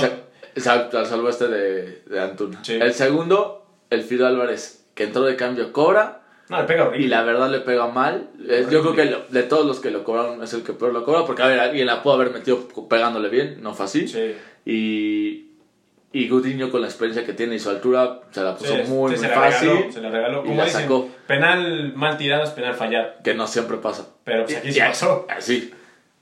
Exacto, 0.53 0.97
al 0.99 1.05
salvo 1.05 1.30
este 1.30 1.47
de, 1.47 2.01
de 2.07 2.20
Antuna. 2.20 2.64
Sí. 2.64 2.74
El 2.74 2.93
segundo, 2.93 3.66
el 3.89 4.03
Fido 4.03 4.28
Álvarez, 4.28 4.86
que 4.95 5.03
entró 5.05 5.24
de 5.24 5.36
cambio, 5.38 5.72
cobra. 5.72 6.24
No, 6.49 6.57
le 6.59 6.66
pega 6.68 6.84
horrible. 6.88 7.05
Y 7.05 7.09
la 7.09 7.24
verdad 7.24 7.49
le 7.49 7.59
pega 7.62 7.88
mal. 7.88 8.30
Eh, 8.49 8.66
Yo 8.70 8.82
creo 8.82 8.93
que 8.95 9.05
lo- 9.05 9.26
de 9.30 9.43
todos 9.43 9.66
los 9.66 9.80
que 9.80 9.89
lo 9.91 10.03
cobraron 10.03 10.43
es 10.43 10.53
el 10.53 10.64
que 10.64 10.74
peor 10.74 10.91
lo 10.91 11.05
cobra. 11.05 11.26
Porque 11.26 11.41
a 11.43 11.47
ver, 11.47 11.59
alguien 11.62 11.86
la 11.88 12.03
pudo 12.03 12.16
haber 12.16 12.32
metido 12.32 12.68
pegándole 12.89 13.30
bien, 13.30 13.59
no 13.62 13.74
fue 13.74 13.86
así. 13.86 14.07
Sí. 14.09 14.36
Y, 14.66 15.50
y 16.14 16.28
Gudiño 16.28 16.70
con 16.72 16.82
la 16.82 16.88
experiencia 16.88 17.26
que 17.26 17.34
tiene 17.34 17.55
y 17.55 17.59
su 17.59 17.70
altura 17.70 18.20
se 18.32 18.41
la 18.41 18.55
puso 18.57 18.72
Sí, 18.76 18.82
muy, 18.86 18.86
sí, 18.86 18.91
muy 18.93 19.18
se 19.18 19.28
la 19.30 19.34
fácil. 19.36 19.70
regaló, 19.70 19.91
se 19.91 20.01
la 20.01 20.09
regaló. 20.09 20.45
y 20.45 20.53
la 20.55 20.66
dicen, 20.66 20.82
sacó. 20.82 21.09
penal 21.28 21.93
mal 21.95 22.18
tirado 22.18 22.43
es 22.43 22.49
penal 22.49 22.74
fallado. 22.76 23.12
Que 23.24 23.34
no 23.34 23.47
siempre 23.47 23.78
pasa. 23.78 24.07
Pero 24.26 24.43
pues 24.45 24.57
aquí 24.57 24.70
Y- 24.70 24.80
pasó. 24.80 25.26
Sí. 25.39 25.72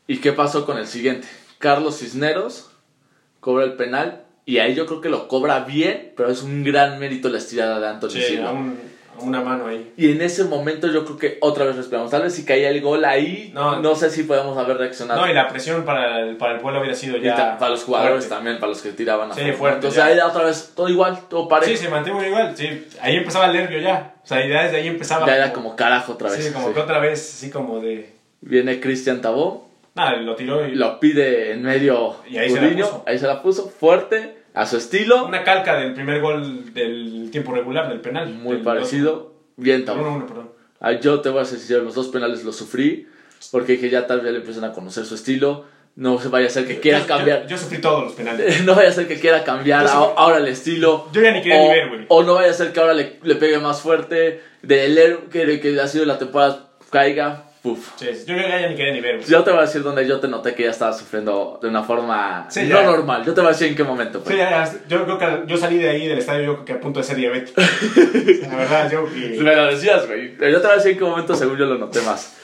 ¿Y 0.07 0.17
qué 0.17 0.31
pasó 0.33 0.65
con 0.65 0.77
el 0.77 0.87
siguiente? 0.87 1.27
Carlos 1.57 1.97
Cisneros 1.99 2.71
cobra 3.39 3.65
el 3.65 3.73
penal. 3.73 4.23
Y 4.45 4.57
ahí 4.57 4.73
yo 4.73 4.85
creo 4.87 4.99
que 5.01 5.09
lo 5.09 5.27
cobra 5.27 5.59
bien, 5.61 6.13
pero 6.17 6.29
es 6.31 6.41
un 6.41 6.63
gran 6.63 6.97
mérito 6.99 7.29
la 7.29 7.37
estirada 7.37 7.79
de 7.79 7.87
Anthony 7.87 8.09
Sí, 8.09 8.21
Silva. 8.23 8.51
un- 8.51 8.79
una 9.21 9.41
mano 9.41 9.67
ahí. 9.67 9.91
Y 9.97 10.11
en 10.11 10.21
ese 10.21 10.43
momento 10.45 10.87
yo 10.87 11.05
creo 11.05 11.17
que 11.17 11.37
otra 11.41 11.65
vez 11.65 11.75
respiramos. 11.75 12.11
Tal 12.11 12.23
vez 12.23 12.33
si 12.35 12.45
caía 12.45 12.69
el 12.69 12.81
gol 12.81 13.05
ahí, 13.05 13.51
no, 13.53 13.79
No. 13.81 13.95
sé 13.95 14.09
si 14.09 14.23
podemos 14.23 14.57
haber 14.57 14.77
reaccionado. 14.77 15.21
No, 15.21 15.29
y 15.29 15.33
la 15.33 15.47
presión 15.47 15.83
para 15.85 16.19
el, 16.21 16.37
para 16.37 16.53
el 16.53 16.59
pueblo 16.59 16.79
hubiera 16.79 16.95
sido 16.95 17.17
ya. 17.17 17.35
ta- 17.35 17.57
para 17.57 17.71
los 17.71 17.83
jugadores 17.83 18.25
fuerte. 18.25 18.29
también, 18.35 18.59
para 18.59 18.69
los 18.71 18.81
que 18.81 18.91
tiraban 18.91 19.31
a 19.31 19.33
Sí, 19.35 19.51
fuerte, 19.51 19.75
Entonces 19.77 19.97
ya. 19.97 20.05
ahí 20.05 20.19
otra 20.19 20.43
vez 20.45 20.73
todo 20.75 20.89
igual, 20.89 21.19
todo 21.29 21.47
parejo. 21.47 21.71
Sí, 21.71 21.77
se 21.77 21.89
mantuvo 21.89 22.23
igual. 22.23 22.53
Sí, 22.55 22.87
ahí 23.01 23.15
empezaba 23.17 23.47
el 23.47 23.53
nervio 23.53 23.79
ya. 23.79 24.13
O 24.23 24.27
sea, 24.27 24.45
ya 24.47 24.63
desde 24.63 24.77
ahí 24.77 24.87
empezaba. 24.87 25.25
ya 25.25 25.35
era 25.35 25.53
como 25.53 25.75
carajo 25.75 26.13
otra 26.13 26.29
vez. 26.29 26.43
Sí, 26.45 26.53
como 26.53 26.67
sí. 26.69 26.73
que 26.73 26.79
otra 26.79 26.99
vez, 26.99 27.19
así 27.19 27.49
como 27.49 27.79
de. 27.79 28.13
Viene 28.41 28.79
Cristian 28.79 29.21
Tabó, 29.21 29.69
Nada, 29.95 30.13
lo 30.17 30.35
tiró 30.35 30.65
y. 30.65 30.75
lo 30.75 30.99
pide 30.99 31.51
en 31.51 31.61
medio 31.63 32.15
Y 32.29 32.37
ahí 32.37 32.49
se 32.49 32.61
la 32.61 32.69
puso. 32.75 33.03
ahí 33.05 33.19
se 33.19 33.27
la 33.27 33.41
puso, 33.41 33.69
fuerte, 33.69 34.37
a 34.61 34.65
su 34.65 34.77
estilo, 34.77 35.25
Una 35.25 35.43
calca 35.43 35.75
del 35.79 35.93
primer 35.93 36.19
gol 36.21 36.73
del 36.73 37.29
tiempo 37.31 37.53
regular, 37.53 37.87
del 37.89 38.01
penal. 38.01 38.29
muy 38.33 38.55
Del 38.55 38.63
parecido, 38.63 39.33
bien 39.57 39.85
dos- 39.85 39.95
Tabó. 39.95 40.07
uno, 40.07 40.17
uno, 40.17 40.27
perdón. 40.27 40.49
Ah, 40.79 40.93
Yo 40.93 41.21
te 41.21 41.29
voy 41.29 41.41
a 41.41 41.45
sincero, 41.45 41.83
los 41.83 41.95
dos 41.95 42.07
penales 42.09 42.43
los 42.43 42.55
sufrí, 42.55 43.07
porque 43.51 43.73
dije 43.73 43.89
ya 43.89 44.07
tal 44.07 44.21
vez 44.21 44.31
le 44.31 44.39
empiezan 44.39 44.63
a 44.65 44.71
conocer 44.73 45.05
su 45.05 45.15
estilo, 45.15 45.65
no 45.95 46.19
se 46.19 46.29
vaya 46.29 46.47
a 46.47 46.49
ser 46.49 46.65
que 46.67 46.79
quiera 46.79 46.99
Yo- 46.99 47.07
cambiar. 47.07 47.43
Yo, 47.43 47.49
yo 47.49 47.57
sufrí 47.57 47.79
todos 47.79 48.03
los 48.03 48.13
penales. 48.13 48.63
no 48.65 48.75
vaya 48.75 48.89
a 48.89 48.91
ser 48.93 49.07
que 49.07 49.19
quiera 49.19 49.43
cambiar 49.43 49.85
a- 49.87 49.91
ahora 49.91 50.37
el 50.37 50.47
estilo. 50.47 51.07
Yo 51.11 51.21
ya 51.21 51.31
ni 51.31 51.41
quería 51.41 51.57
o, 51.59 51.63
ni 51.63 51.69
ver, 51.69 51.87
güey. 51.89 52.05
O 52.07 52.23
no 52.23 52.35
vaya 52.35 52.51
a 52.51 52.53
ser 52.53 52.71
que 52.71 52.79
ahora 52.79 52.93
le, 52.93 53.17
le 53.23 53.35
pegue 53.35 53.59
más 53.59 53.81
fuerte, 53.81 54.41
del 54.61 54.97
héroe 54.97 55.21
que, 55.31 55.59
que 55.59 55.79
ha 55.79 55.87
sido 55.87 56.05
la 56.05 56.17
temporada 56.17 56.69
caiga. 56.89 57.45
Uf. 57.61 57.91
Sí, 57.97 58.05
yo 58.25 58.35
ya, 58.37 58.61
ya 58.61 58.69
ni 58.69 58.75
quería 58.75 58.93
ni 58.93 59.01
ver, 59.01 59.17
güey. 59.17 59.27
Yo 59.29 59.43
te 59.43 59.49
voy 59.51 59.59
a 59.59 59.63
decir 59.63 59.83
donde 59.83 60.07
yo 60.07 60.19
te 60.21 60.29
noté 60.29 60.55
que 60.55 60.63
ya 60.63 60.69
estaba 60.69 60.93
sufriendo 60.93 61.59
de 61.61 61.67
una 61.67 61.83
forma 61.83 62.45
Sí, 62.49 62.61
no 62.63 62.79
ya. 62.79 62.83
normal. 62.85 63.25
Yo 63.25 63.33
te 63.33 63.41
voy 63.41 63.49
a 63.49 63.51
decir 63.51 63.67
en 63.67 63.75
qué 63.75 63.83
momento. 63.83 64.19
pues. 64.21 64.31
Sí, 64.33 64.37
ya, 64.37 64.49
ya, 64.65 64.73
yo 64.87 65.03
creo 65.03 65.17
que 65.17 65.43
yo 65.45 65.57
salí 65.57 65.77
de 65.77 65.89
ahí 65.89 66.07
del 66.07 66.19
estadio 66.19 66.45
yo 66.45 66.53
creo 66.53 66.65
que 66.65 66.73
a 66.73 66.79
punto 66.79 66.99
de 67.01 67.05
ser 67.05 67.17
diabético. 67.17 67.59
la 68.49 68.55
verdad, 68.55 68.89
yo 68.91 69.05
que- 69.05 69.37
Me 69.41 69.55
lo 69.55 69.65
decías, 69.65 70.07
güey. 70.07 70.37
Pero 70.37 70.51
Yo 70.51 70.61
te 70.61 70.67
voy 70.67 70.73
a 70.73 70.77
decir 70.77 70.91
en 70.93 70.97
qué 70.99 71.03
momento 71.03 71.35
según 71.35 71.57
yo 71.57 71.65
lo 71.65 71.77
noté 71.77 72.01
más. 72.01 72.37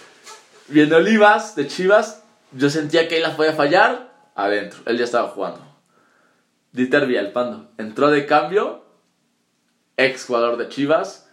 Viendo 0.67 0.97
Olivas 0.97 1.55
de 1.55 1.67
Chivas, 1.67 2.23
yo 2.51 2.69
sentía 2.69 3.07
que 3.07 3.15
él 3.17 3.23
la 3.23 3.37
podía 3.37 3.53
fallar 3.53 4.11
adentro. 4.35 4.79
Él 4.85 4.97
ya 4.97 5.05
estaba 5.05 5.29
jugando. 5.29 5.61
Dieter 6.73 7.05
Villalpando 7.05 7.69
entró 7.77 8.09
de 8.09 8.25
cambio, 8.25 8.83
ex 9.95 10.25
jugador 10.25 10.57
de 10.57 10.67
Chivas, 10.67 11.29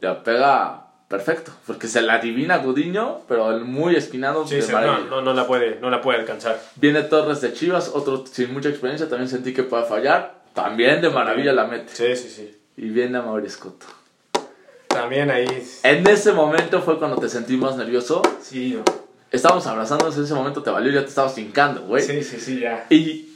la 0.00 0.22
pega 0.22 0.83
perfecto, 1.08 1.52
porque 1.66 1.86
se 1.86 2.02
la 2.02 2.14
adivina 2.14 2.58
Gudiño, 2.58 3.20
pero 3.28 3.50
el 3.52 3.64
muy 3.64 3.96
esquinado 3.96 4.46
Sí, 4.46 4.56
de 4.56 4.62
sí, 4.62 4.72
no, 4.72 5.00
no, 5.04 5.20
no 5.22 5.34
la 5.34 5.46
puede, 5.46 5.78
no 5.80 5.90
la 5.90 6.00
puede 6.00 6.18
alcanzar. 6.20 6.60
Viene 6.76 7.02
Torres 7.02 7.40
de 7.40 7.52
Chivas, 7.52 7.90
otro 7.94 8.24
sin 8.26 8.52
mucha 8.52 8.68
experiencia, 8.68 9.08
también 9.08 9.28
sentí 9.28 9.52
que 9.52 9.62
puede 9.62 9.84
fallar, 9.84 10.42
también 10.54 11.00
de 11.00 11.10
maravilla 11.10 11.52
la 11.52 11.66
mete. 11.66 11.94
Sí, 11.94 12.16
sí, 12.16 12.28
sí. 12.28 12.58
Y 12.76 12.88
viene 12.88 13.18
a 13.18 13.22
Mauricio 13.22 13.54
Escoto. 13.56 13.86
También 14.88 15.30
ahí. 15.30 15.46
En 15.82 16.06
ese 16.06 16.32
momento 16.32 16.80
fue 16.80 16.98
cuando 16.98 17.16
te 17.18 17.28
sentí 17.28 17.56
más 17.56 17.76
nervioso. 17.76 18.22
Sí, 18.40 18.78
Estábamos 19.32 19.66
abrazándonos, 19.66 20.16
en 20.16 20.24
ese 20.24 20.34
momento 20.34 20.62
te 20.62 20.70
valió, 20.70 20.92
ya 20.92 21.00
te 21.00 21.08
estabas 21.08 21.36
hincando, 21.38 21.82
güey. 21.82 22.04
sí, 22.04 22.22
sí, 22.22 22.38
sí, 22.38 22.60
ya. 22.60 22.86
Y, 22.88 23.28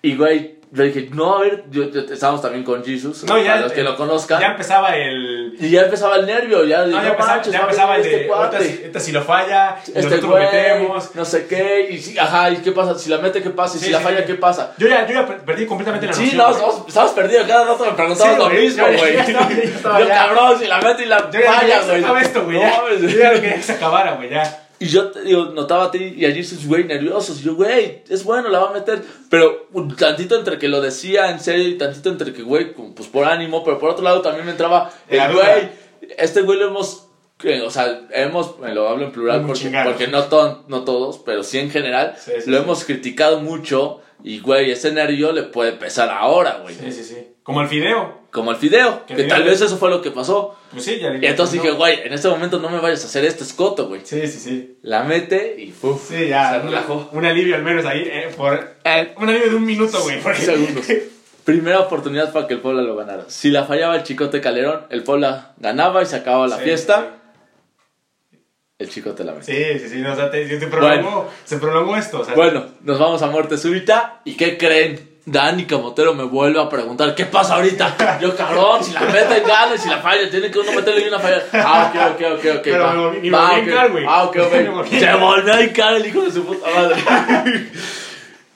y, 0.00 0.16
güey, 0.16 0.56
le 0.74 0.84
dije, 0.84 1.08
no, 1.12 1.36
a 1.36 1.40
ver, 1.40 1.64
yo, 1.70 1.90
yo- 1.90 2.00
estábamos 2.12 2.40
también 2.40 2.64
con 2.64 2.82
Jesus, 2.84 3.24
No, 3.24 3.36
ya, 3.38 3.50
para 3.52 3.60
los 3.62 3.72
que 3.72 3.82
lo 3.82 3.94
conozcan. 3.96 4.40
Ya 4.40 4.46
empezaba 4.48 4.96
el. 4.96 5.54
y 5.60 5.68
ya 5.70 5.82
empezaba 5.82 6.16
el 6.16 6.24
nervio, 6.26 6.64
ya, 6.64 6.86
No, 6.86 7.02
ya 7.02 7.08
empezaba, 7.10 7.34
manches, 7.36 7.52
ya 7.52 7.60
empezaba 7.60 7.96
el 7.96 8.02
de. 8.02 8.08
este 8.22 8.32
ahorita 8.32 8.50
cuate, 8.58 8.64
si, 8.64 8.78
ahorita 8.80 9.00
si 9.00 9.12
lo 9.12 9.22
falla, 9.22 9.76
este 9.86 9.92
nosotros 10.02 10.24
güey, 10.30 10.44
metemos. 10.44 11.14
no 11.14 11.24
sé 11.26 11.46
qué, 11.46 11.88
y 11.90 11.98
sí, 11.98 12.18
ajá, 12.18 12.50
¿y 12.50 12.56
qué 12.56 12.72
pasa? 12.72 12.98
Si 12.98 13.10
la 13.10 13.18
mete, 13.18 13.42
¿qué 13.42 13.50
pasa? 13.50 13.76
Y 13.76 13.80
Sí, 13.80 13.86
si 13.86 13.90
la 13.92 13.98
sí, 13.98 14.04
falla, 14.04 14.18
sí. 14.20 14.24
¿qué 14.26 14.34
pasa? 14.36 14.72
Yo 14.78 14.88
ya, 14.88 15.06
yo 15.06 15.12
ya 15.14 15.26
per- 15.26 15.40
perdí 15.40 15.66
completamente 15.66 16.06
la 16.06 16.12
Sí, 16.14 16.22
noción. 16.22 16.38
no, 16.38 16.44
güey. 16.44 16.54
estábamos, 16.56 16.88
estábamos 16.88 17.14
perdidos, 17.16 17.46
cada 17.46 17.64
rato 17.66 17.84
me 17.84 17.92
preguntabas 17.92 18.32
Sí, 18.34 18.38
lo 18.38 18.48
güey, 18.48 18.62
mismo, 18.62 18.86
yo- 18.90 18.98
güey. 18.98 19.16
yo 19.16 19.22
yo 19.24 19.98
Yo, 19.98 20.08
ya- 20.08 20.14
cabrón, 20.14 20.58
si 20.58 20.66
la 20.66 20.80
mete 20.80 21.02
y 21.02 21.06
la 21.06 21.30
Yo 21.30 21.38
ya 21.40 21.46
no 21.52 21.52
falla, 21.58 21.82
güey. 21.82 21.98
se 22.00 22.04
acabe 22.06 22.20
esto, 22.22 22.44
güey. 22.44 22.56
No 22.56 22.62
ya. 22.62 22.82
Yo 22.98 23.08
ya 23.18 23.32
no 23.32 23.40
quería 23.40 23.54
que 23.56 23.62
se 23.62 23.72
acabara, 23.72 24.12
güey, 24.14 24.30
ya. 24.30 24.58
Y 24.82 24.88
yo 24.88 25.10
digo, 25.10 25.46
notaba 25.46 25.84
a 25.84 25.90
ti 25.90 26.14
y 26.16 26.24
allí 26.24 26.42
sus 26.42 26.66
güey 26.66 26.84
nerviosos. 26.84 27.40
Y 27.40 27.44
yo, 27.44 27.54
güey, 27.54 28.02
es 28.08 28.24
bueno, 28.24 28.48
la 28.48 28.58
va 28.60 28.70
a 28.70 28.72
meter. 28.72 29.02
Pero 29.30 29.68
un 29.72 29.94
tantito 29.96 30.36
entre 30.36 30.58
que 30.58 30.68
lo 30.68 30.80
decía 30.80 31.30
en 31.30 31.40
serio 31.40 31.68
y 31.68 31.78
tantito 31.78 32.08
entre 32.08 32.32
que, 32.32 32.42
güey, 32.42 32.74
pues 32.74 33.08
por 33.08 33.24
ánimo. 33.24 33.62
Pero 33.64 33.78
por 33.78 33.90
otro 33.90 34.02
lado 34.04 34.20
también 34.22 34.44
me 34.46 34.52
entraba 34.52 34.90
el 35.08 35.32
güey. 35.32 35.68
Este 36.18 36.42
güey 36.42 36.58
lo 36.58 36.68
hemos. 36.68 37.06
eh, 37.44 37.60
O 37.62 37.70
sea, 37.70 38.02
hemos, 38.12 38.58
me 38.58 38.74
lo 38.74 38.88
hablo 38.88 39.04
en 39.06 39.12
plural 39.12 39.44
porque, 39.46 39.70
porque 39.84 40.08
no, 40.08 40.24
ton- 40.24 40.62
no 40.68 40.84
todos, 40.84 41.18
pero 41.24 41.42
sí 41.42 41.58
en 41.58 41.70
general, 41.70 42.14
Sí, 42.18 42.32
sí, 42.42 42.50
lo 42.50 42.58
sí. 42.58 42.62
hemos 42.64 42.84
criticado 42.84 43.40
mucho. 43.40 44.00
Y, 44.24 44.40
güey, 44.40 44.70
ese 44.70 44.92
nervio 44.92 45.32
le 45.32 45.42
puede 45.44 45.72
pesar 45.72 46.08
ahora, 46.10 46.58
güey. 46.62 46.74
Sí, 46.74 46.92
sí, 46.92 47.02
sí. 47.04 47.16
Como 47.42 47.60
el 47.60 47.68
fideo. 47.68 48.22
Como 48.30 48.50
el 48.52 48.56
fideo, 48.56 49.04
Que 49.06 49.24
tal 49.24 49.42
vez 49.42 49.60
eso 49.60 49.76
fue 49.76 49.90
lo 49.90 50.00
que 50.00 50.10
pasó. 50.10 50.56
Pues 50.70 50.84
sí, 50.84 50.98
ya 51.00 51.12
Y 51.14 51.26
entonces 51.26 51.60
dije, 51.60 51.74
güey, 51.74 51.98
en 52.04 52.12
este 52.12 52.28
momento 52.28 52.58
no 52.60 52.70
me 52.70 52.78
vayas 52.80 53.02
a 53.02 53.06
hacer 53.06 53.24
este 53.24 53.42
escoto, 53.44 53.88
güey. 53.88 54.00
Sí, 54.04 54.26
sí, 54.26 54.38
sí. 54.38 54.78
La 54.82 55.02
mete 55.02 55.56
y 55.58 55.72
¡puf! 55.72 56.08
Sí, 56.08 56.28
ya. 56.28 56.52
se 56.52 56.60
un- 56.60 56.66
relajó. 56.66 57.08
Un 57.12 57.26
alivio 57.26 57.56
al 57.56 57.62
menos 57.62 57.84
ahí. 57.84 58.02
eh, 58.06 58.30
por, 58.36 58.76
un 59.18 59.28
alivio 59.28 59.50
de 59.50 59.56
un 59.56 59.66
minuto, 59.66 60.00
güey. 60.02 60.20
porque- 60.20 60.40
segundos. 60.42 60.86
Primera 61.44 61.80
oportunidad 61.80 62.32
para 62.32 62.46
que 62.46 62.54
el 62.54 62.60
Puebla 62.60 62.82
lo 62.82 62.94
ganara. 62.94 63.24
Si 63.28 63.50
la 63.50 63.64
fallaba 63.64 63.96
el 63.96 64.04
Chicote 64.04 64.40
Calderón, 64.40 64.82
el 64.90 65.02
Puebla 65.02 65.54
ganaba 65.58 66.00
y 66.02 66.06
se 66.06 66.14
acababa 66.16 66.46
la 66.46 66.58
Sí, 66.58 66.62
fiesta. 66.62 67.16
El 68.82 68.90
Chicote 68.90 69.24
la 69.24 69.32
mete. 69.32 69.44
Sí, 69.78 69.78
sí, 69.80 69.88
sí. 69.94 69.98
no, 70.00 70.12
o 70.12 70.16
sea, 70.16 70.30
te- 70.30 70.46
se, 70.60 70.66
prolongó, 70.66 71.28
se 71.44 71.58
prolongó 71.58 71.96
esto. 71.96 72.20
O 72.20 72.24
sea, 72.24 72.34
Bueno, 72.34 72.66
nos 72.82 72.98
vamos 72.98 73.22
a 73.22 73.26
muerte 73.28 73.56
súbita. 73.58 74.20
¿Y 74.24 74.34
qué 74.36 74.58
creen? 74.58 75.10
Dani 75.24 75.66
Camotero 75.66 76.14
me 76.14 76.24
vuelve 76.24 76.60
a 76.60 76.68
preguntar, 76.68 77.14
¿qué 77.14 77.26
pasa 77.26 77.54
ahorita? 77.54 78.18
Yo, 78.20 78.34
cabrón, 78.36 78.82
si 78.82 78.92
la 78.92 79.02
mete, 79.02 79.40
gana, 79.46 79.78
si 79.78 79.88
la 79.88 79.98
falla, 79.98 80.28
tiene 80.28 80.50
que 80.50 80.58
uno 80.58 80.72
meterle 80.72 81.04
y 81.04 81.08
una 81.08 81.20
falla. 81.20 81.44
Ah, 81.52 81.92
ok, 81.94 82.14
ok, 82.16 82.38
ok, 82.38 82.44
ok. 82.56 82.60
Pero 82.64 82.82
va. 82.84 82.92
me 83.12 83.30
Va, 83.30 83.40
volví 83.50 83.54
a 83.54 83.58
ok. 83.58 83.58
hincar, 83.68 83.90
güey. 83.92 84.04
Ah, 84.08 84.24
ok, 84.24 84.36
ok. 84.36 84.86
Se 84.90 85.14
volvió 85.14 85.54
a 85.54 85.62
hincar 85.62 85.94
el 85.94 86.06
hijo 86.06 86.22
de 86.22 86.32
su 86.32 86.44
puta 86.44 86.66
madre. 86.74 86.96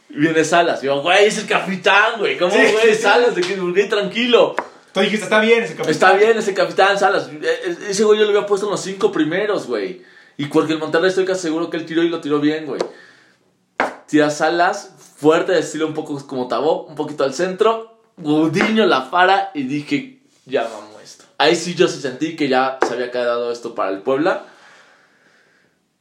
Viene 0.08 0.44
Salas. 0.44 0.82
Yo, 0.82 1.02
güey, 1.02 1.26
es 1.26 1.38
el 1.38 1.46
capitán, 1.46 2.14
güey. 2.18 2.36
¿Cómo, 2.38 2.52
Sí. 2.52 2.58
güey? 2.72 2.94
Salas, 2.94 3.34
de 3.34 3.42
que, 3.42 3.84
tranquilo. 3.84 4.56
Tú 4.92 5.00
dijiste, 5.00 5.24
está 5.24 5.40
bien 5.40 5.62
ese 5.62 5.74
capitán. 5.74 5.90
Está 5.92 6.12
bien 6.14 6.38
ese 6.38 6.54
capitán 6.54 6.98
Salas. 6.98 7.28
E- 7.28 7.46
e- 7.70 7.90
Ese 7.90 8.02
güey 8.04 8.18
yo 8.18 8.24
lo 8.24 8.30
había 8.30 8.46
puesto 8.46 8.66
en 8.66 8.72
los 8.72 8.80
cinco 8.80 9.12
primeros, 9.12 9.66
güey. 9.66 10.02
Y 10.38 10.46
porque 10.46 10.74
el 10.74 10.78
Monterrey 10.78 11.08
estoy 11.08 11.24
casi 11.24 11.42
seguro 11.42 11.70
que 11.70 11.76
él 11.76 11.86
tiró 11.86 12.02
y 12.02 12.08
lo 12.08 12.20
tiró 12.20 12.40
bien, 12.40 12.66
güey. 12.66 12.80
Tira 14.06 14.30
Salas, 14.30 14.94
fuerte, 15.16 15.52
de 15.52 15.60
estilo 15.60 15.86
un 15.86 15.94
poco 15.94 16.24
como 16.26 16.46
Tabó, 16.48 16.84
un 16.84 16.94
poquito 16.94 17.24
al 17.24 17.34
centro. 17.34 18.00
Gudiño 18.18 18.86
la 18.86 19.10
para 19.10 19.50
y 19.54 19.64
dije, 19.64 20.20
ya 20.44 20.62
vamos 20.64 21.02
esto. 21.02 21.24
Ahí 21.38 21.56
sí 21.56 21.74
yo 21.74 21.88
sí 21.88 22.00
sentí 22.00 22.36
que 22.36 22.48
ya 22.48 22.78
se 22.86 22.94
había 22.94 23.10
quedado 23.10 23.50
esto 23.52 23.74
para 23.74 23.90
el 23.90 23.98
Puebla. 24.00 24.44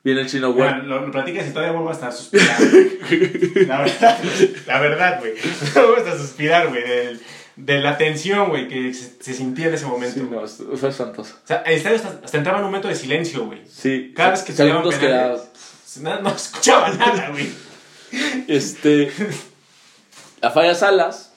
Viene 0.04 0.22
el 0.22 0.28
chino, 0.30 0.54
güey. 0.54 0.70
Bueno, 0.70 0.84
lo, 0.84 1.02
lo 1.08 1.12
platicas 1.12 1.48
y 1.48 1.50
todavía 1.50 1.72
vuelvo 1.72 1.90
a 1.90 1.94
estar 1.94 2.14
suspirando. 2.14 2.64
la 3.68 3.82
verdad, 3.82 4.20
la 4.68 4.80
verdad, 4.80 5.20
güey. 5.20 5.34
Vuelvo 5.74 5.96
hasta 5.98 6.18
suspirar, 6.18 6.68
güey. 6.70 6.84
del- 6.84 7.22
De, 7.56 7.80
la 7.80 7.98
tensión, 7.98 8.50
güey, 8.50 8.68
que 8.68 8.94
se, 8.94 9.16
se 9.22 9.34
sentía 9.34 9.68
en 9.68 9.74
ese 9.76 9.86
momento. 9.86 10.20
Sí, 10.20 10.28
no, 10.30 10.44
esto- 10.44 10.66
fue 10.76 10.90
espantoso. 10.90 11.36
O 11.44 11.48
sea, 11.48 11.58
el 11.62 11.74
estadio 11.76 11.96
hasta, 11.98 12.20
hasta 12.24 12.38
entraba 12.38 12.58
en 12.60 12.66
un 12.66 12.70
momento 12.72 12.88
de 12.90 12.96
silencio, 12.96 13.46
güey. 13.46 13.62
Sí. 13.68 14.12
Cada 14.16 14.32
vez 14.32 14.44
que 14.44 14.52
era- 14.62 14.82
penales, 14.92 15.42
No, 16.22 16.30
escuchaba 16.36 16.90
nada, 16.90 17.30
güey. 17.30 17.50
Este. 18.48 19.12
La 20.42 20.52
falla 20.52 20.76
Salas. 20.76 21.32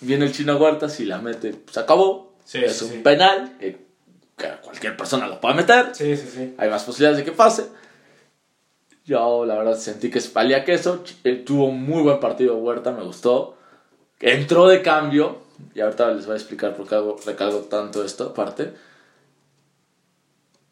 Viene 0.00 0.24
el 0.26 0.32
chino 0.32 0.56
Huertas 0.56 0.98
y 1.00 1.04
la 1.04 1.18
mete. 1.18 1.54
Se 1.70 1.80
acabó. 1.80 2.34
Sí, 2.44 2.58
es 2.64 2.76
sí, 2.78 2.84
un 2.86 2.90
sí. 2.92 2.98
penal 2.98 3.56
que, 3.60 3.78
que 4.36 4.48
cualquier 4.62 4.96
persona 4.96 5.26
lo 5.26 5.40
puede 5.40 5.54
meter. 5.56 5.90
Sí, 5.94 6.16
sí, 6.16 6.28
sí. 6.34 6.54
Hay 6.58 6.68
más 6.70 6.84
posibilidades 6.84 7.18
de 7.18 7.24
que 7.24 7.32
pase. 7.36 7.64
Yo, 9.04 9.44
la 9.44 9.56
verdad, 9.56 9.76
sentí 9.78 10.10
que 10.10 10.20
valía 10.32 10.64
queso. 10.64 11.04
Ch- 11.04 11.16
eh, 11.24 11.36
Tuvo 11.36 11.66
un 11.66 11.82
muy 11.82 12.02
buen 12.02 12.20
partido 12.20 12.56
Huerta, 12.56 12.92
me 12.92 13.02
gustó. 13.02 13.56
Entró 14.20 14.68
de 14.68 14.82
cambio. 14.82 15.38
Y 15.74 15.80
ahorita 15.80 16.10
les 16.12 16.26
voy 16.26 16.34
a 16.34 16.36
explicar 16.38 16.74
por 16.76 16.86
qué 16.88 16.94
hago- 16.94 17.16
recalco 17.24 17.58
tanto 17.60 18.04
esto, 18.04 18.24
aparte. 18.30 18.72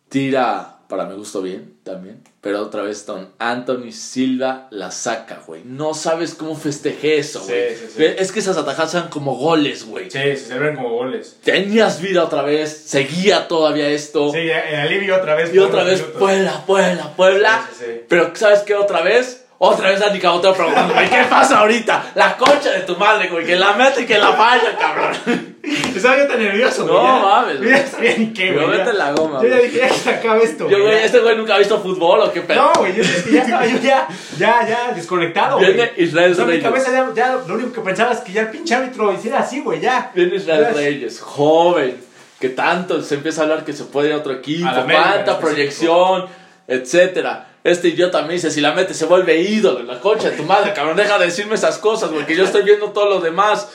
Tira, 0.09 0.79
para 0.89 1.05
mi 1.05 1.15
gusto, 1.17 1.43
bien 1.43 1.75
también. 1.85 2.23
Pero 2.41 2.63
otra 2.63 2.83
vez, 2.83 3.05
Don 3.05 3.29
Anthony 3.39 3.93
Silva 3.93 4.69
la 4.71 4.91
saca, 4.91 5.43
güey. 5.47 5.63
No 5.65 5.93
sabes 5.93 6.35
cómo 6.35 6.57
festejé 6.57 7.19
eso, 7.19 7.41
Sí, 7.41 7.49
güey. 7.53 7.77
sí, 7.77 7.87
sí. 7.95 8.05
Es 8.05 8.33
que 8.33 8.39
esas 8.41 8.57
atajadas 8.57 8.95
eran 8.95 9.09
como 9.11 9.35
goles, 9.37 9.85
güey. 9.85 10.07
Sí, 10.11 10.19
se 10.19 10.37
celebran 10.37 10.77
como 10.77 10.91
goles. 10.91 11.37
Tenías 11.45 12.01
vida 12.01 12.25
otra 12.25 12.41
vez, 12.43 12.71
seguía 12.87 13.49
todavía 13.49 13.89
esto. 13.91 14.33
Sí, 14.33 14.39
el 14.39 14.77
alivio 14.77 15.17
otra 15.17 15.35
vez. 15.35 15.53
Y 15.53 15.59
otra 15.59 15.85
vez, 15.85 15.99
minutos. 16.01 16.19
Puebla, 16.19 16.65
Puebla, 16.67 17.13
Puebla. 17.15 17.69
Sí, 17.71 17.77
sí, 17.85 17.85
sí. 17.93 18.01
Pero 18.09 18.33
¿sabes 18.35 18.61
qué 18.61 18.75
otra 18.75 19.03
vez? 19.03 19.45
Otra 19.61 19.91
vez 19.91 19.99
Dani 19.99 20.21
Cabotero 20.21 20.55
preguntando, 20.55 20.95
güey, 20.95 21.11
¿qué 21.11 21.25
pasa 21.29 21.59
ahorita? 21.59 22.13
La 22.15 22.37
concha 22.37 22.71
de 22.71 22.81
tu 22.83 22.95
madre, 22.97 23.29
güey, 23.29 23.45
que 23.45 23.57
la 23.57 23.73
mete 23.73 24.03
y 24.03 24.07
que 24.07 24.17
la 24.17 24.33
falla, 24.33 24.77
cabrón. 24.79 25.17
Estaba 25.97 26.17
yo 26.17 26.29
tan 26.29 26.39
nervioso, 26.39 26.85
güey. 26.87 26.97
No 26.97 27.03
ya- 27.05 27.23
mames, 27.25 27.61
Yo 27.61 27.69
ya 27.69 27.87
sabía 27.89 28.17
ni 28.19 28.33
qué, 28.33 28.55
Yo 28.55 28.67
güey. 28.67 28.79
ya- 28.79 28.93
la 28.93 29.11
goma, 29.13 29.43
Yo 29.43 29.49
ya 29.49 29.57
dije, 29.57 29.79
ya 29.79 29.89
se 29.93 30.11
acabe 30.11 30.45
esto, 30.45 30.71
Yo, 30.71 30.81
güey, 30.85 30.99
este 30.99 31.19
güey 31.19 31.37
nunca 31.37 31.57
ha 31.57 31.59
visto 31.59 31.81
fútbol 31.81 32.21
o 32.21 32.33
qué 32.33 32.43
pedo. 32.43 32.71
No, 32.73 32.81
güey, 32.81 32.95
yo 32.95 33.03
es 33.03 33.23
que 33.25 33.33
ya 33.33 33.43
estaba 33.43 33.67
yo 33.67 33.79
ya, 33.81 34.07
ya, 34.39 34.67
ya 34.69 34.93
desconectado. 34.95 35.59
Viene 35.59 35.91
Israel 35.97 36.33
O 36.33 36.35
sea, 36.37 36.45
mi 36.45 36.51
Reyes. 36.53 36.65
cabeza 36.65 36.93
ya, 36.93 37.09
ya, 37.15 37.39
lo 37.45 37.55
único 37.55 37.73
que 37.73 37.81
pensaba 37.81 38.13
es 38.13 38.21
que 38.21 38.33
ya 38.33 38.43
el 38.43 38.49
pinche 38.51 38.77
árbitro 38.77 39.13
hiciera 39.13 39.41
así, 39.41 39.61
güey, 39.61 39.81
ya. 39.81 40.13
Viene 40.15 40.37
Israel. 40.37 40.69
Reyes, 40.73 41.21
joven, 41.21 41.97
que 42.39 42.51
tanto 42.51 43.03
se 43.03 43.17
empieza 43.17 43.41
a 43.41 43.45
hablar 43.45 43.65
que 43.65 43.73
se 43.73 43.83
puede 43.85 44.09
ir 44.11 44.15
a 44.15 44.19
otro 44.19 44.33
equipo, 44.35 44.69
en 44.71 44.85
cuánta 44.89 45.41
proyección, 45.41 46.27
etcétera. 46.69 47.47
Este 47.65 47.89
idiota 47.89 48.23
me 48.23 48.35
dice, 48.35 48.51
si 48.51 48.61
la 48.61 48.73
mete 48.73 48.95
se 48.95 49.07
vuelve 49.07 49.41
ídolo, 49.41 49.83
la 49.83 50.01
concha 50.01 50.31
de 50.31 50.37
tu 50.37 50.45
madre, 50.45 50.73
cabrón, 50.73 50.97
deja 50.97 51.19
de 51.19 51.27
decirme 51.27 51.57
esas 51.57 51.79
cosas, 51.79 52.11
güey, 52.11 52.25
que 52.25 52.37
yo 52.37 52.45
estoy 52.45 52.63
viendo 52.63 52.93
todo 52.93 53.09
lo 53.09 53.21
demás. 53.21 53.69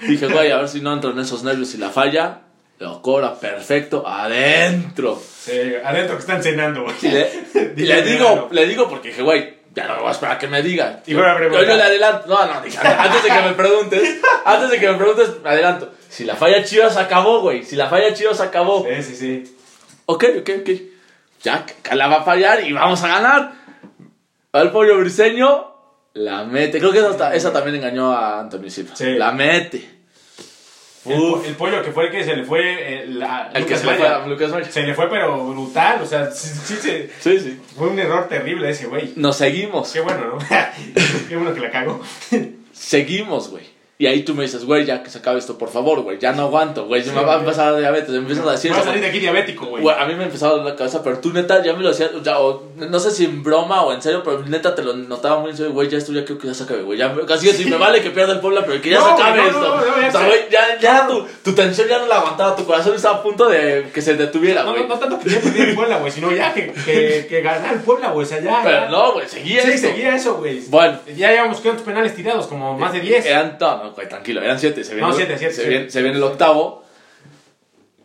Dije, 0.00 0.28
güey, 0.28 0.50
a 0.50 0.58
ver 0.58 0.68
si 0.68 0.80
no 0.80 0.92
entro 0.92 1.10
en 1.10 1.18
esos 1.18 1.42
nervios 1.42 1.74
y 1.74 1.78
la 1.78 1.90
falla, 1.90 2.42
lo 2.78 3.02
cobra 3.02 3.34
perfecto, 3.34 4.06
adentro. 4.06 5.20
Sí, 5.20 5.52
adentro 5.84 6.16
que 6.16 6.20
están 6.20 6.42
cenando, 6.42 6.82
güey. 6.82 6.94
Y 7.02 7.08
le, 7.08 7.30
y 7.76 7.82
le 7.82 8.02
digo, 8.02 8.48
le 8.50 8.66
digo 8.66 8.88
porque 8.88 9.08
dije, 9.08 9.22
güey, 9.22 9.54
ya 9.74 9.88
no 9.88 9.94
me 9.94 10.00
voy 10.00 10.08
a 10.08 10.12
esperar 10.12 10.36
a 10.36 10.38
que 10.38 10.46
me 10.46 10.62
diga. 10.62 11.02
Y 11.06 11.12
yo, 11.12 11.18
preguntar. 11.18 11.66
yo 11.66 11.76
le 11.76 11.82
adelanto, 11.82 12.28
no, 12.28 12.46
no, 12.46 12.60
dije, 12.60 12.78
antes 12.78 13.22
de 13.22 13.28
que 13.28 13.42
me 13.42 13.52
preguntes, 13.54 14.20
antes 14.44 14.70
de 14.70 14.78
que 14.78 14.88
me 14.88 14.96
preguntes, 14.96 15.30
me 15.42 15.50
adelanto. 15.50 15.92
Si 16.08 16.24
la 16.24 16.36
falla 16.36 16.64
Chivas 16.64 16.96
acabó, 16.96 17.40
güey, 17.40 17.64
si 17.64 17.74
la 17.74 17.88
falla 17.88 18.14
Chivas 18.14 18.40
acabó. 18.40 18.86
Sí, 18.86 19.02
sí, 19.02 19.16
sí. 19.16 19.56
Ok, 20.06 20.24
ok, 20.40 20.50
ok. 20.60 20.70
Que 21.82 21.94
la 21.94 22.06
va 22.08 22.16
a 22.16 22.22
fallar 22.24 22.64
y 22.66 22.72
vamos 22.72 23.02
a 23.02 23.08
ganar. 23.08 23.52
Va 24.54 24.62
el 24.62 24.70
pollo 24.70 24.98
briseño, 24.98 25.66
la 26.14 26.44
mete. 26.44 26.78
Creo 26.78 26.92
que 26.92 26.98
esa, 27.00 27.16
ta- 27.16 27.34
esa 27.34 27.52
también 27.52 27.76
engañó 27.76 28.12
a 28.12 28.40
Antonio 28.40 28.70
Silva. 28.70 28.96
Sí. 28.96 29.14
La 29.14 29.32
mete. 29.32 29.90
El, 31.06 31.20
el 31.44 31.54
pollo 31.54 31.82
que 31.82 31.92
fue 31.92 32.06
el 32.06 32.10
que 32.12 32.24
se 32.24 32.34
le 32.34 32.44
fue 32.44 32.62
eh, 33.02 33.06
la, 33.08 33.50
El 33.52 33.66
que 33.66 33.74
Lucas 33.74 33.80
se 33.80 33.86
le 33.86 33.96
fue 33.98 34.08
a 34.08 34.26
Lucas 34.26 34.50
Maya. 34.52 34.70
Se 34.70 34.82
le 34.84 34.94
fue, 34.94 35.10
pero 35.10 35.46
brutal, 35.48 36.00
o 36.02 36.06
sea, 36.06 36.30
sí, 36.30 36.48
sí, 36.48 36.76
se- 36.76 37.10
Sí, 37.20 37.38
sí. 37.40 37.60
fue 37.76 37.88
un 37.88 37.98
error 37.98 38.26
terrible 38.26 38.70
ese, 38.70 38.86
güey. 38.86 39.12
Nos 39.16 39.36
seguimos. 39.36 39.92
Qué 39.92 40.00
bueno, 40.00 40.24
¿no? 40.24 40.38
Qué 41.28 41.36
bueno 41.36 41.52
que 41.52 41.60
la 41.60 41.70
cago. 41.70 42.00
Seguimos, 42.72 43.50
güey. 43.50 43.66
Y 43.96 44.06
ahí 44.06 44.24
tú 44.24 44.34
me 44.34 44.42
dices, 44.42 44.64
güey, 44.64 44.84
ya 44.84 45.04
que 45.04 45.10
se 45.10 45.18
acabe 45.18 45.38
esto, 45.38 45.56
por 45.56 45.68
favor, 45.70 46.00
güey. 46.00 46.18
Ya 46.18 46.32
no 46.32 46.42
aguanto, 46.42 46.86
güey. 46.86 47.02
Se 47.04 47.12
me 47.12 47.22
va 47.22 47.36
a 47.36 47.38
empezar 47.38 47.68
a 47.68 47.70
dar 47.72 47.80
diabetes. 47.80 48.08
Me 48.10 48.16
empiezas 48.18 48.44
a 48.44 48.50
decir 48.50 48.72
Voy 48.72 48.80
a 48.80 48.84
salir 48.84 49.00
de 49.00 49.06
aquí 49.06 49.20
diabético, 49.20 49.66
güey. 49.66 49.88
A 49.88 50.04
mí 50.06 50.14
me 50.16 50.24
empezaba 50.24 50.50
a 50.52 50.56
doler 50.56 50.72
la 50.72 50.76
cabeza, 50.76 51.00
pero 51.04 51.18
tú 51.20 51.32
neta 51.32 51.62
ya 51.62 51.74
me 51.74 51.82
lo 51.84 51.90
decías, 51.90 52.10
ya, 52.24 52.40
o, 52.40 52.64
no 52.76 52.98
sé 52.98 53.12
si 53.12 53.24
en 53.24 53.44
broma 53.44 53.82
o 53.82 53.92
en 53.92 54.02
serio, 54.02 54.22
pero 54.24 54.42
neta 54.42 54.74
te 54.74 54.82
lo 54.82 54.94
notaba 54.94 55.38
muy 55.38 55.50
en 55.52 55.56
serio, 55.56 55.72
güey, 55.72 55.88
ya 55.88 55.98
esto 55.98 56.12
ya 56.12 56.24
creo 56.24 56.38
que 56.38 56.48
ya 56.48 56.54
se 56.54 56.64
acabe, 56.64 56.82
güey, 56.82 56.98
ya 56.98 57.14
casi 57.26 57.64
me 57.66 57.76
vale 57.76 58.02
que 58.02 58.10
pierda 58.10 58.32
el 58.32 58.40
Puebla, 58.40 58.64
pero 58.66 58.82
que 58.82 58.90
ya 58.90 58.98
No, 58.98 59.06
se 59.16 59.22
acabe 59.22 59.42
no, 59.42 59.46
esto. 59.46 59.60
no, 59.60 59.74
o 59.74 60.10
sea, 60.10 60.26
güey, 60.26 60.40
ya, 60.50 60.78
ya 60.80 61.06
tu, 61.06 61.24
tu 61.44 61.52
tensión 61.54 61.86
ya 61.86 61.98
no 62.00 62.06
la 62.06 62.16
aguantaba, 62.16 62.56
tu 62.56 62.64
corazón 62.64 62.96
estaba 62.96 63.18
a 63.18 63.22
punto 63.22 63.48
de 63.48 63.90
que 63.94 64.02
se 64.02 64.16
detuviera, 64.16 64.64
No, 64.64 64.70
güey. 64.72 64.82
no, 64.82 64.88
no 64.88 64.98
tanto 64.98 65.20
que 65.20 65.30
ya 65.30 65.40
perdiera 65.40 65.70
el 65.70 65.76
Puebla, 65.76 65.98
güey, 65.98 66.10
sino 66.10 66.32
ya 66.32 66.52
que, 66.52 66.72
que, 66.72 67.26
que 67.28 67.42
ganara 67.42 67.72
el 67.74 67.80
Puebla, 67.80 68.10
güey, 68.10 68.26
o 68.26 68.28
sea, 68.28 68.40
ya. 68.40 68.60
Pero 68.64 68.80
ya. 68.80 68.88
no, 68.88 69.12
güey, 69.12 69.28
seguía 69.28 69.62
Sí, 69.62 69.78
seguía 69.78 70.16
eso, 70.16 70.34
güey. 70.38 70.60
Bueno. 70.68 70.98
Ya 71.16 71.30
llevamos 71.30 71.60
cuántos 71.60 71.84
penales 71.84 72.14
tirados, 72.16 72.48
como 72.48 72.76
más 72.76 72.92
de 72.92 73.00
10. 73.00 73.24
Eran, 73.26 73.56
no, 73.60 73.83
no, 73.88 73.92
tranquilo, 73.92 74.42
eran 74.42 74.58
siete. 74.58 74.82
Se 74.84 74.94
viene, 74.94 75.06
No, 75.08 75.12
el- 75.12 75.16
siete, 75.16 75.38
siete, 75.38 75.54
se, 75.54 75.60
siete. 75.62 75.70
Viene, 75.76 75.90
se 75.90 76.02
viene 76.02 76.16
el 76.16 76.22
octavo. 76.22 76.84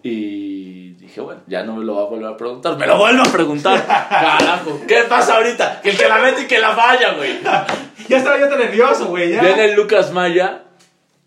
Y 0.02 0.92
dije, 0.94 1.20
bueno, 1.20 1.42
ya 1.48 1.64
no 1.64 1.76
me 1.76 1.84
lo 1.84 1.96
va 1.96 2.02
a 2.04 2.06
volver 2.06 2.28
a 2.32 2.38
preguntar. 2.38 2.78
Me 2.78 2.88
lo 2.88 2.98
vuelvo 2.98 3.24
a 3.28 3.32
preguntar. 3.32 3.86
Carajo, 4.10 4.82
¿qué 4.88 5.04
pasa 5.10 5.36
ahorita? 5.36 5.82
Que 5.82 5.90
el 5.92 5.98
que 5.98 6.08
la 6.08 6.20
mete 6.20 6.44
y 6.44 6.46
que 6.46 6.60
la 6.60 6.74
falla, 6.76 7.14
güey. 7.14 7.40
Ya 8.08 8.18
estaba 8.18 8.40
yo 8.40 8.48
tan 8.48 8.60
nervioso, 8.60 9.08
güey, 9.08 9.32
ya. 9.34 9.42
Viene 9.42 9.66
el 9.66 9.74
Lucas 9.76 10.12
Maya. 10.12 10.64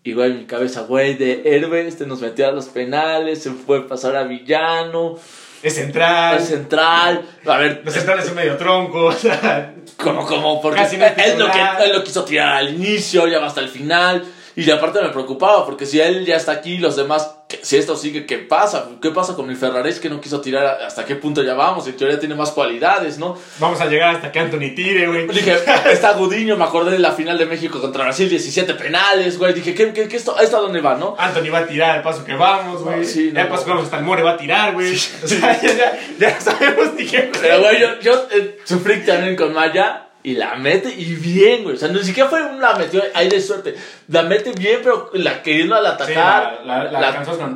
Y 0.03 0.13
güey, 0.13 0.33
mi 0.33 0.45
cabeza, 0.45 0.81
güey, 0.81 1.13
de 1.13 1.43
héroe, 1.45 1.87
este 1.87 2.05
nos 2.05 2.19
metió 2.19 2.47
a 2.47 2.51
los 2.51 2.65
penales, 2.65 3.41
se 3.43 3.51
fue 3.51 3.79
a 3.79 3.87
pasar 3.87 4.17
a 4.17 4.23
villano, 4.23 5.17
Es 5.61 5.75
central. 5.75 6.35
al 6.35 6.41
central. 6.43 7.25
A 7.45 7.57
ver, 7.57 7.83
Los 7.85 7.93
centrales 7.93 8.25
son 8.25 8.35
medio 8.35 8.57
tronco, 8.57 9.05
o 9.05 9.11
sea. 9.13 9.73
como, 9.95 10.25
como, 10.25 10.61
porque 10.61 10.81
Casi 10.81 10.97
no 10.97 11.05
él, 11.05 11.13
es 11.15 11.27
él 11.27 11.39
lo 11.39 11.49
que, 11.49 11.59
él 11.85 11.93
lo 11.93 12.03
quiso 12.03 12.25
tirar 12.25 12.49
al 12.55 12.73
inicio, 12.73 13.27
ya 13.27 13.39
va 13.39 13.47
hasta 13.47 13.61
el 13.61 13.69
final. 13.69 14.25
Y 14.55 14.69
aparte 14.69 15.01
me 15.01 15.09
preocupaba, 15.09 15.65
porque 15.65 15.85
si 15.85 15.99
él 15.99 16.25
ya 16.25 16.35
está 16.35 16.51
aquí, 16.51 16.77
los 16.77 16.95
demás, 16.95 17.31
¿qué- 17.49 17.59
si 17.63 17.75
esto 17.77 17.95
sigue, 17.95 18.25
¿qué 18.27 18.37
pasa? 18.37 18.87
¿Qué 19.01 19.09
pasa 19.09 19.33
con 19.35 19.47
mi 19.47 19.55
Ferraris 19.55 19.99
que 19.99 20.09
no 20.09 20.21
quiso 20.21 20.41
tirar? 20.41 20.79
¿Hasta 20.85 21.05
qué 21.05 21.15
punto 21.15 21.41
ya 21.41 21.55
vamos? 21.55 21.87
En 21.87 21.97
teoría 21.97 22.19
tiene 22.19 22.35
más 22.35 22.51
cualidades, 22.51 23.17
¿no? 23.17 23.35
Vamos 23.59 23.81
a 23.81 23.87
llegar 23.87 24.15
hasta 24.15 24.31
que 24.31 24.39
Anthony 24.39 24.75
tire, 24.75 25.07
güey. 25.07 25.27
Dije, 25.27 25.55
está 25.91 26.13
Gudiño, 26.13 26.55
me 26.55 26.65
acordé 26.65 26.91
de 26.91 26.99
la 26.99 27.13
final 27.13 27.37
de 27.37 27.47
México 27.47 27.81
contra 27.81 28.03
Brasil, 28.03 28.29
17 28.29 28.75
penales, 28.75 29.39
güey. 29.39 29.53
Dije, 29.53 29.73
¿qué, 29.73 29.91
qué, 29.91 30.07
qué 30.07 30.17
esto, 30.17 30.37
¿esto 30.39 30.57
a 30.57 30.61
dónde 30.61 30.81
va, 30.81 30.95
no? 30.95 31.15
Anthony 31.17 31.49
va 31.51 31.59
a 31.59 31.67
tirar 31.67 31.97
al 31.97 32.03
paso 32.03 32.23
que 32.23 32.35
vamos, 32.35 32.83
güey. 32.83 33.03
Sí, 33.05 33.29
no, 33.29 33.35
ya 33.35 33.41
al 33.43 33.47
paso 33.49 33.63
que 33.65 33.69
vamos 33.71 33.85
hasta 33.85 33.97
el 33.97 34.03
More 34.03 34.21
va 34.21 34.31
a 34.33 34.37
tirar, 34.37 34.73
güey. 34.73 34.93
O 34.93 35.27
sea, 35.27 35.59
ya, 35.61 35.73
ya, 35.75 35.99
ya 36.19 36.39
sabemos 36.39 36.89
qué. 37.09 37.31
Pero, 37.41 37.59
güey, 37.61 37.79
yo, 37.81 37.99
yo 38.01 38.27
eh, 38.31 38.59
sufrí 38.65 38.99
también 39.03 39.35
con 39.35 39.51
Maya 39.53 40.09
y 40.25 40.35
la 40.35 40.55
mete 40.55 40.89
y 40.89 41.15
bien, 41.15 41.63
güey. 41.63 41.75
O 41.75 41.77
sea, 41.77 41.89
ni 41.89 42.01
siquiera 42.01 42.29
fue 42.29 42.41
una 42.41 42.73
metió 42.75 43.03
ahí 43.13 43.27
de 43.27 43.41
suerte. 43.41 43.75
La 44.07 44.23
mete 44.23 44.51
bien, 44.51 44.79
pero 44.83 45.09
la 45.13 45.41
queriendo 45.41 45.75
al 45.75 45.85
Sí, 45.85 45.91
atacar. 45.91 46.61
la, 46.65 46.77
la, 46.77 46.83
la, 46.85 46.91
la 46.91 46.99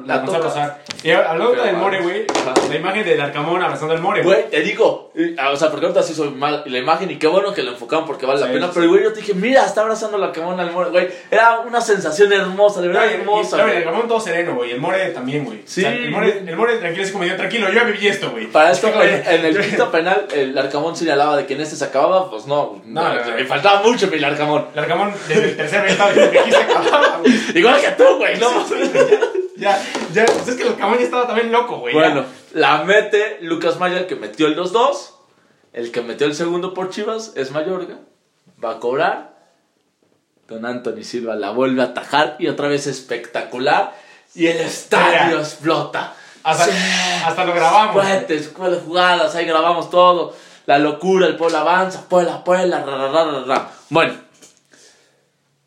la 0.05 0.15
a 0.15 0.41
pasar. 0.41 0.81
Y 1.03 1.11
hablando 1.11 1.51
Pero, 1.51 1.63
del 1.63 1.77
More, 1.77 2.01
güey, 2.01 2.25
la 2.69 2.75
imagen 2.75 3.05
del 3.05 3.21
Arcamón 3.21 3.61
abrazando 3.61 3.93
al 3.93 4.01
More, 4.01 4.23
güey. 4.23 4.49
Te 4.49 4.61
digo, 4.61 5.11
eh, 5.15 5.35
o 5.51 5.55
sea, 5.55 5.69
porque 5.69 5.85
ahorita 5.85 6.01
sí 6.01 6.13
soy 6.15 6.29
mal 6.31 6.63
la 6.65 6.77
imagen 6.77 7.11
y 7.11 7.17
qué 7.17 7.27
bueno 7.27 7.53
que 7.53 7.61
lo 7.63 7.71
enfocaron 7.71 8.05
porque 8.05 8.25
vale 8.25 8.39
la 8.39 8.47
Sí, 8.47 8.53
pena. 8.53 8.67
sí, 8.67 8.71
Pero, 8.75 8.89
güey, 8.89 9.03
yo 9.03 9.13
te 9.13 9.19
dije, 9.19 9.33
mira, 9.33 9.65
está 9.65 9.81
abrazando 9.81 10.17
la 10.17 10.31
camona 10.31 10.63
al 10.63 10.71
More, 10.71 10.89
güey. 10.89 11.07
Era 11.29 11.59
una 11.59 11.81
sensación 11.81 12.31
hermosa, 12.33 12.81
de 12.81 12.87
verdad 12.87 13.05
y- 13.11 13.13
hermosa. 13.15 13.57
y 13.57 13.71
el 13.71 13.77
Arcamón 13.77 14.07
todo 14.07 14.19
sereno, 14.19 14.55
güey. 14.55 14.71
El 14.71 14.79
More 14.81 15.09
también, 15.11 15.45
güey. 15.45 15.61
Sí, 15.65 15.81
O 15.81 15.87
sea, 15.87 15.93
el, 15.93 16.09
More, 16.11 16.73
el 16.73 16.79
tranquilo, 16.79 17.03
así 17.03 17.11
como 17.11 17.25
yo, 17.25 17.35
tranquilo, 17.35 17.67
yo 17.67 17.73
ya 17.75 17.83
viví 17.83 18.07
esto, 18.07 18.31
güey. 18.31 18.47
Para 18.47 18.71
esto, 18.71 18.87
en, 19.01 19.23
en 19.27 19.45
el 19.45 19.59
quinto 19.59 19.91
penal, 19.91 20.27
el 20.33 20.57
Arcamón 20.57 20.95
señalaba 20.95 21.37
de 21.37 21.45
que 21.45 21.53
en 21.53 21.61
este 21.61 21.75
se 21.75 21.85
acababa, 21.85 22.29
pues 22.31 22.47
no, 22.47 22.81
No, 22.85 23.03
no, 23.03 23.13
no, 23.25 23.31
me 23.35 23.45
faltaba 23.45 23.81
mucho 23.83 24.07
mi 24.07 24.23
Arcamón. 24.23 24.67
El 24.73 24.79
Arcamón 24.79 25.13
desde 25.27 25.43
el 25.49 25.57
tercer 25.57 25.85
estaba 25.85 26.11
se 26.51 26.57
acababa, 26.57 27.17
güey. 27.19 27.33
Igual 27.57 27.81
que 27.81 27.91
tú, 27.91 28.03
güey, 28.17 28.39
no 28.39 28.65
Ya, 29.57 29.81
ya, 30.13 30.25
pues 30.25 30.47
es 30.49 30.55
que 30.55 30.63
el 30.63 30.77
ya 30.77 30.95
estaba 30.99 31.25
también 31.27 31.51
loco, 31.51 31.79
güey. 31.79 31.93
ya. 31.93 31.99
Bueno, 31.99 32.25
la 32.53 32.83
mete 32.83 33.39
Lucas 33.41 33.79
Maya, 33.79 33.97
el 33.99 34.07
que 34.07 34.15
metió 34.15 34.47
el 34.47 34.55
2-2. 34.55 35.13
El 35.73 35.91
que 35.91 36.01
metió 36.01 36.25
el 36.27 36.33
segundo 36.35 36.73
por 36.73 36.89
Chivas 36.89 37.33
es 37.35 37.51
Mayorga. 37.51 37.99
Va 38.63 38.71
a 38.71 38.79
cobrar. 38.79 39.35
Don 40.47 40.65
Anthony 40.65 41.03
Silva 41.03 41.35
la 41.35 41.51
vuelve 41.51 41.81
a 41.81 41.85
atajar 41.85 42.35
y 42.39 42.47
otra 42.47 42.67
vez 42.67 42.87
espectacular. 42.87 43.93
Y 44.33 44.47
el 44.47 44.57
estadio 44.57 45.27
Mira. 45.27 45.39
explota. 45.39 46.13
Hasta, 46.43 46.65
Sí. 46.65 46.71
hasta 47.25 47.43
lo 47.45 47.53
grabamos. 47.53 48.05
Cuatro 48.55 48.79
jugadas, 48.79 49.35
ahí 49.35 49.45
grabamos 49.45 49.89
todo. 49.89 50.33
La 50.65 50.77
locura, 50.79 51.27
el 51.27 51.35
pueblo 51.35 51.57
avanza, 51.57 52.07
puebla, 52.07 52.43
puebla, 52.43 52.83
ra, 52.85 52.97
ra, 52.97 53.11
ra, 53.11 53.43
ra. 53.45 53.71
Bueno, 53.89 54.13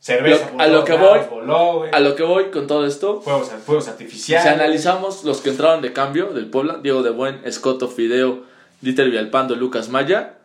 Cerveza 0.01 0.51
Lo- 0.55 0.61
a 0.61 0.67
lo 0.67 0.85
que 0.85 0.95
voy- 0.95 1.21
voló, 1.29 1.85
a 1.93 2.01
lo 2.01 2.17
que 2.17 2.23
voy 2.23 2.47
con 2.51 2.67
todo 2.67 2.87
esto, 2.87 3.21
Fuegos, 3.21 3.51
fuegos 3.67 3.87
artificiales. 3.87 4.43
si 4.45 4.49
analizamos 4.49 5.25
los 5.25 5.43
que 5.43 5.51
entraron 5.51 5.83
de 5.83 5.93
cambio 5.93 6.29
del 6.33 6.47
Puebla, 6.47 6.79
Diego 6.83 7.03
de 7.03 7.11
Buen, 7.11 7.41
Escoto, 7.45 7.87
Fideo, 7.87 8.45
Dieter 8.81 9.11
Villalpando, 9.11 9.57
Lucas 9.57 9.91
Maya, 9.91 10.39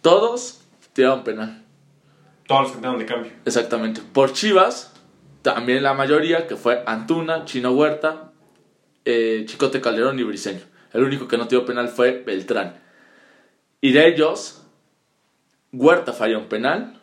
todos 0.00 0.60
tiraron 0.92 1.24
penal. 1.24 1.60
Todos 2.46 2.62
los 2.62 2.70
que 2.70 2.76
entraron 2.76 2.98
de 3.00 3.06
cambio. 3.06 3.32
Exactamente. 3.44 4.00
Por 4.12 4.32
Chivas, 4.32 4.92
también 5.42 5.82
la 5.82 5.94
mayoría, 5.94 6.46
que 6.46 6.54
fue 6.54 6.84
Antuna, 6.86 7.44
Chino 7.46 7.72
Huerta, 7.72 8.30
eh, 9.04 9.44
Chicote 9.48 9.80
Calderón 9.80 10.18
y 10.20 10.22
Briseño. 10.22 10.60
El 10.92 11.02
único 11.02 11.26
que 11.26 11.36
no 11.36 11.48
tiró 11.48 11.66
penal 11.66 11.88
fue 11.88 12.22
Beltrán. 12.24 12.80
Y 13.80 13.90
de 13.92 14.06
ellos, 14.06 14.62
Huerta 15.72 16.12
falló 16.12 16.38
un 16.38 16.46
penal 16.46 16.93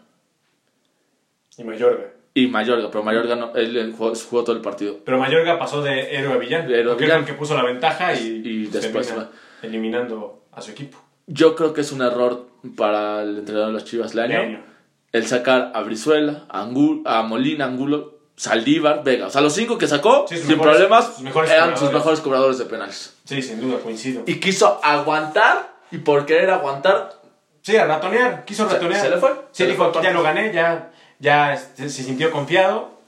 Y 1.61 1.63
Mayorga. 1.63 2.05
y 2.33 2.47
Mayorga, 2.47 2.89
pero 2.91 3.03
Mayorga 3.03 3.35
no, 3.35 3.55
él 3.55 3.93
jugó, 3.97 4.13
jugó 4.15 4.43
todo 4.43 4.55
el 4.55 4.61
partido. 4.61 4.97
Pero 5.05 5.17
Mayorga 5.19 5.59
pasó 5.59 5.81
de 5.81 6.15
héroe 6.15 6.33
a 6.33 6.37
villano. 6.37 6.69
De 6.69 6.79
héroe 6.79 6.95
villano. 6.95 7.25
que 7.25 7.33
puso 7.33 7.55
la 7.55 7.63
ventaja 7.63 8.13
y, 8.13 8.41
Y 8.43 8.65
después 8.67 9.13
eliminando 9.61 10.43
a 10.51 10.61
su 10.61 10.71
equipo. 10.71 10.97
Yo 11.27 11.55
creo 11.55 11.73
que 11.73 11.81
es 11.81 11.91
un 11.91 12.01
error 12.01 12.47
para 12.75 13.21
el 13.21 13.37
entrenador 13.39 13.67
de 13.69 13.73
los 13.73 13.85
Chivas 13.85 14.15
Leaño. 14.15 14.63
El 15.11 15.27
sacar 15.27 15.71
a 15.75 15.81
Brizuela, 15.81 16.45
a, 16.49 16.65
Angu- 16.65 17.01
a 17.05 17.21
Molina, 17.23 17.65
Angulo, 17.65 18.19
Saldívar, 18.37 19.03
Vega. 19.03 19.27
O 19.27 19.29
sea, 19.29 19.41
los 19.41 19.53
cinco 19.53 19.77
que 19.77 19.87
sacó, 19.87 20.25
Sí, 20.27 20.37
sin 20.37 20.47
mejores- 20.57 20.77
problemas, 20.77 21.15
sus 21.17 21.49
eran 21.51 21.77
sus 21.77 21.91
mejores 21.91 22.21
cobradores 22.21 22.57
de 22.57 22.65
penales. 22.65 23.17
Sí, 23.25 23.41
sin 23.41 23.59
duda, 23.59 23.77
coincido. 23.79 24.23
Y 24.25 24.35
quiso 24.39 24.79
aguantar, 24.83 25.73
y 25.91 25.97
por 25.99 26.25
querer 26.25 26.49
aguantar, 26.49 27.13
Sí, 27.61 27.75
a 27.75 27.85
ratonear. 27.85 28.43
Quiso 28.45 28.67
ratonear. 28.67 29.01
se 29.01 29.09
le 29.11 29.17
fue. 29.17 29.29
Sí, 29.51 29.63
Se 29.63 29.67
dijo, 29.67 29.91
ya 30.01 30.11
lo 30.11 30.23
gané, 30.23 30.51
ya, 30.53 30.91
ya 31.21 31.55
se 31.55 31.89
sintió 31.89 32.31
confiado. 32.31 32.99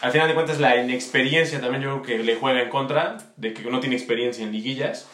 Al 0.00 0.10
final 0.10 0.26
de 0.26 0.34
cuentas, 0.34 0.58
la 0.58 0.76
inexperiencia 0.76 1.60
también 1.60 1.82
yo 1.82 2.02
creo 2.02 2.18
que 2.18 2.24
le 2.24 2.34
juega 2.34 2.62
en 2.62 2.70
contra, 2.70 3.18
de 3.36 3.52
que 3.54 3.62
no 3.70 3.78
tiene 3.78 3.94
experiencia 3.94 4.42
en 4.42 4.50
liguillas. 4.50 5.06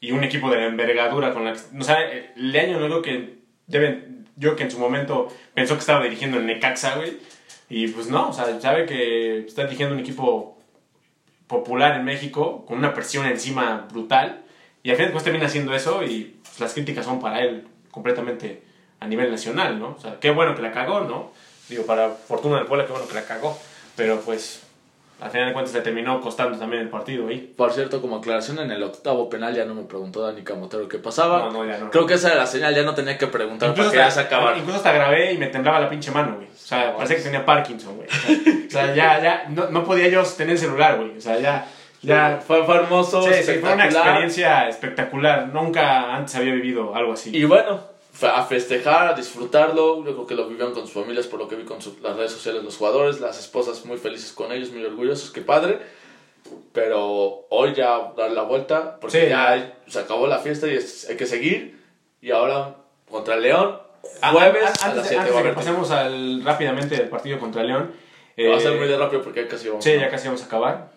Y 0.00 0.12
un 0.12 0.22
equipo 0.22 0.48
de 0.50 0.58
la 0.58 0.66
envergadura 0.66 1.32
con 1.32 1.44
la 1.44 1.54
que... 1.54 1.60
O 1.76 1.82
sea, 1.82 1.98
Leaño 2.36 2.78
no 2.78 2.86
creo 2.86 3.02
que 3.02 3.38
deben... 3.66 4.26
Yo 4.36 4.54
que 4.54 4.62
en 4.62 4.70
su 4.70 4.78
momento 4.78 5.26
pensó 5.54 5.74
que 5.74 5.80
estaba 5.80 6.04
dirigiendo 6.04 6.38
el 6.38 6.46
Necaxa, 6.46 6.94
güey. 6.94 7.16
Y 7.68 7.88
pues 7.88 8.06
no, 8.08 8.28
o 8.28 8.32
sea, 8.32 8.60
sabe 8.60 8.86
que 8.86 9.40
está 9.40 9.64
dirigiendo 9.64 9.94
un 9.94 10.00
equipo 10.00 10.56
popular 11.48 11.96
en 11.96 12.04
México, 12.04 12.64
con 12.64 12.78
una 12.78 12.94
presión 12.94 13.26
encima 13.26 13.88
brutal. 13.90 14.44
Y 14.84 14.90
al 14.90 14.96
final 14.96 15.10
pues 15.10 15.24
termina 15.24 15.46
haciendo 15.46 15.74
eso 15.74 16.04
y 16.04 16.36
pues, 16.42 16.60
las 16.60 16.74
críticas 16.74 17.04
son 17.04 17.18
para 17.18 17.42
él 17.42 17.66
completamente 17.90 18.62
a 19.00 19.08
nivel 19.08 19.30
nacional, 19.30 19.80
¿no? 19.80 19.96
O 19.98 20.00
sea, 20.00 20.20
qué 20.20 20.30
bueno 20.30 20.54
que 20.54 20.62
la 20.62 20.70
cagó, 20.70 21.00
¿no? 21.00 21.32
Digo, 21.68 21.84
para 21.84 22.10
fortuna 22.10 22.56
del 22.56 22.66
Puebla, 22.66 22.86
qué 22.86 22.92
bueno 22.92 23.08
que 23.08 23.14
la 23.14 23.24
cagó. 23.24 23.58
Pero 23.96 24.20
pues, 24.20 24.62
al 25.20 25.30
final 25.30 25.48
de 25.48 25.52
cuentas 25.52 25.74
le 25.74 25.80
terminó 25.80 26.20
costando 26.20 26.56
también 26.58 26.82
el 26.82 26.88
partido 26.88 27.26
ahí. 27.28 27.52
por 27.56 27.72
cierto, 27.72 28.00
como 28.00 28.16
aclaración, 28.16 28.60
en 28.60 28.70
el 28.70 28.82
octavo 28.82 29.28
penal 29.28 29.54
ya 29.54 29.64
no 29.64 29.74
me 29.74 29.82
preguntó 29.82 30.22
Dani 30.22 30.42
Camotero 30.42 30.88
qué 30.88 30.98
pasaba. 30.98 31.40
No, 31.40 31.50
no, 31.50 31.64
ya 31.66 31.78
no. 31.78 31.90
Creo 31.90 32.06
que 32.06 32.14
esa 32.14 32.28
era 32.28 32.36
la 32.36 32.46
señal, 32.46 32.74
ya 32.74 32.82
no 32.84 32.94
tenía 32.94 33.18
que 33.18 33.26
preguntar 33.26 33.70
Incluso 33.70 33.90
para 33.90 34.04
que 34.04 34.08
ya 34.08 34.10
se 34.12 34.20
hasta, 34.20 34.36
acabara. 34.36 34.56
incluso 34.56 34.76
hasta 34.76 34.92
grabé 34.92 35.32
y 35.32 35.38
me 35.38 35.48
temblaba 35.48 35.80
la 35.80 35.88
pinche 35.90 36.10
mano, 36.12 36.36
güey. 36.36 36.46
O 36.46 36.56
sea, 36.56 36.94
parecía 36.94 37.16
que 37.16 37.22
tenía 37.22 37.44
Parkinson, 37.44 37.96
güey. 37.96 38.08
O 38.68 38.70
sea, 38.70 38.94
ya, 38.94 39.20
ya, 39.22 39.46
no, 39.48 39.70
no 39.70 39.82
podía 39.82 40.08
yo 40.08 40.22
tener 40.22 40.52
el 40.52 40.58
celular, 40.58 40.98
güey. 40.98 41.16
O 41.16 41.20
sea, 41.22 41.38
ya, 41.40 41.66
ya... 42.02 42.38
fue, 42.46 42.64
fue 42.64 42.76
hermoso, 42.76 43.22
Sí, 43.22 43.42
sí, 43.42 43.54
fue 43.54 43.72
una 43.72 43.86
experiencia 43.86 44.68
espectacular. 44.68 45.48
Nunca 45.48 46.14
antes 46.14 46.34
había 46.36 46.52
vivido 46.52 46.94
algo 46.94 47.14
así. 47.14 47.34
Y 47.34 47.44
bueno, 47.44 47.80
a 48.22 48.42
festejar, 48.44 49.08
a 49.08 49.14
disfrutarlo. 49.14 49.98
Yo 50.04 50.12
creo 50.14 50.26
que 50.26 50.34
lo 50.34 50.46
vivieron 50.48 50.72
con 50.74 50.82
sus 50.84 50.92
familias, 50.92 51.26
por 51.26 51.38
lo 51.38 51.48
que 51.48 51.56
vi 51.56 51.64
con 51.64 51.80
su- 51.82 51.96
las 52.02 52.16
redes 52.16 52.32
sociales 52.32 52.62
los 52.64 52.76
jugadores, 52.76 53.20
las 53.20 53.38
esposas 53.38 53.84
muy 53.84 53.96
felices 53.98 54.32
con 54.32 54.50
ellos, 54.52 54.70
muy 54.72 54.84
orgullosos, 54.84 55.30
qué 55.30 55.40
padre. 55.40 55.78
Pero 56.72 57.46
hoy 57.50 57.74
ya 57.74 58.12
dar 58.16 58.30
la 58.30 58.42
vuelta, 58.42 58.98
porque 59.00 59.22
Sí. 59.24 59.28
ya 59.28 59.74
se 59.86 59.98
acabó 59.98 60.26
la 60.26 60.38
fiesta 60.38 60.66
y 60.66 60.74
es- 60.74 61.08
hay 61.08 61.16
que 61.16 61.26
seguir. 61.26 61.78
Y 62.22 62.30
ahora 62.30 62.74
contra 63.10 63.36
León, 63.36 63.78
Ah, 64.22 64.32
jueves 64.32 64.62
ah, 64.64 64.66
a 64.66 64.86
antes, 64.86 64.96
las 64.96 64.96
de- 64.96 65.08
7 65.08 65.20
antes 65.20 65.34
a 65.34 65.42
de 65.42 65.48
que 65.50 65.54
pasemos 65.54 65.90
al, 65.90 66.44
rápidamente 66.44 66.96
del 66.96 67.08
partido 67.08 67.38
contra 67.38 67.62
León. 67.62 67.92
Va 68.40 68.56
a 68.56 68.60
ser 68.60 68.72
eh, 68.74 68.78
muy 68.78 68.86
de 68.86 68.96
rápido 68.96 69.22
porque 69.22 69.42
ya 69.42 69.48
casi 69.48 69.68
vamos. 69.68 69.82
Sí, 69.84 69.94
¿no? 69.94 70.00
ya 70.00 70.08
casi 70.10 70.26
vamos 70.28 70.42
a 70.42 70.46
acabar. 70.46 70.90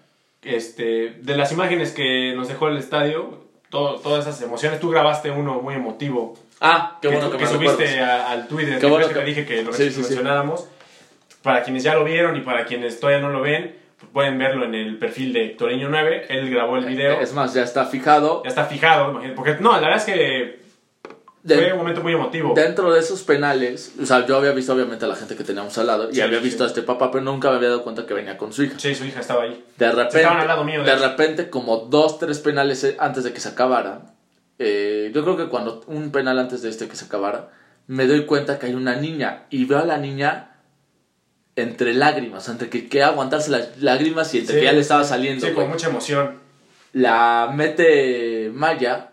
Este, 0.43 1.09
de 1.19 1.35
las 1.37 1.51
imágenes 1.51 1.91
que 1.91 2.33
nos 2.35 2.47
dejó 2.47 2.67
el 2.67 2.77
estadio, 2.77 3.39
to- 3.69 3.99
todas 4.01 4.27
esas 4.27 4.41
emociones. 4.43 4.79
Tú 4.79 4.89
grabaste 4.89 5.31
uno 5.31 5.61
muy 5.61 5.75
emotivo. 5.75 6.35
Ah, 6.61 6.99
qué 7.01 7.07
bueno 7.07 7.29
que, 7.31 7.37
que 7.37 7.43
me 7.45 7.49
subiste 7.49 7.99
a- 7.99 8.31
al 8.31 8.47
Twitter. 8.47 8.75
Qué 8.75 8.81
que 8.81 8.85
bueno 8.87 9.07
que 9.07 9.13
que- 9.13 9.19
te 9.19 9.25
dije 9.25 9.45
que 9.45 9.63
lo 9.63 9.73
Sí, 9.73 9.85
sí, 9.85 9.91
sí. 9.91 9.99
mencionáramos. 10.01 10.67
Para 11.41 11.63
quienes 11.63 11.83
ya 11.83 11.95
lo 11.95 12.03
vieron 12.03 12.35
y 12.37 12.41
para 12.41 12.65
quienes 12.65 12.99
todavía 12.99 13.19
no 13.21 13.29
lo 13.31 13.41
ven, 13.41 13.75
pueden 14.13 14.37
verlo 14.37 14.65
en 14.65 14.75
el 14.75 14.97
perfil 14.99 15.33
de 15.33 15.45
Hectoreño 15.45 15.89
9. 15.89 16.25
Él 16.29 16.49
grabó 16.51 16.77
el 16.77 16.85
video. 16.85 17.19
Es 17.19 17.33
más, 17.33 17.53
ya 17.55 17.63
está 17.63 17.85
fijado. 17.85 18.43
Ya 18.43 18.49
está 18.49 18.65
fijado, 18.65 19.19
porque 19.35 19.55
no, 19.59 19.71
la 19.73 19.79
verdad 19.87 19.97
es 19.97 20.03
que 20.05 20.61
De- 21.43 21.55
fue 21.55 21.71
un 21.71 21.79
momento 21.79 22.01
muy 22.03 22.13
emotivo. 22.13 22.53
Dentro 22.53 22.93
de 22.93 22.99
esos 22.99 23.23
penales, 23.23 23.95
o 23.99 24.05
sea, 24.05 24.23
yo 24.27 24.37
había 24.37 24.51
visto 24.51 24.73
obviamente 24.73 25.05
a 25.05 25.07
la 25.07 25.15
gente 25.15 25.35
que 25.35 25.43
teníamos 25.43 25.75
al 25.79 25.87
lado 25.87 26.09
y 26.11 26.15
Sí, 26.15 26.21
había 26.21 26.37
sí, 26.37 26.43
visto 26.43 26.59
sí. 26.59 26.63
a 26.65 26.67
este 26.67 26.83
papá, 26.83 27.09
pero 27.09 27.23
nunca 27.23 27.49
me 27.49 27.55
había 27.55 27.69
dado 27.69 27.83
cuenta 27.83 28.05
que 28.05 28.13
venía 28.13 28.37
con 28.37 28.53
su 28.53 28.61
hija. 28.63 28.75
Sí, 28.77 28.93
su 28.93 29.05
hija 29.05 29.21
estaba 29.21 29.43
ahí. 29.43 29.63
De 29.77 29.91
repente, 29.91 30.17
estaban 30.17 30.41
al 30.41 30.47
lado 30.47 30.63
mío, 30.63 30.83
de 30.83 30.91
de 30.91 30.95
repente, 30.95 31.49
como 31.49 31.77
dos, 31.77 32.19
tres 32.19 32.37
penales 32.37 32.83
eh, 32.83 32.95
antes 32.99 33.23
de 33.23 33.33
que 33.33 33.39
se 33.39 33.49
acabara, 33.49 34.01
eh, 34.63 35.11
yo 35.13 35.23
creo 35.23 35.37
que 35.37 35.47
cuando 35.47 35.83
un 35.87 36.11
penal 36.11 36.37
antes 36.37 36.61
de 36.61 36.69
este 36.69 36.87
que 36.87 36.95
se 36.95 37.05
acabara, 37.05 37.49
me 37.87 38.05
doy 38.05 38.25
cuenta 38.25 38.59
que 38.59 38.67
hay 38.67 38.75
una 38.75 38.95
niña 38.95 39.45
y 39.49 39.65
veo 39.65 39.79
a 39.79 39.85
la 39.85 39.97
niña 39.97 40.55
entre 41.55 41.93
lágrimas, 41.93 42.47
entre 42.47 42.69
que 42.69 42.87
quería 42.87 43.07
aguantarse 43.07 43.49
las 43.49 43.81
lágrimas 43.81 44.33
y 44.35 44.39
entre 44.39 44.53
Sí, 44.53 44.59
que 44.59 44.65
ya 44.65 44.71
le 44.71 44.81
estaba 44.81 45.03
saliendo. 45.03 45.47
Sí, 45.47 45.53
con 45.53 45.67
mucha 45.67 45.89
emoción. 45.89 46.39
La 46.93 47.51
mete 47.55 48.51
Maya 48.53 49.11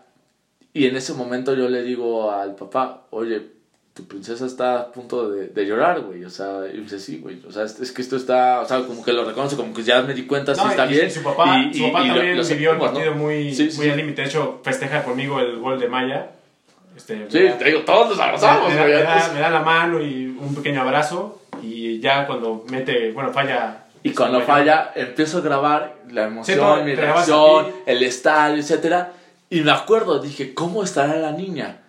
y 0.73 0.85
en 0.85 0.95
ese 0.95 1.13
momento 1.13 1.55
yo 1.55 1.67
le 1.67 1.81
digo 1.81 2.31
al 2.31 2.55
papá, 2.55 3.07
oye, 3.09 3.58
tu 4.01 4.07
princesa 4.07 4.45
está 4.45 4.79
a 4.79 4.91
punto 4.91 5.29
de, 5.29 5.47
de 5.47 5.65
llorar, 5.65 5.99
güey. 6.01 6.23
O 6.23 6.29
sea, 6.29 6.61
y 6.73 6.77
dice, 6.77 6.99
sí, 6.99 7.19
güey. 7.19 7.41
O 7.47 7.51
sea, 7.51 7.63
es, 7.63 7.79
es 7.79 7.91
que 7.91 8.01
esto 8.01 8.15
está, 8.15 8.61
o 8.61 8.65
sea, 8.65 8.79
como 8.81 9.03
que 9.03 9.11
lo 9.11 9.25
reconoce, 9.25 9.55
como 9.57 9.73
que 9.73 9.83
ya 9.83 10.01
me 10.01 10.13
di 10.13 10.23
cuenta 10.25 10.55
si 10.55 10.61
No, 10.63 10.69
está 10.69 10.85
y, 10.85 10.89
bien. 10.89 11.07
y 11.07 11.11
su 11.11 11.21
papá, 11.23 11.57
Y- 11.59 11.73
su 11.73 11.83
papá 11.91 11.99
también 12.05 12.15
lo 12.15 12.21
vivió 12.21 12.39
el 12.39 12.45
sentimos, 12.45 12.77
¿no? 12.77 12.83
partido 12.93 13.15
muy, 13.15 13.53
Sí, 13.53 13.69
sí, 13.71 13.77
muy 13.77 13.85
sí. 13.87 13.91
al 13.91 13.97
límite. 13.97 14.21
De 14.21 14.27
hecho, 14.29 14.61
festeja 14.63 15.03
conmigo 15.03 15.39
el 15.39 15.57
gol 15.59 15.79
de 15.79 15.87
Maya. 15.87 16.31
Este, 16.95 17.27
Sí, 17.29 17.43
da- 17.43 17.57
te 17.57 17.65
digo, 17.65 17.81
todos 17.81 18.09
nos 18.09 18.19
abrazamos, 18.19 18.73
me, 18.73 18.83
me 18.85 18.91
da- 19.03 19.31
me 19.33 19.39
da 19.39 19.49
la 19.49 19.61
mano 19.61 20.01
y 20.01 20.27
un 20.27 20.55
pequeño 20.55 20.81
abrazo. 20.81 21.41
Y 21.61 21.99
ya 21.99 22.25
cuando 22.25 22.63
mete, 22.69 23.11
bueno, 23.11 23.31
falla. 23.33 23.85
Y 24.01 24.11
cuando 24.11 24.39
falla, 24.41 24.91
empiezo 24.95 25.39
a 25.39 25.41
grabar 25.41 25.95
la 26.09 26.23
emoción, 26.25 26.57
todo, 26.57 26.83
mi 26.83 26.95
reacción, 26.95 27.67
el 27.85 28.03
estadio, 28.03 28.57
etcétera. 28.61 29.11
Y 29.49 29.59
me 29.61 29.71
acuerdo, 29.71 30.19
dije, 30.19 30.53
¿cómo 30.53 30.83
estará 30.83 31.15
la 31.17 31.31
niña? 31.33 31.79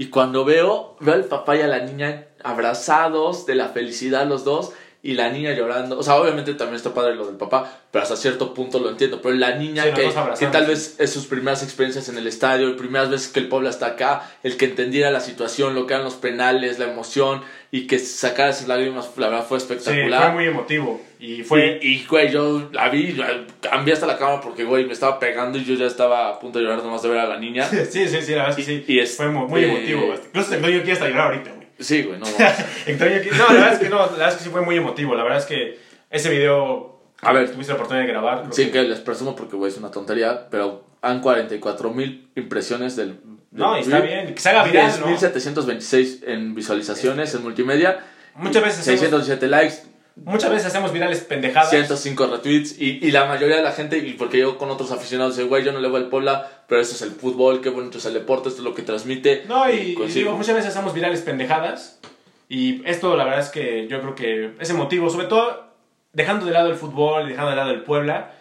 Y 0.00 0.06
cuando 0.06 0.46
veo, 0.46 0.96
veo 1.00 1.12
al 1.12 1.26
papá 1.26 1.56
y 1.56 1.60
a 1.60 1.66
la 1.66 1.80
niña 1.80 2.28
abrazados 2.42 3.44
de 3.44 3.54
la 3.54 3.68
felicidad 3.68 4.26
los 4.26 4.44
dos 4.44 4.72
y 5.02 5.14
la 5.14 5.30
niña 5.30 5.52
llorando. 5.54 5.98
O 5.98 6.02
sea, 6.02 6.16
obviamente 6.16 6.52
también 6.54 6.76
está 6.76 6.92
padre 6.92 7.14
lo 7.14 7.24
del 7.26 7.36
papá, 7.36 7.80
pero 7.90 8.02
hasta 8.02 8.16
cierto 8.16 8.52
punto 8.52 8.78
lo 8.80 8.90
entiendo. 8.90 9.22
Pero 9.22 9.34
la 9.34 9.54
niña 9.56 9.84
Sí, 9.84 9.90
que, 9.94 10.10
que 10.38 10.46
tal 10.48 10.66
vez 10.66 10.96
es 10.98 11.10
sus 11.10 11.24
primeras 11.26 11.62
experiencias 11.62 12.08
en 12.10 12.18
el 12.18 12.26
estadio, 12.26 12.76
primeras 12.76 13.08
veces 13.10 13.28
que 13.28 13.40
el 13.40 13.48
pueblo 13.48 13.70
está 13.70 13.86
acá, 13.86 14.30
el 14.42 14.56
que 14.58 14.66
entendiera 14.66 15.10
la 15.10 15.20
situación, 15.20 15.74
lo 15.74 15.86
que 15.86 15.94
eran 15.94 16.04
los 16.04 16.14
penales, 16.16 16.78
la 16.78 16.84
emoción 16.84 17.42
y 17.70 17.86
que 17.86 17.98
sacara 17.98 18.50
esas 18.50 18.68
lágrimas, 18.68 19.08
la 19.16 19.28
verdad 19.28 19.46
fue 19.46 19.58
Sí, 19.60 19.66
espectacular. 19.68 20.22
fue 20.24 20.32
muy 20.32 20.44
emotivo. 20.46 21.00
Y 21.18 21.42
fue. 21.44 21.78
Y, 21.82 21.88
y, 21.94 22.06
güey, 22.06 22.30
yo 22.30 22.68
la 22.72 22.88
vi, 22.90 23.12
yo 23.14 23.24
cambié 23.60 23.94
hasta 23.94 24.06
la 24.06 24.18
cama 24.18 24.40
porque, 24.40 24.64
güey, 24.64 24.84
me 24.86 24.92
estaba 24.92 25.18
pegando 25.18 25.56
y 25.58 25.64
yo 25.64 25.74
ya 25.76 25.86
estaba 25.86 26.28
a 26.28 26.38
punto 26.40 26.58
de 26.58 26.64
llorar 26.66 26.82
nomás 26.82 27.02
de 27.02 27.08
ver 27.10 27.20
a 27.20 27.26
la 27.26 27.38
niña. 27.38 27.64
Sí, 27.90 28.06
sí, 28.08 28.20
sí, 28.22 28.32
la 28.32 28.44
verdad 28.44 28.50
es 28.50 28.56
que 28.56 28.62
sí. 28.64 28.84
Y- 28.86 28.94
y 28.96 29.00
es- 29.00 29.16
fue 29.16 29.28
muy, 29.28 29.46
muy 29.46 29.64
eh, 29.64 29.68
emotivo. 29.70 30.14
Incluso 30.26 30.54
el 30.54 30.60
quiere 30.60 30.92
hasta 30.92 31.08
llorar 31.08 31.26
ahorita, 31.32 31.50
güey. 31.52 31.59
Sí, 31.80 32.02
güey, 32.02 32.18
no. 32.18 32.26
No, 32.28 33.48
la 33.48 33.54
verdad 33.54 33.72
es 33.72 33.78
que 33.78 33.88
no, 33.88 33.98
la 33.98 34.06
verdad 34.06 34.28
es 34.28 34.34
que 34.36 34.44
sí 34.44 34.50
fue 34.50 34.60
muy 34.60 34.76
emotivo. 34.76 35.14
La 35.14 35.22
verdad 35.22 35.38
es 35.38 35.46
que 35.46 35.78
ese 36.10 36.30
video. 36.30 37.00
A 37.22 37.32
ver. 37.32 37.50
Tuviste 37.50 37.72
la 37.72 37.76
oportunidad 37.76 38.06
de 38.06 38.12
grabar. 38.12 38.46
sí, 38.50 38.70
que 38.70 38.82
les 38.82 39.00
presumo 39.00 39.36
porque, 39.36 39.56
güey, 39.56 39.70
es 39.70 39.78
una 39.78 39.90
tontería, 39.90 40.48
pero 40.50 40.84
han 41.02 41.20
44 41.20 41.90
mil 41.90 42.30
impresiones 42.36 42.96
del. 42.96 43.20
del 43.20 43.38
No, 43.52 43.76
y 43.76 43.80
está 43.80 44.00
bien. 44.00 44.34
Que 44.34 44.40
se 44.40 44.48
haga 44.50 44.64
viral, 44.64 44.92
¿no? 45.00 45.06
10.726 45.06 46.24
en 46.26 46.54
visualizaciones 46.54 47.34
en 47.34 47.42
multimedia, 47.42 48.04
Muchas 48.36 48.62
veces, 48.62 48.80
hacemos, 48.80 49.00
617 49.00 49.48
likes, 49.48 49.74
muchas 50.16 50.50
veces 50.50 50.66
hacemos 50.66 50.92
virales 50.92 51.20
pendejadas. 51.20 51.70
105 51.70 52.26
retweets 52.26 52.80
y, 52.80 52.98
y 53.04 53.10
la 53.10 53.26
mayoría 53.26 53.56
de 53.56 53.62
la 53.62 53.72
gente, 53.72 53.98
y 53.98 54.14
porque 54.14 54.38
yo 54.38 54.58
con 54.58 54.70
otros 54.70 54.92
aficionados, 54.92 55.36
dice, 55.36 55.48
güey, 55.48 55.64
yo 55.64 55.72
no 55.72 55.80
le 55.80 55.88
voy 55.88 56.02
al 56.02 56.08
Puebla, 56.08 56.64
pero 56.66 56.80
esto 56.80 56.94
es 56.94 57.02
el 57.02 57.10
fútbol, 57.10 57.60
qué 57.60 57.70
bonito 57.70 57.98
es 57.98 58.04
el 58.06 58.14
deporte, 58.14 58.48
esto 58.48 58.60
es 58.60 58.64
lo 58.64 58.74
que 58.74 58.82
transmite. 58.82 59.44
No, 59.48 59.70
y, 59.70 59.96
y 59.98 60.06
digo, 60.12 60.36
muchas 60.36 60.54
veces 60.54 60.70
hacemos 60.70 60.94
virales 60.94 61.22
pendejadas. 61.22 62.00
Y 62.48 62.82
esto, 62.84 63.16
la 63.16 63.24
verdad 63.24 63.40
es 63.40 63.48
que 63.48 63.86
yo 63.88 64.00
creo 64.00 64.14
que 64.14 64.54
es 64.58 64.70
emotivo, 64.70 65.08
sobre 65.08 65.26
todo 65.26 65.70
dejando 66.12 66.46
de 66.46 66.52
lado 66.52 66.68
el 66.68 66.76
fútbol 66.76 67.26
y 67.26 67.30
dejando 67.30 67.50
de 67.50 67.56
lado 67.56 67.70
el 67.70 67.82
Puebla, 67.82 68.32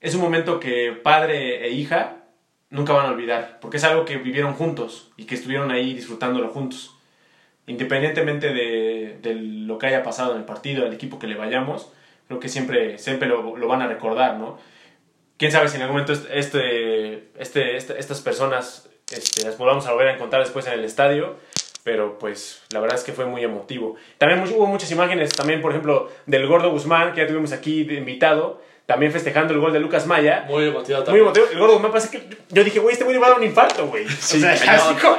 es 0.00 0.14
un 0.14 0.22
momento 0.22 0.60
que 0.60 0.92
padre 0.92 1.66
e 1.66 1.70
hija 1.72 2.16
nunca 2.70 2.92
van 2.92 3.06
a 3.06 3.10
olvidar, 3.10 3.58
porque 3.60 3.78
es 3.78 3.84
algo 3.84 4.04
que 4.04 4.16
vivieron 4.16 4.54
juntos 4.54 5.10
y 5.16 5.24
que 5.24 5.34
estuvieron 5.34 5.70
ahí 5.70 5.94
disfrutándolo 5.94 6.48
juntos. 6.48 6.94
Independientemente 7.68 8.52
de, 8.52 9.34
lo 9.34 9.78
que 9.78 9.86
haya 9.86 10.02
pasado 10.02 10.32
en 10.32 10.38
el 10.38 10.44
partido, 10.44 10.86
el 10.86 10.94
equipo 10.94 11.18
que 11.18 11.26
le 11.26 11.36
vayamos, 11.36 11.92
creo 12.26 12.40
que 12.40 12.48
siempre, 12.48 12.98
siempre 12.98 13.28
lo, 13.28 13.68
van 13.68 13.82
a 13.82 13.86
recordar, 13.86 14.36
¿no? 14.38 14.58
Quién 15.36 15.52
sabe 15.52 15.68
si 15.68 15.76
en 15.76 15.82
algún 15.82 16.00
momento 16.00 16.12
este, 16.32 17.28
este, 17.38 17.76
estas 17.76 18.20
personas 18.22 18.88
este, 19.12 19.44
las 19.44 19.56
volvamos 19.56 19.86
a 19.86 19.92
volver 19.92 20.08
a 20.08 20.14
encontrar 20.14 20.42
después 20.42 20.66
en 20.66 20.72
el 20.72 20.84
estadio, 20.84 21.36
pero 21.84 22.18
pues 22.18 22.62
la 22.70 22.80
verdad 22.80 22.98
es 22.98 23.04
que 23.04 23.12
fue 23.12 23.26
muy 23.26 23.44
emotivo. 23.44 23.96
También 24.18 24.42
hubo 24.54 24.66
muchas 24.66 24.90
imágenes, 24.90 25.30
también 25.30 25.60
por 25.60 25.72
ejemplo, 25.72 26.10
del 26.26 26.46
Gordo 26.46 26.70
Guzmán, 26.70 27.12
que 27.12 27.20
ya 27.20 27.26
tuvimos 27.26 27.52
aquí 27.52 27.82
invitado, 27.82 28.60
también 28.88 29.12
festejando 29.12 29.52
el 29.52 29.60
gol 29.60 29.70
de 29.74 29.80
Lucas 29.80 30.06
Maya. 30.06 30.46
Muy 30.48 30.64
emotivo 30.64 30.96
Muy 30.96 31.04
también. 31.04 31.24
emotivo. 31.26 31.46
El 31.52 31.58
Gordo 31.58 31.74
Guzmán 31.74 31.90
parece 31.90 32.08
que 32.08 32.36
yo 32.48 32.64
dije, 32.64 32.78
güey, 32.78 32.94
este 32.94 33.04
güey 33.04 33.14
le 33.16 33.20
va 33.20 33.26
a 33.26 33.30
dar 33.32 33.38
un 33.38 33.44
infarto, 33.44 33.86
güey. 33.86 34.08
Sí, 34.08 34.38
o 34.38 34.40
sea, 34.40 34.56
cañón. 34.58 34.80
así 34.80 34.94
como- 35.04 35.18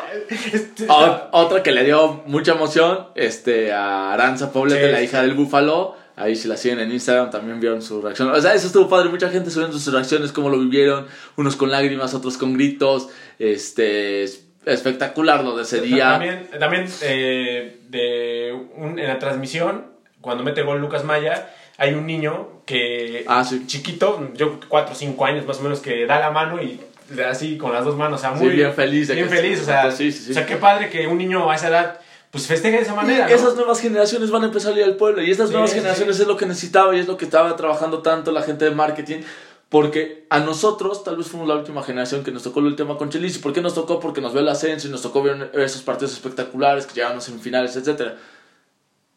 este- 0.51 0.85
O- 0.89 1.27
otra 1.33 1.61
que 1.61 1.71
le 1.71 1.83
dio 1.83 2.23
mucha 2.25 2.53
emoción 2.53 3.09
este, 3.13 3.71
a 3.71 4.11
Aranza 4.11 4.51
Poblete, 4.51 4.87
Sí, 4.87 4.91
la 4.91 4.97
sí. 4.97 5.03
hija 5.03 5.21
del 5.21 5.35
Búfalo. 5.35 5.95
Ahí 6.15 6.35
si 6.35 6.47
la 6.47 6.57
siguen 6.57 6.79
en 6.79 6.91
Instagram 6.91 7.29
también 7.29 7.59
vieron 7.59 7.83
su 7.83 8.01
reacción. 8.01 8.31
O 8.31 8.41
sea, 8.41 8.55
eso 8.55 8.65
estuvo 8.65 8.89
padre. 8.89 9.07
Mucha 9.09 9.29
gente 9.29 9.51
subiendo 9.51 9.77
sus 9.77 9.93
reacciones, 9.93 10.31
cómo 10.31 10.49
lo 10.49 10.57
vivieron. 10.57 11.05
Unos 11.37 11.55
con 11.55 11.69
lágrimas, 11.69 12.15
otros 12.15 12.39
con 12.39 12.55
gritos. 12.55 13.09
Este, 13.37 14.23
es- 14.23 14.45
espectacular 14.65 15.43
lo 15.43 15.55
de 15.55 15.61
ese 15.63 15.79
día. 15.79 16.09
También, 16.09 16.49
también 16.59 16.87
eh, 17.03 17.77
de 17.87 18.51
un- 18.75 18.97
en 18.99 19.07
la 19.07 19.19
transmisión, 19.19 19.85
cuando 20.21 20.43
mete 20.43 20.63
gol 20.63 20.81
Lucas 20.81 21.03
Maya, 21.05 21.49
hay 21.79 21.93
un 21.95 22.05
niño 22.05 22.61
que, 22.65 23.23
Ah, 23.27 23.43
sí. 23.43 23.63
chiquito, 23.65 24.29
yo 24.35 24.59
4 24.67 24.93
o 24.93 24.95
5 24.95 25.25
años 25.25 25.45
más 25.47 25.57
o 25.59 25.63
menos, 25.63 25.79
que 25.79 26.05
da 26.05 26.19
la 26.19 26.29
mano 26.31 26.61
y 26.61 26.79
así 27.27 27.57
con 27.57 27.73
las 27.73 27.83
dos 27.85 27.95
manos, 27.97 28.19
o 28.19 28.21
sea, 28.21 28.37
Sí, 28.37 28.43
muy 28.43 28.53
bien 28.55 28.73
feliz 28.73 29.07
de 29.07 29.15
bien 29.15 29.27
que- 29.27 29.35
feliz, 29.35 29.61
o 29.61 29.65
sea, 29.65 29.91
Sí, 29.91 30.11
sí, 30.11 30.25
sí. 30.25 30.31
o 30.31 30.33
sea, 30.35 30.45
qué 30.45 30.57
padre 30.57 30.89
que 30.89 31.07
un 31.07 31.17
niño 31.17 31.49
a 31.49 31.55
esa 31.55 31.69
edad 31.69 31.99
pues 32.31 32.45
festeje 32.45 32.77
de 32.77 32.83
esa 32.83 32.93
manera, 32.93 33.25
Y 33.27 33.31
¿no? 33.31 33.35
esas 33.35 33.55
nuevas 33.55 33.79
generaciones 33.81 34.29
van 34.29 34.43
a 34.43 34.45
empezar 34.45 34.73
a 34.73 34.77
ir 34.77 34.83
al 34.83 34.95
pueblo. 34.97 35.23
Y 35.23 35.31
estas 35.31 35.47
Sí, 35.47 35.53
nuevas 35.53 35.73
generaciones 35.73 36.15
sí. 36.17 36.21
es 36.21 36.27
lo 36.27 36.37
que 36.37 36.45
necesitaba 36.45 36.95
y 36.95 36.99
es 36.99 37.07
lo 37.07 37.17
que 37.17 37.25
estaba 37.25 37.55
trabajando 37.55 38.03
tanto 38.03 38.31
la 38.31 38.43
gente 38.43 38.65
de 38.65 38.71
marketing. 38.71 39.21
Porque 39.69 40.25
a 40.29 40.39
nosotros, 40.39 41.03
tal 41.03 41.17
vez 41.17 41.25
fuimos 41.27 41.47
la 41.47 41.55
última 41.55 41.81
generación 41.81 42.23
que 42.23 42.31
nos 42.31 42.43
tocó 42.43 42.59
el 42.59 42.75
tema 42.75 42.97
con 42.97 43.09
Chelis. 43.09 43.37
¿Y 43.37 43.39
por 43.39 43.51
qué 43.53 43.61
nos 43.61 43.73
tocó? 43.73 43.99
Porque 43.99 44.21
nos 44.21 44.31
vio 44.33 44.41
el 44.41 44.47
ascenso 44.49 44.87
y 44.87 44.91
nos 44.91 45.01
tocó 45.01 45.23
ver 45.23 45.49
esos 45.55 45.81
partidos 45.81 46.13
espectaculares 46.13 46.85
que 46.85 46.93
llegaban 46.93 47.17
a 47.17 47.21
semifinales, 47.21 47.75
etc. 47.75 48.11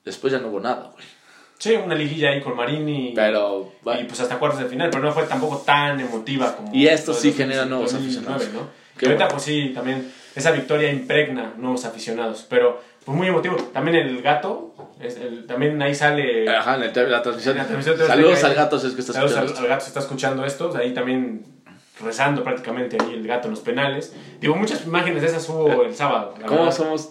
Después 0.04 0.32
ya 0.32 0.38
no 0.38 0.48
hubo 0.48 0.60
nada, 0.60 0.90
güey. 0.94 1.04
Sí, 1.62 1.74
una 1.76 1.94
liguilla 1.94 2.30
ahí 2.30 2.40
con 2.40 2.56
Marini 2.56 3.12
Pero, 3.14 3.70
y 3.82 3.84
bueno, 3.84 4.04
pues 4.08 4.18
hasta 4.18 4.36
cuartos 4.36 4.58
de 4.60 4.66
final, 4.66 4.90
pero 4.90 5.00
no 5.00 5.12
fue 5.12 5.22
tampoco 5.26 5.58
tan 5.58 6.00
emotiva 6.00 6.56
como 6.56 6.74
Y 6.74 6.88
esto 6.88 7.12
sí 7.14 7.28
2019, 7.30 7.36
genera 7.52 7.64
nuevos 7.66 7.92
2019, 7.92 8.34
aficionados. 8.34 8.66
¿no? 8.66 8.98
Qué 8.98 9.06
Y 9.06 9.08
ahorita 9.08 9.24
bueno. 9.26 9.34
pues 9.36 9.42
sí, 9.44 9.70
también 9.72 10.12
esa 10.34 10.50
victoria 10.50 10.90
impregna 10.90 11.52
nuevos 11.58 11.84
aficionados, 11.84 12.44
pero 12.50 12.82
pues 13.04 13.16
muy 13.16 13.28
emotivo. 13.28 13.54
También 13.72 13.96
el 13.96 14.20
gato, 14.22 14.74
es 15.00 15.16
el- 15.18 15.46
también 15.46 15.80
ahí 15.82 15.94
sale... 15.94 16.48
ajá, 16.50 16.74
en 16.74 16.82
el 16.82 17.10
la 17.12 17.22
transmisión. 17.22 17.56
En 17.56 17.62
la 17.76 18.06
Saludos 18.08 18.42
al 18.42 18.54
gato, 18.54 18.78
si 18.80 18.88
es 18.88 18.94
que 18.94 19.00
estás 19.00 19.14
Saludos 19.14 19.32
escuchando. 19.36 19.58
al, 19.60 19.64
al 19.64 19.68
gato 19.70 19.84
si 19.84 19.88
está 19.88 20.00
escuchando 20.00 20.44
esto, 20.44 20.76
ahí 20.76 20.92
también 20.92 21.44
rezando 22.02 22.42
prácticamente 22.42 22.96
ahí 23.00 23.14
el 23.14 23.24
gato 23.24 23.46
en 23.46 23.52
los 23.52 23.60
penales. 23.60 24.12
Digo, 24.40 24.56
muchas 24.56 24.84
imágenes 24.84 25.22
de 25.22 25.28
esas 25.28 25.48
hubo 25.48 25.84
el 25.84 25.94
sábado. 25.94 26.34
¿Cómo 26.44 26.62
verdad. 26.64 26.72
somos 26.76 27.10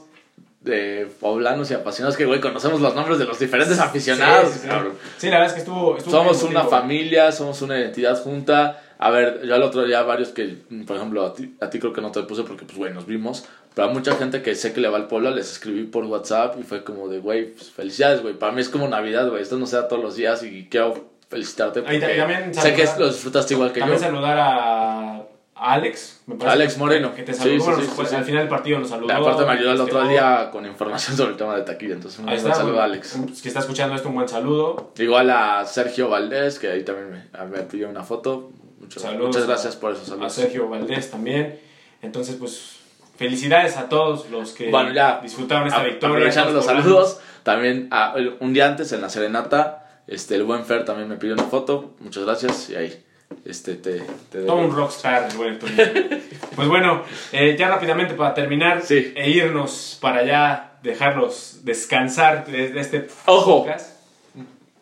de 0.61 1.07
poblanos 1.19 1.71
y 1.71 1.73
apasionados 1.73 2.15
que, 2.17 2.25
güey, 2.25 2.39
conocemos 2.39 2.79
los 2.81 2.93
nombres 2.95 3.17
de 3.17 3.25
los 3.25 3.39
diferentes 3.39 3.79
aficionados? 3.79 4.51
Sí, 4.53 4.59
sí, 4.61 4.67
cabrón. 4.67 4.93
Sí, 5.17 5.27
la 5.27 5.39
verdad 5.39 5.47
es 5.47 5.53
que 5.53 5.59
estuvo... 5.59 5.97
estuvo 5.97 6.11
Somos 6.15 6.43
una 6.43 6.63
familia, 6.65 7.31
somos 7.31 7.61
una 7.63 7.79
identidad 7.79 8.21
junta. 8.21 8.81
A 8.99 9.09
ver, 9.09 9.41
yo 9.43 9.55
al 9.55 9.63
otro 9.63 9.83
día 9.85 10.03
varios 10.03 10.29
que, 10.29 10.57
por 10.85 10.95
ejemplo, 10.97 11.25
a 11.25 11.33
ti, 11.33 11.55
a 11.59 11.69
ti 11.71 11.79
creo 11.79 11.91
que 11.93 12.01
no 12.01 12.11
te 12.11 12.21
puse 12.23 12.43
porque, 12.43 12.65
pues, 12.65 12.77
güey, 12.77 12.93
nos 12.93 13.07
vimos. 13.07 13.45
Pero 13.73 13.87
a 13.89 13.91
mucha 13.91 14.15
gente 14.17 14.43
que 14.43 14.53
sé 14.53 14.73
que 14.73 14.81
le 14.81 14.89
va 14.89 14.97
al 14.97 15.07
pueblo, 15.07 15.31
les 15.31 15.51
escribí 15.51 15.83
por 15.85 16.05
WhatsApp 16.05 16.57
y 16.59 16.63
fue 16.63 16.83
como 16.83 17.07
de, 17.07 17.17
güey, 17.19 17.45
pues, 17.53 17.71
felicidades, 17.71 18.21
güey. 18.21 18.35
Para 18.35 18.51
mí 18.51 18.61
es 18.61 18.69
como 18.69 18.87
Navidad, 18.87 19.27
güey. 19.29 19.41
Esto 19.41 19.57
no 19.57 19.65
se 19.65 19.77
da 19.77 19.87
todos 19.87 20.03
los 20.03 20.15
días 20.15 20.43
y 20.43 20.67
quiero 20.69 21.09
felicitarte 21.29 21.79
Ahí 21.87 21.99
porque 21.99 22.15
también 22.17 22.53
sé 22.53 22.75
que 22.75 22.85
saludar- 22.85 22.99
lo 22.99 23.07
disfrutaste 23.07 23.53
igual 23.55 23.71
que 23.71 23.79
También 23.79 23.99
yo. 24.01 24.05
saludar 24.05 24.37
a, 24.37 25.15
a 25.15 25.21
Alex, 25.63 26.21
me 26.25 26.35
parece 26.35 26.53
Alex 26.55 26.77
Moreno. 26.79 27.13
Que 27.13 27.21
te 27.23 27.33
saludó. 27.33 27.53
sí, 27.53 27.63
Bueno, 27.63 27.81
sí, 27.83 27.89
pues, 27.95 28.09
sí, 28.09 28.15
al 28.15 28.25
final 28.25 28.39
del 28.41 28.49
partido 28.49 28.79
nos 28.79 28.89
saludó. 28.89 29.13
Aparte 29.13 29.45
me 29.45 29.51
ayudó 29.51 29.71
el 29.73 29.81
otro 29.81 30.07
día 30.07 30.49
con 30.51 30.65
información 30.65 31.15
sobre 31.17 31.31
el 31.31 31.37
tema 31.37 31.55
de 31.55 31.61
taquilla. 31.61 31.93
Entonces, 31.93 32.19
un 32.19 32.29
Ahí 32.29 32.35
buen 32.37 32.47
está, 32.51 32.63
saludo 32.63 32.81
a 32.81 32.85
Alex. 32.85 33.15
un- 33.15 33.27
Que 33.27 33.47
está 33.47 33.59
escuchando 33.59 33.95
esto, 33.95 34.09
un 34.09 34.15
buen 34.15 34.27
saludo. 34.27 34.91
Igual 34.97 35.29
a 35.29 35.63
Sergio 35.65 36.09
Valdés, 36.09 36.57
que 36.57 36.69
ahí 36.71 36.83
también 36.83 37.11
me, 37.11 37.45
me 37.45 37.59
pidió 37.63 37.89
una 37.89 38.03
foto. 38.03 38.51
Mucho- 38.79 38.99
muchas 39.19 39.43
a- 39.43 39.47
gracias 39.47 39.75
por 39.75 39.91
esos 39.91 40.07
A 40.07 40.09
saludos. 40.11 40.33
Sergio 40.33 40.67
Valdés 40.67 41.11
también. 41.11 41.59
Entonces, 42.01 42.37
pues, 42.39 42.77
felicidades 43.15 43.77
a 43.77 43.87
todos 43.87 44.29
los 44.31 44.53
que 44.53 44.71
Bueno, 44.71 44.91
ya. 44.93 45.19
disfrutaron 45.21 45.67
esta 45.67 45.81
A- 45.81 45.83
victoria. 45.83 46.15
Aprovechando 46.15 46.51
los 46.53 46.65
los 46.65 46.75
saludos, 46.75 47.19
también 47.43 47.87
a- 47.91 48.15
un 48.39 48.53
día 48.53 48.65
antes 48.67 48.91
en 48.93 49.01
la 49.01 49.09
serenata, 49.09 50.01
este, 50.07 50.33
el 50.35 50.43
buen 50.43 50.65
Fer 50.65 50.85
también 50.85 51.07
me 51.07 51.17
pidió 51.17 51.35
una 51.35 51.43
foto. 51.43 51.93
Muchas 51.99 52.23
gracias 52.25 52.69
y 52.71 52.75
ahí 52.75 53.05
este, 53.45 53.75
te, 53.75 54.01
te 54.31 54.43
Todo 54.43 54.57
un 54.57 54.75
rockstar, 54.75 55.23
Antonio. 55.25 55.57
Pues 56.55 56.67
bueno, 56.67 57.03
eh, 57.31 57.55
ya 57.57 57.69
rápidamente 57.69 58.13
para 58.13 58.33
terminar 58.33 58.81
Sí. 58.83 59.13
e 59.15 59.29
irnos 59.29 59.97
para 60.01 60.23
ya 60.25 60.77
dejarlos 60.83 61.59
descansar 61.63 62.45
de, 62.45 62.79
este 62.79 63.07
Ojo. 63.25 63.63
podcast. 63.63 63.97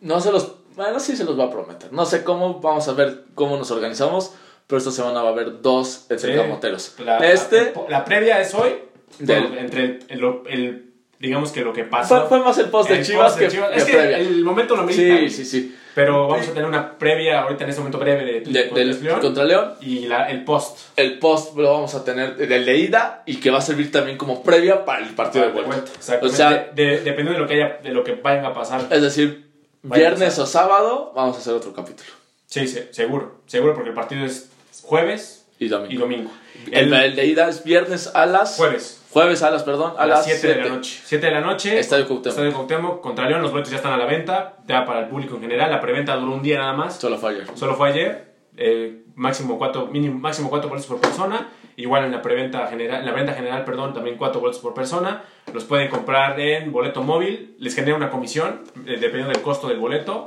No 0.02 0.20
se 0.20 0.32
los. 0.32 0.54
Bueno, 0.76 1.00
sí 1.00 1.16
se 1.16 1.26
los 1.26 1.38
va 1.39 1.45
a 1.45 1.52
prometer. 1.52 1.91
No 1.93 2.06
sé 2.06 2.24
cómo, 2.24 2.60
vamos 2.60 2.88
a 2.88 2.93
ver 2.93 3.26
cómo 3.36 3.58
nos 3.58 3.70
organizamos. 3.72 4.34
Pero 4.68 4.78
esta 4.78 4.91
semana 4.91 5.22
va 5.24 5.30
a 5.30 5.32
haber 5.34 5.62
dos 5.62 6.06
entre 6.10 6.34
Sí. 6.34 6.39
camoteros. 6.39 6.95
La, 7.00 7.18
este 7.32 7.74
la, 7.76 8.00
la 8.00 8.06
previa 8.06 8.39
es 8.39 8.54
hoy, 8.54 8.76
Del- 9.18 9.58
entre 9.58 9.84
el, 9.84 10.06
el- 10.10 10.41
el- 10.47 10.88
digamos 11.20 11.51
que 11.51 11.61
lo 11.61 11.74
que 11.74 11.84
pasó. 11.84 12.28
fue 12.28 12.39
más 12.39 12.57
el 12.57 12.70
post 12.70 12.89
de 12.89 12.97
el 12.99 13.05
Chivas 13.05 13.28
post 13.34 13.39
de 13.39 13.45
que, 13.45 13.51
Chivas. 13.51 13.70
Es 13.76 13.84
que 13.86 13.93
previa. 13.93 14.17
el 14.20 14.43
momento 14.43 14.76
lo 14.76 14.88
Sí, 14.89 15.01
merita. 15.03 15.36
sí, 15.36 15.45
sí. 15.45 15.76
Pero 15.95 16.28
vamos 16.30 16.47
a 16.47 16.51
tener 16.53 16.65
una 16.65 16.97
previa 16.97 17.41
ahorita 17.41 17.63
en 17.65 17.70
este 17.72 17.82
momento 17.82 17.99
breve 17.99 18.24
de, 18.24 18.39
De- 18.41 18.67
contra 18.70 18.86
del- 18.86 19.03
León 19.03 19.20
contra 19.20 19.43
León. 19.43 19.74
y 19.82 20.05
la- 20.07 20.30
el 20.30 20.45
post. 20.45 20.78
El 20.95 21.20
post 21.20 21.57
lo 21.57 21.74
vamos 21.74 21.93
a 21.95 22.05
tener 22.05 22.38
del 22.38 22.65
de 22.65 22.78
ida 22.78 23.24
y 23.26 23.38
que 23.38 23.49
va 23.49 23.57
a 23.57 23.61
servir 23.61 23.91
también 23.91 24.17
como 24.17 24.41
previa 24.41 24.86
para 24.86 25.05
el 25.05 25.13
partido 25.13 25.43
de 25.45 25.49
De 25.49 25.53
vuelta. 25.55 25.72
vuelta, 25.76 25.91
exactamente. 25.97 26.34
O 26.34 26.38
sea- 26.38 26.72
De- 26.74 26.99
dependiendo 27.01 27.34
de 27.34 27.39
lo 27.39 27.47
que 27.47 27.55
haya, 27.55 27.80
de 27.84 27.91
lo 27.91 28.03
que 28.03 28.13
vayan 28.13 28.45
a 28.45 28.53
pasar. 28.53 28.88
Es 28.89 29.01
decir, 29.01 29.49
viernes 29.82 30.39
o 30.39 30.45
sábado 30.45 31.11
vamos 31.15 31.36
a 31.36 31.39
hacer 31.39 31.53
otro 31.53 31.74
capítulo. 31.74 32.09
Sí, 32.45 32.67
sí, 32.67 32.80
seguro, 32.91 33.41
seguro 33.45 33.74
porque 33.74 33.89
el 33.89 33.95
partido 33.95 34.24
es 34.26 34.49
jueves 34.84 35.47
Y 35.59 35.67
domingo. 35.67 35.91
y 35.93 35.97
domingo. 35.97 36.32
El, 36.72 36.93
el 36.93 37.15
de 37.15 37.26
ida 37.26 37.49
es 37.49 37.63
viernes 37.63 38.09
a 38.13 38.26
las... 38.26 38.55
jueves 38.55 38.99
Jueves 39.12 39.41
a 39.41 39.49
las, 39.49 39.64
perdón, 39.64 39.93
a, 39.97 40.03
a 40.03 40.05
las 40.05 40.20
las 40.28 40.39
7 40.39 40.47
de 40.47 40.55
la 40.55 40.62
7. 40.64 40.76
noche. 40.76 41.01
7 41.03 41.26
de 41.26 41.32
la 41.32 41.41
noche. 41.41 41.80
Estadio 41.80 42.07
Cuauhtémoc. 42.07 42.28
Estadio 42.38 42.53
Cuauhtémoc 42.53 43.01
contra 43.01 43.28
León. 43.28 43.41
Los 43.41 43.51
boletos 43.51 43.72
ya 43.72 43.78
están 43.78 43.93
a 43.93 43.97
la 43.97 44.05
venta, 44.05 44.57
ya 44.68 44.86
para 44.86 44.99
el 45.01 45.07
público 45.07 45.36
en 45.36 45.41
general. 45.41 45.72
La 45.72 45.82
preventa 45.82 46.16
duró 46.16 46.34
un 46.34 46.43
día 46.43 46.60
nada 46.60 46.74
más. 46.74 46.97
Solo 46.97 47.18
fire. 47.18 47.45
Solo 47.55 47.76
fue 47.76 47.89
ayer. 47.89 48.30
eh, 48.57 49.03
máximo 49.16 49.57
cuatro, 49.57 49.88
mínimo, 49.88 50.20
máximo 50.20 50.49
cuatro 50.49 50.70
boletos 50.70 50.88
por 50.88 50.99
persona. 51.01 51.47
Igual 51.76 52.03
en 52.05 52.12
la 52.12 52.22
preventa 52.22 52.68
general, 52.68 52.99
en 52.99 53.05
la 53.05 53.14
venta 53.14 53.34
general, 53.34 53.64
perdón, 53.64 53.93
también 53.93 54.18
cuatro 54.18 54.41
boletos 54.41 54.62
por 54.62 54.74
persona. 54.74 55.24
Los 55.53 55.64
pueden 55.64 55.88
comprar 55.89 56.39
en 56.39 56.72
boleto 56.72 57.01
móvil. 57.01 57.55
Les 57.57 57.74
genera 57.74 57.95
una 57.97 58.10
comisión, 58.12 58.62
eh, 58.86 58.97
dependiendo 58.99 59.30
del 59.32 59.41
costo 59.41 59.68
del 59.70 59.80
boleto. 59.80 60.24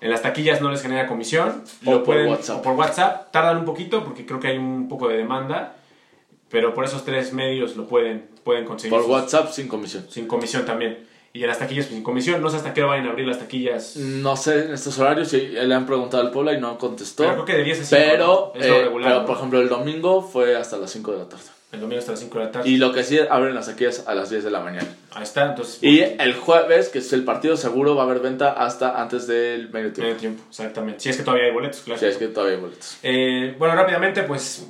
En 0.00 0.10
las 0.10 0.22
taquillas 0.22 0.60
no 0.60 0.70
les 0.70 0.82
genera 0.82 1.06
comisión. 1.06 1.62
O 1.84 1.90
Lo 1.92 1.96
por 1.98 2.04
pueden, 2.04 2.28
WhatsApp. 2.30 2.58
o 2.58 2.62
por 2.62 2.72
WhatsApp. 2.74 3.30
Tardan 3.30 3.58
un 3.58 3.64
poquito 3.64 4.02
porque 4.04 4.26
creo 4.26 4.40
que 4.40 4.48
hay 4.48 4.58
un 4.58 4.88
poco 4.88 5.06
de 5.08 5.16
demanda. 5.18 5.76
Pero 6.50 6.74
por 6.74 6.84
esos 6.84 7.04
tres 7.04 7.32
medios 7.32 7.76
lo 7.76 7.86
pueden, 7.86 8.28
pueden 8.44 8.64
conseguir. 8.64 8.90
Por 8.90 9.02
sus- 9.02 9.10
WhatsApp 9.10 9.50
sin 9.50 9.68
comisión. 9.68 10.06
Sin 10.08 10.26
comisión 10.26 10.64
también. 10.64 11.06
Y 11.32 11.42
en 11.42 11.48
las 11.48 11.58
taquillas 11.58 11.86
pues, 11.86 11.94
sin 11.94 12.02
comisión. 12.02 12.40
No 12.40 12.48
sé 12.48 12.56
hasta 12.56 12.72
qué 12.72 12.82
hora 12.82 12.92
vayan 12.92 13.08
a 13.08 13.10
abrir 13.10 13.26
las 13.26 13.38
taquillas. 13.38 13.96
No 13.96 14.36
sé 14.36 14.66
en 14.66 14.72
estos 14.74 14.98
horarios 14.98 15.28
si 15.28 15.38
le 15.48 15.74
han 15.74 15.84
preguntado 15.84 16.22
al 16.22 16.30
Puebla 16.30 16.54
y 16.54 16.60
no 16.60 16.78
contestó. 16.78 17.24
Pero 17.24 17.34
creo 17.34 17.44
que 17.44 17.56
de 17.56 17.64
10 17.64 17.80
a 17.80 17.84
5. 17.84 18.02
Pero, 18.10 18.52
es 18.54 18.66
lo 18.66 18.74
eh, 18.74 18.82
regular. 18.84 19.08
pero, 19.08 19.20
¿no? 19.20 19.26
por 19.26 19.36
ejemplo, 19.36 19.60
el 19.60 19.68
domingo 19.68 20.22
fue 20.22 20.56
hasta 20.56 20.78
las 20.78 20.90
5 20.92 21.12
de 21.12 21.18
la 21.18 21.28
tarde. 21.28 21.44
El 21.72 21.80
domingo 21.80 21.98
hasta 21.98 22.12
las 22.12 22.20
5 22.20 22.38
de 22.38 22.44
la 22.44 22.50
tarde. 22.52 22.70
Y 22.70 22.76
lo 22.78 22.92
que 22.92 23.02
sí 23.04 23.18
abren 23.28 23.54
las 23.54 23.66
taquillas 23.66 24.04
a 24.06 24.14
las 24.14 24.30
10 24.30 24.44
de 24.44 24.50
la 24.50 24.60
mañana. 24.60 24.86
Ahí 25.12 25.24
está, 25.24 25.46
entonces. 25.46 25.82
Y 25.82 26.00
el 26.00 26.34
jueves, 26.36 26.88
que 26.88 27.00
es 27.00 27.12
el 27.12 27.24
partido 27.24 27.56
seguro, 27.58 27.96
va 27.96 28.04
a 28.04 28.06
haber 28.06 28.20
venta 28.20 28.52
hasta 28.52 29.02
antes 29.02 29.26
del 29.26 29.68
medio 29.70 29.92
tiempo. 29.92 30.02
Medio 30.02 30.16
tiempo, 30.16 30.42
exactamente. 30.48 31.00
Si 31.00 31.10
es 31.10 31.18
que 31.18 31.22
todavía 31.22 31.48
hay 31.48 31.52
boletos, 31.52 31.80
claro. 31.80 32.00
Si 32.00 32.06
es 32.06 32.16
que 32.16 32.28
todavía 32.28 32.56
hay 32.56 32.62
boletos. 32.62 32.96
Eh, 33.02 33.54
bueno, 33.58 33.74
rápidamente, 33.74 34.22
pues. 34.22 34.66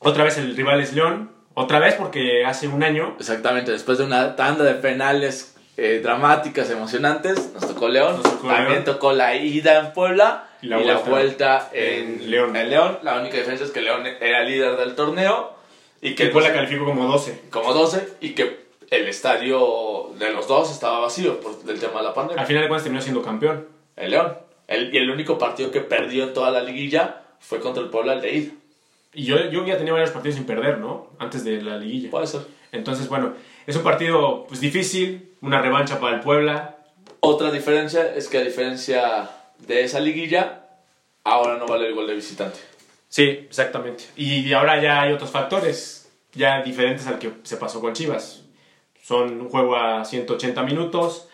Otra 0.00 0.24
vez 0.24 0.38
el 0.38 0.56
rival 0.56 0.80
es 0.80 0.92
León. 0.92 1.30
Otra 1.54 1.78
vez 1.80 1.94
porque 1.94 2.44
hace 2.44 2.68
un 2.68 2.82
año. 2.82 3.16
Exactamente, 3.18 3.72
después 3.72 3.98
de 3.98 4.04
una 4.04 4.36
tanda 4.36 4.64
de 4.64 4.74
penales 4.74 5.56
eh, 5.76 6.00
dramáticas, 6.02 6.70
emocionantes, 6.70 7.52
nos 7.54 7.66
tocó 7.66 7.88
León. 7.88 8.14
Nos 8.22 8.22
tocó 8.22 8.48
También 8.48 8.72
León. 8.72 8.84
tocó 8.84 9.12
la 9.12 9.34
ida 9.36 9.78
en 9.80 9.92
Puebla 9.92 10.48
Y 10.62 10.66
y 10.66 10.68
la 10.70 10.78
la, 10.80 10.98
vuelta 10.98 11.68
en, 11.72 12.20
en 12.22 12.30
León. 12.30 12.56
en 12.56 12.70
León. 12.70 12.98
La 13.02 13.18
única 13.20 13.36
diferencia 13.36 13.66
es 13.66 13.72
que 13.72 13.80
León 13.80 14.04
era 14.06 14.42
líder 14.44 14.76
del 14.76 14.94
torneo 14.94 15.54
y 16.00 16.14
Que 16.14 16.26
Puebla 16.26 16.52
calificó 16.52 16.84
como 16.84 17.06
12. 17.06 17.42
como 17.50 17.72
12 17.74 18.08
y 18.20 18.30
que 18.30 18.68
el 18.90 19.06
estadio 19.08 20.10
de 20.18 20.30
los 20.32 20.46
dos 20.48 20.70
estaba 20.70 21.00
vacío 21.00 21.40
por 21.40 21.52
el 21.68 21.78
tema 21.80 21.98
de 21.98 22.04
la 22.04 22.14
pandemia. 22.14 22.40
Al 22.40 22.46
final 22.46 22.62
de 22.62 22.68
cuentas 22.68 22.84
terminó 22.84 23.02
siendo 23.02 23.22
campeón. 23.22 23.66
El 23.96 24.12
León. 24.12 24.38
El, 24.68 24.94
y 24.94 24.98
el 24.98 25.10
único 25.10 25.38
partido 25.38 25.70
que 25.72 25.80
perdió 25.80 26.24
en 26.24 26.34
toda 26.34 26.50
la 26.50 26.62
liguilla 26.62 27.22
fue 27.40 27.58
contra 27.60 27.82
el 27.82 27.88
Puebla, 27.90 28.14
el 28.14 28.20
de 28.20 28.32
ida. 28.34 28.52
Y 29.14 29.24
yo, 29.24 29.36
yo 29.50 29.64
ya 29.66 29.78
tenía 29.78 29.92
varios 29.92 30.10
partidos 30.10 30.36
sin 30.36 30.44
perder, 30.46 30.78
¿no? 30.78 31.10
Antes 31.18 31.44
de 31.44 31.60
la 31.62 31.76
liguilla. 31.76 32.10
Puede 32.10 32.26
ser. 32.26 32.42
Entonces, 32.72 33.08
bueno, 33.08 33.32
es 33.66 33.74
un 33.76 33.82
partido 33.82 34.44
pues, 34.46 34.60
difícil, 34.60 35.34
una 35.40 35.60
revancha 35.62 35.98
para 35.98 36.16
el 36.16 36.20
Puebla. 36.22 36.76
Otra 37.20 37.50
diferencia 37.50 38.14
es 38.14 38.28
que 38.28 38.38
a 38.38 38.42
diferencia 38.42 39.30
de 39.58 39.82
esa 39.84 40.00
liguilla, 40.00 40.66
ahora 41.24 41.56
no 41.56 41.66
vale 41.66 41.86
el 41.88 41.94
gol 41.94 42.06
de 42.06 42.14
visitante. 42.14 42.58
Sí, 43.08 43.22
exactamente. 43.24 44.04
Y 44.16 44.52
ahora 44.52 44.80
ya 44.82 45.00
hay 45.00 45.12
otros 45.12 45.30
factores, 45.30 46.10
ya 46.34 46.62
diferentes 46.62 47.06
al 47.06 47.18
que 47.18 47.32
se 47.42 47.56
pasó 47.56 47.80
con 47.80 47.94
Chivas. 47.94 48.44
Son 49.02 49.40
un 49.40 49.48
juego 49.48 49.74
a 49.76 50.04
180 50.04 50.62
minutos. 50.64 51.28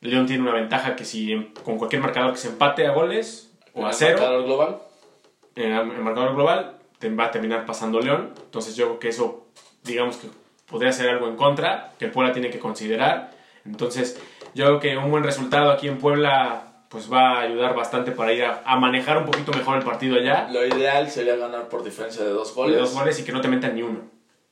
León 0.00 0.26
tiene 0.26 0.42
una 0.42 0.54
ventaja 0.54 0.96
que 0.96 1.04
si 1.04 1.32
em- 1.32 1.52
con 1.62 1.76
cualquier 1.76 2.00
marcador 2.00 2.32
que 2.32 2.38
se 2.38 2.48
empate 2.48 2.86
a 2.86 2.92
goles 2.92 3.52
o 3.74 3.84
a 3.84 3.90
¿El 3.90 3.94
cero, 3.94 4.16
marcador 4.18 4.44
global? 4.44 4.78
en 5.56 5.72
el 5.72 5.84
marcador 6.02 6.34
global, 6.34 6.77
va 7.08 7.26
a 7.26 7.30
terminar 7.30 7.64
pasando 7.66 8.00
León. 8.00 8.32
Entonces 8.44 8.76
yo 8.76 8.86
creo 8.86 8.98
que 8.98 9.08
eso, 9.08 9.46
digamos 9.84 10.16
que 10.16 10.28
podría 10.66 10.92
ser 10.92 11.08
algo 11.10 11.28
en 11.28 11.36
contra, 11.36 11.92
que 11.98 12.06
el 12.06 12.10
Puebla 12.10 12.32
tiene 12.32 12.50
que 12.50 12.58
considerar. 12.58 13.30
Entonces 13.64 14.20
yo 14.54 14.64
creo 14.66 14.80
que 14.80 14.96
un 14.96 15.10
buen 15.10 15.24
resultado 15.24 15.70
aquí 15.70 15.88
en 15.88 15.98
Puebla 15.98 16.64
pues 16.88 17.12
va 17.12 17.32
a 17.34 17.40
ayudar 17.40 17.74
bastante 17.74 18.12
para 18.12 18.32
ir 18.32 18.44
a, 18.44 18.62
a 18.64 18.76
manejar 18.78 19.18
un 19.18 19.26
poquito 19.26 19.52
mejor 19.52 19.76
el 19.78 19.84
partido 19.84 20.16
allá. 20.16 20.48
Lo 20.50 20.66
ideal 20.66 21.10
sería 21.10 21.36
ganar 21.36 21.68
por 21.68 21.84
diferencia 21.84 22.24
de 22.24 22.30
dos 22.30 22.48
De 22.48 22.54
goles. 22.54 22.78
dos 22.78 22.94
goles 22.94 23.20
y 23.20 23.24
que 23.24 23.32
no 23.32 23.40
te 23.42 23.48
metan 23.48 23.74
ni 23.74 23.82
uno. 23.82 24.00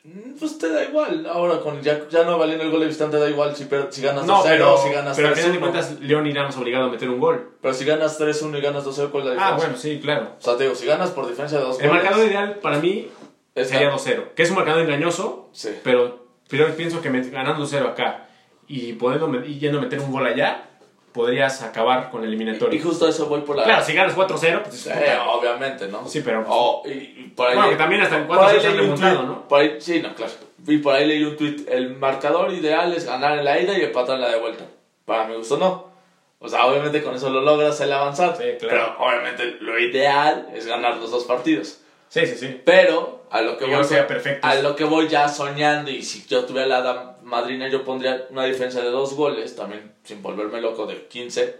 Mm, 0.07 0.38
Pues 0.38 0.59
te 0.59 0.68
da 0.70 0.84
igual. 0.84 1.26
Ahora, 1.26 1.59
con 1.61 1.82
ya, 1.82 2.07
ya 2.09 2.22
no 2.24 2.38
valiendo 2.38 2.62
el 2.64 2.70
gol 2.70 2.80
de 2.80 2.86
visitante, 2.86 3.16
da 3.18 3.28
igual 3.28 3.57
si, 3.57 3.64
per- 3.64 3.88
si 3.90 4.02
ganas 4.02 4.24
No, 4.26 4.42
2-0 4.42 4.44
pero, 4.48 4.74
o 4.74 4.78
si 4.78 4.90
ganas 4.92 5.16
pero 5.16 5.28
al 5.28 5.34
final 5.34 5.52
de 5.52 5.59
3-1. 5.59 5.61
cuentas 5.61 6.00
León 6.00 6.26
irá 6.26 6.44
más 6.44 6.57
obligado 6.57 6.84
a 6.86 6.90
meter 6.90 7.09
un 7.11 7.18
gol. 7.18 7.52
Pero 7.61 7.74
si 7.74 7.84
ganas 7.84 8.18
3-1 8.20 8.59
y 8.59 8.61
ganas 8.61 8.84
2-0, 8.84 9.11
¿cuál 9.11 9.22
es 9.24 9.26
la 9.28 9.32
diferencia? 9.34 9.46
Ah, 9.46 9.57
bueno, 9.57 9.76
sí, 9.76 9.98
claro. 10.00 10.28
O 10.38 10.42
sea, 10.42 10.57
te 10.57 10.62
digo, 10.64 10.74
si 10.76 10.86
ganas 10.86 11.11
por 11.11 11.26
diferencia 11.26 11.59
de 11.59 11.64
dos 11.64 11.80
El 11.80 11.88
goles. 11.88 12.02
marcador 12.04 12.26
ideal 12.26 12.54
para 12.62 12.78
mí 12.78 13.09
es 13.54 13.68
sería 13.68 13.88
ganar. 13.88 13.98
2-0, 14.00 14.34
que 14.34 14.42
es 14.42 14.50
un 14.50 14.57
marcador 14.57 14.82
engañoso, 14.82 15.48
Sí. 15.52 15.70
pero, 15.82 16.26
pero 16.48 16.68
pienso 16.76 17.00
que 17.00 17.11
ganando 17.11 17.64
2-0 17.66 17.86
acá 17.88 18.28
y, 18.68 18.92
podiendo, 18.94 19.44
y 19.44 19.59
yendo 19.59 19.78
a 19.78 19.82
meter 19.82 19.98
un 20.00 20.12
gol 20.12 20.26
allá, 20.26 20.68
podrías 21.16 21.62
acabar 21.62 22.10
con 22.10 22.20
el 22.22 22.26
Y 22.30 22.34
eliminatorio. 22.36 22.80
justo 22.80 23.08
eso 23.08 23.26
voy 23.26 23.40
por 23.40 23.56
la. 23.56 23.64
Claro, 23.64 23.84
si 23.84 23.92
ganas 23.94 24.14
4-0, 24.14 24.62
pues 24.62 24.82
puta. 24.84 25.24
obviamente, 25.28 25.88
¿no? 25.88 26.06
Sí, 26.06 26.20
pero- 26.24 26.44
Oh, 26.48 26.82
y, 26.86 26.90
y 26.90 27.32
por 27.34 27.48
ahí 27.48 27.56
Bueno, 27.56 27.70
que 27.70 27.76
también 27.76 28.02
hasta 28.02 28.16
en 28.18 28.26
por 28.28 28.36
cuatro 28.36 28.54
ahí 28.56 28.62
se 28.62 28.68
han 28.68 28.76
remontado, 28.76 29.22
¿no? 29.24 29.48
Por 29.48 29.60
ahí, 29.60 29.76
sí, 29.80 30.00
no, 30.00 30.14
claro. 30.14 30.32
Y 30.68 30.78
por 30.78 30.94
ahí 30.94 31.06
leí 31.06 31.24
un 31.24 31.36
tweet. 31.36 31.56
El 31.68 31.96
marcador 31.96 32.52
ideal 32.52 32.92
es 32.92 33.04
ganar 33.06 33.36
en 33.38 33.44
la 33.44 33.58
ida 33.60 33.76
y 33.76 33.82
empatar 33.82 34.16
en 34.16 34.20
la 34.22 34.28
de 34.30 34.38
vuelta. 34.38 34.64
Para 35.04 35.26
mi 35.26 35.34
gusto, 35.36 35.56
no. 35.56 35.86
O 36.38 36.48
sea, 36.48 36.66
obviamente 36.66 37.02
con 37.02 37.14
eso 37.14 37.30
lo 37.30 37.40
logras 37.40 37.80
el 37.80 37.92
avanzar. 37.92 38.36
Sí, 38.36 38.44
claro. 38.60 38.94
Pero 38.96 38.96
obviamente 39.08 39.56
lo 39.60 39.78
ideal 39.78 40.48
es 40.54 40.66
ganar 40.66 40.96
los 40.98 41.10
dos 41.10 41.24
partidos. 41.24 41.80
Sí, 42.08 42.26
sí, 42.26 42.36
sí. 42.36 42.60
Pero 42.64 43.24
a 43.30 43.40
lo 43.40 43.56
que 43.58 43.64
voy 43.64 43.82
sea 43.84 44.06
perfecto. 44.06 44.46
a 44.46 44.54
lo 44.56 44.76
que 44.76 44.84
voy 44.84 45.08
ya 45.08 45.28
soñando 45.28 45.90
y 45.90 46.02
si 46.02 46.24
yo 46.26 46.44
tuviera 46.44 46.68
la 46.80 47.15
madrina 47.27 47.68
yo 47.68 47.85
pondría 47.85 48.27
una 48.31 48.45
diferencia 48.45 48.81
de 48.81 48.91
dos 48.91 49.14
goles, 49.14 49.57
también 49.57 49.93
sin 50.05 50.22
volverme 50.22 50.61
loco 50.61 50.87
de 50.87 51.07
15. 51.07 51.57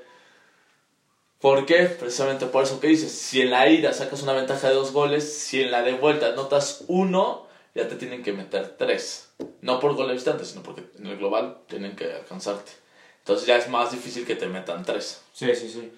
¿Por 1.41 1.67
qué? 1.67 1.85
Precisamente 1.85 2.47
por 2.47 2.62
eso 2.62 2.81
que 2.81 2.87
dices, 2.87 3.12
si 3.12 3.43
en 3.43 3.51
la 3.51 3.69
ida 3.69 3.93
sacas 3.93 4.23
una 4.23 4.33
ventaja 4.33 4.69
de 4.69 4.75
dos 4.75 4.93
goles, 4.93 5.37
si 5.37 5.61
en 5.61 5.71
la 5.71 5.83
de 5.83 5.93
vuelta 5.93 6.29
anotas 6.29 6.85
uno, 6.87 7.47
ya 7.75 7.89
te 7.89 7.97
tienen 7.97 8.23
que 8.23 8.33
meter 8.33 8.77
tres. 8.79 9.29
No 9.61 9.81
por 9.81 9.95
gol 9.95 10.09
de 10.09 10.45
sino 10.45 10.62
porque 10.62 10.85
en 10.99 11.07
el 11.09 11.19
global 11.19 11.59
tienen 11.67 11.95
que 11.95 12.12
alcanzarte. 12.12 12.73
Entonces 13.19 13.47
ya 13.47 13.57
es 13.57 13.69
más 13.69 13.93
difícil 13.93 14.25
que 14.25 14.37
te 14.37 14.47
metan 14.47 14.85
tres. 14.85 15.23
Sí, 15.33 15.55
sí, 15.55 15.69
sí. 15.69 15.93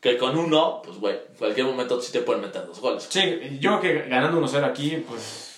Que 0.00 0.18
con 0.18 0.38
uno, 0.38 0.82
pues 0.84 0.98
güey, 0.98 1.14
en 1.14 1.36
cualquier 1.38 1.66
momento 1.66 2.00
sí 2.00 2.12
te 2.12 2.20
pueden 2.20 2.42
meter 2.42 2.66
dos 2.66 2.78
goles. 2.78 3.06
Sí, 3.08 3.58
yo 3.58 3.80
creo 3.80 4.02
que 4.02 4.08
ganando 4.08 4.40
1-0 4.40 4.64
aquí, 4.64 5.02
pues 5.08 5.53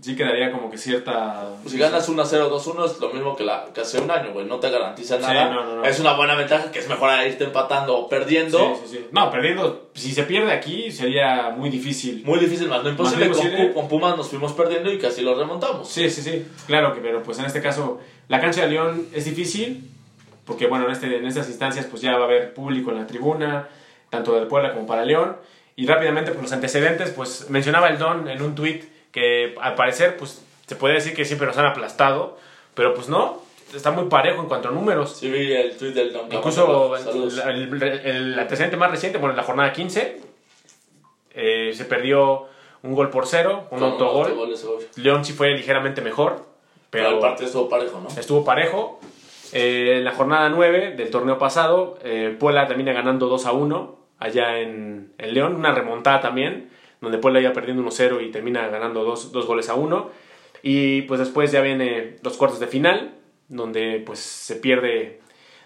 sí 0.00 0.16
quedaría 0.16 0.50
como 0.50 0.70
que 0.70 0.76
cierta... 0.76 1.48
Pues 1.62 1.72
si 1.72 1.78
ganas 1.78 2.08
1-0, 2.08 2.50
2-1 2.50 2.84
es 2.84 3.00
lo 3.00 3.10
mismo 3.10 3.36
que, 3.36 3.44
la, 3.44 3.66
que 3.72 3.80
hace 3.80 4.00
un 4.00 4.10
año, 4.10 4.32
güey. 4.32 4.46
No 4.46 4.58
te 4.58 4.70
garantiza 4.70 5.16
Sí, 5.16 5.22
nada. 5.22 5.50
no, 5.50 5.64
no, 5.64 5.76
no. 5.76 5.84
Es 5.84 6.00
una 6.00 6.14
buena 6.14 6.34
ventaja 6.34 6.70
que 6.70 6.80
es 6.80 6.88
mejor 6.88 7.10
irte 7.26 7.44
empatando 7.44 7.96
o 7.96 8.08
perdiendo. 8.08 8.58
Sí, 8.58 8.82
sí, 8.84 8.96
sí. 8.96 9.06
No, 9.12 9.30
perdiendo, 9.30 9.88
si 9.94 10.12
se 10.12 10.24
pierde 10.24 10.52
aquí 10.52 10.90
sería 10.90 11.50
muy 11.56 11.70
difícil. 11.70 12.22
Muy 12.24 12.38
difícil, 12.38 12.68
más 12.68 12.82
no 12.82 12.90
imposible. 12.90 13.28
Más 13.28 13.38
Con, 13.72 13.88
Pumas 13.88 14.16
nos 14.16 14.28
fuimos 14.28 14.52
perdiendo 14.52 14.92
y 14.92 14.98
casi 14.98 15.22
lo 15.22 15.34
remontamos. 15.34 15.88
Sí, 15.88 16.10
sí, 16.10 16.22
sí. 16.22 16.46
Claro 16.66 16.94
que, 16.94 17.00
pero 17.00 17.22
pues 17.22 17.38
en 17.38 17.46
este 17.46 17.62
caso, 17.62 18.00
la 18.28 18.40
cancha 18.40 18.62
de 18.62 18.68
León 18.68 19.06
es 19.12 19.24
difícil, 19.24 19.88
porque 20.44 20.66
bueno, 20.66 20.86
en, 20.86 20.92
este, 20.92 21.16
en 21.16 21.26
estas 21.26 21.48
instancias 21.48 21.86
pues 21.86 22.02
ya 22.02 22.16
va 22.16 22.22
a 22.22 22.24
haber 22.24 22.52
público 22.52 22.90
en 22.90 22.98
la 22.98 23.06
tribuna, 23.06 23.68
tanto 24.10 24.34
del 24.34 24.48
Puebla 24.48 24.74
como 24.74 24.86
para 24.86 25.04
León. 25.04 25.36
Y 25.76 25.86
rápidamente, 25.86 26.30
pues 26.30 26.42
los 26.42 26.52
antecedentes, 26.52 27.10
pues 27.10 27.48
mencionaba 27.50 27.88
el 27.88 27.98
Don 27.98 28.28
en 28.28 28.42
un 28.42 28.54
tweet 28.54 28.93
que 29.14 29.54
al 29.60 29.74
parecer, 29.76 30.16
pues 30.18 30.44
se 30.66 30.76
puede 30.76 30.94
decir 30.94 31.14
que 31.14 31.24
siempre 31.24 31.46
nos 31.46 31.56
han 31.56 31.66
aplastado, 31.66 32.36
pero 32.74 32.92
pues 32.94 33.08
no, 33.08 33.40
está 33.74 33.90
muy 33.92 34.06
parejo 34.10 34.42
en 34.42 34.48
cuanto 34.48 34.68
a 34.68 34.72
números. 34.72 35.16
Sí, 35.16 35.30
vi 35.30 35.52
el 35.52 35.76
tweet 35.78 35.92
del 35.92 36.12
Don 36.12 36.26
Incluso 36.30 36.96
el, 36.96 37.78
el- 37.80 37.82
el 38.06 38.38
antecedente 38.38 38.76
más 38.76 38.90
reciente, 38.90 39.18
bueno, 39.18 39.30
en 39.32 39.36
la 39.36 39.44
jornada 39.44 39.72
15, 39.72 40.20
eh, 41.34 41.72
se 41.74 41.84
perdió 41.84 42.46
un 42.82 42.94
gol 42.94 43.10
por 43.10 43.26
cero, 43.26 43.66
un 43.70 43.82
autogol. 43.82 44.34
León 44.96 45.24
sí 45.24 45.32
fue 45.32 45.50
ligeramente 45.52 46.00
mejor, 46.00 46.44
Pero 46.90 47.04
pero 47.04 47.08
el 47.16 47.20
partido 47.20 47.46
estuvo 47.46 47.68
parejo, 47.68 48.00
¿no? 48.00 48.08
estuvo 48.20 48.44
parejo. 48.44 49.00
Eh, 49.52 49.98
en 49.98 50.04
la 50.04 50.12
jornada 50.12 50.48
9 50.48 50.92
del 50.96 51.10
torneo 51.10 51.38
pasado, 51.38 51.98
eh, 52.02 52.34
Puebla 52.38 52.66
termina 52.66 52.92
ganando 52.92 53.28
2 53.28 53.46
a 53.46 53.52
1 53.52 53.96
allá 54.18 54.58
en, 54.58 55.12
en 55.18 55.34
León, 55.34 55.54
una 55.54 55.72
remontada 55.72 56.20
también, 56.20 56.70
donde 57.04 57.18
Puebla 57.18 57.40
iba 57.40 57.52
perdiendo 57.52 57.82
1-0 57.82 58.24
y 58.26 58.30
termina 58.30 58.66
ganando 58.68 59.04
2 59.04 59.46
goles 59.46 59.68
a 59.68 59.74
1. 59.74 60.10
Y 60.62 61.02
pues 61.02 61.20
después 61.20 61.52
ya 61.52 61.60
viene 61.60 62.16
los 62.22 62.36
cuartos 62.36 62.58
de 62.60 62.66
final, 62.66 63.14
donde 63.48 64.02
pues 64.04 64.18
se 64.18 64.56
pierde 64.56 65.20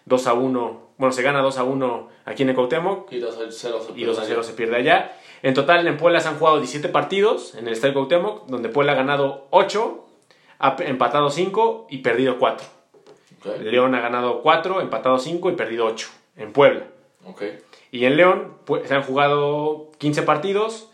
2 0.06 0.26
a 0.26 0.32
1, 0.34 0.88
bueno, 0.98 1.12
se 1.12 1.22
gana 1.22 1.40
2 1.40 1.58
a 1.58 1.64
1 1.64 2.08
aquí 2.24 2.42
en 2.42 2.48
el 2.48 2.54
Cuauhtémoc 2.56 3.12
Y 3.12 3.20
2 3.20 3.34
a 3.36 3.38
0 3.50 3.50
se 3.52 3.68
y 4.00 4.04
2 4.04 4.16
a 4.18 4.20
perdió. 4.22 4.34
0 4.36 4.42
se 4.42 4.52
pierde 4.54 4.76
allá. 4.76 5.12
En 5.42 5.54
total 5.54 5.86
en 5.86 5.96
Puebla 5.96 6.18
se 6.20 6.28
han 6.28 6.38
jugado 6.38 6.56
17 6.58 6.88
partidos 6.88 7.54
en 7.54 7.68
el 7.68 7.74
Estadio 7.74 7.94
Cuauhtémoc, 7.94 8.46
donde 8.48 8.68
Puebla 8.68 8.92
ha 8.92 8.96
ganado 8.96 9.46
8, 9.50 10.04
ha 10.58 10.76
empatado 10.80 11.30
5 11.30 11.86
y 11.90 11.98
perdido 11.98 12.38
4. 12.40 12.66
Ok, 13.38 13.60
León 13.62 13.94
ha 13.94 14.00
ganado 14.00 14.42
4, 14.42 14.80
empatado 14.80 15.18
5 15.20 15.50
y 15.50 15.54
perdido 15.54 15.86
8 15.86 16.08
en 16.36 16.52
Puebla. 16.52 16.86
ok. 17.24 17.42
Y 17.92 18.04
en 18.04 18.16
León 18.16 18.54
pu- 18.66 18.84
se 18.84 18.94
han 18.94 19.02
jugado 19.04 19.92
15 19.98 20.22
partidos 20.22 20.87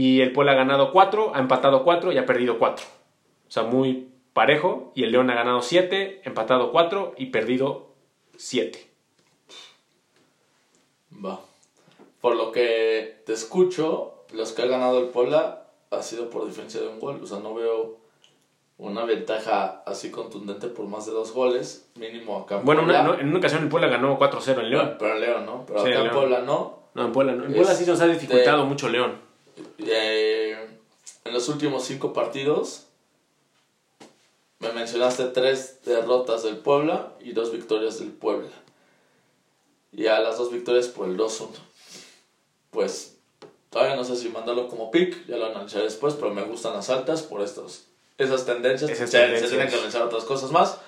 y 0.00 0.20
el 0.20 0.30
Puebla 0.32 0.52
ha 0.52 0.54
ganado 0.54 0.92
4, 0.92 1.32
ha 1.34 1.40
empatado 1.40 1.82
4 1.82 2.12
y 2.12 2.18
ha 2.18 2.24
perdido 2.24 2.56
4. 2.60 2.86
O 3.48 3.50
sea, 3.50 3.64
muy 3.64 4.06
parejo. 4.32 4.92
Y 4.94 5.02
el 5.02 5.10
León 5.10 5.28
ha 5.30 5.34
ganado 5.34 5.60
7, 5.60 6.20
empatado 6.24 6.70
4 6.70 7.14
y 7.16 7.26
perdido 7.26 7.88
7. 8.36 8.86
Va. 11.24 11.40
Por 12.20 12.36
lo 12.36 12.52
que 12.52 13.22
te 13.26 13.32
escucho, 13.32 14.24
los 14.32 14.52
que 14.52 14.62
ha 14.62 14.66
ganado 14.66 14.98
el 15.00 15.06
Puebla 15.08 15.64
ha 15.90 16.02
sido 16.02 16.30
por 16.30 16.46
diferencia 16.46 16.80
de 16.80 16.86
un 16.88 17.00
gol. 17.00 17.18
O 17.22 17.26
sea, 17.26 17.40
no 17.40 17.54
veo 17.54 17.96
una 18.76 19.04
ventaja 19.04 19.82
así 19.84 20.12
contundente 20.12 20.68
por 20.68 20.86
más 20.86 21.06
de 21.06 21.12
dos 21.12 21.32
goles. 21.32 21.90
Mínimo 21.96 22.38
acá 22.38 22.58
en 22.60 22.64
Bueno, 22.64 22.82
una- 22.84 22.98
Puebla. 23.00 23.14
no- 23.16 23.20
en 23.20 23.28
una 23.30 23.38
ocasión 23.38 23.62
el 23.64 23.68
Puebla 23.68 23.88
ganó 23.88 24.16
4-0 24.16 24.60
en 24.60 24.70
León. 24.70 24.94
Pero 24.98 25.14
en 25.14 25.20
León, 25.20 25.46
¿no? 25.46 25.64
Pero 25.66 25.84
Sí, 25.84 25.90
acá 25.90 26.04
en. 26.04 26.10
Puebla 26.12 26.40
no. 26.42 26.78
No, 26.94 27.04
en 27.06 27.12
Puebla 27.12 27.32
no. 27.32 27.44
En 27.46 27.52
Puebla 27.54 27.74
sí 27.74 27.84
nos 27.84 28.00
ha 28.00 28.06
dificultado 28.06 28.64
mucho 28.64 28.88
León. 28.88 29.26
Eh, 29.78 30.68
en 31.24 31.32
los 31.32 31.48
últimos 31.48 31.84
cinco 31.84 32.12
partidos 32.12 32.84
me 34.60 34.72
mencionaste 34.72 35.24
tres 35.26 35.78
derrotas 35.84 36.42
del 36.42 36.56
Puebla 36.56 37.12
y 37.20 37.32
dos 37.32 37.52
victorias 37.52 37.98
del 38.00 38.10
Puebla. 38.10 38.50
Y 39.92 40.06
a 40.06 40.20
las 40.20 40.36
dos 40.36 40.52
victorias 40.52 40.88
por 40.88 41.08
el 41.08 41.16
2-1. 41.16 41.48
Pues 42.70 43.16
todavía 43.70 43.96
no 43.96 44.04
sé 44.04 44.16
si 44.16 44.28
mandarlo 44.28 44.68
como 44.68 44.90
pick, 44.90 45.26
ya 45.26 45.36
lo 45.36 45.46
analizaré 45.46 45.84
después, 45.84 46.14
pero 46.14 46.34
me 46.34 46.42
gustan 46.42 46.74
las 46.74 46.90
altas 46.90 47.22
por 47.22 47.40
estos, 47.40 47.84
esas 48.18 48.44
tendencias. 48.44 48.90
Esas 48.90 49.10
se, 49.10 49.18
tendencias. 49.18 49.50
se 49.50 49.56
tienen 49.56 49.70
que 49.70 49.76
analizar 49.76 50.02
otras 50.02 50.24
cosas 50.24 50.50
más. 50.50 50.78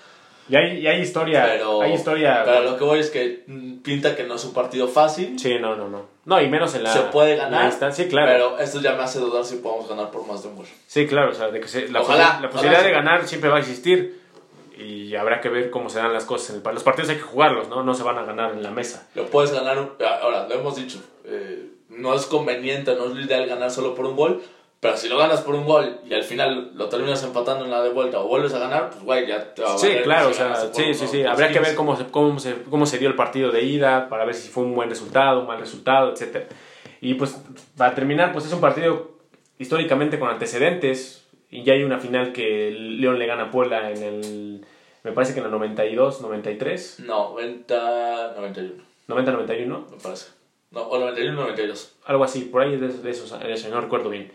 Y 0.51 0.56
hay, 0.56 0.78
y 0.81 0.86
hay 0.89 1.01
historia. 1.01 1.44
Pero, 1.47 1.81
hay 1.82 1.93
historia. 1.93 2.43
pero 2.44 2.62
lo 2.62 2.77
que 2.77 2.85
voy 2.85 2.98
es 2.98 3.10
que 3.10 3.44
pinta 3.85 4.16
que 4.16 4.24
no 4.24 4.35
es 4.35 4.44
un 4.44 4.52
partido 4.52 4.89
fácil. 4.89 5.39
Sí, 5.39 5.59
no, 5.60 5.77
no, 5.77 5.89
no. 5.89 6.06
No, 6.24 6.40
y 6.40 6.48
menos 6.48 6.74
en 6.74 6.82
la. 6.82 6.93
se 6.93 7.01
puede 7.02 7.36
ganar. 7.36 7.66
instancia. 7.66 8.05
Sí, 8.05 8.10
claro. 8.10 8.31
Pero 8.32 8.59
esto 8.59 8.81
ya 8.81 8.94
me 8.94 9.02
hace 9.02 9.20
dudar 9.20 9.44
si 9.44 9.56
podemos 9.56 9.89
ganar 9.89 10.10
por 10.10 10.27
más 10.27 10.43
de 10.43 10.48
un 10.48 10.56
gol. 10.56 10.66
Sí, 10.86 11.06
claro. 11.06 11.31
O 11.31 11.35
sea, 11.35 11.48
de 11.51 11.60
que 11.60 11.68
se- 11.68 11.89
la, 11.89 12.01
Ojalá, 12.02 12.39
la 12.43 12.51
posibilidad 12.51 12.81
ojalá. 12.81 12.89
de 12.89 12.93
ganar 12.93 13.27
siempre 13.28 13.48
va 13.51 13.56
a 13.56 13.60
existir. 13.60 14.20
Y 14.77 15.14
habrá 15.14 15.40
que 15.43 15.51
ver 15.51 15.70
cómo 15.70 15.90
se 15.90 15.98
dan 15.98 16.12
las 16.12 16.24
cosas. 16.24 16.51
En 16.56 16.62
el, 16.66 16.74
los 16.74 16.82
partidos 16.82 17.10
hay 17.10 17.16
que 17.16 17.22
jugarlos, 17.22 17.68
¿no? 17.68 17.82
No 17.82 17.94
se 17.94 18.02
van 18.02 18.16
a 18.18 18.22
ganar 18.24 18.52
en 18.52 18.62
la 18.62 18.70
mesa. 18.70 19.09
Lo 19.14 19.27
puedes 19.27 19.52
ganar, 19.52 19.77
ahora 20.22 20.48
lo 20.48 20.55
hemos 20.55 20.74
dicho, 20.77 21.02
eh, 21.27 21.66
no 21.90 22.14
es 22.14 22.24
conveniente, 22.27 22.94
no 22.97 23.05
es 23.06 23.10
lo 23.12 23.20
ideal 23.20 23.47
ganar 23.47 23.70
solo 23.70 23.94
por 23.94 24.06
un 24.06 24.16
gol, 24.16 24.43
Pero 24.81 24.97
si 24.97 25.11
lo 25.11 25.19
ganas 25.19 25.43
por 25.43 25.55
un 25.55 25.66
gol 25.66 26.01
y 26.09 26.15
al 26.15 26.24
final 26.24 26.73
lo 26.74 26.89
terminas 26.89 27.23
empatando 27.23 27.66
en 27.66 27.70
la 27.70 27.82
de 27.82 27.90
vuelta 27.90 28.19
o 28.20 28.27
vuelves 28.27 28.55
a 28.55 28.59
ganar, 28.59 28.89
pues 28.89 29.05
güey, 29.05 29.27
ya 29.27 29.52
te 29.52 29.61
va 29.61 29.74
a 29.74 29.78
Sí, 29.78 29.90
claro, 30.02 30.31
o 30.31 30.32
sea, 30.32 30.57
sí, 30.73 30.94
sí, 30.94 31.07
sí. 31.07 31.23
Habría 31.23 31.48
que 31.48 31.55
15. 31.55 31.69
ver 31.69 31.77
cómo 31.77 31.97
se, 31.97 32.07
cómo, 32.07 32.39
se, 32.39 32.62
cómo 32.62 32.86
se 32.86 32.98
dio 32.98 33.09
el 33.09 33.15
partido 33.15 33.51
de 33.52 33.62
ida, 33.62 34.09
para 34.09 34.24
ver 34.24 34.35
si 34.35 34.48
fue 34.48 34.65
un 34.65 34.74
buen 34.74 34.89
resultado, 34.89 35.40
un 35.40 35.47
mal 35.47 35.61
resultado, 35.61 36.15
etc. 36.15 36.47
Y 37.02 37.12
pues, 37.15 37.43
para 37.77 37.94
terminar, 37.94 38.32
pues 38.32 38.47
es 38.47 38.52
un 38.55 38.61
partido 38.62 39.19
históricamente 39.59 40.19
con 40.19 40.31
antecedentes. 40.31 41.28
Y 41.51 41.62
ya 41.62 41.74
hay 41.74 41.82
una 41.82 41.98
final 41.98 42.32
que 42.32 42.70
León 42.70 43.19
le 43.19 43.27
gana 43.27 43.44
a 43.44 43.51
Puebla 43.51 43.90
en 43.90 44.02
el. 44.02 44.66
Me 45.02 45.12
parece 45.12 45.35
que 45.35 45.40
en 45.40 45.47
el 45.47 45.51
92, 45.51 46.23
93, 46.23 47.01
90, 47.01 48.35
91, 48.36 48.82
90, 49.09 49.32
91, 49.32 49.86
me 49.90 49.97
parece. 49.98 50.27
No, 50.70 50.82
o 50.82 50.98
91, 50.98 51.35
92. 51.35 51.97
algo 52.05 52.24
así, 52.24 52.43
por 52.43 52.62
ahí 52.62 52.77
de, 52.77 52.89
de 52.89 53.11
esos, 53.11 53.39
de 53.39 53.52
eso, 53.52 53.69
no 53.69 53.81
recuerdo 53.81 54.09
bien. 54.09 54.31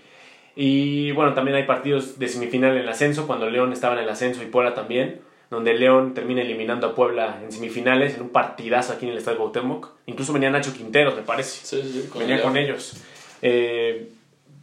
Y 0.55 1.11
bueno, 1.11 1.33
también 1.33 1.57
hay 1.57 1.63
partidos 1.63 2.17
de 2.17 2.27
semifinal 2.29 2.71
en 2.71 2.83
el 2.83 2.89
ascenso, 2.89 3.27
cuando 3.27 3.49
León 3.49 3.73
estaba 3.73 3.95
en 3.95 4.03
el 4.03 4.09
ascenso 4.09 4.41
y 4.41 4.45
Puebla 4.45 4.73
también, 4.73 5.19
donde 5.49 5.73
León 5.73 6.13
termina 6.13 6.41
eliminando 6.41 6.87
a 6.87 6.95
Puebla 6.95 7.41
en 7.43 7.51
semifinales, 7.51 8.15
en 8.15 8.21
un 8.21 8.29
partidazo 8.29 8.93
aquí 8.93 9.05
en 9.05 9.11
el 9.11 9.17
Estadio 9.17 9.37
Cuauhtémoc. 9.37 9.89
Incluso 10.05 10.31
venía 10.31 10.49
Nacho 10.49 10.73
Quinteros, 10.73 11.15
me 11.15 11.23
parece. 11.23 11.65
Sí, 11.65 11.81
sí, 11.83 12.07
sí. 12.09 12.19
venía 12.19 12.37
el 12.37 12.41
con 12.41 12.55
ellos. 12.55 12.93
Eh, 13.41 14.09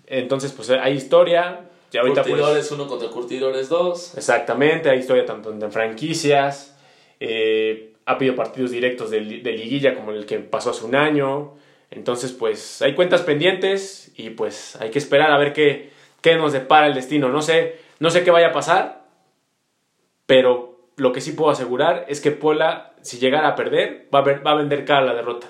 entonces, 0.06 0.52
pues 0.52 0.70
hay 0.70 0.94
historia. 0.94 1.60
Y 1.92 1.98
ahorita, 1.98 2.22
pues, 2.22 2.34
Curtidores 2.34 2.72
1 2.72 2.86
contra 2.88 3.08
Curtidores 3.10 3.68
2. 3.68 4.16
Exactamente, 4.16 4.88
hay 4.88 4.98
historia 4.98 5.26
tanto 5.26 5.52
en 5.52 5.70
franquicias, 5.70 6.74
eh, 7.20 7.92
ha 8.06 8.12
habido 8.12 8.34
partidos 8.34 8.70
directos 8.70 9.10
de, 9.10 9.20
de 9.20 9.52
liguilla 9.52 9.94
como 9.94 10.10
el 10.12 10.24
que 10.24 10.38
pasó 10.38 10.70
hace 10.70 10.86
un 10.86 10.94
año, 10.94 11.52
entonces 11.92 12.32
pues 12.32 12.82
hay 12.82 12.94
cuentas 12.94 13.22
pendientes 13.22 14.10
y 14.16 14.30
pues 14.30 14.76
hay 14.80 14.90
que 14.90 14.98
esperar 14.98 15.30
a 15.30 15.38
ver 15.38 15.52
qué, 15.52 15.90
qué 16.20 16.36
nos 16.36 16.52
depara 16.52 16.86
el 16.88 16.94
destino. 16.94 17.28
No 17.28 17.42
sé, 17.42 17.76
no 18.00 18.10
sé 18.10 18.24
qué 18.24 18.30
vaya 18.30 18.48
a 18.48 18.52
pasar, 18.52 19.04
pero 20.26 20.80
lo 20.96 21.12
que 21.12 21.20
sí 21.20 21.32
puedo 21.32 21.50
asegurar 21.50 22.04
es 22.08 22.20
que 22.20 22.30
Puebla, 22.30 22.92
si 23.02 23.18
llegara 23.18 23.48
a 23.48 23.54
perder, 23.56 24.08
va 24.14 24.20
a, 24.20 24.22
ver- 24.22 24.46
va 24.46 24.52
a 24.52 24.56
vender 24.56 24.84
cara 24.84 25.02
la 25.06 25.14
derrota. 25.14 25.48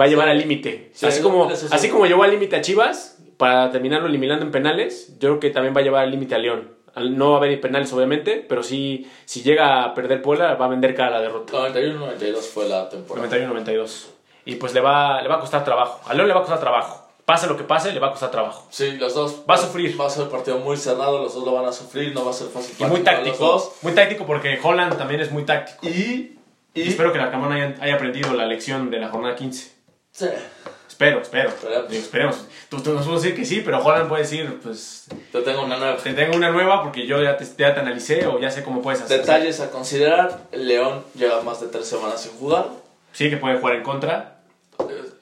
Va 0.00 0.04
a 0.04 0.08
llevar 0.08 0.26
Sí. 0.26 0.30
al 0.32 0.38
límite. 0.38 0.90
Sí, 0.94 1.06
así, 1.06 1.20
como, 1.22 1.54
sí. 1.54 1.66
así 1.70 1.88
como 1.88 2.06
llevó 2.06 2.22
al 2.22 2.30
límite 2.30 2.56
a 2.56 2.60
Chivas, 2.60 3.18
para 3.36 3.70
terminarlo 3.70 4.06
eliminando 4.08 4.44
en 4.44 4.50
penales, 4.52 5.14
yo 5.18 5.30
creo 5.30 5.40
que 5.40 5.50
también 5.50 5.74
va 5.74 5.80
a 5.80 5.84
llevar 5.84 6.04
al 6.04 6.10
límite 6.10 6.34
a 6.34 6.38
León. 6.38 6.74
No 7.12 7.30
va 7.30 7.34
a 7.36 7.38
haber 7.38 7.60
penales, 7.60 7.92
obviamente, 7.92 8.44
pero 8.48 8.62
sí, 8.62 9.08
si 9.24 9.42
llega 9.42 9.84
a 9.84 9.94
perder 9.94 10.20
Puebla, 10.22 10.54
va 10.54 10.66
a 10.66 10.68
vender 10.68 10.94
cara 10.94 11.10
la 11.10 11.20
derrota. 11.20 11.52
91, 11.52 11.98
92 11.98 12.48
fue 12.48 12.68
la 12.68 12.88
temporada. 12.88 13.28
91-92. 13.28 14.06
Y 14.44 14.56
pues 14.56 14.72
le 14.74 14.80
va, 14.80 15.20
le 15.22 15.28
va 15.28 15.36
a 15.36 15.40
costar 15.40 15.64
trabajo. 15.64 16.00
A 16.08 16.14
León 16.14 16.28
le 16.28 16.34
va 16.34 16.40
a 16.40 16.42
costar 16.42 16.60
trabajo. 16.60 17.06
Pase 17.24 17.46
lo 17.46 17.56
que 17.56 17.62
pase, 17.62 17.92
le 17.92 18.00
va 18.00 18.08
a 18.08 18.10
costar 18.10 18.30
trabajo. 18.30 18.66
Sí, 18.70 18.92
los 18.92 19.14
dos. 19.14 19.42
Va 19.48 19.54
a 19.54 19.58
sufrir. 19.58 20.00
Va 20.00 20.06
a 20.06 20.10
ser 20.10 20.24
un 20.24 20.30
partido 20.30 20.58
muy 20.58 20.76
cerrado, 20.76 21.22
los 21.22 21.34
dos 21.34 21.44
lo 21.44 21.52
van 21.52 21.66
a 21.66 21.72
sufrir, 21.72 22.12
no 22.14 22.24
va 22.24 22.30
a 22.32 22.34
ser 22.34 22.48
fácil. 22.48 22.74
Y 22.78 22.84
muy 22.84 23.00
para 23.02 23.18
los 23.18 23.26
táctico. 23.28 23.46
dos. 23.46 23.72
Muy 23.82 23.92
táctico 23.92 24.26
porque 24.26 24.58
Holland 24.62 24.96
también 24.98 25.20
es 25.20 25.30
muy 25.30 25.44
táctico. 25.44 25.86
Y. 25.86 26.36
Y 26.74 26.82
Y. 26.82 26.88
espero 26.88 27.12
que 27.12 27.18
la 27.18 27.30
Camón 27.30 27.52
haya, 27.52 27.74
haya 27.80 27.94
aprendido 27.94 28.32
la 28.34 28.46
lección 28.46 28.90
de 28.90 28.98
la 28.98 29.08
jornada 29.10 29.36
15. 29.36 29.72
Sí. 30.12 30.26
Espero, 30.88 31.20
espero. 31.22 31.48
Esperemos. 31.50 31.92
Esperemos. 31.92 32.46
Tú, 32.68 32.82
tú 32.82 32.92
nos 32.92 33.06
puedes 33.06 33.22
decir 33.22 33.36
que 33.36 33.44
sí, 33.46 33.62
pero 33.64 33.78
Holland 33.82 34.08
puede 34.08 34.22
decir, 34.22 34.60
pues, 34.62 35.06
Te 35.32 35.40
tengo 35.42 35.62
una 35.62 35.76
nueva. 35.78 35.96
te 35.96 36.12
tengo 36.12 36.36
una 36.36 36.50
nueva 36.50 36.82
porque 36.82 37.06
yo 37.06 37.22
ya 37.22 37.36
te, 37.36 37.44
ya 37.44 37.72
te 37.74 37.80
analicé 37.80 38.26
o 38.26 38.38
ya 38.40 38.50
sé 38.50 38.62
cómo 38.64 38.82
puedes 38.82 39.00
hacer. 39.02 39.20
Detalles 39.20 39.60
a 39.60 39.70
considerar: 39.70 40.40
León 40.52 41.04
lleva 41.14 41.40
más 41.42 41.60
de 41.60 41.68
tres 41.68 41.86
semanas 41.86 42.20
sin 42.22 42.32
jugar. 42.32 42.66
Sí, 43.12 43.30
que 43.30 43.36
puede 43.36 43.58
jugar 43.58 43.76
en 43.76 43.82
contra. 43.82 44.40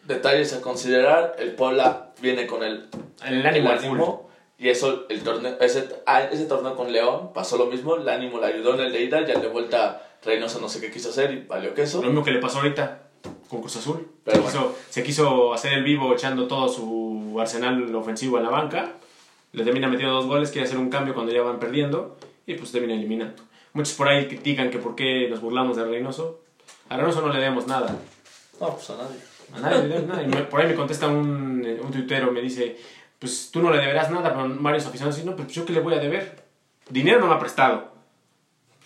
Detalles 0.04 0.52
a 0.54 0.60
considerar: 0.60 1.36
el 1.38 1.52
Puebla 1.52 2.10
viene 2.20 2.46
con 2.46 2.62
el, 2.62 2.88
El 3.26 3.46
ánimo 3.46 3.70
full. 3.70 3.78
ánimo. 3.78 4.30
Y 4.58 4.70
eso, 4.70 5.06
el 5.08 5.22
torneo, 5.22 5.56
ese, 5.60 5.88
ah, 6.06 6.22
ese 6.22 6.46
torneo 6.46 6.74
con 6.74 6.92
León 6.92 7.32
pasó 7.32 7.56
lo 7.56 7.66
mismo. 7.66 7.94
El 7.96 8.08
ánimo 8.08 8.40
le 8.40 8.46
ayudó 8.46 8.74
en 8.74 8.80
el 8.80 8.92
de 8.92 9.02
ida. 9.02 9.24
Ya 9.24 9.38
de 9.38 9.48
vuelta, 9.48 10.02
Reynoso 10.24 10.60
no 10.60 10.68
sé 10.68 10.80
qué 10.80 10.90
quiso 10.90 11.10
hacer 11.10 11.32
y 11.32 11.46
valió 11.46 11.74
queso. 11.74 12.00
Lo 12.02 12.08
mismo 12.08 12.24
que 12.24 12.32
le 12.32 12.40
pasó 12.40 12.58
ahorita 12.58 13.02
con 13.48 13.60
Cruz 13.60 13.76
Azul. 13.76 14.08
Pero 14.24 14.38
se, 14.38 14.42
quiso, 14.42 14.74
se 14.90 15.02
quiso 15.02 15.54
hacer 15.54 15.74
el 15.74 15.84
vivo 15.84 16.12
echando 16.12 16.48
todo 16.48 16.68
su 16.68 17.36
arsenal 17.40 17.94
ofensivo 17.94 18.36
a 18.36 18.40
la 18.40 18.50
banca. 18.50 18.94
Le 19.52 19.64
termina 19.64 19.88
metiendo 19.88 20.14
dos 20.14 20.26
goles, 20.26 20.50
quiere 20.50 20.66
hacer 20.66 20.78
un 20.78 20.90
cambio 20.90 21.14
cuando 21.14 21.32
ya 21.32 21.42
van 21.42 21.58
perdiendo 21.58 22.16
y 22.46 22.54
pues 22.54 22.72
termina 22.72 22.94
eliminando. 22.94 23.42
Muchos 23.72 23.94
por 23.94 24.08
ahí 24.08 24.26
critican 24.26 24.70
que 24.70 24.78
por 24.78 24.96
qué 24.96 25.28
nos 25.30 25.40
burlamos 25.40 25.76
de 25.76 25.84
Reynoso. 25.84 26.40
A 26.88 26.96
Reynoso 26.96 27.20
no 27.20 27.32
le 27.32 27.40
demos 27.40 27.66
nada. 27.66 27.94
No, 28.60 28.74
pues 28.74 28.90
a 28.90 28.96
nadie. 28.96 29.16
A 29.54 29.60
nadie 29.60 29.82
le 29.82 29.88
debes 29.88 30.06
nada. 30.06 30.22
Y 30.22 30.30
por 30.44 30.60
ahí 30.60 30.66
me 30.68 30.74
contesta 30.74 31.06
un, 31.08 31.62
eh, 31.64 31.78
un 31.82 31.90
tuitero, 31.90 32.32
me 32.32 32.40
dice, 32.40 32.76
pues 33.18 33.50
tú 33.50 33.60
no 33.62 33.70
le 33.70 33.78
deberás 33.78 34.10
nada, 34.10 34.32
pero 34.34 34.48
varios 34.60 34.86
aficionados 34.86 35.16
dicen, 35.16 35.30
no, 35.30 35.36
pues 35.36 35.48
yo 35.48 35.64
qué 35.64 35.72
le 35.72 35.80
voy 35.80 35.94
a 35.94 35.98
deber. 35.98 36.42
Dinero 36.88 37.20
no 37.20 37.26
me 37.26 37.34
ha 37.34 37.38
prestado. 37.38 37.88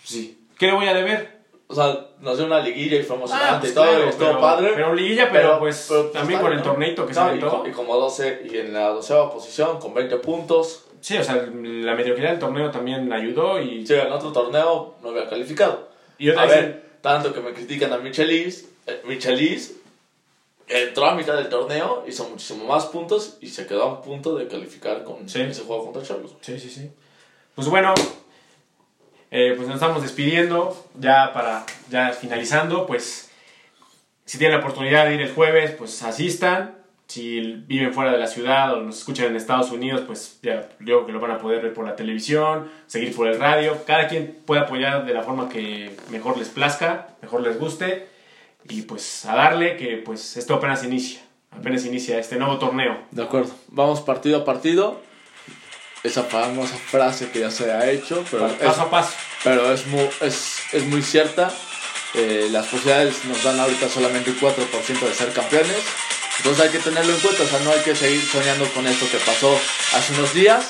Sí. 0.04 0.46
¿Qué 0.58 0.66
le 0.66 0.72
voy 0.72 0.86
a 0.88 0.94
deber? 0.94 1.40
O 1.68 1.74
sea, 1.74 2.06
nos 2.20 2.36
dio 2.36 2.46
una 2.46 2.60
liguilla 2.60 2.98
y 2.98 3.02
fue 3.02 3.16
emocionante 3.16 3.60
pues 3.60 3.72
y 3.72 3.74
todo, 3.74 3.84
claro, 3.86 4.04
y 4.04 4.08
estuvo 4.08 4.28
pero- 4.28 4.40
padre. 4.40 4.72
Pero 4.74 4.94
liguilla, 4.94 5.30
pero, 5.32 5.58
pues 5.58 5.86
pero, 5.88 6.02
pues, 6.02 6.12
también 6.12 6.40
con 6.40 6.52
el 6.52 6.58
¿no? 6.58 6.64
torneito 6.64 7.06
que 7.06 7.14
se 7.14 7.20
No, 7.20 7.26
y, 7.26 7.28
aventó. 7.30 7.50
co- 7.62 7.66
y 7.68 7.72
como 7.72 7.96
12, 7.96 8.42
y 8.52 8.58
en 8.58 8.74
la 8.74 8.88
doceava 8.88 9.30
posición, 9.32 9.78
con 9.80 9.94
20 9.94 10.16
puntos. 10.18 10.84
Sí, 11.00 11.16
o 11.16 11.24
sea, 11.24 11.34
la 11.36 11.94
mediocridad 11.94 12.30
del 12.30 12.38
torneo 12.38 12.70
también 12.70 13.12
ayudó 13.12 13.60
y... 13.60 13.86
Si 13.86 13.94
en 13.94 14.12
otro 14.12 14.30
torneo 14.32 14.94
no 15.02 15.08
había 15.08 15.28
calificado. 15.28 15.88
Y 16.18 16.28
otra 16.30 16.42
a 16.42 16.46
vez- 16.46 16.54
ver, 16.56 16.91
tanto 17.02 17.34
que 17.34 17.40
me 17.40 17.52
critican 17.52 17.92
a 17.92 17.98
Michelis, 17.98 18.66
eh, 18.86 19.02
Michelis 19.04 19.74
entró 20.68 21.04
a 21.06 21.14
mitad 21.14 21.34
del 21.36 21.48
torneo, 21.48 22.04
hizo 22.08 22.26
muchísimo 22.28 22.64
más 22.64 22.86
puntos 22.86 23.36
y 23.40 23.48
se 23.48 23.66
quedó 23.66 23.82
a 23.82 23.94
un 23.96 24.02
punto 24.02 24.34
de 24.36 24.48
calificar 24.48 25.04
con 25.04 25.28
Sí. 25.28 25.40
ese 25.42 25.62
juego 25.64 25.84
contra 25.84 26.02
Cholos. 26.02 26.34
Sí, 26.40 26.58
sí, 26.58 26.70
sí. 26.70 26.90
Pues 27.54 27.68
bueno, 27.68 27.92
eh, 29.30 29.52
pues 29.56 29.66
nos 29.68 29.76
estamos 29.76 30.02
despidiendo, 30.02 30.74
ya 30.98 31.32
para, 31.34 31.66
ya 31.90 32.12
finalizando, 32.12 32.86
pues 32.86 33.30
si 34.24 34.38
tienen 34.38 34.56
la 34.58 34.64
oportunidad 34.64 35.06
de 35.06 35.14
ir 35.16 35.20
el 35.20 35.32
jueves, 35.34 35.72
pues 35.72 36.02
asistan. 36.02 36.78
Si 37.12 37.42
viven 37.66 37.92
fuera 37.92 38.10
de 38.10 38.16
la 38.16 38.26
ciudad 38.26 38.72
o 38.72 38.80
nos 38.80 38.96
escuchan 38.96 39.26
en 39.26 39.36
Estados 39.36 39.70
Unidos, 39.70 40.00
pues 40.06 40.38
ya 40.40 40.70
creo 40.78 41.04
que 41.04 41.12
lo 41.12 41.20
van 41.20 41.32
a 41.32 41.38
poder 41.38 41.60
ver 41.60 41.74
por 41.74 41.84
la 41.84 41.94
televisión, 41.94 42.70
seguir 42.86 43.14
por 43.14 43.28
el 43.28 43.38
radio. 43.38 43.84
Cada 43.86 44.08
quien 44.08 44.38
puede 44.46 44.62
apoyar 44.62 45.04
de 45.04 45.12
la 45.12 45.22
forma 45.22 45.50
que 45.50 45.94
mejor 46.08 46.38
les 46.38 46.48
plazca, 46.48 47.08
mejor 47.20 47.42
les 47.42 47.58
guste. 47.58 48.06
Y 48.66 48.80
pues 48.80 49.26
a 49.26 49.36
darle 49.36 49.76
que 49.76 49.98
pues 49.98 50.38
esto 50.38 50.54
apenas 50.54 50.84
inicia, 50.84 51.20
apenas 51.50 51.84
inicia 51.84 52.18
este 52.18 52.36
nuevo 52.36 52.58
torneo. 52.58 52.96
De 53.10 53.24
acuerdo. 53.24 53.54
Vamos 53.68 54.00
partido 54.00 54.38
a 54.38 54.44
partido. 54.46 54.98
Esa 56.02 56.22
famosa 56.22 56.78
frase 56.78 57.30
que 57.30 57.40
ya 57.40 57.50
se 57.50 57.70
ha 57.70 57.90
hecho, 57.90 58.24
pero 58.30 58.46
es, 58.46 58.54
Paso 58.54 58.80
a 58.80 58.90
paso. 58.90 59.12
pero 59.44 59.70
es, 59.70 59.86
muy, 59.86 60.08
es, 60.22 60.60
es 60.72 60.86
muy 60.86 61.02
cierta. 61.02 61.52
Eh, 62.14 62.48
las 62.50 62.68
posibilidades 62.68 63.22
nos 63.26 63.44
dan 63.44 63.60
ahorita 63.60 63.86
solamente 63.90 64.30
un 64.30 64.38
4% 64.38 64.98
de 64.98 65.12
ser 65.12 65.30
campeones. 65.34 65.76
Entonces 66.38 66.64
hay 66.64 66.70
que 66.70 66.78
tenerlo 66.78 67.12
en 67.14 67.20
cuenta, 67.20 67.42
o 67.44 67.48
sea, 67.48 67.58
no 67.60 67.72
hay 67.72 67.80
que 67.80 67.94
seguir 67.94 68.28
soñando 68.30 68.66
con 68.72 68.86
esto 68.86 69.08
que 69.10 69.18
pasó 69.18 69.60
hace 69.94 70.12
unos 70.14 70.32
días, 70.34 70.64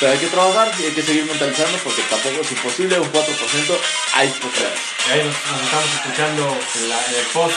pero 0.00 0.12
hay 0.12 0.18
que 0.18 0.26
trabajar 0.26 0.70
y 0.78 0.84
hay 0.84 0.92
que 0.92 1.02
seguir 1.02 1.24
mentalizando 1.24 1.78
porque 1.78 2.02
tampoco 2.02 2.40
es 2.42 2.52
imposible, 2.52 2.98
un 2.98 3.10
4% 3.12 3.78
hay 4.14 4.28
posibilidades. 4.28 4.80
Ahí 5.10 5.18
nos, 5.24 5.52
nos 5.52 5.62
estamos 5.62 5.94
escuchando 5.94 6.58
la- 6.88 7.18
el 7.18 7.26
post 7.32 7.56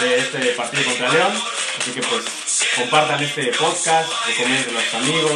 de 0.00 0.18
este 0.18 0.38
partido 0.54 0.84
contra 0.84 1.08
León. 1.12 1.32
Así 1.80 1.90
que 1.92 2.02
pues 2.02 2.24
compartan 2.74 3.22
este 3.22 3.52
podcast, 3.52 4.08
recomienden 4.26 4.76
a 4.76 4.84
sus 4.84 4.94
amigos. 4.94 5.32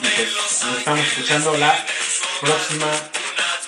Y 0.00 0.06
pues 0.08 0.28
nos 0.64 0.78
estamos 0.78 1.06
escuchando 1.06 1.56
la 1.58 1.86
próxima 2.40 2.86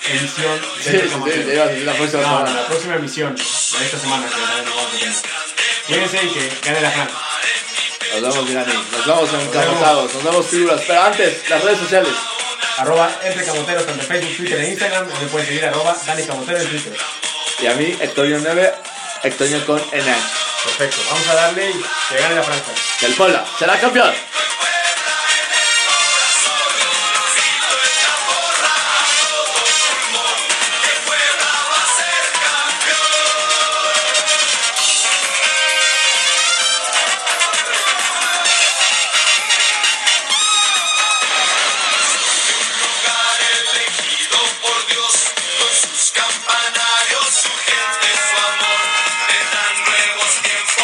emisión 0.09 0.61
de 0.61 0.83
Sí, 0.85 0.91
sí, 0.91 1.43
sí, 1.43 1.85
la 1.85 1.93
próxima 1.95 2.23
No, 2.23 2.29
semana. 2.39 2.51
la 2.55 2.67
próxima 2.67 2.95
emisión 2.97 3.35
de 3.35 3.43
esta 3.85 3.99
semana 3.99 4.27
que 4.27 4.31
también 4.33 4.65
nos 4.65 4.75
vamos 4.77 4.95
a 4.95 4.99
tener. 4.99 5.15
Cuídense 5.87 6.25
y 6.25 6.29
que 6.29 6.53
gane 6.65 6.81
la 6.81 6.91
Fran. 6.91 7.09
Nos 8.13 8.23
vemos, 8.23 8.49
Mirani. 8.49 8.73
Nos 8.73 9.07
vemos 9.07 9.33
en 9.35 9.51
Camotados, 9.51 10.15
nos 10.15 10.25
vemos 10.25 10.47
figuras. 10.47 10.81
Pero 10.87 11.03
antes, 11.03 11.49
las 11.49 11.63
redes 11.63 11.79
sociales. 11.79 12.13
Arroba 12.79 13.11
entre 13.23 13.45
camoteros 13.45 13.87
tanto 13.87 14.03
en 14.03 14.09
Facebook, 14.09 14.37
Twitter 14.37 14.61
e 14.61 14.71
Instagram. 14.71 15.09
O 15.09 15.21
me 15.21 15.27
pueden 15.29 15.47
seguir 15.47 15.65
arroba 15.65 15.97
Dani 16.07 16.25
Camotero 16.25 16.59
en 16.59 16.69
Twitter. 16.69 16.97
Y 17.61 17.67
a 17.67 17.75
mí, 17.75 17.97
Hectorio 18.01 18.39
9, 18.43 18.75
Hectorio 19.23 19.65
con 19.65 19.79
NH. 19.79 20.47
Perfecto, 20.65 20.97
vamos 21.09 21.29
a 21.29 21.35
darle 21.35 21.71
y 21.71 21.85
que 22.09 22.19
gane 22.21 22.35
la 22.35 22.43
Fran. 22.43 22.59
El 23.03 23.15
Puebla 23.15 23.45
será 23.59 23.79
campeón. 23.79 24.13